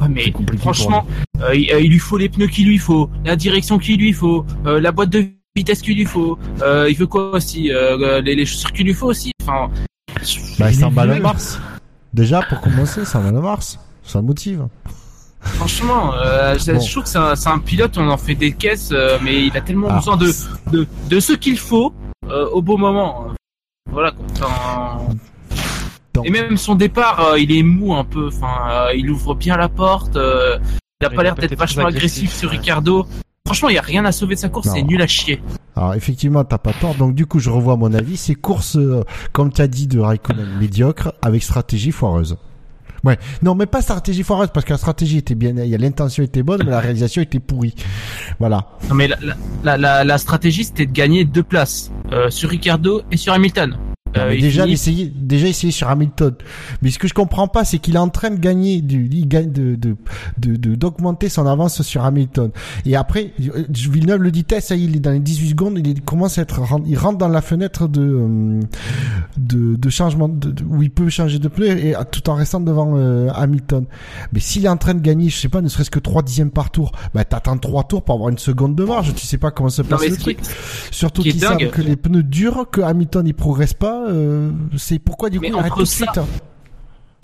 [0.00, 1.06] Ouais, mais franchement,
[1.42, 4.12] euh, il, euh, il lui faut les pneus qu'il lui faut, la direction qu'il lui
[4.12, 5.24] faut, euh, la boîte de
[5.56, 6.38] vitesse qu'il lui faut.
[6.62, 9.32] Euh, il veut quoi aussi euh, les, les chaussures qu'il lui faut aussi.
[9.42, 9.70] Enfin,
[10.58, 11.22] Bah, s'emballe en vieux.
[11.22, 11.60] mars.
[12.12, 13.78] Déjà, pour commencer, ça va en mars.
[14.02, 14.66] Ça le motive.
[15.40, 16.80] franchement, euh, je Bon.
[16.80, 19.60] je trouve que c'est un, pilote, on en fait des caisses, euh, mais il a
[19.60, 20.32] tellement Alors, besoin de,
[20.72, 21.92] de, de ce qu'il faut
[22.30, 23.28] euh, au bon moment.
[23.90, 24.24] Voilà quoi.
[24.32, 24.98] Enfin,
[26.24, 28.28] Et même son départ, euh, il est mou un peu.
[28.28, 30.16] Enfin, euh, il ouvre bien la porte.
[30.16, 30.58] euh,
[31.00, 32.56] il a pas l'air d'être vachement très agressif agressif, sur ouais.
[32.56, 33.06] Ricardo.
[33.46, 34.68] Franchement, il y a rien à sauver de sa course.
[34.72, 35.40] C'est nul à chier.
[35.76, 36.94] Alors effectivement, t'as pas tort.
[36.94, 38.16] Donc du coup, je revois mon avis.
[38.16, 42.36] C'est course, euh, comme tu as dit, de Raikkonen médiocre avec stratégie foireuse.
[43.04, 43.18] Ouais.
[43.42, 46.24] Non, mais pas stratégie foireuse parce que la stratégie était bien, il y a l'intention
[46.24, 47.74] était bonne, mais la réalisation était pourrie.
[48.40, 48.66] Voilà.
[48.88, 49.16] Non mais la,
[49.62, 53.76] la, la, la stratégie c'était de gagner deux places euh, sur Ricardo et sur Hamilton.
[54.16, 56.34] Non, Euh, mais déjà, finit- essayer, déjà essayer sur Hamilton.
[56.82, 59.28] Mais ce que je comprends pas, c'est qu'il est en train de gagner, du, il
[59.28, 59.96] gagne de, de,
[60.38, 62.50] de, de- d'augmenter son avance sur Hamilton.
[62.84, 65.78] Et après, euh, Villeneuve le dit, ça y est, il est dans les 18 secondes,
[65.84, 68.60] il commence à être, il rentre dans la fenêtre de, euh,
[69.36, 72.94] de, de changement, de, où il peut changer de pneu et tout en restant devant
[72.96, 73.84] euh, Hamilton.
[74.32, 76.50] Mais s'il est en train de gagner, je sais pas, ne serait-ce que 3 dixièmes
[76.50, 79.14] par tour, bah t'attends 3 tours pour avoir une seconde de marge.
[79.14, 80.38] Tu sais pas comment se passe le qui truc.
[80.90, 84.05] Surtout qu'ils savent que les pneus durent, que Hamilton il progresse pas.
[84.06, 86.18] Euh, c'est pourquoi du coup Mais il arrête entre tout de ça- suite.
[86.18, 86.26] hein.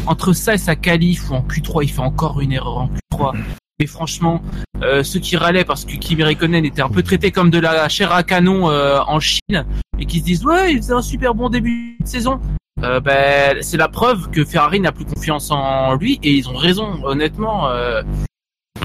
[0.06, 3.36] entre ça et sa qualif ou en Q3, il fait encore une erreur en Q3.
[3.78, 4.42] Et franchement,
[4.82, 7.88] euh, ceux qui râlaient parce que Kimi Raikkonen était un peu traité comme de la
[7.88, 9.64] chair à canon euh, en Chine
[9.98, 12.40] et qui se disent ouais, il faisait un super bon début de saison.
[12.82, 16.56] Euh, ben, c'est la preuve que Ferrari n'a plus confiance en lui et ils ont
[16.56, 17.00] raison.
[17.04, 18.02] Honnêtement, euh,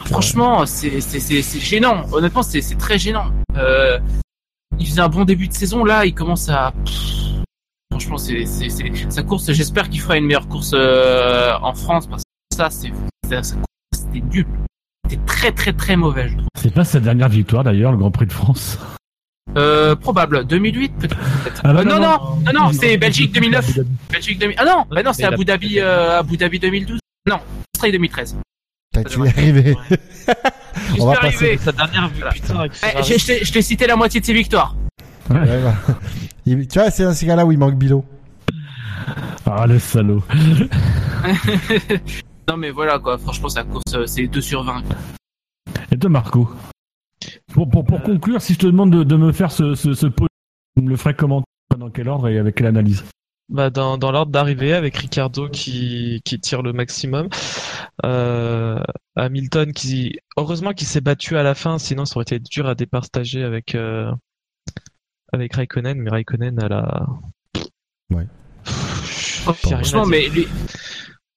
[0.06, 1.00] franchement, c'est
[1.60, 2.04] gênant.
[2.12, 3.32] Honnêtement, c'est c'est très gênant.
[3.56, 4.00] Euh,
[4.80, 6.96] il faisait un bon début de saison là, il commence à pff,
[8.00, 9.52] Franchement, c'est c'est c'est sa course.
[9.52, 12.92] J'espère qu'il fera une meilleure course euh, en France parce que ça, c'est
[13.28, 14.46] c'est- sa course, c'était nul.
[15.10, 16.30] C'était très très très mauvais.
[16.30, 16.48] Je trouve.
[16.62, 18.78] C'est pas sa dernière victoire d'ailleurs, le Grand Prix de France.
[19.58, 20.46] Euh, probable.
[20.46, 21.18] 2008 peut-être.
[21.64, 22.08] Ah bah Euh, non, non, non,
[22.46, 23.80] non, non, non, c'est Belgique 2009.
[24.12, 24.56] Belgique 2000.
[24.60, 27.00] Ah non, bah non, c'est Abu Dhabi, euh, Abu Dhabi 2012.
[27.28, 27.40] Non,
[27.76, 28.38] Australie 2013.
[28.94, 29.76] T'as tu es arrivé.
[31.00, 31.38] On va passer.
[31.46, 31.58] arrivé.
[31.64, 32.30] Sa dernière Voilà.
[32.32, 34.76] victoire avec Eh, Je t'ai je t'ai cité la moitié de ses victoires.
[35.32, 35.76] Ouais, voilà.
[36.48, 38.06] Il- tu vois, c'est dans ces cas-là où il manque Bilo.
[39.46, 40.24] Ah le salaud.
[42.48, 43.18] non mais voilà quoi.
[43.18, 44.84] Franchement, sa course, euh, c'est 2 sur 20.
[45.92, 46.50] Et toi Marco?
[47.54, 50.08] Pour, pour, pour conclure, si je te demande de, de me faire ce, ce, ce
[50.08, 50.28] podium,
[50.78, 51.44] tu me le ferais comment
[51.78, 53.04] Dans quel ordre et avec quelle analyse?
[53.50, 57.30] Bah dans, dans l'ordre d'arrivée avec Ricardo qui, qui tire le maximum.
[58.06, 58.80] Euh,
[59.16, 62.76] Hamilton qui heureusement qu'il s'est battu à la fin, sinon ça aurait été dur à
[62.76, 64.12] départager avec euh,
[65.34, 67.06] avec Raikkonen, mais Raikkonen à la
[68.10, 68.26] Ouais.
[69.48, 70.48] À Franchement, mais lui,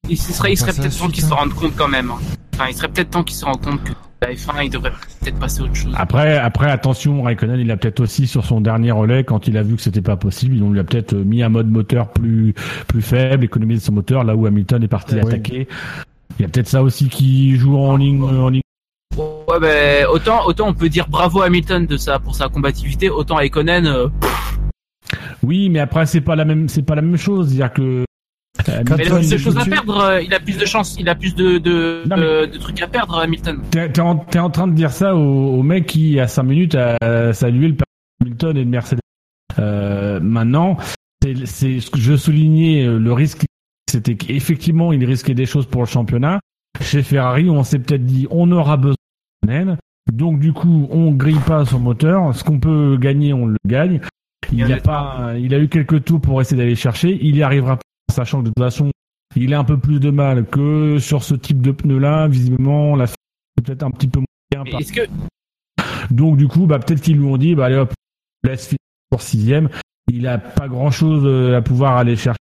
[0.09, 2.11] il serait, il serait peut-être temps qu'il se rende compte quand même.
[2.11, 2.19] hein.
[2.55, 3.93] Enfin, il serait peut-être temps qu'il se rende compte que
[4.23, 5.95] la F1, il devrait peut-être passer à autre chose.
[5.97, 9.63] Après, après, attention, Raikkonen, il a peut-être aussi sur son dernier relais, quand il a
[9.63, 12.55] vu que c'était pas possible, on lui a peut-être mis un mode moteur plus
[12.87, 15.21] plus faible, économiser son moteur, là où Hamilton est parti Oui.
[15.23, 15.69] attaquer.
[16.39, 18.60] Il y a peut-être ça aussi qui joue en ligne, en ligne.
[19.51, 23.11] Ouais, ben, autant, autant on peut dire bravo à Hamilton de ça pour sa combativité,
[23.11, 24.07] autant Raikkonen, euh,
[25.43, 27.49] Oui, mais après, c'est pas la même, c'est pas la même chose.
[27.49, 28.05] C'est-à-dire que
[28.69, 30.97] euh, mais il a plus de choses à perdre, euh, il a plus de chance,
[31.01, 33.61] il a plus de, de, Non, mais- de, de trucs à perdre, Hamilton.
[33.71, 36.75] T'es en, t'es en train de dire ça au, au mec qui, à 5 minutes,
[36.75, 37.87] a salué le père
[38.21, 39.01] Hamilton et de Mercedes.
[39.59, 40.77] Euh, maintenant,
[41.23, 43.45] c'est c'est ce que je soulignais, le risque,
[43.91, 46.41] c'était qu'effectivement, il risquait des choses pour le championnat.
[46.83, 48.95] Chez Ferrari, on s'est peut-être dit, on aura besoin.
[50.13, 52.35] Donc du coup, on grille pas son moteur.
[52.35, 54.01] Ce qu'on peut gagner, on le gagne.
[54.53, 57.19] Il a pas, il a eu quelques tours pour essayer d'aller chercher.
[57.23, 58.91] Il y arrivera pas, sachant que de toute façon,
[59.37, 62.27] il a un peu plus de mal que sur ce type de pneu-là.
[62.29, 63.07] Visiblement, la
[63.63, 64.79] peut-être un petit peu moins bien.
[64.79, 65.03] Est-ce que,
[66.11, 67.93] Donc du coup, bah, peut-être qu'ils lui ont dit, bah allez hop,
[68.43, 68.79] laisse finir
[69.11, 69.69] pour sixième.
[70.13, 72.39] Il a pas grand-chose euh, à pouvoir aller chercher.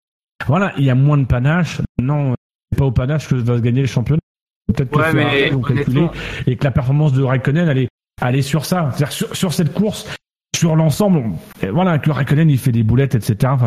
[0.46, 1.80] Voilà, il y a moins de panache.
[1.98, 2.34] Non,
[2.70, 4.20] c'est pas au panache que va se gagner le championnat.
[4.66, 6.12] Peut-être que Ouais, Ferrari mais ont calculé honnêtement-
[6.46, 7.88] et que la performance de Raikkonen, elle est,
[8.22, 8.90] elle est sur ça.
[8.90, 10.08] C'est-à-dire sur, sur cette course,
[10.56, 11.22] sur l'ensemble,
[11.72, 13.52] voilà, que Raikkonen, il fait des boulettes, etc.
[13.54, 13.66] Enfin,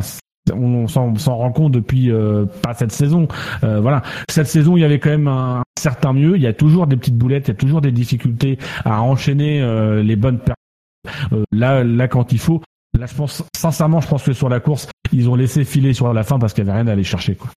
[0.54, 3.28] on, on s'en rend compte depuis euh, pas cette saison.
[3.64, 6.36] Euh, voilà, cette saison, il y avait quand même un, certain mieux.
[6.36, 9.62] Il y a toujours des petites boulettes, il y a toujours des difficultés à enchaîner
[9.62, 11.34] euh, les bonnes performances.
[11.34, 12.62] Euh, là, là, quand il faut.
[12.98, 16.12] Là, je pense, sincèrement, je pense que sur la course, ils ont laissé filer sur
[16.14, 17.50] la fin parce qu'il n'y avait rien à aller chercher, quoi.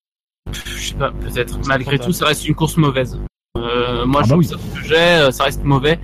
[0.55, 1.59] Je sais pas, peut-être.
[1.66, 3.20] Malgré tout, ça reste une course mauvaise.
[3.59, 4.81] Euh, moi, Ah je bah trouve oui.
[4.82, 5.98] que j'ai, euh, ça reste mauvais.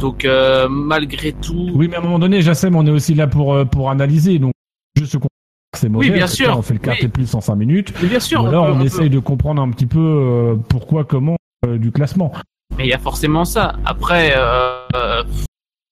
[0.00, 3.26] Donc, euh, malgré tout, Oui, mais à un moment donné, Jassem, on est aussi là
[3.26, 4.38] pour, pour analyser.
[4.38, 4.52] Donc,
[4.96, 5.28] juste qu'on
[5.76, 6.06] c'est mauvais.
[6.06, 6.56] Oui, bien que sûr.
[6.56, 7.10] On fait le quartier Oui.
[7.10, 7.94] plus en 5 minutes.
[8.02, 11.36] mais bien sûr, Ou alors, peut- on, essaye de comprendre un petit peu pourquoi, comment
[11.64, 12.32] euh, du classement.
[12.76, 13.76] Mais il y a forcément ça.
[13.84, 14.34] Après,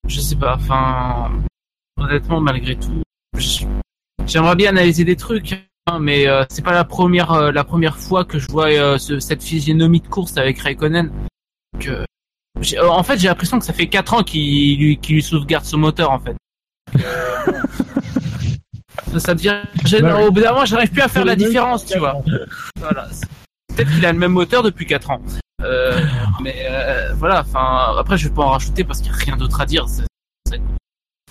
[0.06, 0.56] je sais pas.
[0.56, 1.31] Enfin,
[1.98, 3.02] honnêtement, malgré tout,
[3.39, 3.64] je-
[4.27, 5.55] j'aimerais bien analyser des trucs,
[5.98, 9.18] mais euh, c'est pas la première euh, la première fois que je vois euh, ce-
[9.18, 11.10] cette physionomie de course avec Raikkonen.
[11.72, 11.90] Donc,
[12.82, 16.18] en fait, j'ai l'impression que ça fait 4 ans qu'il lui, sauvegarde son moteur, en
[16.18, 16.36] fait.
[19.12, 20.08] ça, ça devient gênant.
[20.08, 22.16] Bah, Au bout d'un moment, j'arrive plus à faire la différence, tu vois.
[22.78, 23.08] Voilà.
[23.74, 25.22] Peut-être qu'il a le même moteur depuis 4 ans.
[26.42, 26.66] Mais
[27.14, 29.66] voilà, enfin, après je vais pas en rajouter parce qu'il n'y a rien d'autre à
[29.66, 29.86] dire.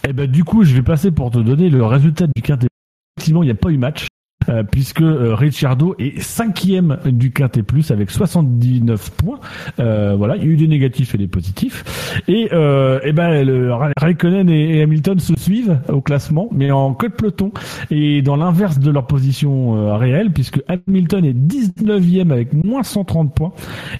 [0.07, 2.69] Et ben, du coup, je vais passer pour te donner le résultat du quartier.
[3.17, 4.07] Effectivement, il n'y a pas eu match.
[4.47, 9.39] Euh, puisque euh, Ricciardo est cinquième du Quintet Plus avec 79 points.
[9.79, 11.83] Euh, voilà, il y a eu des négatifs et des positifs.
[12.27, 16.71] Et, euh, et ben le Ra- Raikkonen et, et Hamilton se suivent au classement, mais
[16.71, 17.51] en queue de peloton
[17.91, 23.51] et dans l'inverse de leur position réelle, puisque Hamilton est 19e avec moins 130 points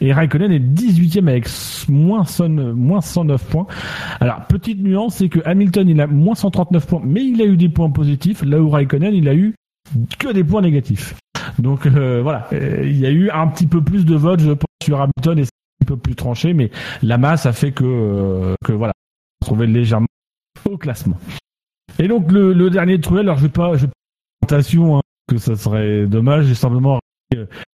[0.02, 3.68] et Raikkonen est 18e avec s- moins, 100 moins 109 points.
[4.22, 7.58] Alors petite nuance, c'est que Hamilton il a moins 139 points, mais il a eu
[7.58, 9.54] des points positifs, là où Raikkonen il a eu
[10.18, 11.16] que des points négatifs.
[11.58, 14.52] Donc euh, voilà, Euh, il y a eu un petit peu plus de votes, je
[14.52, 15.52] pense, sur Hamilton et c'est
[15.84, 16.72] un peu plus tranché, mais
[17.02, 18.94] la masse a fait que, euh, que voilà,
[19.42, 20.08] on se trouvait légèrement
[20.66, 21.18] au classement.
[21.98, 23.92] Et donc le, dernier truel, alors je vais pas, je vais
[24.48, 27.00] pas hein, que ça serait dommage, j'ai simplement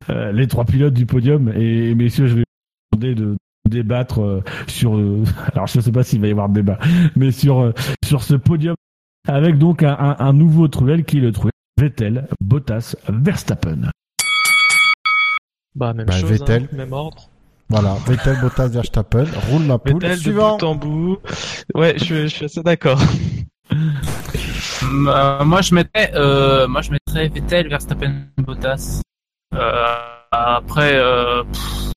[0.09, 2.43] les trois pilotes du podium et messieurs, je vais
[2.91, 3.37] vous demander de
[3.69, 4.93] débattre sur,
[5.53, 6.79] alors je sais pas s'il va y avoir débat,
[7.15, 7.71] mais sur
[8.03, 8.75] sur ce podium
[9.27, 11.51] avec donc un, un, un nouveau truel qui est le truel
[11.85, 13.89] Vettel, Bottas, Verstappen.
[15.75, 16.63] Bah, même Bah, chose, Vettel.
[16.71, 17.29] hein, même ordre.
[17.69, 19.95] Voilà, Vettel, Bottas, Verstappen, roule ma poule.
[20.01, 20.57] Vettel de Suivant.
[20.57, 21.17] bout en bout.
[21.73, 22.99] Ouais, je, je suis assez d'accord.
[23.73, 29.01] Euh, moi, je mettrais, euh, moi, je mettrais Vettel, Verstappen, Bottas.
[29.53, 29.85] Euh,
[30.31, 31.91] après, euh, pff,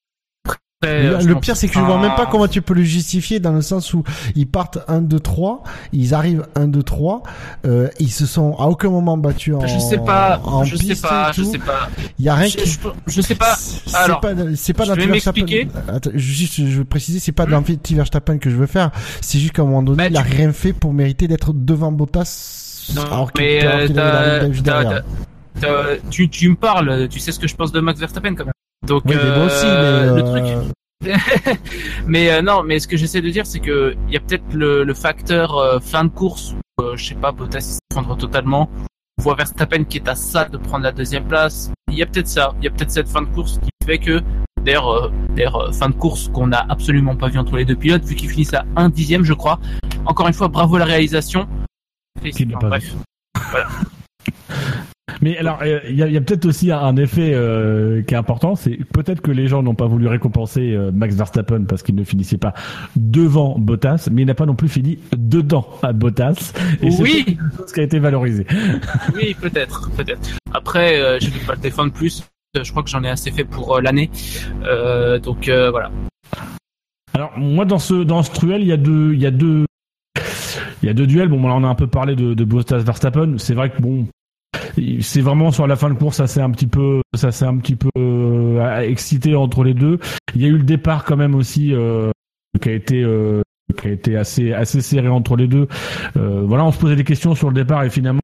[0.84, 3.50] euh, le pire, c'est que je vois même pas comment tu peux le justifier dans
[3.52, 4.04] le sens où
[4.36, 7.22] ils partent 1, 2, 3, ils arrivent 1, 2, 3,
[7.66, 10.94] euh, ils se sont à aucun moment battus en Je sais pas, en je sais
[10.94, 11.88] pas, je sais pas.
[12.20, 12.70] Il y a rien Je, qui...
[12.70, 12.78] je,
[13.08, 13.56] je sais pas.
[13.56, 15.68] C'est Alors, pas, c'est pas je vais m'expliquer.
[16.14, 18.92] Juste, je veux préciser, c'est pas de l'anti-Verstappen que je veux faire.
[19.20, 21.52] C'est juste qu'à un moment donné, Bah, il a tu- rien fait pour mériter d'être
[21.52, 22.84] devant Bottas.
[22.94, 23.88] Non, alors mais euh,
[26.10, 28.52] tu, tu me parles, tu sais ce que je pense de Max Verstappen quand même.
[28.88, 30.74] Donc, Oui, mais moi aussi, mais euh, le euh, truc.
[32.06, 34.52] mais euh, non, mais ce que j'essaie de dire, c'est que il y a peut-être
[34.52, 38.68] le, le facteur euh, fin de course où, euh, je sais pas, Bottas s'effondre totalement.
[39.18, 41.70] On voit Verstappen qui est à ça de prendre la deuxième place.
[41.90, 43.98] Il y a peut-être ça, il y a peut-être cette fin de course qui fait
[43.98, 44.22] que,
[44.62, 48.14] d'ailleurs, d'ailleurs, fin de course qu'on n'a absolument pas vu entre les deux pilotes, vu
[48.14, 49.58] qu'ils finissent à un dixième, je crois.
[50.06, 51.46] Encore une fois, bravo la réalisation.
[52.22, 52.94] Qui l'a Enfin, pas bref.
[55.22, 58.54] Mais alors, euh, il y a, peut-être aussi un, un effet euh, qui est important,
[58.54, 62.04] c'est peut-être que les gens n'ont pas voulu récompenser euh, Max Verstappen parce qu'il ne
[62.04, 62.54] finissait pas
[62.96, 66.52] devant Bottas, mais il n'a pas non plus fini dedans à Bottas.
[66.82, 67.38] Et Oui.
[67.56, 68.46] chose qui a été valorisé.
[69.14, 70.36] Oui, peut-être, peut-être.
[70.54, 72.22] Après, je vais pas le défendre plus.
[72.54, 74.10] Je crois que j'en ai assez fait pour l'année.
[75.22, 75.90] Donc voilà.
[77.14, 79.64] Alors moi dans ce dans ce truel, il y a deux il y a deux
[80.82, 81.28] il y a deux duels.
[81.28, 83.34] Bon, là, on a un peu parlé de, de Bottas Verstappen.
[83.38, 84.06] C'est vrai que bon,
[85.00, 87.56] c'est vraiment sur la fin de course, ça s'est un petit peu, ça s'est un
[87.58, 89.98] petit peu euh, excité entre les deux.
[90.34, 92.10] Il y a eu le départ quand même aussi euh,
[92.60, 93.42] qui a été euh,
[93.76, 95.68] qui a été assez assez serré entre les deux.
[96.16, 98.20] Euh, voilà, on se posait des questions sur le départ et finalement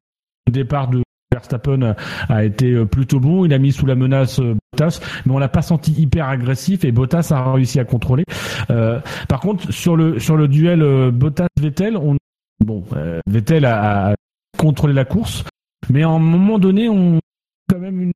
[0.47, 1.01] le départ de
[1.31, 1.95] Verstappen
[2.29, 3.45] a été plutôt bon.
[3.45, 6.91] Il a mis sous la menace Bottas, mais on l'a pas senti hyper agressif et
[6.91, 8.23] Bottas a réussi à contrôler.
[8.69, 12.17] Euh, par contre, sur le sur le duel euh, Bottas-Vettel, on
[12.63, 14.15] bon euh, Vettel a, a
[14.57, 15.43] contrôlé la course,
[15.89, 17.19] mais à un moment donné, on
[17.69, 18.11] quand même une,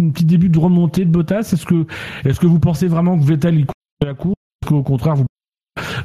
[0.00, 1.50] une petit début de remontée de Bottas.
[1.52, 1.86] Est-ce que
[2.24, 4.34] est-ce que vous pensez vraiment que Vettel il contrôle la course,
[4.64, 5.26] ou qu'au contraire vous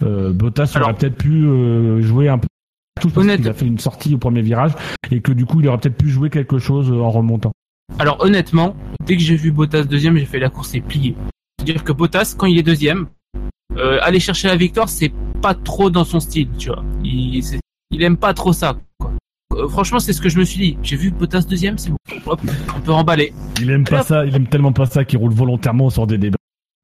[0.04, 2.48] euh, Bottas aurait Alors- peut-être pu euh, jouer un peu
[3.02, 4.74] tout parce Honnête- qu'il a fait une sortie au premier virage
[5.10, 7.52] et que du coup il aurait peut-être pu jouer quelque chose euh, en remontant?
[8.00, 8.76] Alors honnêtement,
[9.06, 11.16] dès que j'ai vu Bottas deuxième, j'ai fait la course est pliée.
[11.58, 13.08] C'est-à-dire que Bottas, quand il est deuxième,
[13.78, 15.12] euh, aller chercher la victoire, c'est
[15.42, 16.84] pas trop dans son style, tu vois.
[17.04, 17.42] Il,
[17.92, 18.78] il aime pas trop ça.
[19.52, 20.78] Euh, franchement, c'est ce que je me suis dit.
[20.84, 21.98] J'ai vu Bottas deuxième, c'est bon.
[22.26, 22.42] Hop,
[22.76, 23.34] on peut remballer.
[23.62, 26.38] Il aime pas ça, il aime tellement pas ça qu'il roule volontairement sur des débats.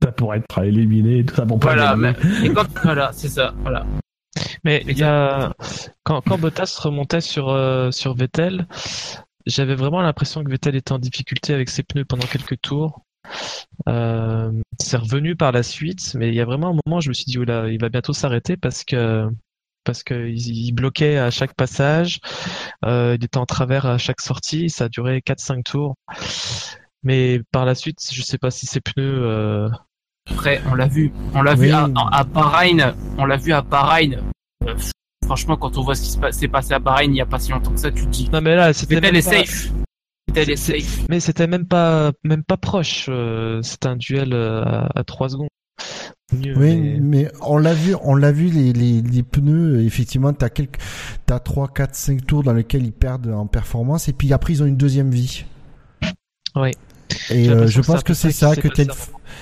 [0.03, 3.53] Ça pourrait être éliminé, tout ça pour pas Voilà, mais, et quand, voilà, c'est ça.
[3.61, 3.85] Voilà.
[4.64, 5.53] Mais il y a
[6.03, 8.67] quand, quand Bottas remontait sur euh, sur Vettel,
[9.45, 13.01] j'avais vraiment l'impression que Vettel était en difficulté avec ses pneus pendant quelques tours.
[13.88, 17.09] Euh, c'est revenu par la suite, mais il y a vraiment un moment où je
[17.09, 19.30] me suis dit oula, il va bientôt s'arrêter parce que
[19.88, 22.19] parce que il, il bloquait à chaque passage,
[22.85, 25.95] euh, il était en travers à chaque sortie, ça a duré 4-5 tours.
[27.03, 29.69] Mais par la suite, je sais pas si ses pneus euh,
[30.30, 31.11] Après, on l'a vu.
[31.33, 31.67] On l'a Oui.
[31.67, 32.93] vu à, à Bahreïn.
[33.17, 34.19] On l'a vu à Bahreïn.
[34.67, 34.75] Euh,
[35.24, 37.51] franchement, quand on voit ce qui s'est passé à Bahreïn il y a pas si
[37.51, 38.30] longtemps que ça, tu te dis.
[38.32, 39.72] Non mais là, c'était même pas- safe.
[40.56, 41.07] Safe.
[41.09, 43.09] Mais c'était même pas même pas proche.
[43.64, 45.48] C'était un duel à, à 3 secondes.
[46.33, 49.81] Mieux, Oui, mais- mais on l'a vu, on l'a vu les, les, les pneus.
[49.85, 50.80] Effectivement, t'as quelques,
[51.25, 54.64] t'as trois, quatre, cinq tours dans lesquels ils perdent en performance et puis après ils
[54.64, 55.45] ont une deuxième vie.
[57.30, 58.89] Et euh, l'impression je pense un que c'est ça que t'as une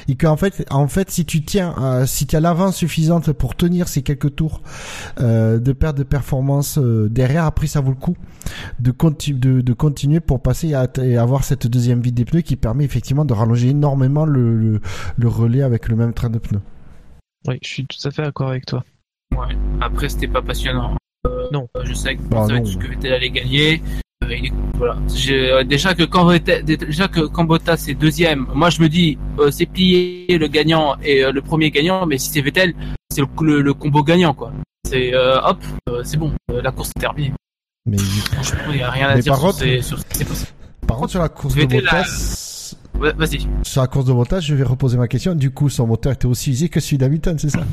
[0.07, 3.55] et qu'en fait, en fait, si tu tiens, euh, si tu as l'avance suffisante pour
[3.55, 4.61] tenir ces quelques tours
[5.19, 8.15] euh, de perte de performance euh, derrière, après ça vaut le coup
[8.80, 12.41] de, conti- de, de continuer pour passer à, et avoir cette deuxième vie des pneus
[12.41, 14.81] qui permet effectivement de rallonger énormément le, le,
[15.17, 16.61] le relais avec le même train de pneus.
[17.47, 18.83] Oui, je suis tout à fait d'accord avec toi.
[19.35, 19.55] Ouais.
[19.81, 20.95] Après, c'était pas passionnant.
[21.27, 21.67] Euh, Non.
[21.83, 22.65] Je sais que Bah, je savais non.
[22.65, 23.81] tout ce que Vettel allait gagner.
[24.77, 24.98] Voilà.
[25.14, 26.30] J'ai- euh, déjà que quand
[26.66, 30.95] déjà que quand Bottas est deuxième, moi je me dis euh, c'est plié le gagnant
[31.03, 32.74] et euh, le premier gagnant, mais si c'est Vettel,
[33.11, 34.52] c'est le, le- le combo gagnant quoi.
[34.85, 37.32] C'est euh, hop, euh, c'est bon, euh, la course est terminée.
[37.85, 40.00] Mais Franchement, il y a rien à Mais dire par sur, contre- ces- sur
[40.88, 43.45] par contre, sur la course de Vettel Bottas, Ouais, Vas-y.
[43.64, 45.35] sur la course de Bottas, je vais reposer ma question.
[45.35, 47.64] Du coup, son moteur était aussi usé que celui d'Hamilton, c'est ça?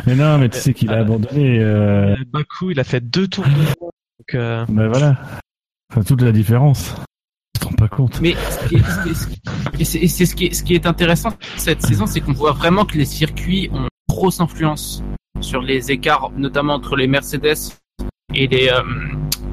[0.06, 1.60] Mais non, mais tu sais qu'il a abandonné.
[1.60, 2.14] Euh...
[2.14, 3.50] Euh, Bakou, il a fait deux tours de
[3.80, 5.18] donc euh, Ben voilà.
[5.92, 6.96] Enfin, toute la différence.
[7.54, 8.20] Tu te rends pas compte.
[8.22, 8.36] Mais
[9.84, 12.86] c'est c'est ce qui est, ce qui est intéressant cette saison, c'est qu'on voit vraiment
[12.86, 15.04] que les circuits ont une grosse influence
[15.40, 17.74] sur les écarts, notamment entre les Mercedes
[18.34, 18.82] et les euh,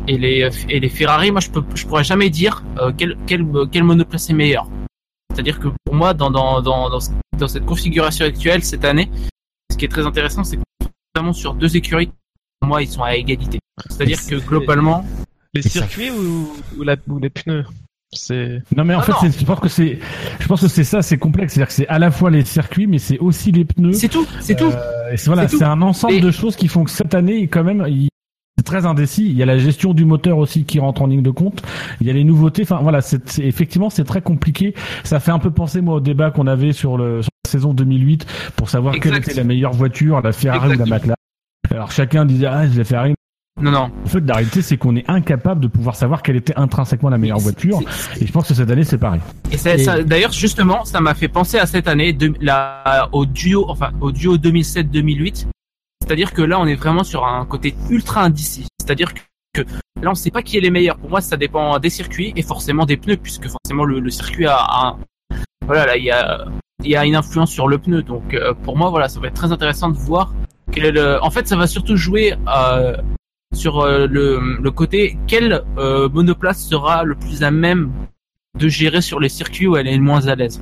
[0.09, 1.31] et les et les Ferrari.
[1.31, 4.69] Moi, je peux je pourrais jamais dire euh, quel quel quel monoplace est meilleur.
[5.33, 9.11] C'est-à-dire que pour moi, dans dans dans dans cette configuration actuelle cette année,
[9.71, 12.11] ce qui est très intéressant, c'est qu'on est vraiment sur deux écuries.
[12.61, 13.59] Pour moi, ils sont à égalité.
[13.89, 15.05] C'est-à-dire que globalement,
[15.55, 17.65] les circuits ou, ou, la, ou les pneus,
[18.13, 19.99] c'est Non mais en Ah fait, je pense que c'est,
[20.41, 21.55] je pense que c'est ça, c'est complexe.
[21.55, 23.93] C'est-à-dire que c'est à la fois les circuits, mais c'est aussi les pneus.
[23.95, 24.65] c'est tout, c'est tout.
[24.65, 25.59] Euh, et c'est voilà, C'est tout.
[25.59, 28.20] c'est un ensemble Et- de choses qui font que cette année, quand même, il- c'est
[28.63, 29.27] très indécis.
[29.27, 31.63] Il y a la gestion du moteur aussi qui rentre en ligne de compte.
[32.01, 32.63] Il y a les nouveautés.
[32.63, 34.75] Enfin voilà, c'est c'est- effectivement c'est très compliqué.
[35.05, 37.75] Ça fait un peu penser moi au débat qu'on avait sur, le, sur la saison
[37.75, 41.15] 2008 pour savoir quelle était la meilleure voiture, la Ferrari ou la McLaren.
[41.71, 43.15] Alors chacun disait ah c'est la Ferrari.
[43.61, 43.91] Non, non.
[44.05, 47.19] En fait, la réalité c'est qu'on est incapable de pouvoir savoir quelle était intrinsèquement la
[47.19, 47.81] meilleure voiture.
[48.15, 49.21] C'est- Et je pense que cette année c'est pareil.
[49.53, 53.67] Et Et- d'ailleurs, justement, ça m'a fait penser à cette année, de, la, au duo,
[53.69, 55.47] enfin, au duo 2007-2008.
[56.03, 58.67] C'est-à-dire que là, on est vraiment sur un côté ultra indécis.
[58.81, 59.63] C'est-à-dire que,
[60.03, 60.99] là, on sait pas qui est les meilleurs.
[60.99, 64.57] Pour moi, ça dépend des circuits et forcément des pneus, puisque forcément le, circuit a,
[64.57, 64.99] a-
[65.67, 68.03] voilà, là, il y a, une influence sur le pneu.
[68.03, 70.35] Donc, euh, pour moi, voilà, ça va être très intéressant de voir
[70.73, 70.99] quel.
[71.23, 72.97] En fait, ça va surtout jouer euh,
[73.55, 77.93] sur euh, le, côté quel monoplace sera le plus à même
[78.59, 80.61] de gérer sur les circuits où elle est le moins à l'aise.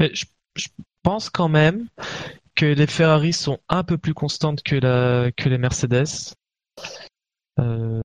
[0.00, 0.68] Je
[1.02, 1.86] pense quand même
[2.54, 6.34] que les Ferrari sont un peu plus constantes que, la, que les Mercedes.
[7.60, 8.00] Euh,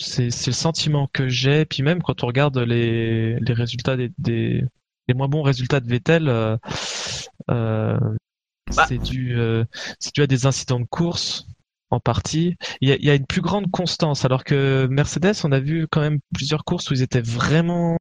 [0.00, 1.64] c'est c'est le sentiment que j'ai.
[1.64, 4.64] Puis même quand on regarde les, les résultats des, des
[5.08, 6.56] les moins bons résultats de Vettel, euh,
[7.50, 7.98] euh,
[8.76, 8.84] Bah.
[8.86, 9.64] c'est dû euh,
[9.98, 11.46] c'est dû à des incidents de course
[11.90, 12.56] en partie.
[12.80, 15.60] Il y a, il y a une plus grande constance, alors que Mercedes, on a
[15.60, 17.96] vu quand même plusieurs courses où ils étaient vraiment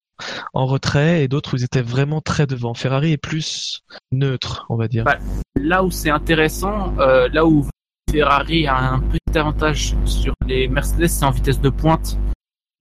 [0.53, 2.73] en retrait et d'autres où ils étaient vraiment très devant.
[2.73, 5.03] Ferrari est plus neutre, on va dire.
[5.03, 5.17] Bah,
[5.55, 7.67] Là où c'est intéressant, euh, là où
[8.11, 12.17] Ferrari a un petit avantage sur les Mercedes, c'est en vitesse de pointe,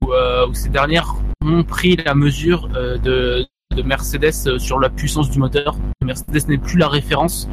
[0.05, 4.79] où, euh, où ces dernières ont pris la mesure euh, de, de Mercedes euh, sur
[4.79, 5.77] la puissance du moteur.
[6.03, 7.49] Mercedes n'est plus la référence.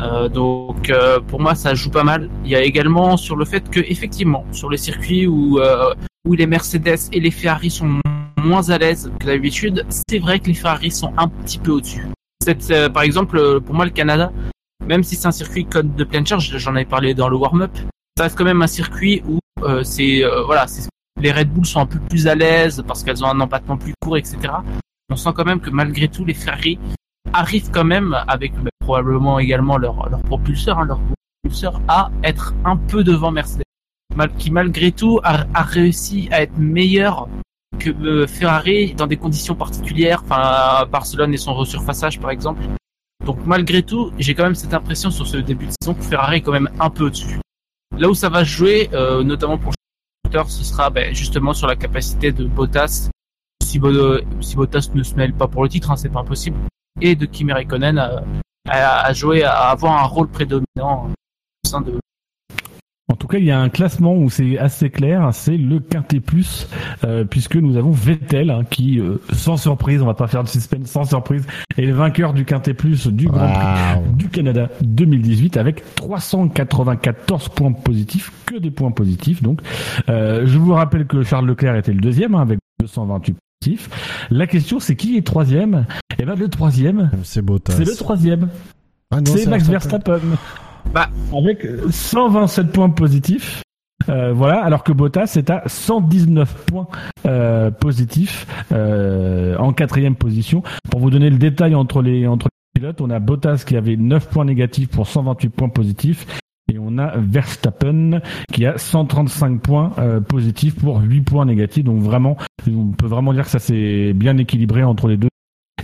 [0.00, 2.30] Euh, donc euh, pour moi ça joue pas mal.
[2.44, 5.94] Il y a également sur le fait que effectivement sur les circuits où euh,
[6.26, 8.00] où les Mercedes et les Ferrari sont
[8.38, 12.06] moins à l'aise que d'habitude, c'est vrai que les Ferrari sont un petit peu au-dessus.
[12.70, 14.32] Euh, par exemple, euh, pour moi le Canada,
[14.84, 17.70] même si c'est un circuit code de pleine charge, j'en avais parlé dans le warm-up,
[18.16, 19.38] ça reste quand même un circuit où
[19.84, 20.66] c'est voilà,
[21.20, 23.94] les Red Bull sont un peu plus à l'aise parce qu'elles ont un empattement plus
[24.02, 24.38] court, etc.
[25.08, 26.78] On sent quand même que malgré tout les Ferrari
[27.32, 30.78] arrivent quand même avec bah, probablement également leur hein, leur propulseur
[31.88, 33.62] à être un peu devant Mercedes,
[34.14, 37.28] Mal- qui malgré tout a, réussi à être meilleur
[37.78, 42.62] que euh, Ferrari dans des conditions particulières, enfin Barcelone et son resurfaçage par exemple.
[43.24, 46.36] Donc malgré tout, j'ai quand même cette impression sur ce début de saison que Ferrari
[46.38, 47.40] est quand même un peu au-dessus.
[47.96, 49.72] Là où ça va jouer, euh, notamment pour
[50.48, 53.10] ce sera ben, justement sur la capacité de Bottas,
[53.62, 56.56] si, Bo- si Bottas ne se mêle pas pour le titre, hein, c'est pas impossible,
[57.00, 58.22] et de Kimi Raikkonen à,
[58.68, 61.08] à- à jouer, à avoir un rôle prédominant
[61.64, 61.98] au sein de,
[63.10, 66.20] En tout cas, il y a un classement où c'est assez clair, c'est le Quintet
[66.20, 66.68] Plus,
[67.04, 70.48] euh, puisque nous avons Vettel hein, qui, euh, sans surprise, on va pas faire de
[70.48, 71.46] suspense, sans surprise,
[71.76, 77.72] est le vainqueur du Quintet Plus du Grand Prix du Canada 2018 avec 394 points
[77.72, 79.42] positifs, que des points positifs.
[79.42, 79.60] Donc,
[80.08, 83.36] euh, je vous rappelle que Charles Leclerc était le deuxième hein, avec 228 positifs.
[84.30, 85.86] La question, c'est qui est troisième?
[86.18, 87.74] Eh ben, le troisième, C'est Bottas.
[87.74, 88.48] c'est le troisième,
[89.10, 90.12] Ah non, c'est Max Verstappen.
[90.12, 90.38] Verstappen.
[90.92, 91.08] Bah.
[91.36, 93.62] avec 127 points positifs.
[94.08, 96.88] Euh, voilà, alors que Bottas est à 119 points
[97.26, 100.62] euh, positifs euh, en quatrième position.
[100.90, 103.96] Pour vous donner le détail entre les entre les pilotes, on a Bottas qui avait
[103.96, 106.26] 9 points négatifs pour 128 points positifs.
[106.72, 108.20] Et on a Verstappen
[108.52, 111.84] qui a 135 points euh, positifs pour 8 points négatifs.
[111.84, 112.36] Donc vraiment,
[112.68, 115.28] on peut vraiment dire que ça s'est bien équilibré entre les deux.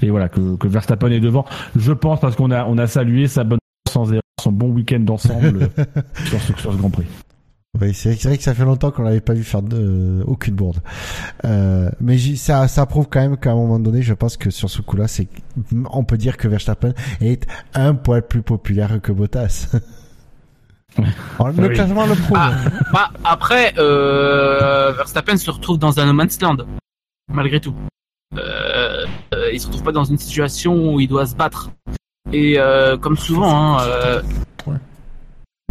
[0.02, 1.44] Et voilà, que, que Verstappen est devant.
[1.76, 3.58] Je pense parce qu'on a, on a salué sa bonne
[3.88, 5.70] sans erreur, son bon week-end d'ensemble
[6.26, 7.06] sur, ce, sur ce Grand Prix.
[7.80, 10.54] Oui, c'est vrai que ça fait longtemps qu'on l'avait pas vu faire de, euh, aucune
[10.54, 10.80] bourde.
[11.44, 14.68] Euh, mais ça, ça prouve quand même qu'à un moment donné, je pense que sur
[14.70, 15.28] ce coup-là, c'est,
[15.92, 19.68] on peut dire que Verstappen est un poil plus populaire que Bottas.
[20.98, 21.74] Le Oui.
[21.74, 22.38] classement le prouve.
[23.24, 26.56] Après, euh, Verstappen se retrouve dans un no man's land,
[27.32, 27.74] malgré tout.
[28.36, 31.70] Euh, euh, il se retrouve pas dans une situation où il doit se battre.
[32.32, 34.22] Et euh, comme souvent, hein, euh,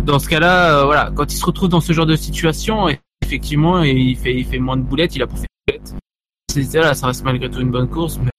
[0.04, 2.88] dans ce cas-là, euh, voilà, quand il se retrouve dans ce genre de situation,
[3.22, 5.96] effectivement, il fait, moins de boulettes, il a faire de boulettes.
[6.98, 8.32] Ça reste malgré tout une bonne course, mais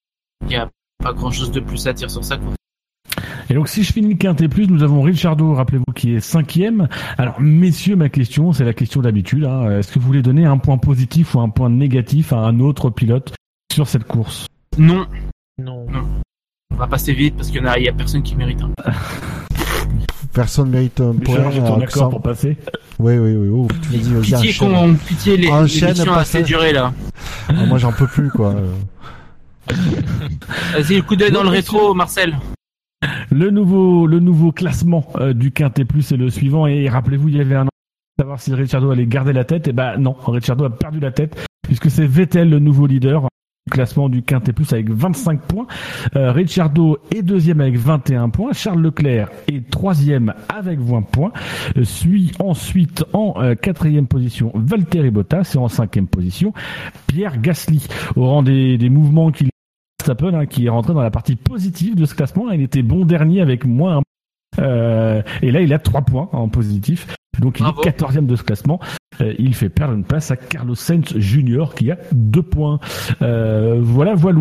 [0.42, 0.68] il n'y a
[1.02, 2.56] pas grand-chose de plus à dire sur course.
[3.50, 6.88] Et donc si je finis le quintet plus, nous avons Richardo, rappelez-vous, qui est cinquième.
[7.16, 9.44] Alors messieurs, ma question, c'est la question d'habitude.
[9.44, 9.78] hein.
[9.78, 12.90] Est-ce que vous voulez donner un point positif ou un point négatif à un autre
[12.90, 13.34] pilote
[13.72, 14.46] sur cette course?
[14.76, 15.06] Non,
[15.58, 15.86] Non.
[16.72, 18.60] on va passer vite parce qu'il y en a, il y a personne qui mérite.
[18.62, 18.70] hein.
[20.34, 21.50] Personne mérite un point.
[21.50, 22.56] J'ai ton euh, accord pour passer
[23.00, 23.48] Oui, oui, oui.
[23.50, 26.92] Oh, tu dis, vas-y, Pitié qu'on, pitié les, passe- assez duré là.
[27.48, 28.54] Ah, moi, j'en peux plus, quoi.
[30.74, 32.36] Vas-y, le coup d'œil dans le rétro, Marcel.
[33.30, 36.66] Le nouveau, classement euh, du Quintet Plus est le suivant.
[36.66, 37.70] Et rappelez-vous, il y avait un an
[38.18, 39.68] savoir si Ricciardo allait garder la tête.
[39.68, 43.70] Et ben non, Ricciardo a perdu la tête puisque c'est Vettel le nouveau leader du
[43.70, 45.66] classement du Quintet Plus avec 25 points.
[46.16, 48.52] Euh, Ricciardo est deuxième avec 21 points.
[48.52, 51.32] Charles Leclerc est troisième avec 20 points.
[51.76, 56.54] Euh, suit ensuite en euh, quatrième position Valtteri Bottas et en cinquième position
[57.06, 57.86] Pierre Gasly
[58.16, 59.50] au rang des, des mouvements qu'il
[60.08, 62.50] Verstappen hein, qui est rentré dans la partie positive de ce classement.
[62.50, 63.98] Il était bon dernier avec moins.
[63.98, 64.02] un-
[64.58, 67.14] Euh, et là, il a trois points en positif.
[67.38, 67.80] Donc, il Bravo.
[67.82, 68.80] est quatorzième de ce classement.
[69.20, 71.66] Euh, il fait perdre une place à Carlos Sainz Jr.
[71.76, 72.80] qui a deux points.
[73.22, 74.40] Euh, voilà, voilà.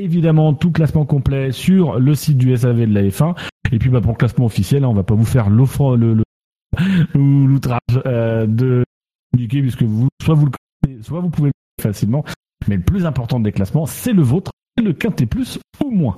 [0.00, 3.34] Évidemment, tout classement complet sur le site du SAV de la F1.
[3.72, 6.14] Et puis, bah, pour le classement officiel, hein, on va pas vous faire l'offre, le,
[6.14, 6.22] le,
[7.18, 8.84] ou l'outrage euh, de
[9.36, 12.24] Mickey, puisque vous, soit vous le connaissez, soit vous pouvez le faire facilement.
[12.68, 14.50] Mais le plus important des classements, c'est le vôtre,
[14.80, 16.16] le quintet plus ou moins.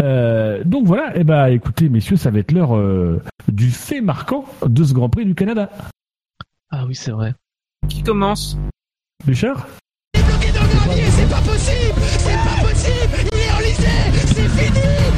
[0.00, 4.00] Euh, donc voilà, et eh ben écoutez messieurs, ça va être l'heure euh, du fait
[4.00, 5.70] marquant de ce Grand Prix du Canada.
[6.70, 7.34] Ah oui, c'est vrai.
[7.88, 8.58] Qui commence?
[9.26, 9.66] Richard
[10.26, 13.88] bloqué dans le gravier, c'est pas possible C'est pas possible Il est enlisé
[14.26, 15.13] C'est fini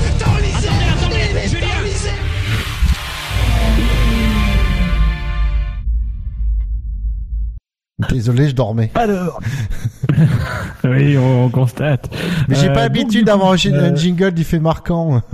[8.10, 8.90] Désolé, je dormais.
[8.94, 9.40] Alors
[10.84, 12.14] Oui, on, on constate.
[12.48, 15.22] Mais j'ai Euh, pas l'habitude d'avoir un, coup, un euh, jingle du fait marquant.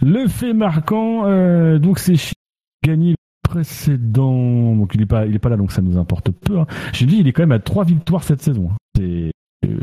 [0.00, 2.14] Le fait marquant, euh, donc c'est
[2.84, 3.16] gagné le
[3.48, 4.74] précédent.
[4.74, 6.58] Donc il est pas, il est pas là, donc ça nous importe peu.
[6.58, 6.66] Hein.
[6.92, 8.70] J'ai dit, il est quand même à trois victoires cette saison.
[8.72, 8.76] hein.
[8.96, 9.30] C'est,
[9.66, 9.78] euh,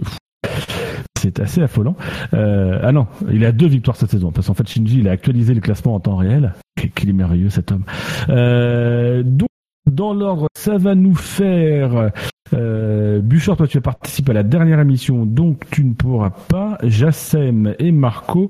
[1.19, 1.95] c'est assez affolant.
[2.33, 5.11] Euh, ah non, il a deux victoires cette saison parce qu'en fait Shinji, il a
[5.11, 6.53] actualisé le classement en temps réel.
[6.77, 7.83] Qu- Qu'il est merveilleux cet homme.
[8.29, 9.49] Euh, donc
[9.89, 12.11] dans l'ordre, ça va nous faire.
[12.53, 16.77] Euh, Bouchard, toi tu as participé à la dernière émission, donc tu ne pourras pas.
[16.83, 18.49] Jassem et Marco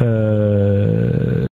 [0.00, 1.44] euh,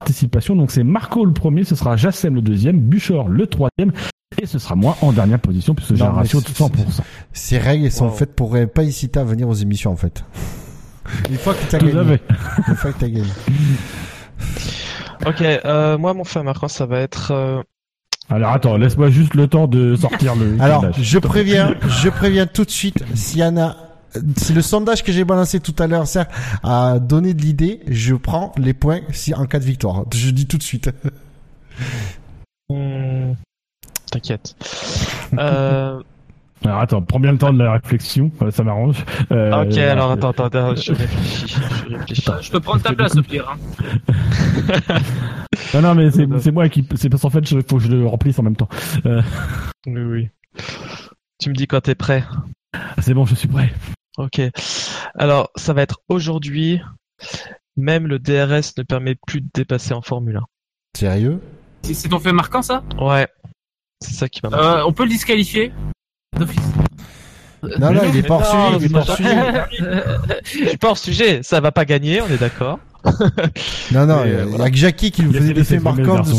[0.00, 0.56] participation.
[0.56, 3.92] Donc c'est Marco le premier, ce sera Jassem le deuxième, Buchor le troisième,
[4.40, 7.02] et ce sera moi en dernière position puisque j'ai un ratio de c'est- 100%.
[7.32, 8.12] Ces règles elles sont Wow.
[8.12, 10.24] faites pour euh, pas hésiter à venir aux émissions, en fait.
[11.30, 12.18] Une fois que t'as gagné.
[12.68, 13.28] Une fois que t'as gagné.
[15.26, 17.30] Ok, euh, moi, mon fait marquant, ça va être...
[17.30, 17.62] euh,
[18.30, 20.56] Alors attends, laisse-moi juste le temps de sortir le.
[20.60, 21.02] Alors, sondage.
[21.02, 23.76] je préviens, je préviens tout de suite, s'il y en a,
[24.36, 26.26] si le sondage que j'ai balancé tout à l'heure sert
[26.62, 30.04] à donner de l'idée, je prends les points si en cas de victoire.
[30.14, 30.90] Je dis tout de suite.
[32.70, 33.32] hmm,
[34.10, 34.54] T'inquiète.
[35.38, 36.00] Euh,
[36.64, 39.04] Alors attends, prends bien le temps de la réflexion, euh, ça m'arrange.
[39.30, 41.54] Euh, ok, alors attends, attends, attends, je réfléchis.
[41.88, 42.24] Je réfléchis.
[42.40, 43.50] Je peux prendre ta place au pire.
[43.50, 44.98] Hein.
[45.74, 46.86] Non, non, mais c'est moi qui.
[46.96, 48.68] C'est parce qu'en fait, il faut que je le remplisse en même temps.
[49.06, 49.20] Euh,
[49.86, 50.28] Oui, oui.
[51.38, 52.24] Tu me dis quand t'es prêt.
[53.00, 53.72] c'est bon, je suis prêt.
[54.16, 54.40] Ok.
[55.16, 56.80] Alors, ça va être aujourd'hui.
[57.76, 60.40] Même le DRS ne permet plus de dépasser en Formule
[60.96, 61.40] Sérieux?
[61.82, 62.84] C'est ton fait marquant ça?
[62.98, 63.04] 1.
[63.04, 63.28] Ouais.
[64.00, 65.72] C'est ça qui m'a euh, On peut le disqualifier?
[66.34, 66.62] D'office.
[67.78, 69.36] Non, non, il est pas hors sujet, il est pas hors sujet.
[70.44, 71.42] Je suis pas hors sujet.
[71.42, 72.78] Ça va pas gagner, on est d'accord.
[73.92, 76.20] Non, non, il euh, y a que Jackie qui nous faisait des faits marquants.
[76.20, 76.32] de-.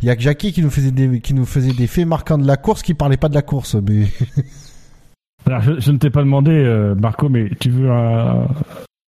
[0.00, 2.38] Il y a que Jackie qui nous faisait des, qui nous faisait des faits marquants
[2.38, 3.74] de la course qui parlait pas de la course.
[3.74, 4.08] Mais
[5.46, 8.48] Alors, je, je ne t'ai pas demandé, euh, Marco, mais tu veux un,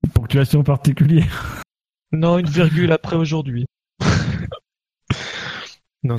[0.04, 1.62] une ponctuation particulière?
[2.12, 3.66] Non, une virgule après aujourd'hui.
[6.04, 6.18] non.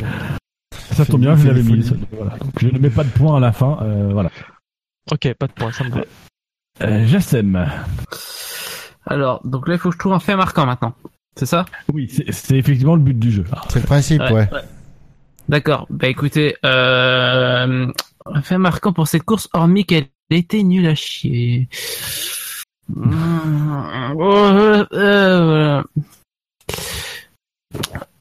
[0.95, 1.81] Ça tombe bien, je l'avais mis.
[2.13, 2.37] voilà.
[2.39, 3.79] Donc, je ne mets pas de point à la fin.
[3.83, 4.31] euh, voilà.
[5.11, 6.05] Ok, pas de point, ça me va.
[6.83, 7.67] Euh, Jassem.
[9.07, 10.95] Alors, donc là, il faut que je trouve un fait marquant maintenant.
[11.37, 11.67] C'est ça?
[11.93, 13.45] Oui, c'est effectivement le but du jeu.
[13.69, 14.49] c'est le principe, ouais.
[15.49, 15.87] D'accord.
[15.91, 17.93] Bah écoutez, euh,
[18.27, 21.69] un fait marquant pour cette course, hormis qu'elle était nulle à chier.
[22.89, 25.83] Mmh, euh, euh,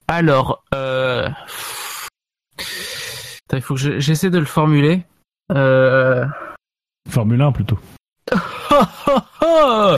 [0.08, 1.30] Alors, euh...
[3.52, 5.04] Il faut que je- j'essaie de le formuler.
[5.52, 6.26] Euh...
[7.10, 7.78] Formule 1 plutôt.
[8.32, 8.38] Oh,
[9.06, 9.96] oh, oh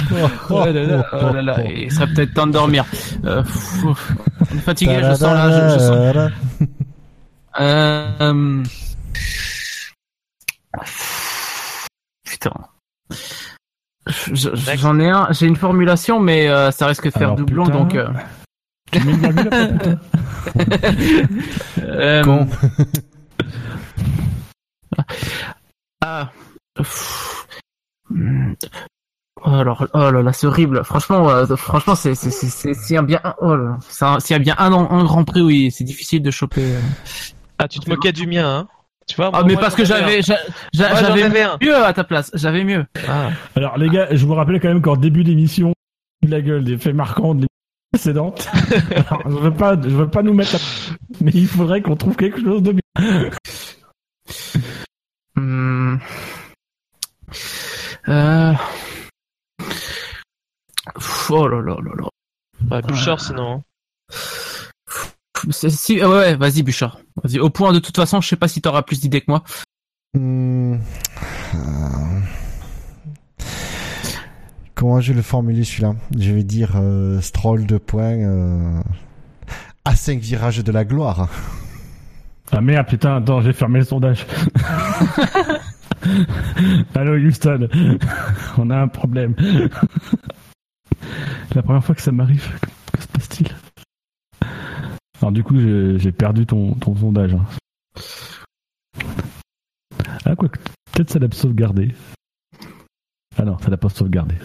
[0.50, 2.84] Oh là là, oh là là, il serait peut-être temps de dormir.
[3.24, 3.42] Euh,
[3.86, 5.90] on est fatigué, je sens là, je, je sens.
[5.96, 6.30] Tadadada.
[7.60, 8.64] Euh...
[12.26, 12.52] Putain.
[14.08, 17.36] Je- je- J'en ai un, j'ai une formulation, mais euh, ça risque de faire Alors,
[17.38, 17.78] doublon, putain.
[17.80, 17.96] donc.
[18.92, 19.98] Putain
[21.80, 22.48] euh, Con.
[26.02, 26.30] Ah.
[26.76, 27.48] Pff.
[29.44, 30.84] Oh, alors, oh là là, c'est horrible.
[30.84, 33.78] Franchement, euh, franchement, c'est, c'est, c'est, c'est, s'il y a bien, un, oh là.
[33.90, 36.64] C'est un- s'il y a bien un, un Grand Prix, oui, c'est difficile de choper.
[36.64, 36.80] euh.
[37.60, 38.68] Ah, tu te moquais du mien, hein
[39.08, 40.22] Tu vois Ah, moi- mais moi, parce j'en que avais j'avais, un.
[40.22, 40.38] j'a-
[40.74, 41.58] j'a- Moi, j'en j'avais avais un.
[41.62, 42.32] mieux à ta place.
[42.34, 42.86] J'avais mieux.
[43.08, 43.30] Ah.
[43.56, 45.74] Alors les gars, je vous rappelle quand même qu'en début d'émission,
[46.28, 47.48] la gueule des faits marquants de
[47.96, 48.50] précédente.
[48.96, 50.60] Alors, je veux pas, je veux pas nous mettre, à...
[51.22, 53.30] mais il faudrait qu'on trouve quelque chose de bien.
[55.36, 55.98] Hmm.
[58.10, 58.54] Euh...
[61.30, 62.10] Oh là là là là.
[62.62, 63.64] Bah, Bouchard, sinon.
[65.50, 67.00] C'est- Si, ouais, ouais, vas-y, Bouchard.
[67.24, 67.40] Vas-y.
[67.40, 69.44] Au point, de toute façon, je sais pas si t'auras plus d'idées que moi.
[70.18, 70.78] Euh,
[74.76, 78.82] Comment je vais le formuler celui-là Je vais dire euh, Stroll de points euh,
[79.86, 81.30] à 5 virages de la gloire.
[82.52, 84.24] Ah merde, putain, attends, j'ai fermé le sondage.
[86.94, 87.68] Allô Houston,
[88.60, 89.34] on a un problème.
[91.56, 92.48] La première fois que ça m'arrive,
[92.94, 93.50] que se passe-t-il?
[95.20, 97.34] Alors du coup, j'ai perdu ton, sondage.
[97.34, 97.46] hein.
[100.24, 100.50] Ah quoi,
[100.94, 101.96] peut-être ça l'a sauvegardé.
[103.38, 104.36] Ah non, ça l'a pas sauvegardé.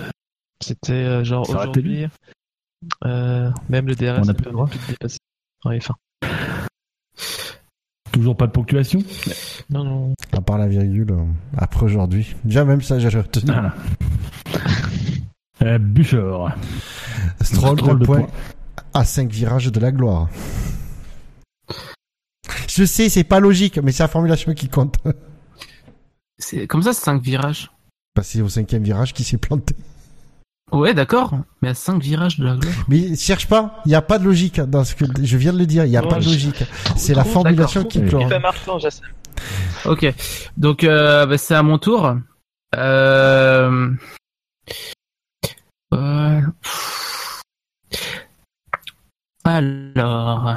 [0.62, 2.06] C'était euh, genre Ça aurait été aujourd'hui.
[3.04, 4.66] Euh, même le DRS On a ne plus le droit.
[4.66, 5.18] plus le dépasser.
[5.64, 5.92] En F1.
[8.12, 9.00] Toujours pas de ponctuation
[9.70, 10.14] Non, non.
[10.32, 11.24] À part la virgule, euh,
[11.56, 12.34] après aujourd'hui.
[12.44, 13.50] Déjà même ça, j'ai retenu.
[13.52, 13.74] Ah.
[15.62, 16.56] Euh, Bûcheur.
[17.42, 18.26] Stroll, Stroll de de points.
[18.94, 20.28] à 5 virages de la gloire.
[22.66, 24.96] Je sais, c'est pas logique, mais c'est la formulation qui compte.
[26.38, 27.70] C'est comme ça, c'est 5 virages.
[28.16, 29.76] Bah, c'est au cinquième virage qui s'est planté.
[30.72, 31.32] Ouais, d'accord.
[31.62, 32.74] Mais à 5 virages de la gloire.
[32.88, 35.58] Mais cherche pas, il n'y a pas de logique dans ce que je viens de
[35.58, 36.64] le dire, il n'y a Non, pas de logique.
[36.96, 38.00] C'est la formulation qui
[38.78, 39.06] Jassem.
[39.84, 40.06] Ok.
[40.56, 42.14] Donc, euh, bah, c'est à mon tour.
[42.76, 43.90] Euh...
[45.94, 46.40] euh,
[49.44, 50.56] Alors,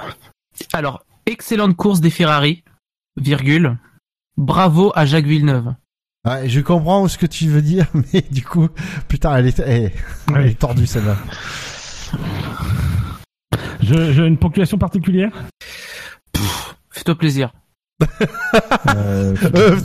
[0.74, 2.64] alors, excellente course des Ferrari,
[3.18, 3.78] virgule.
[4.38, 5.74] Bravo à Jacques Villeneuve.
[6.26, 8.70] Ah, je comprends ce que tu veux dire, mais du coup,
[9.10, 9.92] putain, elle est, elle,
[10.34, 11.18] elle est tordue celle-là.
[13.82, 15.32] Je- J'ai une ponctuation particulière
[16.92, 17.52] Fais-toi plaisir.
[18.96, 19.34] Euh,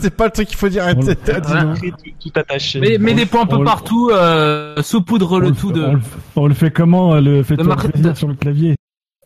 [0.01, 0.85] c'est pas le truc qu'il faut dire.
[0.97, 1.75] On le- t'as dit non.
[1.75, 2.81] Tout, tout attaché.
[2.81, 5.83] Mais, mais des points un peu partout, euh, saupoudre le le tout de.
[5.83, 6.01] On le,
[6.37, 8.77] on le fait comment euh, le fait De mar- plaisir de- sur le clavier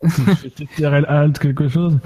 [0.77, 1.99] TRL Alt quelque chose.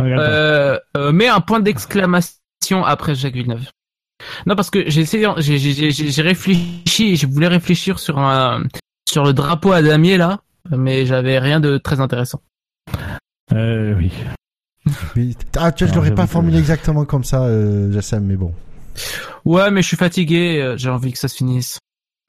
[0.00, 3.66] Euh, euh, mets un point d'exclamation après Jacques Villeneuve.
[4.46, 8.62] Non, parce que j'ai essayé, j'ai, j'ai, j'ai, j'ai réfléchi, je voulais réfléchir sur un,
[9.08, 12.40] sur le drapeau à damier là, mais j'avais rien de très intéressant.
[13.52, 14.10] Euh, oui.
[15.16, 18.36] Mais- Ah, tu vois, je l'aurais pas que- formulé exactement comme ça, euh, Jassem, mais
[18.36, 18.52] bon.
[19.44, 21.78] Ouais, mais je suis fatigué, euh, j'ai envie que ça se finisse.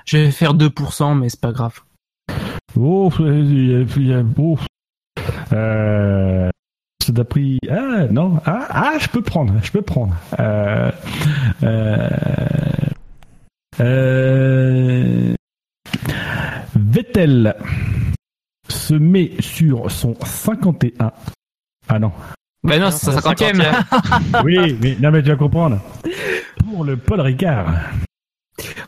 [0.06, 1.82] Je vais faire 2%, mais c'est pas grave.
[2.80, 4.58] Oh, il y a- il y a- oh.
[5.54, 6.50] Euh,
[7.08, 7.58] c'est d'après.
[7.70, 8.40] Ah non.
[8.46, 9.54] Ah, ah, je peux prendre.
[9.64, 10.14] Je peux prendre.
[10.40, 10.92] Euh,
[11.64, 12.10] euh,
[13.80, 15.34] euh,
[16.76, 17.56] Vettel
[18.68, 21.14] se met sur son 51.
[21.88, 22.12] Ah non.
[22.64, 24.44] Bah non, c'est sa sa 50e.
[24.44, 25.80] Oui, mais non mais tu vas comprendre.
[26.70, 27.74] Pour le Paul Ricard.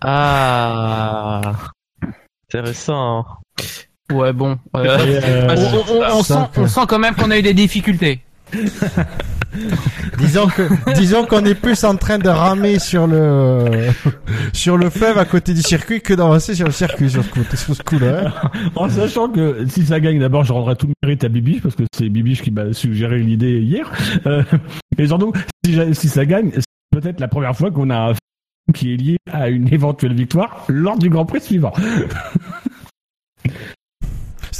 [0.02, 1.54] Ah.
[2.50, 3.26] Intéressant.
[4.12, 4.58] Ouais, bon.
[4.76, 7.42] euh, euh, on, on- on ça sent, que- on sent quand même qu'on a eu
[7.42, 8.22] des difficultés.
[10.18, 10.64] disons que,
[10.94, 13.66] disons qu'on est plus en train de ramer sur le,
[14.54, 17.40] sur le fleuve à côté du circuit que d'avancer sur le circuit sur ce coup,
[17.56, 18.28] sur ce coup-là.
[18.44, 18.52] hein.
[18.76, 21.76] En sachant que si ça gagne, d'abord, je rendrai tout le mérite à Bibiche parce
[21.76, 23.92] que c'est Bibiche qui m'a suggéré l'idée hier.
[24.26, 24.44] Euh,
[24.98, 25.32] et surtout,
[25.66, 26.64] si, si ça gagne, c'est
[27.00, 30.66] peut-être la première fois qu'on a un film qui est lié à une éventuelle victoire
[30.70, 31.74] lors du Grand Prix suivant.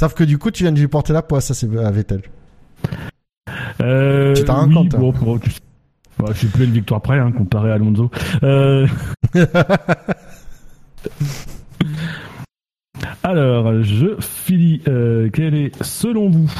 [0.00, 2.22] Sauf que du coup, tu viens de lui porter la poisse, ça c'est à Vettel.
[3.82, 4.98] Euh, Tu t'en rends oui, compte, hein.
[4.98, 5.50] bon, tu
[6.26, 8.10] je suis plus une victoire près, hein, comparé à Alonso.
[8.42, 8.86] Euh...
[13.22, 14.80] Alors, je finis.
[14.88, 16.50] Euh, quel est, selon vous,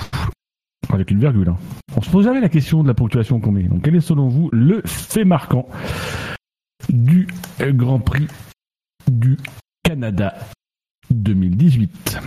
[0.92, 1.56] avec une virgule, hein.
[1.96, 3.62] on se pose jamais la question de la ponctuation qu'on met.
[3.62, 5.66] Donc, quel est, selon vous, le fait marquant
[6.90, 7.26] du
[7.58, 8.26] Grand Prix
[9.10, 9.38] du
[9.82, 10.34] Canada?
[11.10, 12.18] 2018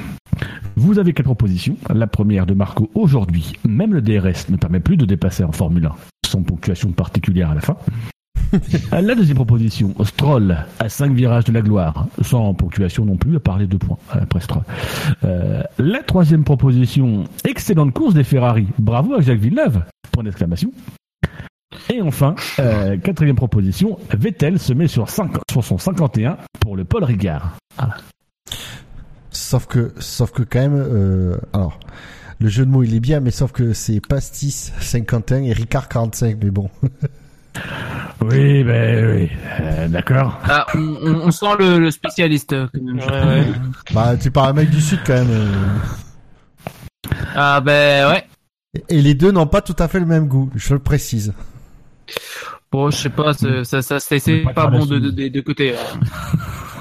[0.76, 3.54] Vous avez quelle proposition La première de Marco aujourd'hui.
[3.68, 5.92] Même le DRS ne permet plus de dépasser en Formule 1
[6.34, 7.78] sans ponctuation particulière à la fin.
[8.92, 13.40] La deuxième proposition, Stroll à 5 virages de la gloire, sans ponctuation non plus, à
[13.40, 14.64] part les deux points après Stroll.
[15.24, 20.72] Euh, la troisième proposition, excellente course des Ferrari, bravo à Jacques Villeneuve, point d'exclamation.
[21.92, 26.84] Et enfin, euh, quatrième proposition, Vettel se met sur, 5 sur son 51 pour le
[26.84, 27.58] Paul Ricard.
[27.78, 27.98] Voilà.
[29.54, 31.80] Sauf que, sauf que quand même, euh, alors,
[32.40, 35.88] le jeu de mots il est bien, mais sauf que c'est Pastis 51 et Ricard
[35.90, 36.72] 45, mais bon.
[38.22, 39.30] Oui, ben oui,
[39.62, 40.40] euh, d'accord.
[40.50, 42.98] Ah, on, sent le, le spécialiste euh, quand même.
[42.98, 43.46] Ouais.
[43.94, 45.30] bah, tu parles un mec du sud quand même.
[45.30, 45.52] euh.
[47.36, 48.26] Ah ben ouais.
[48.90, 51.32] Et les deux n'ont pas tout à fait le même goût, je le précise.
[52.72, 55.76] Bon, je sais pas, c'est- ça, ça, c'est pas bon de, de, de, de côté.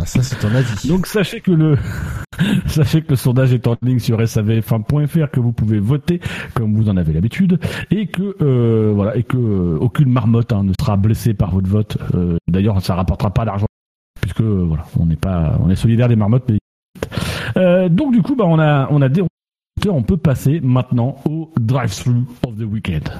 [0.00, 0.86] Ah, ça c'est ton avis.
[0.86, 1.76] Donc sachez que le
[2.66, 6.20] sachez que le sondage est en ligne sur savf1.fr que vous pouvez voter
[6.54, 7.58] comme vous en avez l'habitude
[7.90, 11.68] et que euh, voilà et que euh, aucune marmotte hein, ne sera blessée par votre
[11.68, 11.98] vote.
[12.14, 13.66] Euh, D'ailleurs, ça rapportera pas d'argent
[14.20, 16.44] puisque euh, voilà, on n'est pas on est solidaire des marmottes.
[16.48, 16.58] Mais...
[17.56, 19.22] Euh, donc du coup, bah on a on a des
[19.88, 23.10] on peut passer maintenant au drive-through of the weekend.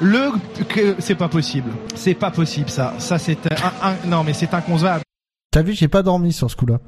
[0.00, 0.30] Le
[0.68, 1.70] que c'est pas possible.
[1.94, 2.94] C'est pas possible ça.
[2.98, 5.02] Ça c'est un, un- non mais c'est inconcevable.
[5.50, 6.78] T'as vu, j'ai pas dormi sur ce coup-là.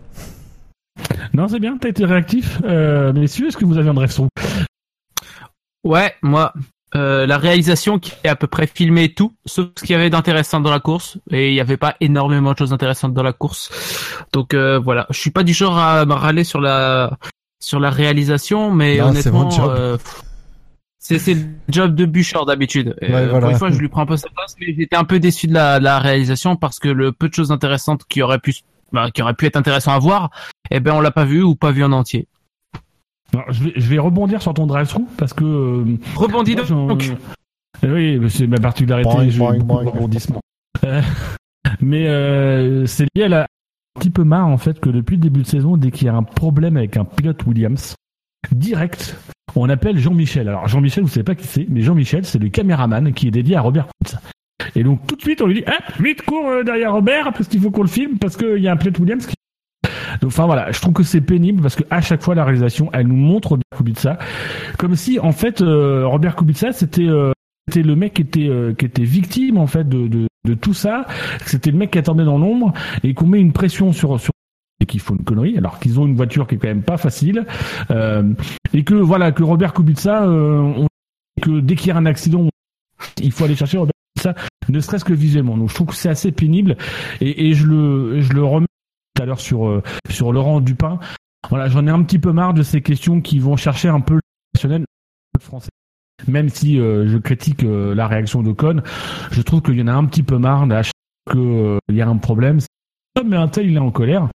[1.32, 2.60] Non, c'est bien, t'as été réactif.
[2.64, 4.28] Euh, messieurs, est-ce que vous avez un drive-through
[5.84, 6.52] Ouais, moi,
[6.96, 10.10] euh, la réalisation qui est à peu près filmé tout, sauf ce qu'il y avait
[10.10, 13.32] d'intéressant dans la course, et il n'y avait pas énormément de choses intéressantes dans la
[13.32, 13.70] course.
[14.32, 17.16] Donc euh, voilà, je suis pas du genre à me râler sur la
[17.62, 20.22] sur la réalisation, mais Non, honnêtement, euh, pff,
[21.06, 22.96] c'est le job de Bouchard d'habitude.
[23.00, 23.40] Et, Ouais, euh, voilà.
[23.40, 25.46] Pour une fois, je lui prends un peu sa place, mais j'étais un peu déçu
[25.46, 28.54] de la, de la réalisation parce que le peu de choses intéressantes qui auraient pu
[28.92, 30.30] bah, qui auraient pu être intéressant à voir,
[30.70, 32.28] eh ben on l'a pas vu ou pas vu en entier.
[33.32, 37.12] Alors, je, vais, je vais rebondir sur ton drive-through parce que euh, Rebondis Moi, donc.
[37.82, 40.40] Euh, Oui, c'est ma particularité, Boing, boing, boing.
[40.84, 41.02] Euh,
[41.80, 45.22] mais euh, c'est lié à la un petit peu marre en fait que depuis le
[45.22, 47.94] début de saison, dès qu'il y a un problème avec un pilote Williams,
[48.52, 49.16] direct,
[49.54, 50.48] on appelle Jean-Michel.
[50.48, 53.56] Alors Jean-Michel, vous savez pas qui c'est, mais Jean-Michel, c'est le caméraman qui est dédié
[53.56, 54.20] à Robert Kubica.
[54.74, 57.48] Et donc tout de suite, on lui dit, ah, vite cours euh, derrière Robert parce
[57.48, 59.34] qu'il faut qu'on le filme parce qu'il y a un pilote Williams qui
[60.20, 62.88] donc, enfin voilà, je trouve que c'est pénible parce que à chaque fois la réalisation,
[62.92, 64.18] elle nous montre Robert Kubica
[64.78, 67.32] comme si en fait euh, Robert Kubica c'était euh,
[67.68, 71.06] c'était le mec qui était qui était victime en fait de de, de tout ça,
[71.44, 74.32] c'était le mec qui attendait dans l'ombre et qu'on met une pression sur sur
[74.80, 76.96] et qu'ils font une connerie alors qu'ils ont une voiture qui est quand même pas
[76.98, 77.46] facile
[77.90, 78.22] euh,
[78.72, 80.86] et que voilà que Robert Kubica euh, on-
[81.42, 82.48] que dès qu'il y a un accident
[83.22, 84.34] il faut aller chercher Robert Kubica
[84.68, 86.76] ne serait-ce que visuellement donc je trouve que c'est assez pénible
[87.20, 88.66] et, et je le je le remets
[89.14, 90.98] tout à l'heure sur euh, sur Laurent Dupin
[91.48, 94.14] voilà j'en ai un petit peu marre de ces questions qui vont chercher un peu
[94.14, 95.68] le français
[96.28, 98.82] même si euh, je critique euh, la réaction de Con,
[99.30, 100.92] je trouve qu'il y en a un petit peu marre à chaque
[101.30, 102.58] fois qu'il y a un problème.
[103.24, 104.28] Mais un tel, il est en colère.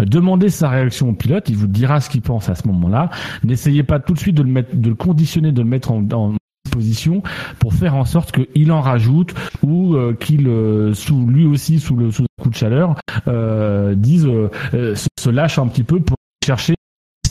[0.00, 3.10] Euh, Demandez sa réaction au pilote, il vous dira ce qu'il pense à ce moment-là.
[3.42, 6.04] N'essayez pas tout de suite de le mettre, de le conditionner, de le mettre en,
[6.12, 6.34] en
[6.70, 7.22] position
[7.60, 9.32] pour faire en sorte qu'il en rajoute
[9.62, 12.96] ou euh, qu'il, euh, sous lui aussi sous le sous coup de chaleur,
[13.28, 16.74] euh, dise euh, euh, se, se lâche un petit peu pour chercher.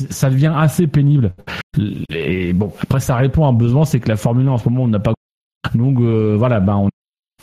[0.10, 1.34] Ça devient assez pénible.
[2.10, 4.70] Et bon, après ça répond à un besoin, c'est que la Formule 1 en ce
[4.70, 5.14] moment on n'a pas.
[5.76, 6.90] Donc voilà, ben on,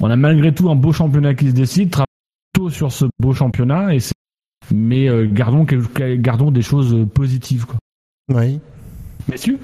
[0.01, 1.95] on a malgré tout un beau championnat qui se décide,
[2.53, 4.15] plutôt sur ce beau championnat, et c'est-
[4.75, 7.77] mais euh, gardons des choses euh, positives quoi.
[8.33, 8.61] Oui.
[9.31, 9.59] Messieurs,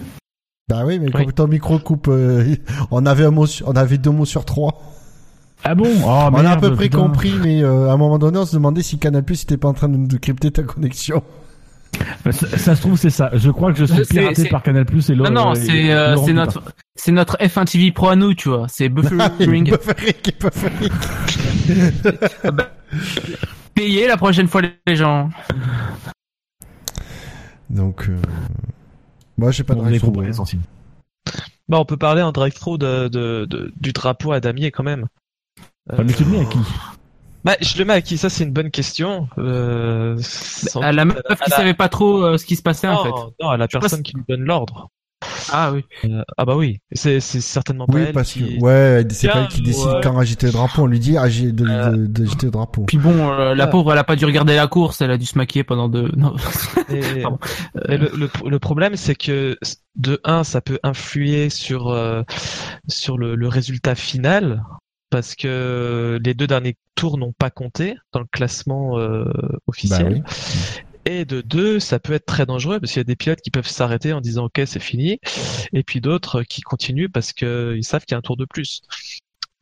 [0.68, 1.24] Bah oui, mais Oui.
[1.24, 2.56] comme ton micro coupe, euh,
[2.90, 4.82] on avait un mot, sur- on avait deux mots sur trois.
[5.64, 5.86] Ah bon?
[6.04, 6.98] Oh, On a à peu près putain.
[6.98, 9.68] compris, mais euh, à un moment donné, on se demandait si Canal Plus était pas
[9.68, 11.22] en train de, de crypter ta connexion.
[12.30, 13.30] Ça, ça se trouve, c'est ça.
[13.32, 15.46] Je crois que je suis piraté par Canal Plus et Non, Laurent.
[15.46, 16.62] non, et- c'est euh, notre
[16.94, 18.66] c'est notre F1 TV Pro à nous, tu vois.
[18.68, 19.70] C'est buffering.
[19.70, 20.90] Buffering, buffering.
[23.76, 25.28] Payez la prochaine fois les gens.
[27.70, 28.16] Donc, euh...
[29.36, 30.60] moi, j'ai pas de On est drive-thru, compris l'essentiel.
[31.68, 35.06] Bah, on peut parler en drive-thru de, de, de- du drapeau à damier quand même.
[35.90, 36.58] Ah, mais tu le mets à qui
[37.44, 38.16] Bah, je le mets à qui?
[38.18, 39.28] Ça, c'est une bonne question.
[39.38, 42.62] Euh, sans À la meuf à qui la- savait pas trop euh, ce qui se
[42.62, 43.10] passait en fait.
[43.42, 44.88] non, à la Je personne qui lui donne l'ordre.
[45.50, 45.84] Ah oui.
[46.04, 48.58] Euh, ah bah oui, c'est certainement pas Oui, elle parce qui...
[48.58, 50.00] que, ouais, c'est pas elle qui décide ouais.
[50.02, 51.64] quand agiter le drapeau, on lui dit agi- de-
[51.96, 52.82] de- d'agiter le drapeau.
[52.84, 53.66] Puis bon, euh, la Ah.
[53.68, 56.10] pauvre, elle a pas dû regarder la course, elle a dû se maquiller pendant deux.
[56.16, 56.34] Non.
[56.90, 57.38] Et- Pardon.
[57.88, 59.56] et le, le, le problème, c'est que
[59.96, 62.22] de un, ça peut influer sur euh,
[62.88, 64.62] sur le, le résultat final
[65.08, 69.24] parce que les deux derniers tours n'ont pas compté dans le classement euh,
[69.66, 70.22] officiel.
[70.24, 70.30] Bah
[71.08, 73.50] Et de deux, ça peut être très dangereux parce qu'il y a des pilotes qui
[73.52, 75.20] peuvent s'arrêter en disant ok c'est fini,
[75.72, 78.44] et puis d'autres qui continuent parce que ils savent qu'il y a un tour de
[78.44, 78.82] plus.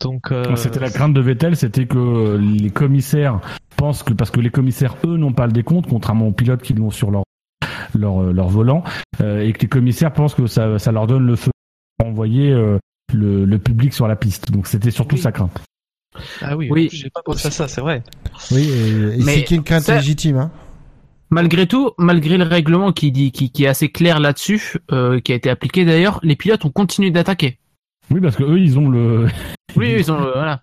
[0.00, 3.40] Donc euh, C'était la crainte de Vettel, c'était que les commissaires
[3.76, 6.72] pensent que parce que les commissaires eux n'ont pas le décompte, contrairement aux pilotes qui
[6.72, 7.24] l'ont sur leur
[7.94, 8.82] leur, euh, leur volant,
[9.20, 11.50] euh, et que les commissaires pensent que ça, ça leur donne le feu
[11.98, 12.78] pour envoyer euh,
[13.12, 14.50] le, le public sur la piste.
[14.50, 15.20] Donc c'était surtout Oui.
[15.22, 15.60] sa crainte.
[16.40, 16.88] ah oui, Oui.
[16.90, 18.02] j'ai pas pensé à ça, c'est vrai.
[18.50, 20.50] Oui, et, et Mais c'est une crainte légitime, hein.
[21.34, 25.32] Malgré tout, malgré le règlement qui dit, qui, qui est assez clair là-dessus, euh, qui
[25.32, 27.58] a été appliqué d'ailleurs, les pilotes ont continué d'attaquer.
[28.12, 29.26] Oui, parce que eux ils ont le.
[29.74, 30.62] Oui, ils ont, euh, voilà.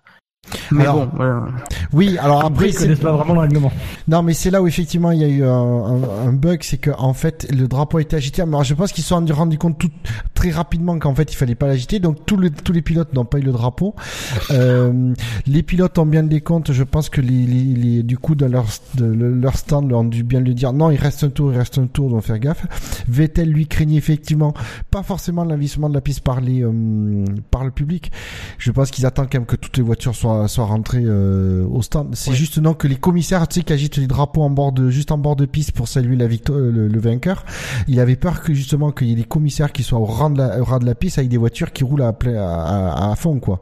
[0.70, 1.46] Mais Alors, bon, voilà.
[1.92, 3.72] Oui, alors Après ils connaissent pas vraiment le règlement.
[4.08, 6.78] non, mais c'est là où effectivement il y a eu un, un- un bug, c'est
[6.78, 8.42] que en fait le drapeau a été agité.
[8.42, 9.90] Alors je pense qu'ils se sont rendu- rendu compte tout,
[10.34, 13.24] très rapidement qu'en fait il fallait pas l'agiter, donc tous les tous les pilotes n'ont
[13.24, 13.94] pas eu le drapeau.
[14.50, 15.14] Euh,
[15.46, 16.72] les pilotes ont bien des comptes.
[16.72, 18.66] Je pense que les, les, les- du coup dans leur
[18.96, 21.58] de leur stand leur ont dû bien lui dire non, il reste un tour, il
[21.58, 22.66] reste un tour, donc faire gaffe.
[23.08, 24.52] Vettel lui craignait effectivement
[24.90, 28.10] pas forcément l'investissement de la piste par les euh, par le public.
[28.58, 31.82] Je pense qu'ils attendent quand même que toutes les voitures soient soient rentrées euh, au
[31.82, 32.14] stand.
[32.14, 32.36] C'est Ouais.
[32.36, 35.10] juste non que les commissaires, tu sais, qui agitent les drapeaux en bord de juste
[35.12, 37.44] en bord de piste pour saluer la victoire, le, le vainqueur.
[37.88, 40.38] Il avait peur que justement qu'il y ait des commissaires qui soient au rang de
[40.38, 43.12] la, au rang de la piste avec des voitures qui roulent à, plein- à, à,
[43.12, 43.60] à fond quoi.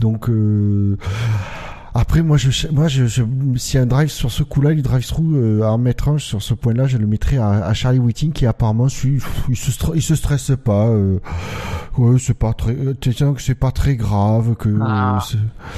[0.00, 0.96] Donc euh,
[1.98, 5.06] après moi je moi je, je y a un drive sur ce coup-là, il drive
[5.06, 7.98] through euh, à en mettre un sur ce point-là, je le mettrais à, à Charlie
[7.98, 10.86] Whiting qui apparemment suit, il se stre- il se stresse pas.
[10.88, 11.18] Euh,
[11.98, 14.68] ouais, c'est pas très, euh, que c'est pas très grave que.
[14.82, 15.18] Ah.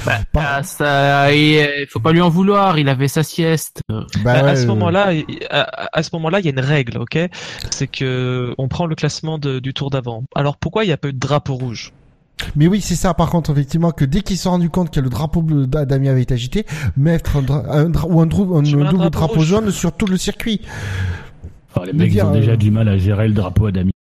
[0.05, 3.81] Bah, Pas- ah, ça, il faut pas lui en vouloir, il avait sa sieste.
[3.91, 6.49] Euh, bah à, ouais, à ce euh, moment-là, il- à, à ce moment-là, il y
[6.49, 7.17] a une règle, ok?
[7.71, 10.23] C'est que on prend le classement de- du tour d'avant.
[10.35, 11.93] Alors pourquoi il n'y a pas eu de drapeau rouge?
[12.55, 13.13] Mais oui, c'est ça.
[13.13, 16.07] Par contre, effectivement, que dès qu'ils se sont rendus compte que le drapeau bleu d'Adami
[16.09, 16.65] avait été agité,
[16.97, 19.71] mettre un, dra- un dra- ou un, drou- un Tu mets un double drapeau jaune
[19.71, 20.61] sur tout le circuit.
[21.85, 23.91] Les Me mecs ils ont euh, déjà du mal à gérer le drapeau à Dami.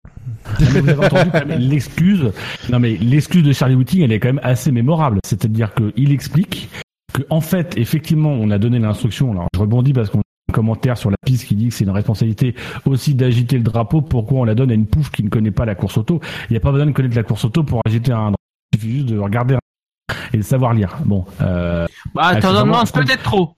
[0.61, 2.33] Non, mais vous avez entendu quand même l'excuse.
[2.71, 5.19] Non mais l'excuse de Charlie Whiting, elle est quand même assez mémorable.
[5.25, 6.71] C'est-à-dire qu'il explique
[7.13, 9.31] que en fait, effectivement, on a donné l'instruction.
[9.33, 12.55] Alors je rebondis parce qu'on commentaire sur la piste qui dit que c'est une responsabilité
[12.87, 14.01] aussi d'agiter le drapeau.
[14.03, 16.21] Pourquoi on la donne à une pouffe qui ne connaît pas la course auto?
[16.49, 18.37] Il n'y a pas besoin de connaître la course auto pour agiter un drapeau.
[18.73, 20.99] Il suffit juste de regarder un- et de savoir lire.
[21.05, 23.55] Bon, euh, Bah, c'est t'en demandes peut-être trop.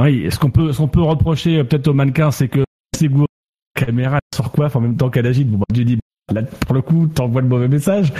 [0.00, 2.64] oui, ce qu'on peut, ce qu'on peut reprocher euh, peut-être au mannequin, c'est que
[2.96, 3.26] c'est gouré.
[3.78, 5.48] La caméra elle sort coiffe en même temps qu'elle agite.
[5.50, 5.98] Bon, bah, je dis,
[6.32, 8.12] là, pour le coup, t'envoies le mauvais message.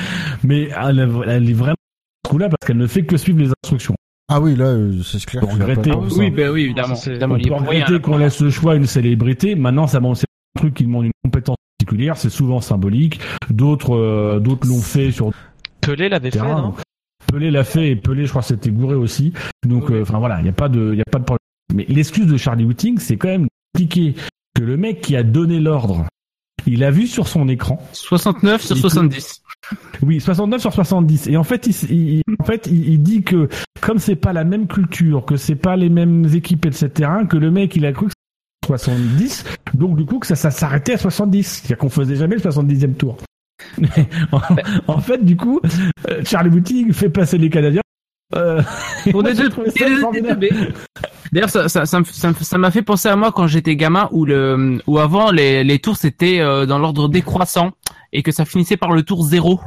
[0.45, 1.77] Mais elle, elle est vraiment
[2.25, 3.95] ce coup-là parce qu'elle ne fait que suivre les instructions.
[4.29, 5.41] Ah oui, là, euh, c'est clair.
[5.43, 5.91] Pour regretter.
[5.91, 5.99] pas.
[6.17, 6.97] Oui, bah oui, évidemment.
[6.97, 9.55] C'est- évidemment pour regretter qu'on laisse le choix à une célébrité.
[9.55, 10.25] Maintenant, ça, c'est
[10.57, 12.17] un truc qui demande une compétence particulière.
[12.17, 13.21] C'est souvent symbolique.
[13.51, 15.31] D'autres, euh, d'autres l'ont fait sur
[15.81, 16.75] Pelé l'avait fait, non
[17.33, 19.33] Pelé l'a fait et Pelé, je crois, c'était gouré aussi.
[19.65, 19.97] Donc, Oui.
[19.97, 21.39] euh, enfin voilà, il n'y a pas de, il y a pas de problème.
[21.75, 24.21] Mais l'excuse de Charlie Whiting, c'est quand même d'expliquer
[24.55, 26.07] que le mec qui a donné l'ordre,
[26.67, 27.81] il a vu sur son écran.
[27.93, 29.43] 69 sur Et 70.
[30.03, 31.29] Oui, 69 sur 70.
[31.29, 33.49] Et en fait, il, en fait, il, il dit que
[33.81, 37.51] comme c'est pas la même culture, que c'est pas les mêmes équipes, etc., que le
[37.51, 39.45] mec, il a cru que c'était 70.
[39.75, 41.43] Donc, du coup, que ça, ça s'arrêtait à 70.
[41.47, 43.17] C'est-à-dire qu'on faisait jamais le 70e tour.
[43.79, 43.89] Mais
[44.33, 44.41] en,
[44.87, 45.61] en fait, du coup,
[46.09, 47.83] euh, Charlie Whiting fait passer les Canadiens.
[48.35, 48.61] Euh,
[49.11, 49.49] Pour des deux.
[51.33, 54.79] D'ailleurs, ça, ça, ça, ça m'a fait penser à moi quand j'étais gamin, où le,
[54.87, 57.73] où avant les, les tours c'était euh, dans l'ordre décroissant
[58.13, 59.61] et que ça finissait par le tour 0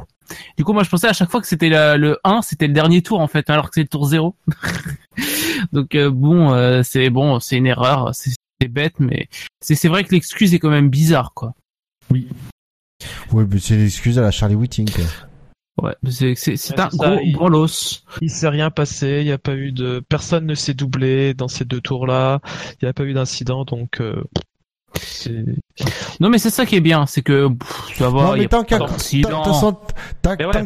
[0.56, 3.02] Du coup, moi, je pensais à chaque fois que c'était le 1, c'était le dernier
[3.02, 4.34] tour en fait, alors que c'est le tour 0
[5.72, 8.34] Donc euh, bon, euh, c'est bon, c'est une erreur, c'est
[8.68, 9.28] bête, mais
[9.60, 11.54] c'est vrai que l'excuse est quand même bizarre, quoi.
[12.10, 12.28] Oui,
[13.32, 14.88] mais c'est l'excuse à la Charlie Whiting.
[15.80, 17.68] Ouais, c'est un gros il-.
[18.20, 21.48] Il s'est rien passé, il n'y a pas eu de personne ne s'est doublé dans
[21.48, 22.40] ces deux tours-là,
[22.80, 24.22] il n'y a pas eu d'incident donc euh,
[26.20, 28.46] Non mais c'est ça qui est bien, c'est que pff, tu vas voir, non, mais
[28.48, 28.96] tant qu'il y pas a, tant-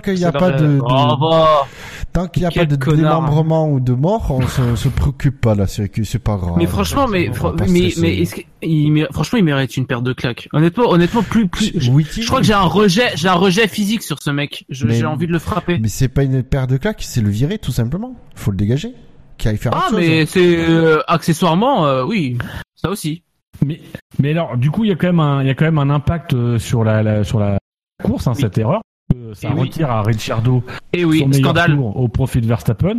[0.01, 1.67] qu'il n'y a pas de, de- Oh, bah.
[2.13, 3.21] tant qu'il n'y a pas de connard.
[3.21, 6.55] démembrement ou de mort, on se, se préoccupe pas là, c'est c'est pas grave.
[6.57, 8.01] Mais franchement, mais, On va fr- pas mais, stresser.
[8.01, 10.49] mais est-ce que- il franchement, il mérite une paire de claques.
[10.53, 13.69] Honnêtement, honnêtement, plus, plus, je, Oui, je crois que j'ai un rejet, j'ai un rejet
[13.69, 14.65] physique sur ce mec.
[14.71, 15.79] Je- Mais- J'ai envie de le frapper.
[15.79, 18.15] Mais c'est pas une paire de claques, c'est le virer tout simplement.
[18.35, 18.95] Faut le dégager.
[19.37, 19.99] Qui aille faire Ah, autre chose.
[19.99, 22.39] mais c'est euh, accessoirement, euh, oui,
[22.77, 23.23] ça aussi.
[23.65, 23.81] Mais,
[24.21, 25.79] mais alors, du coup, il y a quand même un, il y a quand même
[25.79, 27.59] un impact sur la, la- sur la
[28.03, 28.41] course, hein, Oui.
[28.43, 28.81] cette erreur.
[29.15, 29.61] Euh, Ça Et oui.
[29.61, 30.63] retire à Ricciardo
[30.93, 31.75] Et oui, son meilleur scandale.
[31.77, 32.97] tour au profit de Verstappen.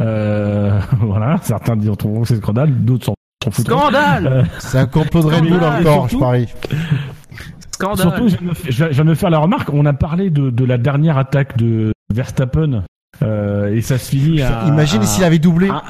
[0.00, 3.14] Euh, voilà, certains diront que c'est scandale, d'autres
[3.50, 3.66] foutent.
[3.66, 6.18] Scandale, Euh, C'est un complot de Red Bull encore, je surtout.
[6.18, 6.48] parie.
[7.72, 7.98] scandale.
[7.98, 10.78] Surtout, je viens, de me, je faire la remarque, on a parlé de, de la
[10.78, 12.84] dernière attaque de Verstappen
[13.22, 14.64] euh, et ça se finit à...
[14.68, 15.68] Imagine s'il avait doublé.
[15.68, 15.82] à-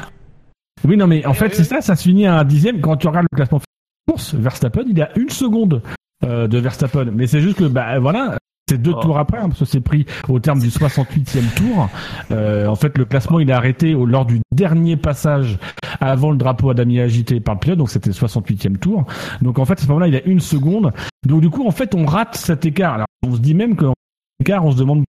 [0.87, 2.81] Oui, non, mais en fait, c'est ça, ça se finit à un dixième.
[2.81, 3.61] Quand tu regardes le classement
[4.07, 5.83] course, Verstappen, il à une seconde
[6.25, 7.07] euh, de Verstappen.
[7.13, 9.01] Mais c'est juste que, bah voilà, c'est deux Oh.
[9.03, 11.91] tours après, hein, parce que c'est pris au terme du 68e tour.
[12.31, 15.59] Euh, en fait, le classement, il est arrêté au, lors du dernier passage
[16.01, 19.05] avant le drapeau à damier agité par le pilote, donc c'était le 68e tour.
[19.43, 20.93] Donc en fait, à ce moment-là, il a une seconde.
[21.27, 22.95] Donc du coup, en fait, on rate cet écart.
[22.95, 23.95] Alors, on se dit même qu'en
[24.41, 25.05] écart, on se demande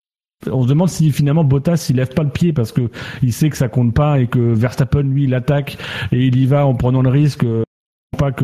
[0.50, 2.90] on se demande si finalement Bottas il lève pas le pied parce que
[3.22, 5.78] il sait que ça compte pas et que Verstappen lui il attaque
[6.12, 7.62] et il y va en prenant le risque euh,
[8.18, 8.42] pas que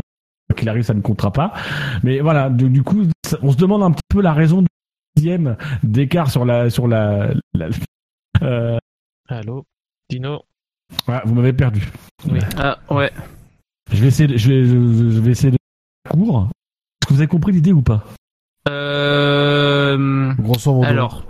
[0.58, 1.52] qu'il arrive ça ne comptera pas
[2.02, 3.04] mais voilà du coup
[3.42, 4.68] on se demande un petit peu la raison du
[5.16, 7.68] dixième d'écart sur la sur la, la-
[8.42, 8.78] euh,
[9.28, 9.64] Allô
[10.10, 10.42] Dino
[11.24, 11.86] vous m'avez perdu
[12.56, 13.10] Ah, ouais.
[13.92, 14.70] je vais essayer de, je vais, je,
[15.10, 15.58] je vais essayer de
[16.10, 16.48] court
[17.00, 18.04] est-ce que vous avez compris l'idée ou pas?
[18.68, 20.86] Euh, Grosso modo.
[20.86, 21.24] alors,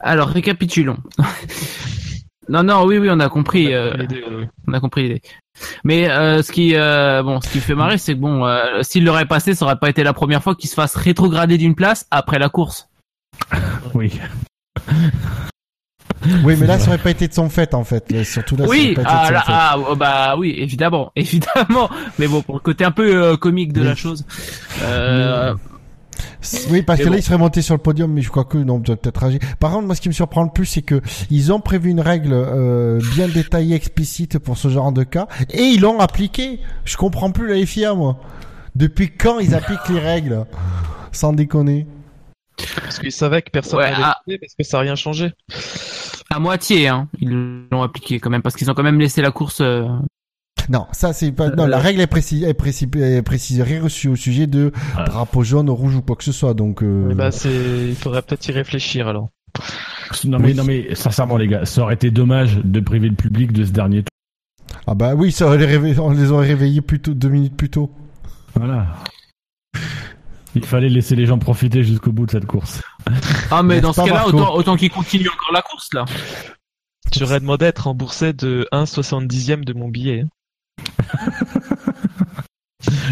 [0.00, 0.98] alors récapitulons.
[2.48, 3.72] non, non, oui, oui, on a compris.
[3.72, 3.94] euh,
[4.66, 5.22] on a compris l'idée.
[5.84, 9.04] Mais euh, ce qui, euh, bon, ce qui fait marrer, c'est que bon, euh, s'il
[9.04, 12.06] l'aurait passé, ça aurait pas été la première fois qu'il se fasse rétrograder d'une place
[12.10, 12.88] après la course.
[13.94, 14.18] oui
[16.44, 18.10] Oui, mais là, ça aurait pas été de son fait, en fait.
[18.10, 19.52] Là, Surtout là, oui, ça aurait pas été de ah, son là, fait.
[19.54, 21.88] ah, oh, bah oui, évidemment, évidemment.
[22.18, 23.86] Mais bon, pour le côté un peu euh, comique de Oui.
[23.86, 24.24] la chose.
[24.82, 25.54] Euh,
[26.70, 27.16] Oui, parce que là, bon.
[27.16, 29.38] il serait monté sur le podium, mais je crois que non, peut-être agi.
[29.60, 32.00] Par contre, moi, ce qui me surprend le plus, c'est que ils ont prévu une
[32.00, 36.60] règle euh, bien détaillée, explicite pour ce genre de cas, et ils l'ont appliquée.
[36.84, 38.18] Je comprends plus la FIA, moi.
[38.76, 40.44] Depuis quand ils appliquent les règles
[41.12, 41.86] Sans déconner?
[42.82, 44.16] Parce qu'ils savaient que personne Ouais, n'allait ah.
[44.24, 45.32] quitter, parce que ça n'a rien changé.
[46.30, 47.30] à moitié, hein, ils
[47.72, 49.60] l'ont appliqué quand même parce qu'ils ont quand même laissé la course.
[49.60, 49.86] euh,
[50.68, 51.50] Non, ça c'est pas.
[51.50, 54.72] Non, la règle est précise, est précise, est précise au sujet de
[55.06, 56.54] drapeau jaune, rouge ou quoi que ce soit.
[56.54, 56.82] Donc.
[56.82, 57.30] Euh...
[57.30, 59.30] C'est, il faudrait peut-être y réfléchir alors.
[60.24, 60.54] non mais Oui.
[60.54, 63.70] non mais sincèrement les gars ça aurait été dommage de priver le public de ce
[63.70, 67.14] dernier tour Ah bah oui, ça aurait les réveillé- on les aurait réveillés plus tôt,
[67.14, 67.90] deux minutes plus tôt.
[68.54, 68.86] voilà
[70.54, 72.80] il fallait laisser les gens profiter jusqu'au bout de cette course
[73.50, 76.04] Ah, mais dans ce cas-là, autant, autant qu'ils continuent encore la course là.
[77.16, 80.24] J'aurais demandé à être remboursé de 1,70e de mon billet.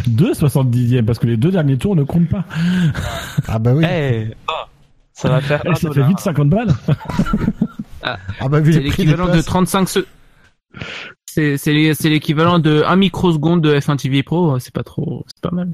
[0.06, 2.44] Deux 70e parce que les deux derniers tours ne comptent pas
[3.48, 3.84] Ah bah oui.
[3.88, 4.68] Eh, ah,
[5.12, 6.74] ça va faire Eh, un ça fait vite 50 balles
[8.02, 9.46] Ah bah vu C'est des l'équivalent de places.
[9.46, 10.08] 35 secondes.
[11.26, 15.72] C'est l'équivalent de 1 microseconde de F1 TV Pro, c'est pas trop, c'est pas mal.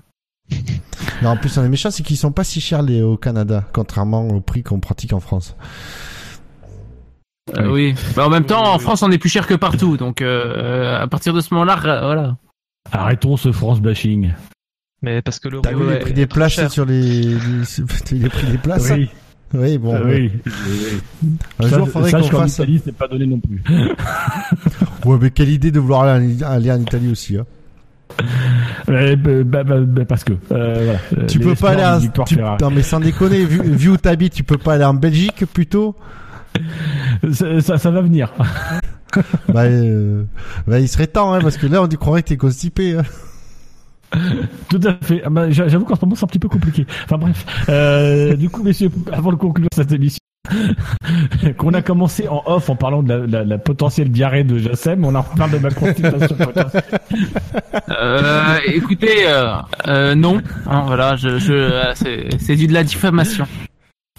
[1.22, 3.64] Non, en plus, on est méchant, c'est qu'ils sont pas si chers les au Canada,
[3.72, 5.54] contrairement au prix qu'on pratique en France.
[7.56, 7.94] Euh, oui.
[8.14, 11.06] Bah, en même temps, en France, on est plus cher que partout, donc euh, à
[11.08, 12.36] partir de ce moment-là, ra- voilà.
[12.92, 14.32] arrêtons ce France bashing
[15.02, 18.58] Mais parce que le T'as vu les prix des places sur les, les, prix des
[18.58, 19.10] places oui
[19.54, 19.92] Oui, bon.
[19.96, 20.30] Ah ouais.
[20.46, 22.54] oui Un Ça, jour, faudrait qu'on qu'en fasse.
[22.54, 23.60] Italie c'est pas donné non plus
[25.04, 27.36] Ouais, mais quelle idée de vouloir aller, en- aller en Italie aussi.
[27.36, 27.44] Hein.
[28.86, 32.36] Bah, bah, bah, bah, parce que euh, voilà, Tu peux pas aller Victoire tu-.
[32.36, 35.96] Non, mais sans déconner, vu, vu où t'habites, tu peux pas aller en Belgique plutôt?
[37.32, 38.32] ça, ça, ça va venir
[39.48, 40.24] bah, euh,
[40.66, 42.96] bah, il serait temps, hein, parce que là, on y croirait que t'es constipé.
[42.98, 43.02] Hein.
[44.68, 45.22] Tout à fait.
[45.24, 46.86] Ah bah, j'a- J'avoue qu'en ce moment c'est un petit peu compliqué.
[47.04, 47.44] Enfin bref.
[47.68, 50.18] Euh, du coup, messieurs, avant de conclure cette émission,
[51.56, 55.04] qu'on a commencé en off en parlant de la, la- la potentielle diarrhée de Jassem,
[55.04, 56.36] on en reparle de ma constipation.
[57.90, 59.54] Euh, écoutez, euh,
[59.88, 63.46] euh, non, Hein, voilà, je, je, euh, c'est c'est du de la diffamation.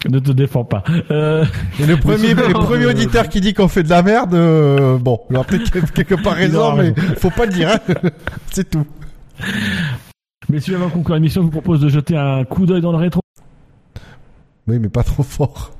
[0.09, 0.83] Ne te défends pas.
[1.11, 1.45] Euh,
[1.79, 5.21] Et le premier, le premier auditeur qui dit qu'on fait de la merde, euh, bon,
[5.29, 7.69] il peut-être quelque- part raison, mais faut pas le dire.
[7.69, 8.09] Hein.
[8.51, 8.85] C'est tout.
[10.49, 12.97] messieurs, avant de conclure l'émission, je vous propose de jeter un coup d'œil dans le
[12.97, 13.21] rétro.
[14.67, 15.71] Oui, mais pas trop fort.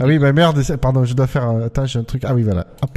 [0.00, 1.44] Ah oui, bah merde, pardon, je dois faire.
[1.44, 2.22] un- Attends, j'ai un truc.
[2.24, 2.66] Ah oui, voilà.
[2.82, 2.90] Hop.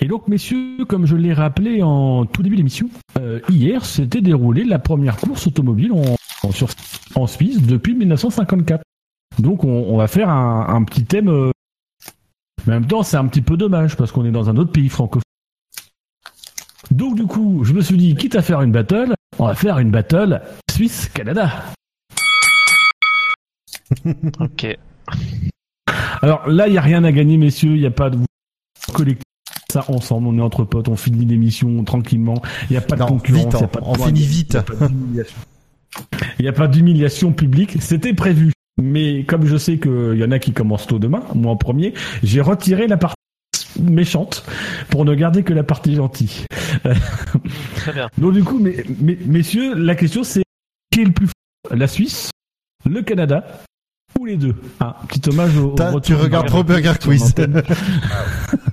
[0.00, 4.64] Et donc, messieurs, comme je l'ai rappelé en tout début d'émission, euh, hier s'était déroulée
[4.64, 6.14] la première course automobile en,
[6.46, 6.68] en, sur-
[7.16, 8.82] en Suisse depuis 1954.
[9.40, 11.28] Donc, on, on va faire un, un petit thème.
[11.28, 11.50] euh,
[12.66, 14.70] mais en même temps, c'est un petit peu dommage parce qu'on est dans un autre
[14.72, 15.22] pays francophone.
[16.92, 19.78] Donc, du coup, je me suis dit, quitte à faire une battle, on va faire
[19.78, 21.64] une battle Suisse-Canada.
[24.40, 24.76] Ok.
[26.22, 27.74] Alors là, il n'y a rien à gagner, messieurs.
[27.74, 28.18] Il n'y a pas de
[28.92, 29.22] collectif.
[29.70, 32.40] Ça ensemble, on est entre potes, on finit l'émission tranquillement.
[32.70, 33.44] Il n'y a pas de Non, concurrence.
[33.44, 34.56] vite, il y a on- pas de on finit vite.
[34.56, 35.36] Il n'y a pas d'humiliation.
[36.38, 37.76] Il n'y a pas d'humiliation publique.
[37.82, 38.52] C'était prévu.
[38.80, 41.92] Mais comme je sais qu'il y en a qui commencent tôt demain, moi en premier,
[42.22, 43.16] j'ai retiré la partie
[43.80, 44.46] méchante
[44.88, 46.46] pour ne garder que la partie gentille.
[47.76, 48.08] Très bien.
[48.18, 50.44] Donc du coup, mais, mais- messieurs, la question c'est
[50.92, 51.76] qui est le plus fort?
[51.76, 52.30] La Suisse,
[52.88, 53.44] le Canada
[54.18, 54.54] ou les deux?
[54.80, 57.34] Un petit hommage au, au T'as- retour tu de regardes trop Burger Quiz.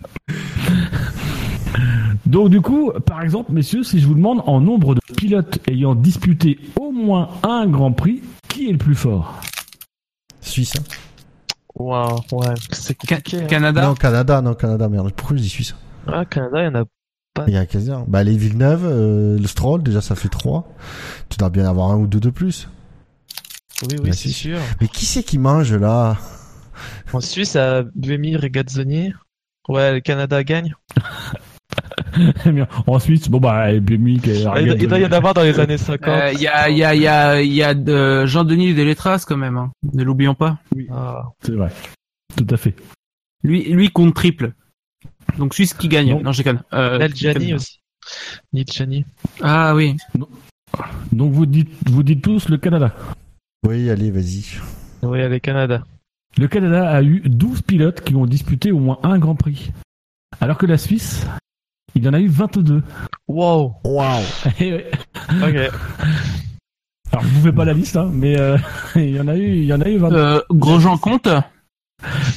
[2.25, 5.93] Donc du coup, par exemple, messieurs, si je vous demande en nombre de pilotes ayant
[5.95, 9.39] disputé au moins un Grand Prix, qui est le plus fort?
[10.41, 10.73] Suisse.
[10.77, 10.83] hein.
[11.75, 13.45] Waouh, ouais, c'est Ca- hein.
[13.47, 13.81] Canada?
[13.83, 15.11] Non, Canada, non, Canada, merde.
[15.13, 15.75] Pourquoi je dis Suisse?
[16.07, 18.05] Ah, Canada, il y en a Il y a quasiment.
[18.07, 20.67] Bah, les Villeneuve, euh, le Stroll, déjà, ça fait trois.
[21.29, 22.69] Tu dois bien avoir un ou deux de plus.
[23.83, 24.57] Oui, oui, c'est sûr.
[24.79, 26.17] Mais qui c'est qui mange, là?
[27.11, 29.11] En Suisse, à Buemi Regazzoni.
[29.67, 30.73] Ouais, le Canada gagne.
[32.45, 35.33] Bien, En Suisse, bon bah, et puis Mick, et Ah, il, doit y en avoir
[35.33, 36.07] dans les années 50.
[36.07, 38.73] Euh, Il y a, il y a, il y a, il y a de Jean-Denis
[38.73, 39.57] Delétras quand même.
[39.57, 39.71] hein.
[39.93, 40.59] Ne l'oublions pas.
[40.91, 41.71] Ah, C'est vrai.
[42.35, 42.75] Tout à fait.
[43.43, 44.53] Lui, lui compte triple.
[45.37, 46.11] Donc Suisse qui gagne.
[46.11, 46.21] Non.
[46.21, 46.61] Non, je déconne.
[46.73, 47.07] Euh,
[47.55, 47.79] aussi.
[48.53, 49.05] Nil Gianni.
[49.41, 49.97] Ah oui.
[51.11, 52.93] Donc vous dites, vous dites tous le Canada.
[53.67, 54.45] Oui, allez, vas-y.
[55.01, 55.83] Oui, allez, Canada.
[56.37, 59.71] Le Canada a eu 12 pilotes qui ont disputé au moins un Grand Prix.
[60.41, 61.25] Alors que la Suisse,
[61.95, 62.83] il y en a eu 22.
[63.27, 63.73] Wow.
[63.83, 64.21] Waouh
[64.59, 64.85] Eh.
[65.41, 65.71] Ok.
[67.11, 68.57] Alors je vous fais pas la liste, hein, mais euh,
[68.95, 70.15] il y en a eu, il y en a eu 22.
[70.17, 71.27] Euh, Grosjean compte.
[71.27, 71.41] Euh,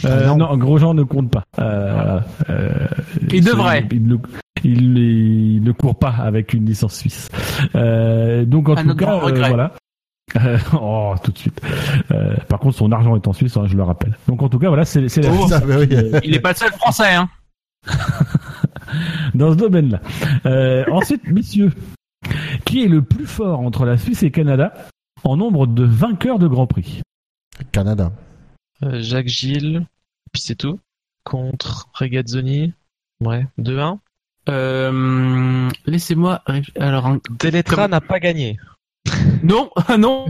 [0.04, 0.36] Ah, non.
[0.36, 0.56] non.
[0.56, 1.42] Grosjean ne compte pas.
[1.58, 2.70] Euh, euh,
[3.30, 3.86] Il devrait.
[3.90, 4.16] Il, ne-
[4.64, 7.28] il- il ne court pas avec une licence suisse.
[7.74, 9.72] Euh, donc en tout cas, euh, voilà.
[10.36, 11.60] Euh, oh, tout de suite.
[12.12, 14.16] Euh, par contre, son argent est en Suisse, hein, je le rappelle.
[14.28, 15.36] Donc en tout cas, voilà, c'est c'est la Oh.
[15.46, 15.88] Suisse Ça, oui.
[16.22, 17.28] Il est pas le seul français, hein.
[19.34, 20.00] Dans ce domaine-là.
[20.47, 21.73] Euh, ensuite, messieurs,
[22.65, 24.73] qui est le plus fort entre la Suisse et le Canada
[25.24, 27.02] en nombre de vainqueurs de Grand Prix
[27.73, 28.12] Canada.
[28.82, 29.86] Euh, Jacques Gilles.
[30.32, 30.78] Puis c'est tout.
[31.24, 32.73] Contre Regazzoni.
[33.20, 33.47] Ouais.
[33.58, 33.98] 2-1.
[34.48, 36.42] Euh, laissez-moi.
[36.78, 38.58] Alors, Comme- n'a pas gagné.
[39.42, 40.26] non, non.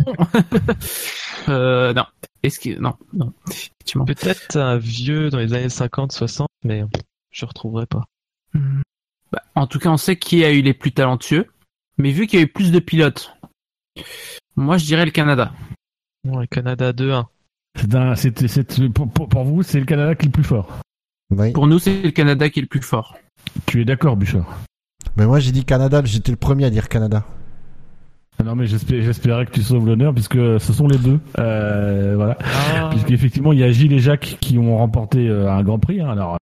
[1.49, 2.05] euh, non.
[2.43, 3.33] Est-ce que non, non.
[4.05, 6.85] Peut-être un vieux dans les années 50, 60, mais
[7.31, 8.05] je retrouverai pas.
[8.55, 8.81] Hmm.
[9.32, 11.47] Bah, en tout cas, on sait qui a eu les plus talentueux.
[11.98, 13.32] Mais vu qu'il y a eu plus de pilotes,
[14.57, 15.52] moi je dirais le Canada.
[16.26, 17.26] Ouais, Canada 2-1.
[17.76, 20.44] C'est un- c'est- c'est- pour, pour- pour vous, c'est le Canada qui est le plus
[20.44, 20.81] fort.
[21.31, 21.52] Oui.
[21.52, 23.16] Pour nous, c'est le Canada qui est le plus fort.
[23.66, 24.47] Tu es d'accord, Bouchard?
[25.16, 27.24] Mais moi, j'ai dit Canada, j'étais le premier à dire Canada.
[28.39, 31.18] Ah Non, mais j'espé- j'espérais que tu sauves l'honneur, puisque ce sont les deux.
[31.39, 32.39] Euh, voilà.
[32.40, 36.00] Ah, Puisqu'effectivement, il y a Gilles et Jacques qui ont remporté euh, un Grand Prix.
[36.00, 36.36] hein, alors, euh,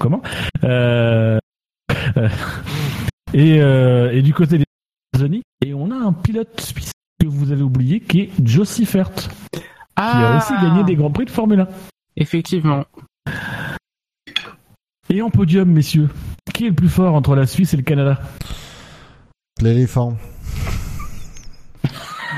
[0.00, 0.20] comment?
[0.64, 1.38] Euh,
[3.34, 4.64] et, euh, et du côté des
[5.14, 9.12] États-Unis, et on a un pilote suisse que vous avez oublié, qui est Joe Siffert,
[9.12, 9.60] qui
[9.96, 11.68] a aussi gagné des Grands Prix de Formule 1.
[12.16, 12.84] Effectivement.
[15.08, 16.08] Et en podium, messieurs,
[16.52, 18.20] qui est le plus fort entre la Suisse et le Canada?
[19.60, 20.16] L'éléphant.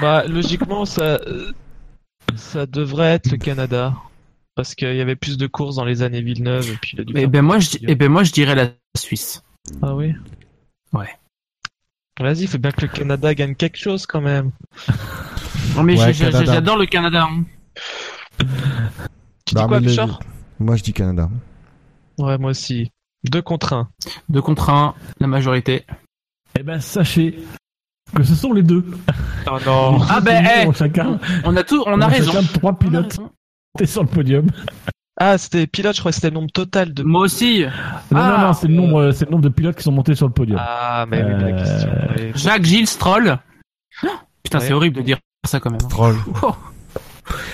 [0.01, 1.21] Bah, logiquement, ça,
[2.37, 3.95] ça devrait être le Canada.
[4.55, 7.05] Parce qu'il y avait plus de courses dans les années Villeneuve et puis il a
[7.05, 9.43] dû Eh ben moi, je, eh ben moi, je dirais la Suisse.
[9.83, 10.15] Ah oui
[10.93, 11.09] Ouais.
[12.21, 14.51] Vas-y, il faut bien que le Canada gagne quelque chose quand même.
[15.77, 16.53] Non mais Ouais, j'ai- j'ai- Canada.
[16.55, 17.29] j'adore le Canada.
[17.31, 17.45] hein.
[19.45, 20.21] Tu Bah, dis quoi, mais le- Bouchard
[20.59, 21.29] Moi, je dis Canada.
[22.19, 22.91] Ouais, moi aussi.
[23.31, 23.89] Deux contre un.
[24.29, 25.85] Deux contre un, la majorité.
[26.59, 27.39] Eh ben, sachez
[28.15, 28.85] que ce sont les deux.
[29.47, 32.33] Oh non Ah ben, eh, chacun, On a tout, on a raison.
[32.33, 33.31] chacun trois On a pilotes raison.
[33.77, 34.51] T'es sur le podium.
[35.21, 37.03] Ah, c'était pilote, je crois que c'était le nombre total de...
[37.03, 37.63] Moi aussi.
[38.13, 40.15] Non, Ah, non, non, c'est le nombre, c'est le nombre de pilotes qui sont montés
[40.15, 40.59] sur le podium.
[40.63, 41.91] Ah, mais oui, la Euh, question...
[42.17, 42.31] oui.
[42.37, 43.39] Jacques Gilles Stroll.
[44.45, 44.65] Putain, Ouais.
[44.65, 45.81] c'est horrible de dire ça quand même.
[45.85, 45.89] hein.
[45.89, 46.15] Troll.
[46.43, 46.55] Oh.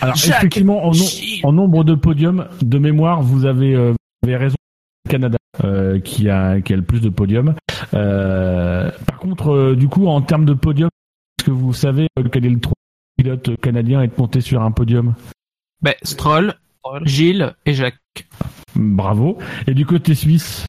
[0.00, 1.40] Alors Jacques effectivement, en, nom- Gilles.
[1.42, 4.56] en nombre de podiums, de mémoire, vous avez, euh, vous avez raison.
[5.08, 7.54] Canada euh, qui a qui a le plus de podiums.
[7.92, 10.88] Euh, par contre, euh, du coup, en termes de podium,
[11.38, 12.74] est-ce que vous savez euh, quel est le trois
[13.18, 15.14] pilote canadien à être monté sur un podium?
[15.82, 16.54] Ben, Stroll,
[17.04, 17.98] Gilles et Jacques.
[18.76, 19.38] Bravo.
[19.66, 20.66] Et du côté suisse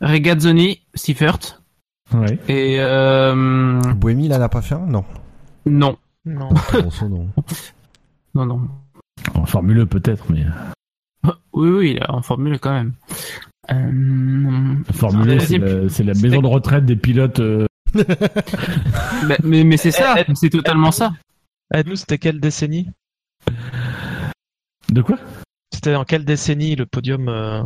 [0.00, 1.62] Regazzoni, Seifert
[2.14, 2.38] Ouais.
[2.48, 5.04] et euh, Bohémie, là, n'a pas fait un Non.
[5.64, 6.50] non, Non.
[7.08, 7.28] Non.
[8.34, 8.60] non, non.
[9.34, 10.44] En Formule peut-être, mais
[11.52, 12.92] Oui, oui, il en formule quand même.
[13.72, 15.40] Euh, Formule
[15.90, 17.40] c'est la, maison de retraite des pilotes.
[17.40, 17.66] euh,
[19.26, 21.12] mais mais, mais c'est ça, c'est totalement ça.
[21.74, 22.88] Aide-nous, c'était quelle décennie?
[24.90, 25.18] De quoi?
[25.72, 27.62] C'était en quelle décennie le podium, euh,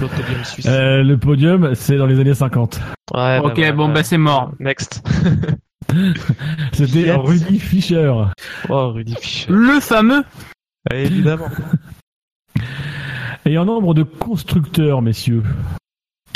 [0.00, 2.80] le podium suisse Euh, Le podium, c'est dans les années 50.
[3.14, 3.94] Ouais, ok, voilà, bon, ouais.
[3.94, 4.52] bah c'est mort.
[4.60, 5.02] Next.
[6.72, 7.12] C'était.
[7.12, 8.12] Rudy Fischer.
[8.68, 9.52] Oh, Rudy Fischer.
[9.52, 10.24] Le fameux.
[10.90, 11.48] Ouais, évidemment.
[13.46, 15.42] Et en nombre de constructeurs, messieurs,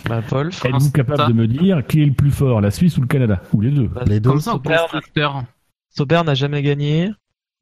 [0.09, 0.63] Bah, Wolf.
[0.65, 1.29] êtes-vous capable ça.
[1.29, 3.71] de me dire qui est le plus fort, la Suisse ou le Canada Ou les
[3.71, 4.29] deux Bah, Les deux.
[4.31, 5.45] Comme ça, en Sauber, constructeur.
[5.89, 7.11] Sauber n'a jamais gagné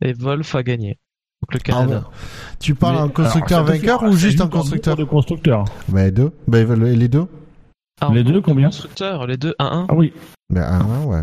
[0.03, 0.99] et Wolf a gagné.
[1.43, 1.97] Donc le Ah, Canada.
[1.97, 2.03] ouais.
[2.61, 5.65] Tu parles Mais- en constructeur alors, vainqueur ou juste en nombre constructeur de constructeurs.
[5.89, 6.33] Bah, les deux.
[6.49, 7.27] Bah, les deux
[8.01, 9.87] Ah, les deux, combien Constructeurs, les deux 1-1.
[9.89, 10.13] Ah oui.
[10.51, 11.23] Bah, un, un, ouais.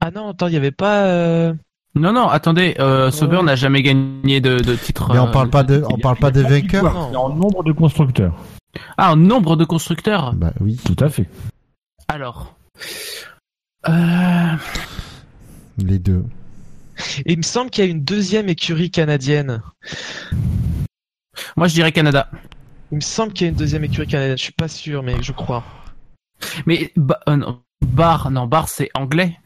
[0.00, 1.04] Ah non, attends, il y avait pas.
[1.06, 1.52] euh,
[1.94, 3.42] Non, non, attendez, euh, Sauber Ouais.
[3.42, 5.12] n'a jamais gagné de, de titre.
[5.12, 6.96] Mais on euh, parle pas de, on parle pas des vainqueurs.
[6.96, 8.34] En nombre de constructeurs.
[8.96, 10.32] Ah, en nombre de constructeurs?
[10.34, 10.78] Bah, oui.
[10.84, 11.28] Tout à fait.
[12.08, 12.54] Alors.
[13.88, 14.54] Euh...
[15.78, 16.24] Les deux.
[17.26, 19.62] Il me semble qu'il y a une deuxième écurie canadienne.
[21.56, 22.30] Moi, je dirais Canada.
[22.92, 24.36] Il me semble qu'il y a une deuxième écurie canadienne.
[24.36, 25.64] Je suis pas sûr, mais je crois.
[26.66, 26.92] Mais
[27.28, 29.38] euh, non, Bar, non, Bar, c'est anglais.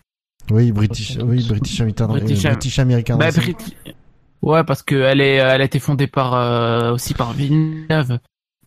[0.50, 3.16] Oui, British, oui, British American, British euh, Am- British American.
[3.16, 3.54] Bah, Racing.
[3.54, 3.94] Brit-
[4.42, 8.18] Ouais, parce que elle est, elle a été fondée par euh, aussi par Villeneuve.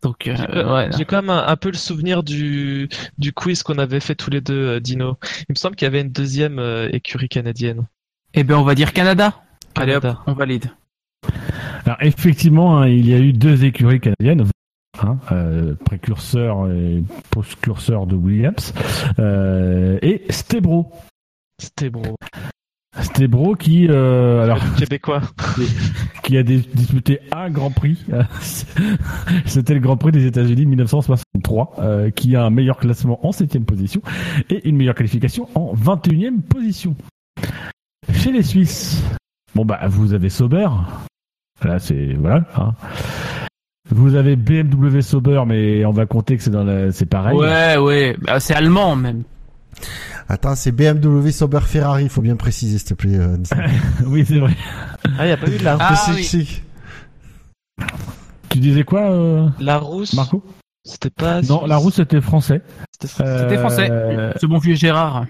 [0.01, 0.90] Donc, euh, J'ai ouais.
[0.98, 4.32] j'ai quand même un, un peu le souvenir du, du quiz qu'on avait fait tous
[4.32, 5.17] les deux, euh, Dino.
[5.41, 7.85] Il me semble qu'il y avait une deuxième euh, écurie canadienne.
[8.33, 9.41] Eh ben, on va dire Canada.
[9.75, 10.22] Allez hop, Canada.
[10.27, 10.72] on valide.
[11.85, 14.45] Alors effectivement, hein, il y a eu deux écuries canadiennes,
[15.01, 18.73] hein, euh, précurseur et postcurseur de Williams,
[19.19, 20.91] euh, et Stebro.
[23.01, 25.22] Stebro qui, euh, alors, Québécois.
[26.23, 28.03] qui a disputé un Grand Prix.
[29.45, 33.65] C'était le Grand Prix des États-Unis 1963, euh, qui a un meilleur classement en septième
[33.65, 34.01] position
[34.49, 36.95] et une meilleure qualification en 21e position.
[38.13, 39.01] Chez les Suisses,
[39.55, 40.67] bon bah vous avez Sauber.
[41.63, 42.43] Là c'est voilà.
[42.55, 42.73] hein.
[43.89, 47.37] Vous avez BMW Sauber, mais on va compter que c'est dans la, c'est pareil.
[47.37, 48.17] Ouais, ouais.
[48.21, 49.23] Bah, c'est allemand même.
[50.27, 53.17] Attends, c'est BMW Sauber Ferrari, faut bien préciser, s'il te plaît.
[53.17, 53.37] euh,
[54.05, 54.55] oui c'est vrai.
[55.17, 56.23] Ah, il n'y a pas eu de la, Ah, C'est- oui.
[56.23, 56.61] c'est-
[58.49, 60.13] Tu disais quoi, euh, la rousse.
[60.13, 60.43] Marco?
[60.83, 61.41] C'était pas.
[61.41, 62.61] Non, la rousse c'était français.
[63.01, 63.89] C'était- français.
[63.91, 65.25] Euh, Ce bon vieux Gérard.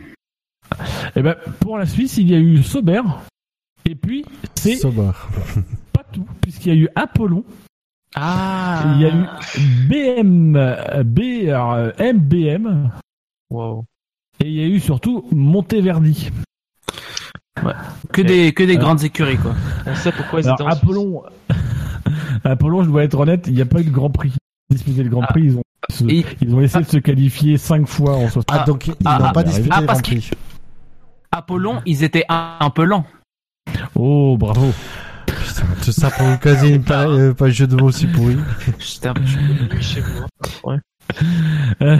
[1.15, 3.01] Eh ben, pour la Suisse, il y a eu Sauber.
[3.85, 5.11] Et puis, c'est Sauber.
[5.93, 7.43] pas tout, puisqu'il y a eu Apollon.
[8.15, 8.83] Ah.
[8.95, 9.25] Il y a eu
[9.87, 12.89] BM, euh, B, alors, euh, MBM.
[13.49, 13.85] Wow.
[14.43, 16.29] Et il y a eu surtout Monteverdi.
[18.11, 19.53] que des, que des Alors- grandes écuries, quoi.
[19.85, 21.23] On sait pourquoi ils Alors, étaient en Apollon,
[22.43, 24.33] Apollon, je dois être honnête, il n'y a pas eu de Grand Prix.
[24.69, 25.27] Disputé le Grand Ah.
[25.27, 28.45] Prix, ils ont, se- Et- ils ont essayé de se qualifier cinq fois en 60.
[28.49, 30.29] Ah, donc ils ah, n'ont ah, pas ah, disputé ah, le Grand Prix.
[31.31, 33.05] Apollon, ils étaient un, un peu lents.
[33.95, 34.73] Oh, bravo.
[35.25, 38.07] Putain, tout ça pour vous caser une pa- euh, pas un jeu de mots aussi
[38.07, 38.37] pourri.
[38.79, 40.23] J'étais un- nuit chez vous.
[40.65, 40.79] hein.
[41.81, 41.97] Euh,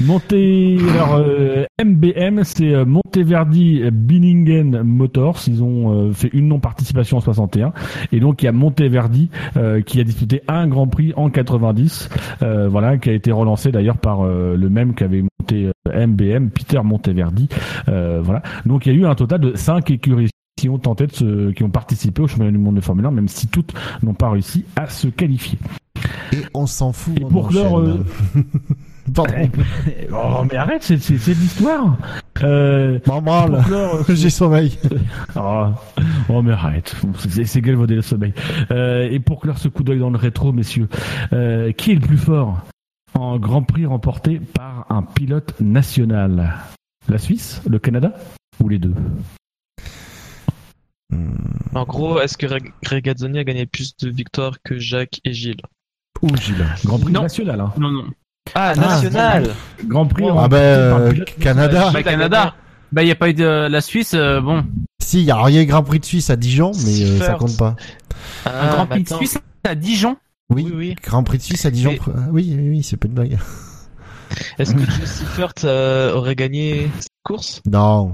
[0.00, 5.40] Monté, alors euh, MBM, c'est euh, Monteverdi Binningen Motors.
[5.46, 7.72] Ils ont euh, fait une non-participation en 61,
[8.10, 12.08] et donc il y a Monteverdi euh, qui a disputé un Grand Prix en 90,
[12.42, 16.80] euh, voilà, qui a été relancé d'ailleurs par le même qu'avait monté euh, MBM, Peter
[16.82, 17.48] Monteverdi,
[17.86, 18.42] voilà.
[18.66, 21.50] Donc il y a eu un total de cinq écuries qui ont tenté de se,
[21.52, 23.72] qui ont participé au championnat du monde de Formule 1, même si toutes
[24.02, 25.58] n'ont pas réussi à se qualifier.
[26.32, 27.18] Et on s'en fout.
[27.20, 27.82] Et on pour clore.
[29.14, 29.34] Pardon.
[30.14, 31.96] Oh mais arrête, c'est c'est- c'est de l'histoire.
[32.44, 34.78] Euh, Maman, là, euh, j'ai sommeil.
[35.36, 35.66] Oh,
[36.28, 38.32] oh, mais arrête, c'est c'est galvaudé le sommeil.
[38.70, 40.88] Euh, et pour clore ce coup d'œil dans le rétro, messieurs,
[41.32, 42.60] euh, qui est le plus fort
[43.14, 46.54] en Grand Prix remporté par un pilote national?
[47.08, 48.14] La Suisse, le Canada
[48.60, 48.94] ou les deux?
[51.74, 55.60] En gros, est-ce que Reg- Regazzoni a gagné plus de victoires que Jacques et Gilles?
[56.20, 56.66] Ouh, Gilles.
[56.84, 57.22] Grand Prix Non.
[57.22, 57.72] national, hein.
[57.78, 58.04] Non, non.
[58.54, 59.50] Ah, national
[59.84, 61.90] Grand Prix Ah ben, par un euh, Canada.
[61.92, 62.54] Bah, Canada.
[62.90, 64.64] Bah, il n'y a pas eu de la Suisse, euh, bon.
[65.00, 67.56] Si, il y a eu Grand Prix de Suisse à Dijon, mais euh, ça compte
[67.56, 67.76] pas.
[68.46, 69.08] Un Ah, Grand bah Prix de.
[69.14, 70.16] Suisse à Dijon.
[70.50, 70.94] Oui, Oui, oui.
[71.02, 71.92] Grand Prix de Suisse à Dijon.
[71.92, 73.38] Mais- Ah, Oui, oui, oui, c'est pas une blague.
[74.58, 77.60] Est-ce que Jesse Furt euh, aurait gagné cette course?
[77.66, 78.12] Non,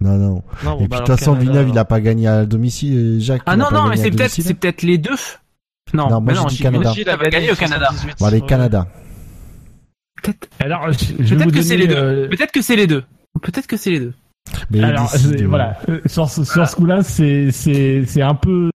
[0.00, 0.18] non, non.
[0.18, 3.18] Non, bon, Et puis bah de toute façon, Villeneuve, il a pas gagné à domicile.
[3.20, 3.42] Jacques.
[3.46, 5.16] Ah non non, mais c'est peut-être peut-être les deux.
[5.94, 6.92] Non, Non, moi, mais j'ai non, dit Canada.
[6.92, 7.86] Gilles a gagné au Canada.
[7.90, 8.40] 78, Bon, allez.
[8.42, 8.86] Canada.
[10.60, 11.94] Alors, je, je vais Peut-être que c'est les deux.
[11.96, 13.04] euh, Peut-être que c'est les deux.
[13.42, 14.14] Peut-être que c'est les deux.
[14.70, 18.70] Mais Alors, euh, voilà, Euh, sur, ce- coup-là, c'est c'est c'est un peu,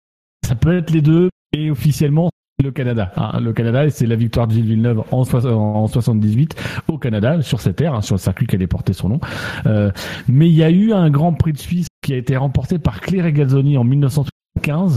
[0.45, 2.29] ça peut être les deux, et officiellement
[2.59, 3.11] c'est le Canada.
[3.17, 3.39] hein.
[3.39, 6.55] le Canada, et c'est la victoire de Gilles Villeneuve en, en 78
[6.87, 9.19] au Canada sur cette terre, hein, sur le circuit qui allait porter son nom.
[9.67, 9.91] Euh,
[10.27, 12.99] mais il y a eu un Grand Prix de Suisse qui a été remporté par
[13.01, 14.95] Claire Regazzoni en 1975.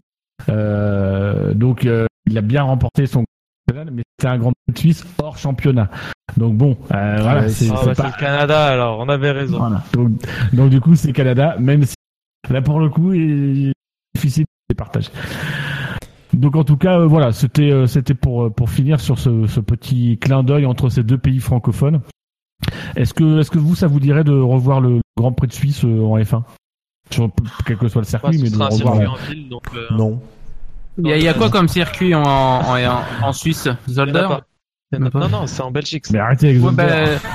[0.49, 3.25] Euh, donc euh, il a bien remporté son
[3.73, 5.91] mais c'était un Grand Prix de Suisse hors championnat.
[6.37, 9.59] Donc bon, euh, voilà, ouais, c'est Ah, bah, pas le Canada, alors, on avait raison.
[9.59, 9.85] voilà.
[9.93, 10.11] Donc,
[10.53, 11.95] donc du coup, c'est Canada, même si
[12.49, 13.73] là pour le coup, il est
[14.17, 15.11] difficile de les partager.
[16.33, 19.61] Donc en tout cas, euh, voilà, c'était euh, c'était pour pour finir sur ce, ce
[19.61, 22.01] petit clin d'œil entre ces deux pays francophones.
[22.97, 25.85] Est-ce que est-ce que vous ça vous dirait de revoir le Grand Prix de Suisse
[25.85, 26.43] euh, en F1
[27.11, 27.31] sur
[27.67, 28.73] quel que soit le Ouais, circuit, mais de revoir.
[28.73, 29.63] circuit en ville, donc.
[29.77, 30.21] euh, Non.
[30.99, 34.29] Il y a, il y a quoi comme circuit en, en, en, en Suisse Zolder?
[34.99, 36.07] Non, non, c'est en Belgique.
[36.07, 36.13] ça.
[36.15, 36.85] Mais arrêtez avec Ouais, bah,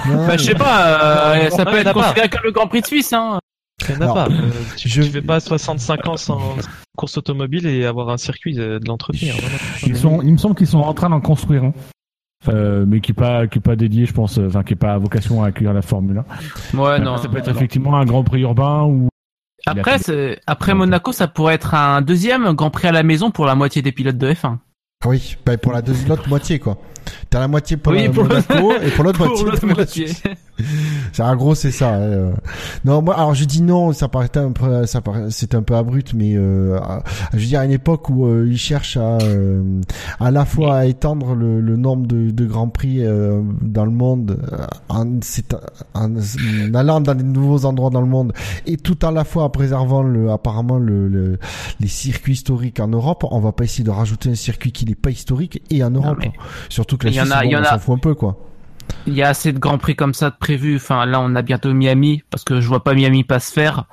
[0.08, 2.86] Non, bah, je sais pas, euh, ça peut être considéré comme le Grand Prix de
[2.88, 3.40] Suisse, hein.
[3.88, 4.28] Il y en a Alors, pas.
[4.30, 6.56] Euh, tu, je- tu fais pas 65 ans sans
[6.98, 9.36] course automobile et avoir un circuit euh, de l'entretenir.
[9.36, 9.42] non.
[9.86, 11.74] Ils sont, il me semble qu'ils sont en train d'en construire un.
[12.48, 14.78] Euh, mais qui est pas qui est pas dédié, je pense, euh, enfin qui est
[14.78, 16.24] pas à vocation à accueillir la Formule
[16.74, 16.78] 1.
[16.78, 17.18] Ouais, non.
[17.18, 19.08] ça peut être effectivement un Grand Prix urbain ou
[19.66, 23.46] Après, c'est- après Monaco, ça pourrait être un deuxième Grand Prix à la maison pour
[23.46, 24.60] la moitié des pilotes de F1.
[25.06, 26.78] Oui, bah, pour la deuxi- l'autre moitié, quoi.
[27.30, 29.46] T'as la moitié pour Oui, la pour le- Monaco et pour l'autre Pour moitié.
[29.46, 30.08] l'autre pour la moitié.
[31.12, 31.96] C'est en gros c'est ça.
[31.96, 32.32] hein, euh.
[32.86, 35.76] Non moi alors je dis non ça paraît un peu ça paraît c'est un peu
[35.76, 37.04] abrupt mais euh, à-
[37.34, 39.82] je veux dire à une époque où euh, ils cherchent à euh,
[40.20, 43.92] à la fois à étendre le, le nombre de, de grands prix euh, dans le
[43.92, 45.56] monde euh, en, c'est-
[45.94, 48.32] en, en allant dans des nouveaux endroits dans le monde
[48.66, 51.38] et tout à la fois en préservant le apparemment le, le-
[51.82, 54.96] les circuits historiques en Europe on va pas essayer de rajouter un circuit qui n'est
[54.96, 56.34] pas historique et en Europe mais-
[56.70, 58.38] surtout que la Suisse on s'en fout un peu quoi.
[59.08, 60.78] Il y a assez de Grands Prix comme ça de prévus.
[60.78, 63.86] Enfin, là, on a bientôt Miami, parce que je vois pas Miami pas se faire.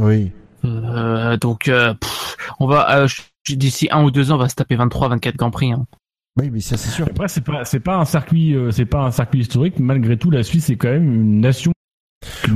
[0.00, 0.32] Oui.
[0.64, 3.08] Euh, donc, euh, pff, on va, euh,
[3.48, 5.72] d'ici un ou deux ans, on va se taper 23, 24 Grands Prix.
[5.72, 5.86] Hein.
[6.38, 7.06] Oui, mais ça c'est sûr.
[7.06, 9.78] Après, c'est pas, c'est pas un circuit, euh, c'est pas un circuit historique.
[9.78, 11.72] Malgré tout, la Suisse est quand même une nation.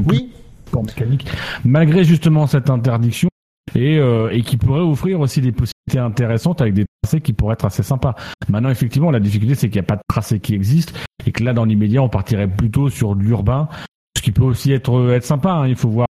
[0.06, 0.32] Oui.
[0.72, 1.26] Mécanique.
[1.64, 3.29] Malgré justement cette interdiction
[3.74, 7.54] et, euh, et qui pourrait offrir aussi des possibilités intéressantes avec des tracés qui pourraient
[7.54, 8.14] être assez sympas.
[8.48, 10.94] Maintenant, effectivement, la difficulté, c'est qu'il n'y a pas de tracé qui existe
[11.26, 13.68] et que là, dans l'immédiat, on partirait plutôt sur de l'urbain,
[14.16, 15.50] ce qui peut aussi être, être sympa.
[15.50, 15.66] hein.
[15.68, 16.06] Il faut voir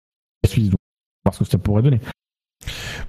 [0.45, 0.79] la Suisse, donc,
[1.25, 2.01] voir ce que ça pourrait donner.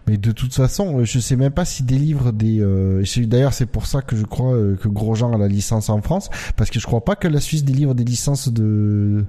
[0.07, 2.59] Mais de toute façon, euh, je sais même pas s'ils délivrent des.
[2.61, 3.03] Euh...
[3.17, 6.29] D'ailleurs, c'est pour ça que je crois euh, que Grosjean a la licence en France,
[6.55, 9.25] parce que je crois pas que la Suisse délivre des licences de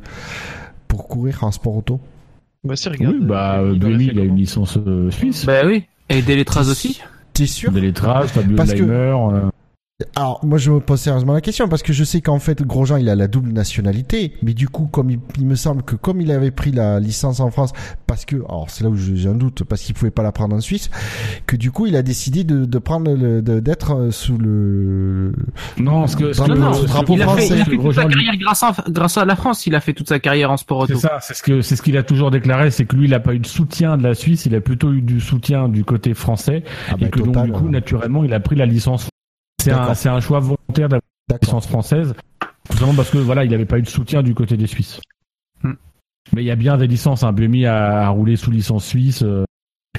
[0.88, 2.00] pour courir en sport auto.
[2.62, 3.16] Bah, si, regarde.
[3.18, 5.46] oui, bah, euh, il Buemi, a une licence euh, suisse.
[5.46, 5.84] Bah oui.
[6.08, 7.00] Et Deletraz aussi.
[7.32, 7.72] T'es sûr?
[7.72, 8.92] Deletraz, Fabio Parce Leimer.
[8.92, 9.49] euh,
[10.16, 12.96] Alors, moi, je me pose sérieusement la question parce que je sais qu'en fait, Grosjean,
[12.96, 16.20] il a la double nationalité, mais du coup, comme il, il me semble que comme
[16.20, 17.72] il avait pris la licence en France,
[18.06, 20.32] parce que, alors c'est là où je- j'ai un doute, parce qu'il pouvait pas la
[20.32, 20.90] prendre en Suisse,
[21.46, 25.32] que du coup, il a décidé de, de prendre d'être euh, sous le.
[25.78, 27.94] Non, ce que, le- Non, drapeau il a fait, français, il a que fait toute
[27.94, 29.66] sa Grosjean, carrière grâce à, grâce à la France.
[29.66, 31.00] Il a fait toute sa carrière en sport C'est auto.
[31.02, 33.20] ça, c'est ce que c'est ce qu'il a toujours déclaré, c'est que lui il a
[33.20, 36.14] pas eu de soutien de la Suisse, il a plutôt eu du soutien du côté
[36.14, 39.09] français Ah bah, et que donc du coup naturellement il a pris la licence.
[39.60, 39.96] C'est un D'accord.
[39.96, 42.14] c'est un choix volontaire d'avoir la licence française,
[42.68, 45.00] tout simplement parce que voilà il avait pas eu de soutien du côté des Suisses.
[45.62, 45.74] Hmm.
[46.32, 47.32] Mais il y a bien des licences, hein.
[47.32, 49.22] Buemi a, a roulé sous licence suisse.
[49.22, 49.44] euh,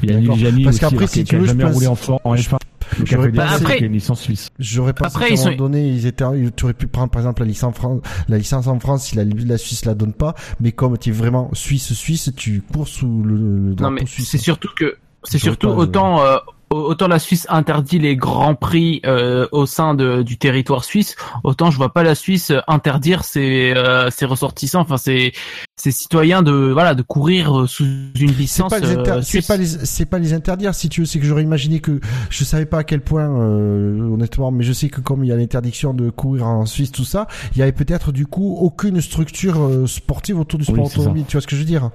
[0.04, 1.88] Il y a Gianni Parce aussi, qu'après, si qui- tu veux, je jamais pense- roulé
[1.88, 2.58] en, en, en F1.
[2.98, 4.50] mais qui a j'aurais pas- Après- une licence suisse.
[4.58, 6.26] J'aurais pensé Après, ils sont- donné, ils étaient,
[6.56, 9.24] tu aurais pu prendre par exemple la licence, Fran- la licence en France si la,
[9.26, 13.36] la Suisse la donne pas, mais comme tu es vraiment Suisse-Suisse, tu cours sous le,
[13.36, 14.30] le Non mais suisse.
[14.30, 16.38] c'est surtout que c'est surtout pas, euh, autant euh,
[16.72, 21.72] autant la Suisse interdit les grands prix euh, au sein de, du territoire suisse, autant
[21.72, 25.34] je vois pas la Suisse interdire ses, euh, ses ressortissants, enfin ses,
[25.76, 29.22] ses citoyens de voilà de courir euh, sous une C'est licence pas, les inter- euh,
[29.22, 32.00] c'est pas les, c'est pas les interdire si tu veux, c'est que j'aurais imaginé que,
[32.30, 35.32] je savais pas à quel point, euh, honnêtement, mais je sais que comme il y
[35.32, 39.02] a l'interdiction de courir en Suisse, tout ça, il y avait peut-être du coup aucune
[39.02, 41.90] structure euh, sportive autour du sport Oui, automobile, tu vois ce que je veux dire?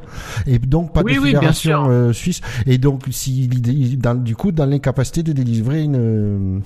[0.46, 1.86] Et donc pas Oui, de fédération sûr.
[1.90, 6.62] euh, suisse, et donc il- dans, du coup dans l'incapacité de délivrer une,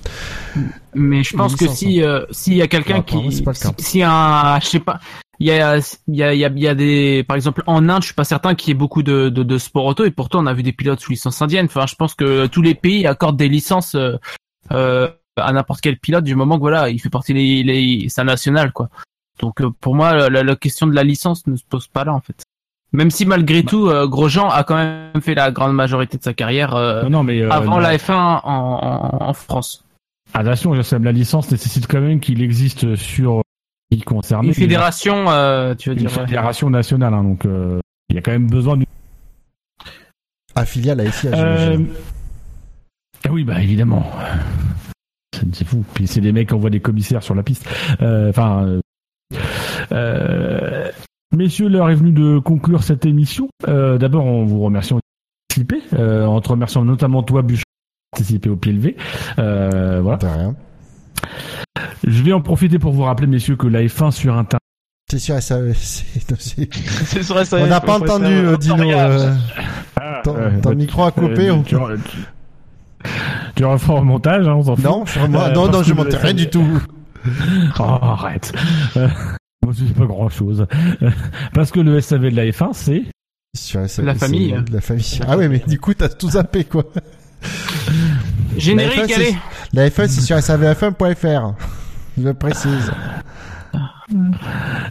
[0.93, 3.63] Mais je pense que si euh, s'il y a quelqu'un qui c'est pas le si,
[3.63, 3.73] cas.
[3.77, 4.99] si un je sais pas
[5.41, 8.03] il y a, il y a, y a, y a des, par exemple, en Inde,
[8.03, 10.43] je suis pas certain qu'il y ait beaucoup de, de, de sport auto, et pourtant
[10.43, 11.65] on a vu des pilotes sous licence indienne.
[11.65, 14.17] Enfin, je pense que tous les pays accordent des licences euh,
[14.71, 18.21] euh, à n'importe quel pilote du moment que voilà, il fait partie des, les, c'est
[18.21, 18.89] un national, quoi.
[19.39, 22.21] Donc pour moi, la, la question de la licence ne se pose pas là, en
[22.21, 22.43] fait.
[22.93, 26.33] Même si malgré tout, euh, Grosjean a quand même fait la grande majorité de sa
[26.33, 29.83] carrière euh, Non, non, mais euh, avant la- la F1 en, en, en France.
[30.33, 33.41] Attention, sais, la licence nécessite quand même qu'il existe sur
[33.91, 36.25] qui concerne Une fédération, euh, tu veux une dire ouais.
[36.25, 37.79] fédération nationale, hein, donc euh,
[38.09, 38.85] il y a quand même besoin d'une.
[40.55, 41.77] Affilié à la FIA, Euh,
[43.25, 44.09] ah oui, bah évidemment.
[45.53, 45.83] C'est- fou.
[45.93, 47.67] Puis c'est des mecs qui envoient des commissaires sur la piste.
[48.01, 48.65] Euh, Enfin.
[48.65, 48.81] euh,
[49.91, 50.80] euh,
[51.35, 53.47] messieurs, l'heure est venue de conclure cette émission.
[53.67, 54.99] Euh, D'abord, on vous remercie de
[55.49, 55.81] participer.
[55.99, 58.95] Euh, on te remercie notamment toi, Bouchon, de participer au pied levé.
[59.39, 60.19] Euh, voilà.
[60.21, 60.55] Rien.
[62.05, 64.59] Je vais en profiter pour vous rappeler, messieurs, que la F1 sur Internet.
[65.09, 68.77] C'est sûr, ça, c'est- sur SAF, On n'a pas entendu, euh, Dino.
[68.81, 69.33] euh,
[70.23, 72.17] ton, Euh, ton bah, micro a coupé Euh, ou tu, tu,
[73.55, 74.85] tu referas au montage, hein, on s'en fout.
[74.85, 76.65] Non, je Euh, non, non, parce je le- rien du tout.
[77.79, 78.53] Oh, arrête.
[79.73, 80.65] C'est pas grand chose.
[81.53, 83.03] Parce que le SAV de la F1, c'est.
[83.55, 84.55] Sur SAF, La famille.
[84.71, 85.19] La famille.
[85.27, 86.85] Ah ouais, mais du coup, t'as tout zappé, quoi.
[88.57, 89.25] Générique, La F1, allez.
[89.25, 89.37] c'est-
[89.73, 91.53] La F1, c'est sur savf1.fr.
[92.21, 92.91] Je précise.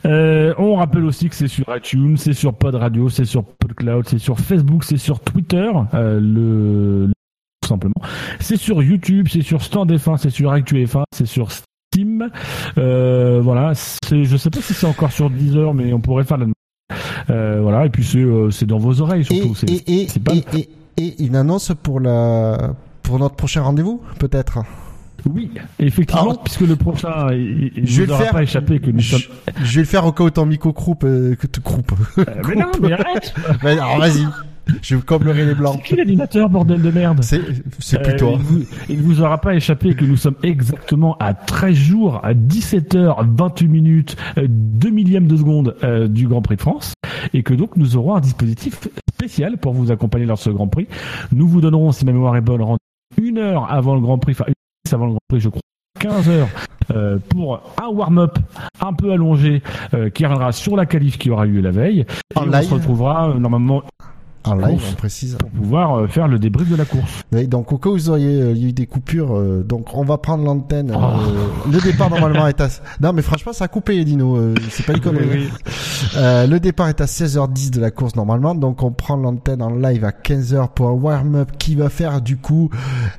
[0.07, 4.08] Euh, on rappelle aussi que c'est sur iTunes, c'est sur Pod Radio, c'est sur PodCloud,
[4.08, 7.12] c'est sur Facebook, c'est sur Twitter, euh, le, le-
[7.60, 8.00] tout simplement.
[8.40, 11.50] C'est sur YouTube, c'est sur Stand F1, c'est sur Actu F1, c'est sur
[12.01, 12.29] Steam.
[12.79, 16.39] Euh, voilà, c'est, je sais pas si c'est encore sur Deezer, mais on pourrait faire
[16.39, 16.55] la demande.
[17.31, 19.55] Euh, voilà, et puis c'est, euh, c'est dans vos oreilles surtout.
[19.55, 24.59] c'est, et, et, pas- et, et, une annonce pour la, pour notre prochain rendez-vous, peut-être?
[25.33, 28.33] Oui, effectivement, puisque le prochain, il, il Je vais le faire.
[28.33, 29.20] pas échappé que nous Je, sommes.
[29.62, 31.93] je vais le faire au cas où ton micro croupe, euh, que tu croupes.
[32.19, 34.27] Euh, mais non, mais arrête alors, vas-y.
[34.83, 35.83] Je comblerai les C'est blancs.
[35.83, 37.41] qui l'animateur, bordel de merde C'est,
[37.79, 38.33] c'est plus Euh, toi.
[38.33, 38.59] il, vous,
[38.89, 43.69] ne vous aura pas échappé que nous sommes exactement à 13 jours, à 17h, 28
[43.69, 46.95] minutes, 2 millièmes de seconde euh, du Grand Prix de France,
[47.35, 48.79] et que donc nous aurons un dispositif
[49.15, 50.87] spécial pour vous accompagner lors de ce Grand Prix.
[51.33, 52.63] Nous vous donnerons, si ma mémoire est bonne,
[53.21, 54.55] une heure avant le Grand Prix, enfin une
[54.93, 55.61] heure avant le Grand Prix, je crois,
[55.99, 56.49] 15 heures
[56.93, 58.39] euh, pour un warm-up
[58.81, 62.07] un peu allongé euh, qui reviendra sur la qualif qui aura eu lieu la veille.
[62.37, 62.69] En et on live.
[62.69, 63.83] se retrouvera euh, normalement
[64.44, 65.36] En live, on précise.
[65.36, 67.23] pour pouvoir euh, faire le débrief de la course.
[67.33, 70.17] Oui, donc au cas où vous auriez euh, eu des coupures, euh, donc on va
[70.19, 70.91] prendre l'antenne.
[70.91, 71.69] euh, Oh.
[71.70, 72.69] le départ normalement est à.
[73.01, 75.49] Non mais franchement ça a coupé Dino, euh, c'est pas une connerie.
[76.17, 79.70] Euh, le départ est à 16h10 de la course normalement, donc on prend l'antenne en
[79.75, 82.70] live à 15h pour un warm-up qui va faire du coup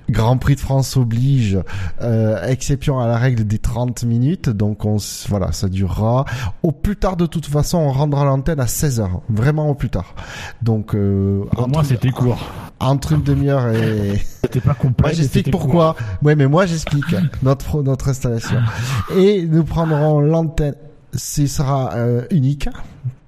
[0.10, 1.60] Grand Prix de France oblige,
[2.02, 4.98] euh, exception à la règle des 30 minutes, donc on
[5.30, 6.26] voilà ça durera.
[6.64, 10.16] Au plus tard de toute façon on rendra l'antenne à 16h, vraiment au plus tard.
[10.64, 11.11] Donc euh,
[11.58, 12.40] Au moins c'était court.
[12.80, 15.08] entre une demi-heure et C'était pas complet.
[15.08, 15.96] moi j'explique pourquoi.
[16.24, 18.58] Ouais, mais moi j'explique notre notre installation.
[19.16, 20.76] Et nous prendrons l'antenne.
[21.14, 22.70] Ce sera euh, unique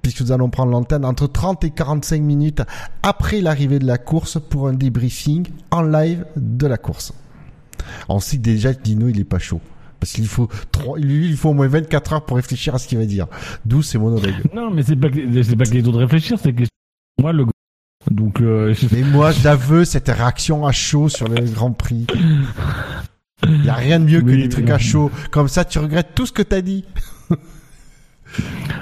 [0.02, 2.62] puisque nous allons prendre l'antenne entre 30 et 45 minutes
[3.02, 7.12] après l'arrivée de la course pour un débriefing en live de la course.
[8.08, 9.60] On sait déjà que Dino il est pas chaud.
[10.00, 12.86] Parce qu'il faut trois, lui, il faut au moins 24 heures pour réfléchir à ce
[12.86, 13.26] qu'il va dire.
[13.64, 14.34] D'où ces monologues.
[14.42, 14.50] court.
[14.54, 16.64] Non, mais c'est pas que c'est pas que les autres réfléchir, c'est que
[17.18, 17.46] moi le
[18.10, 22.06] donc euh, Mais moi, je la veux, cette réaction à chaud sur le Grand Prix.
[23.46, 25.10] Il y a rien de mieux que Oui, des trucs à chaud.
[25.30, 26.84] Comme ça, tu regrettes tout ce que t'as dit.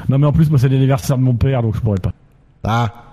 [0.08, 2.12] non mais en plus moi c'est l'anniversaire de mon père donc je pourrais pas.
[2.64, 3.12] Ah.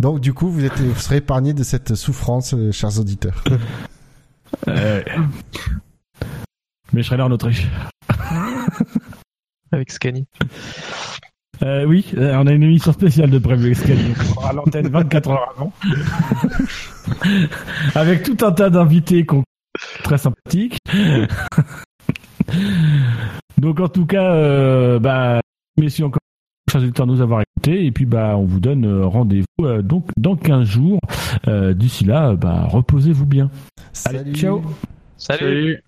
[0.00, 3.44] Donc, du coup, vous êtes, vous serez épargné de cette souffrance, euh, chers auditeurs.
[4.68, 5.02] Euh,
[6.92, 7.66] Mais je serai là en Autriche.
[9.72, 10.26] Avec Scani.
[11.62, 13.74] Euh, oui, euh, on a une émission spéciale de prévu
[14.36, 15.72] aura l'antenne 24 heures avant.
[17.94, 19.44] avec tout un tas d'invités qu'on-
[20.02, 20.78] très sympathiques.
[23.58, 25.40] Donc en tout cas, euh, bah,
[25.78, 26.18] messieurs encore
[26.70, 29.82] chers auditeurs de nous avoir écoutés et puis bah on vous donne euh, rendez-vous euh,
[29.82, 30.98] donc dans 15 jours.
[31.48, 33.50] Euh, D'ici là, bah reposez-vous bien.
[34.06, 34.34] Allez, Salut.
[34.34, 34.62] ciao.
[35.16, 35.38] Salut.
[35.38, 35.82] Salut.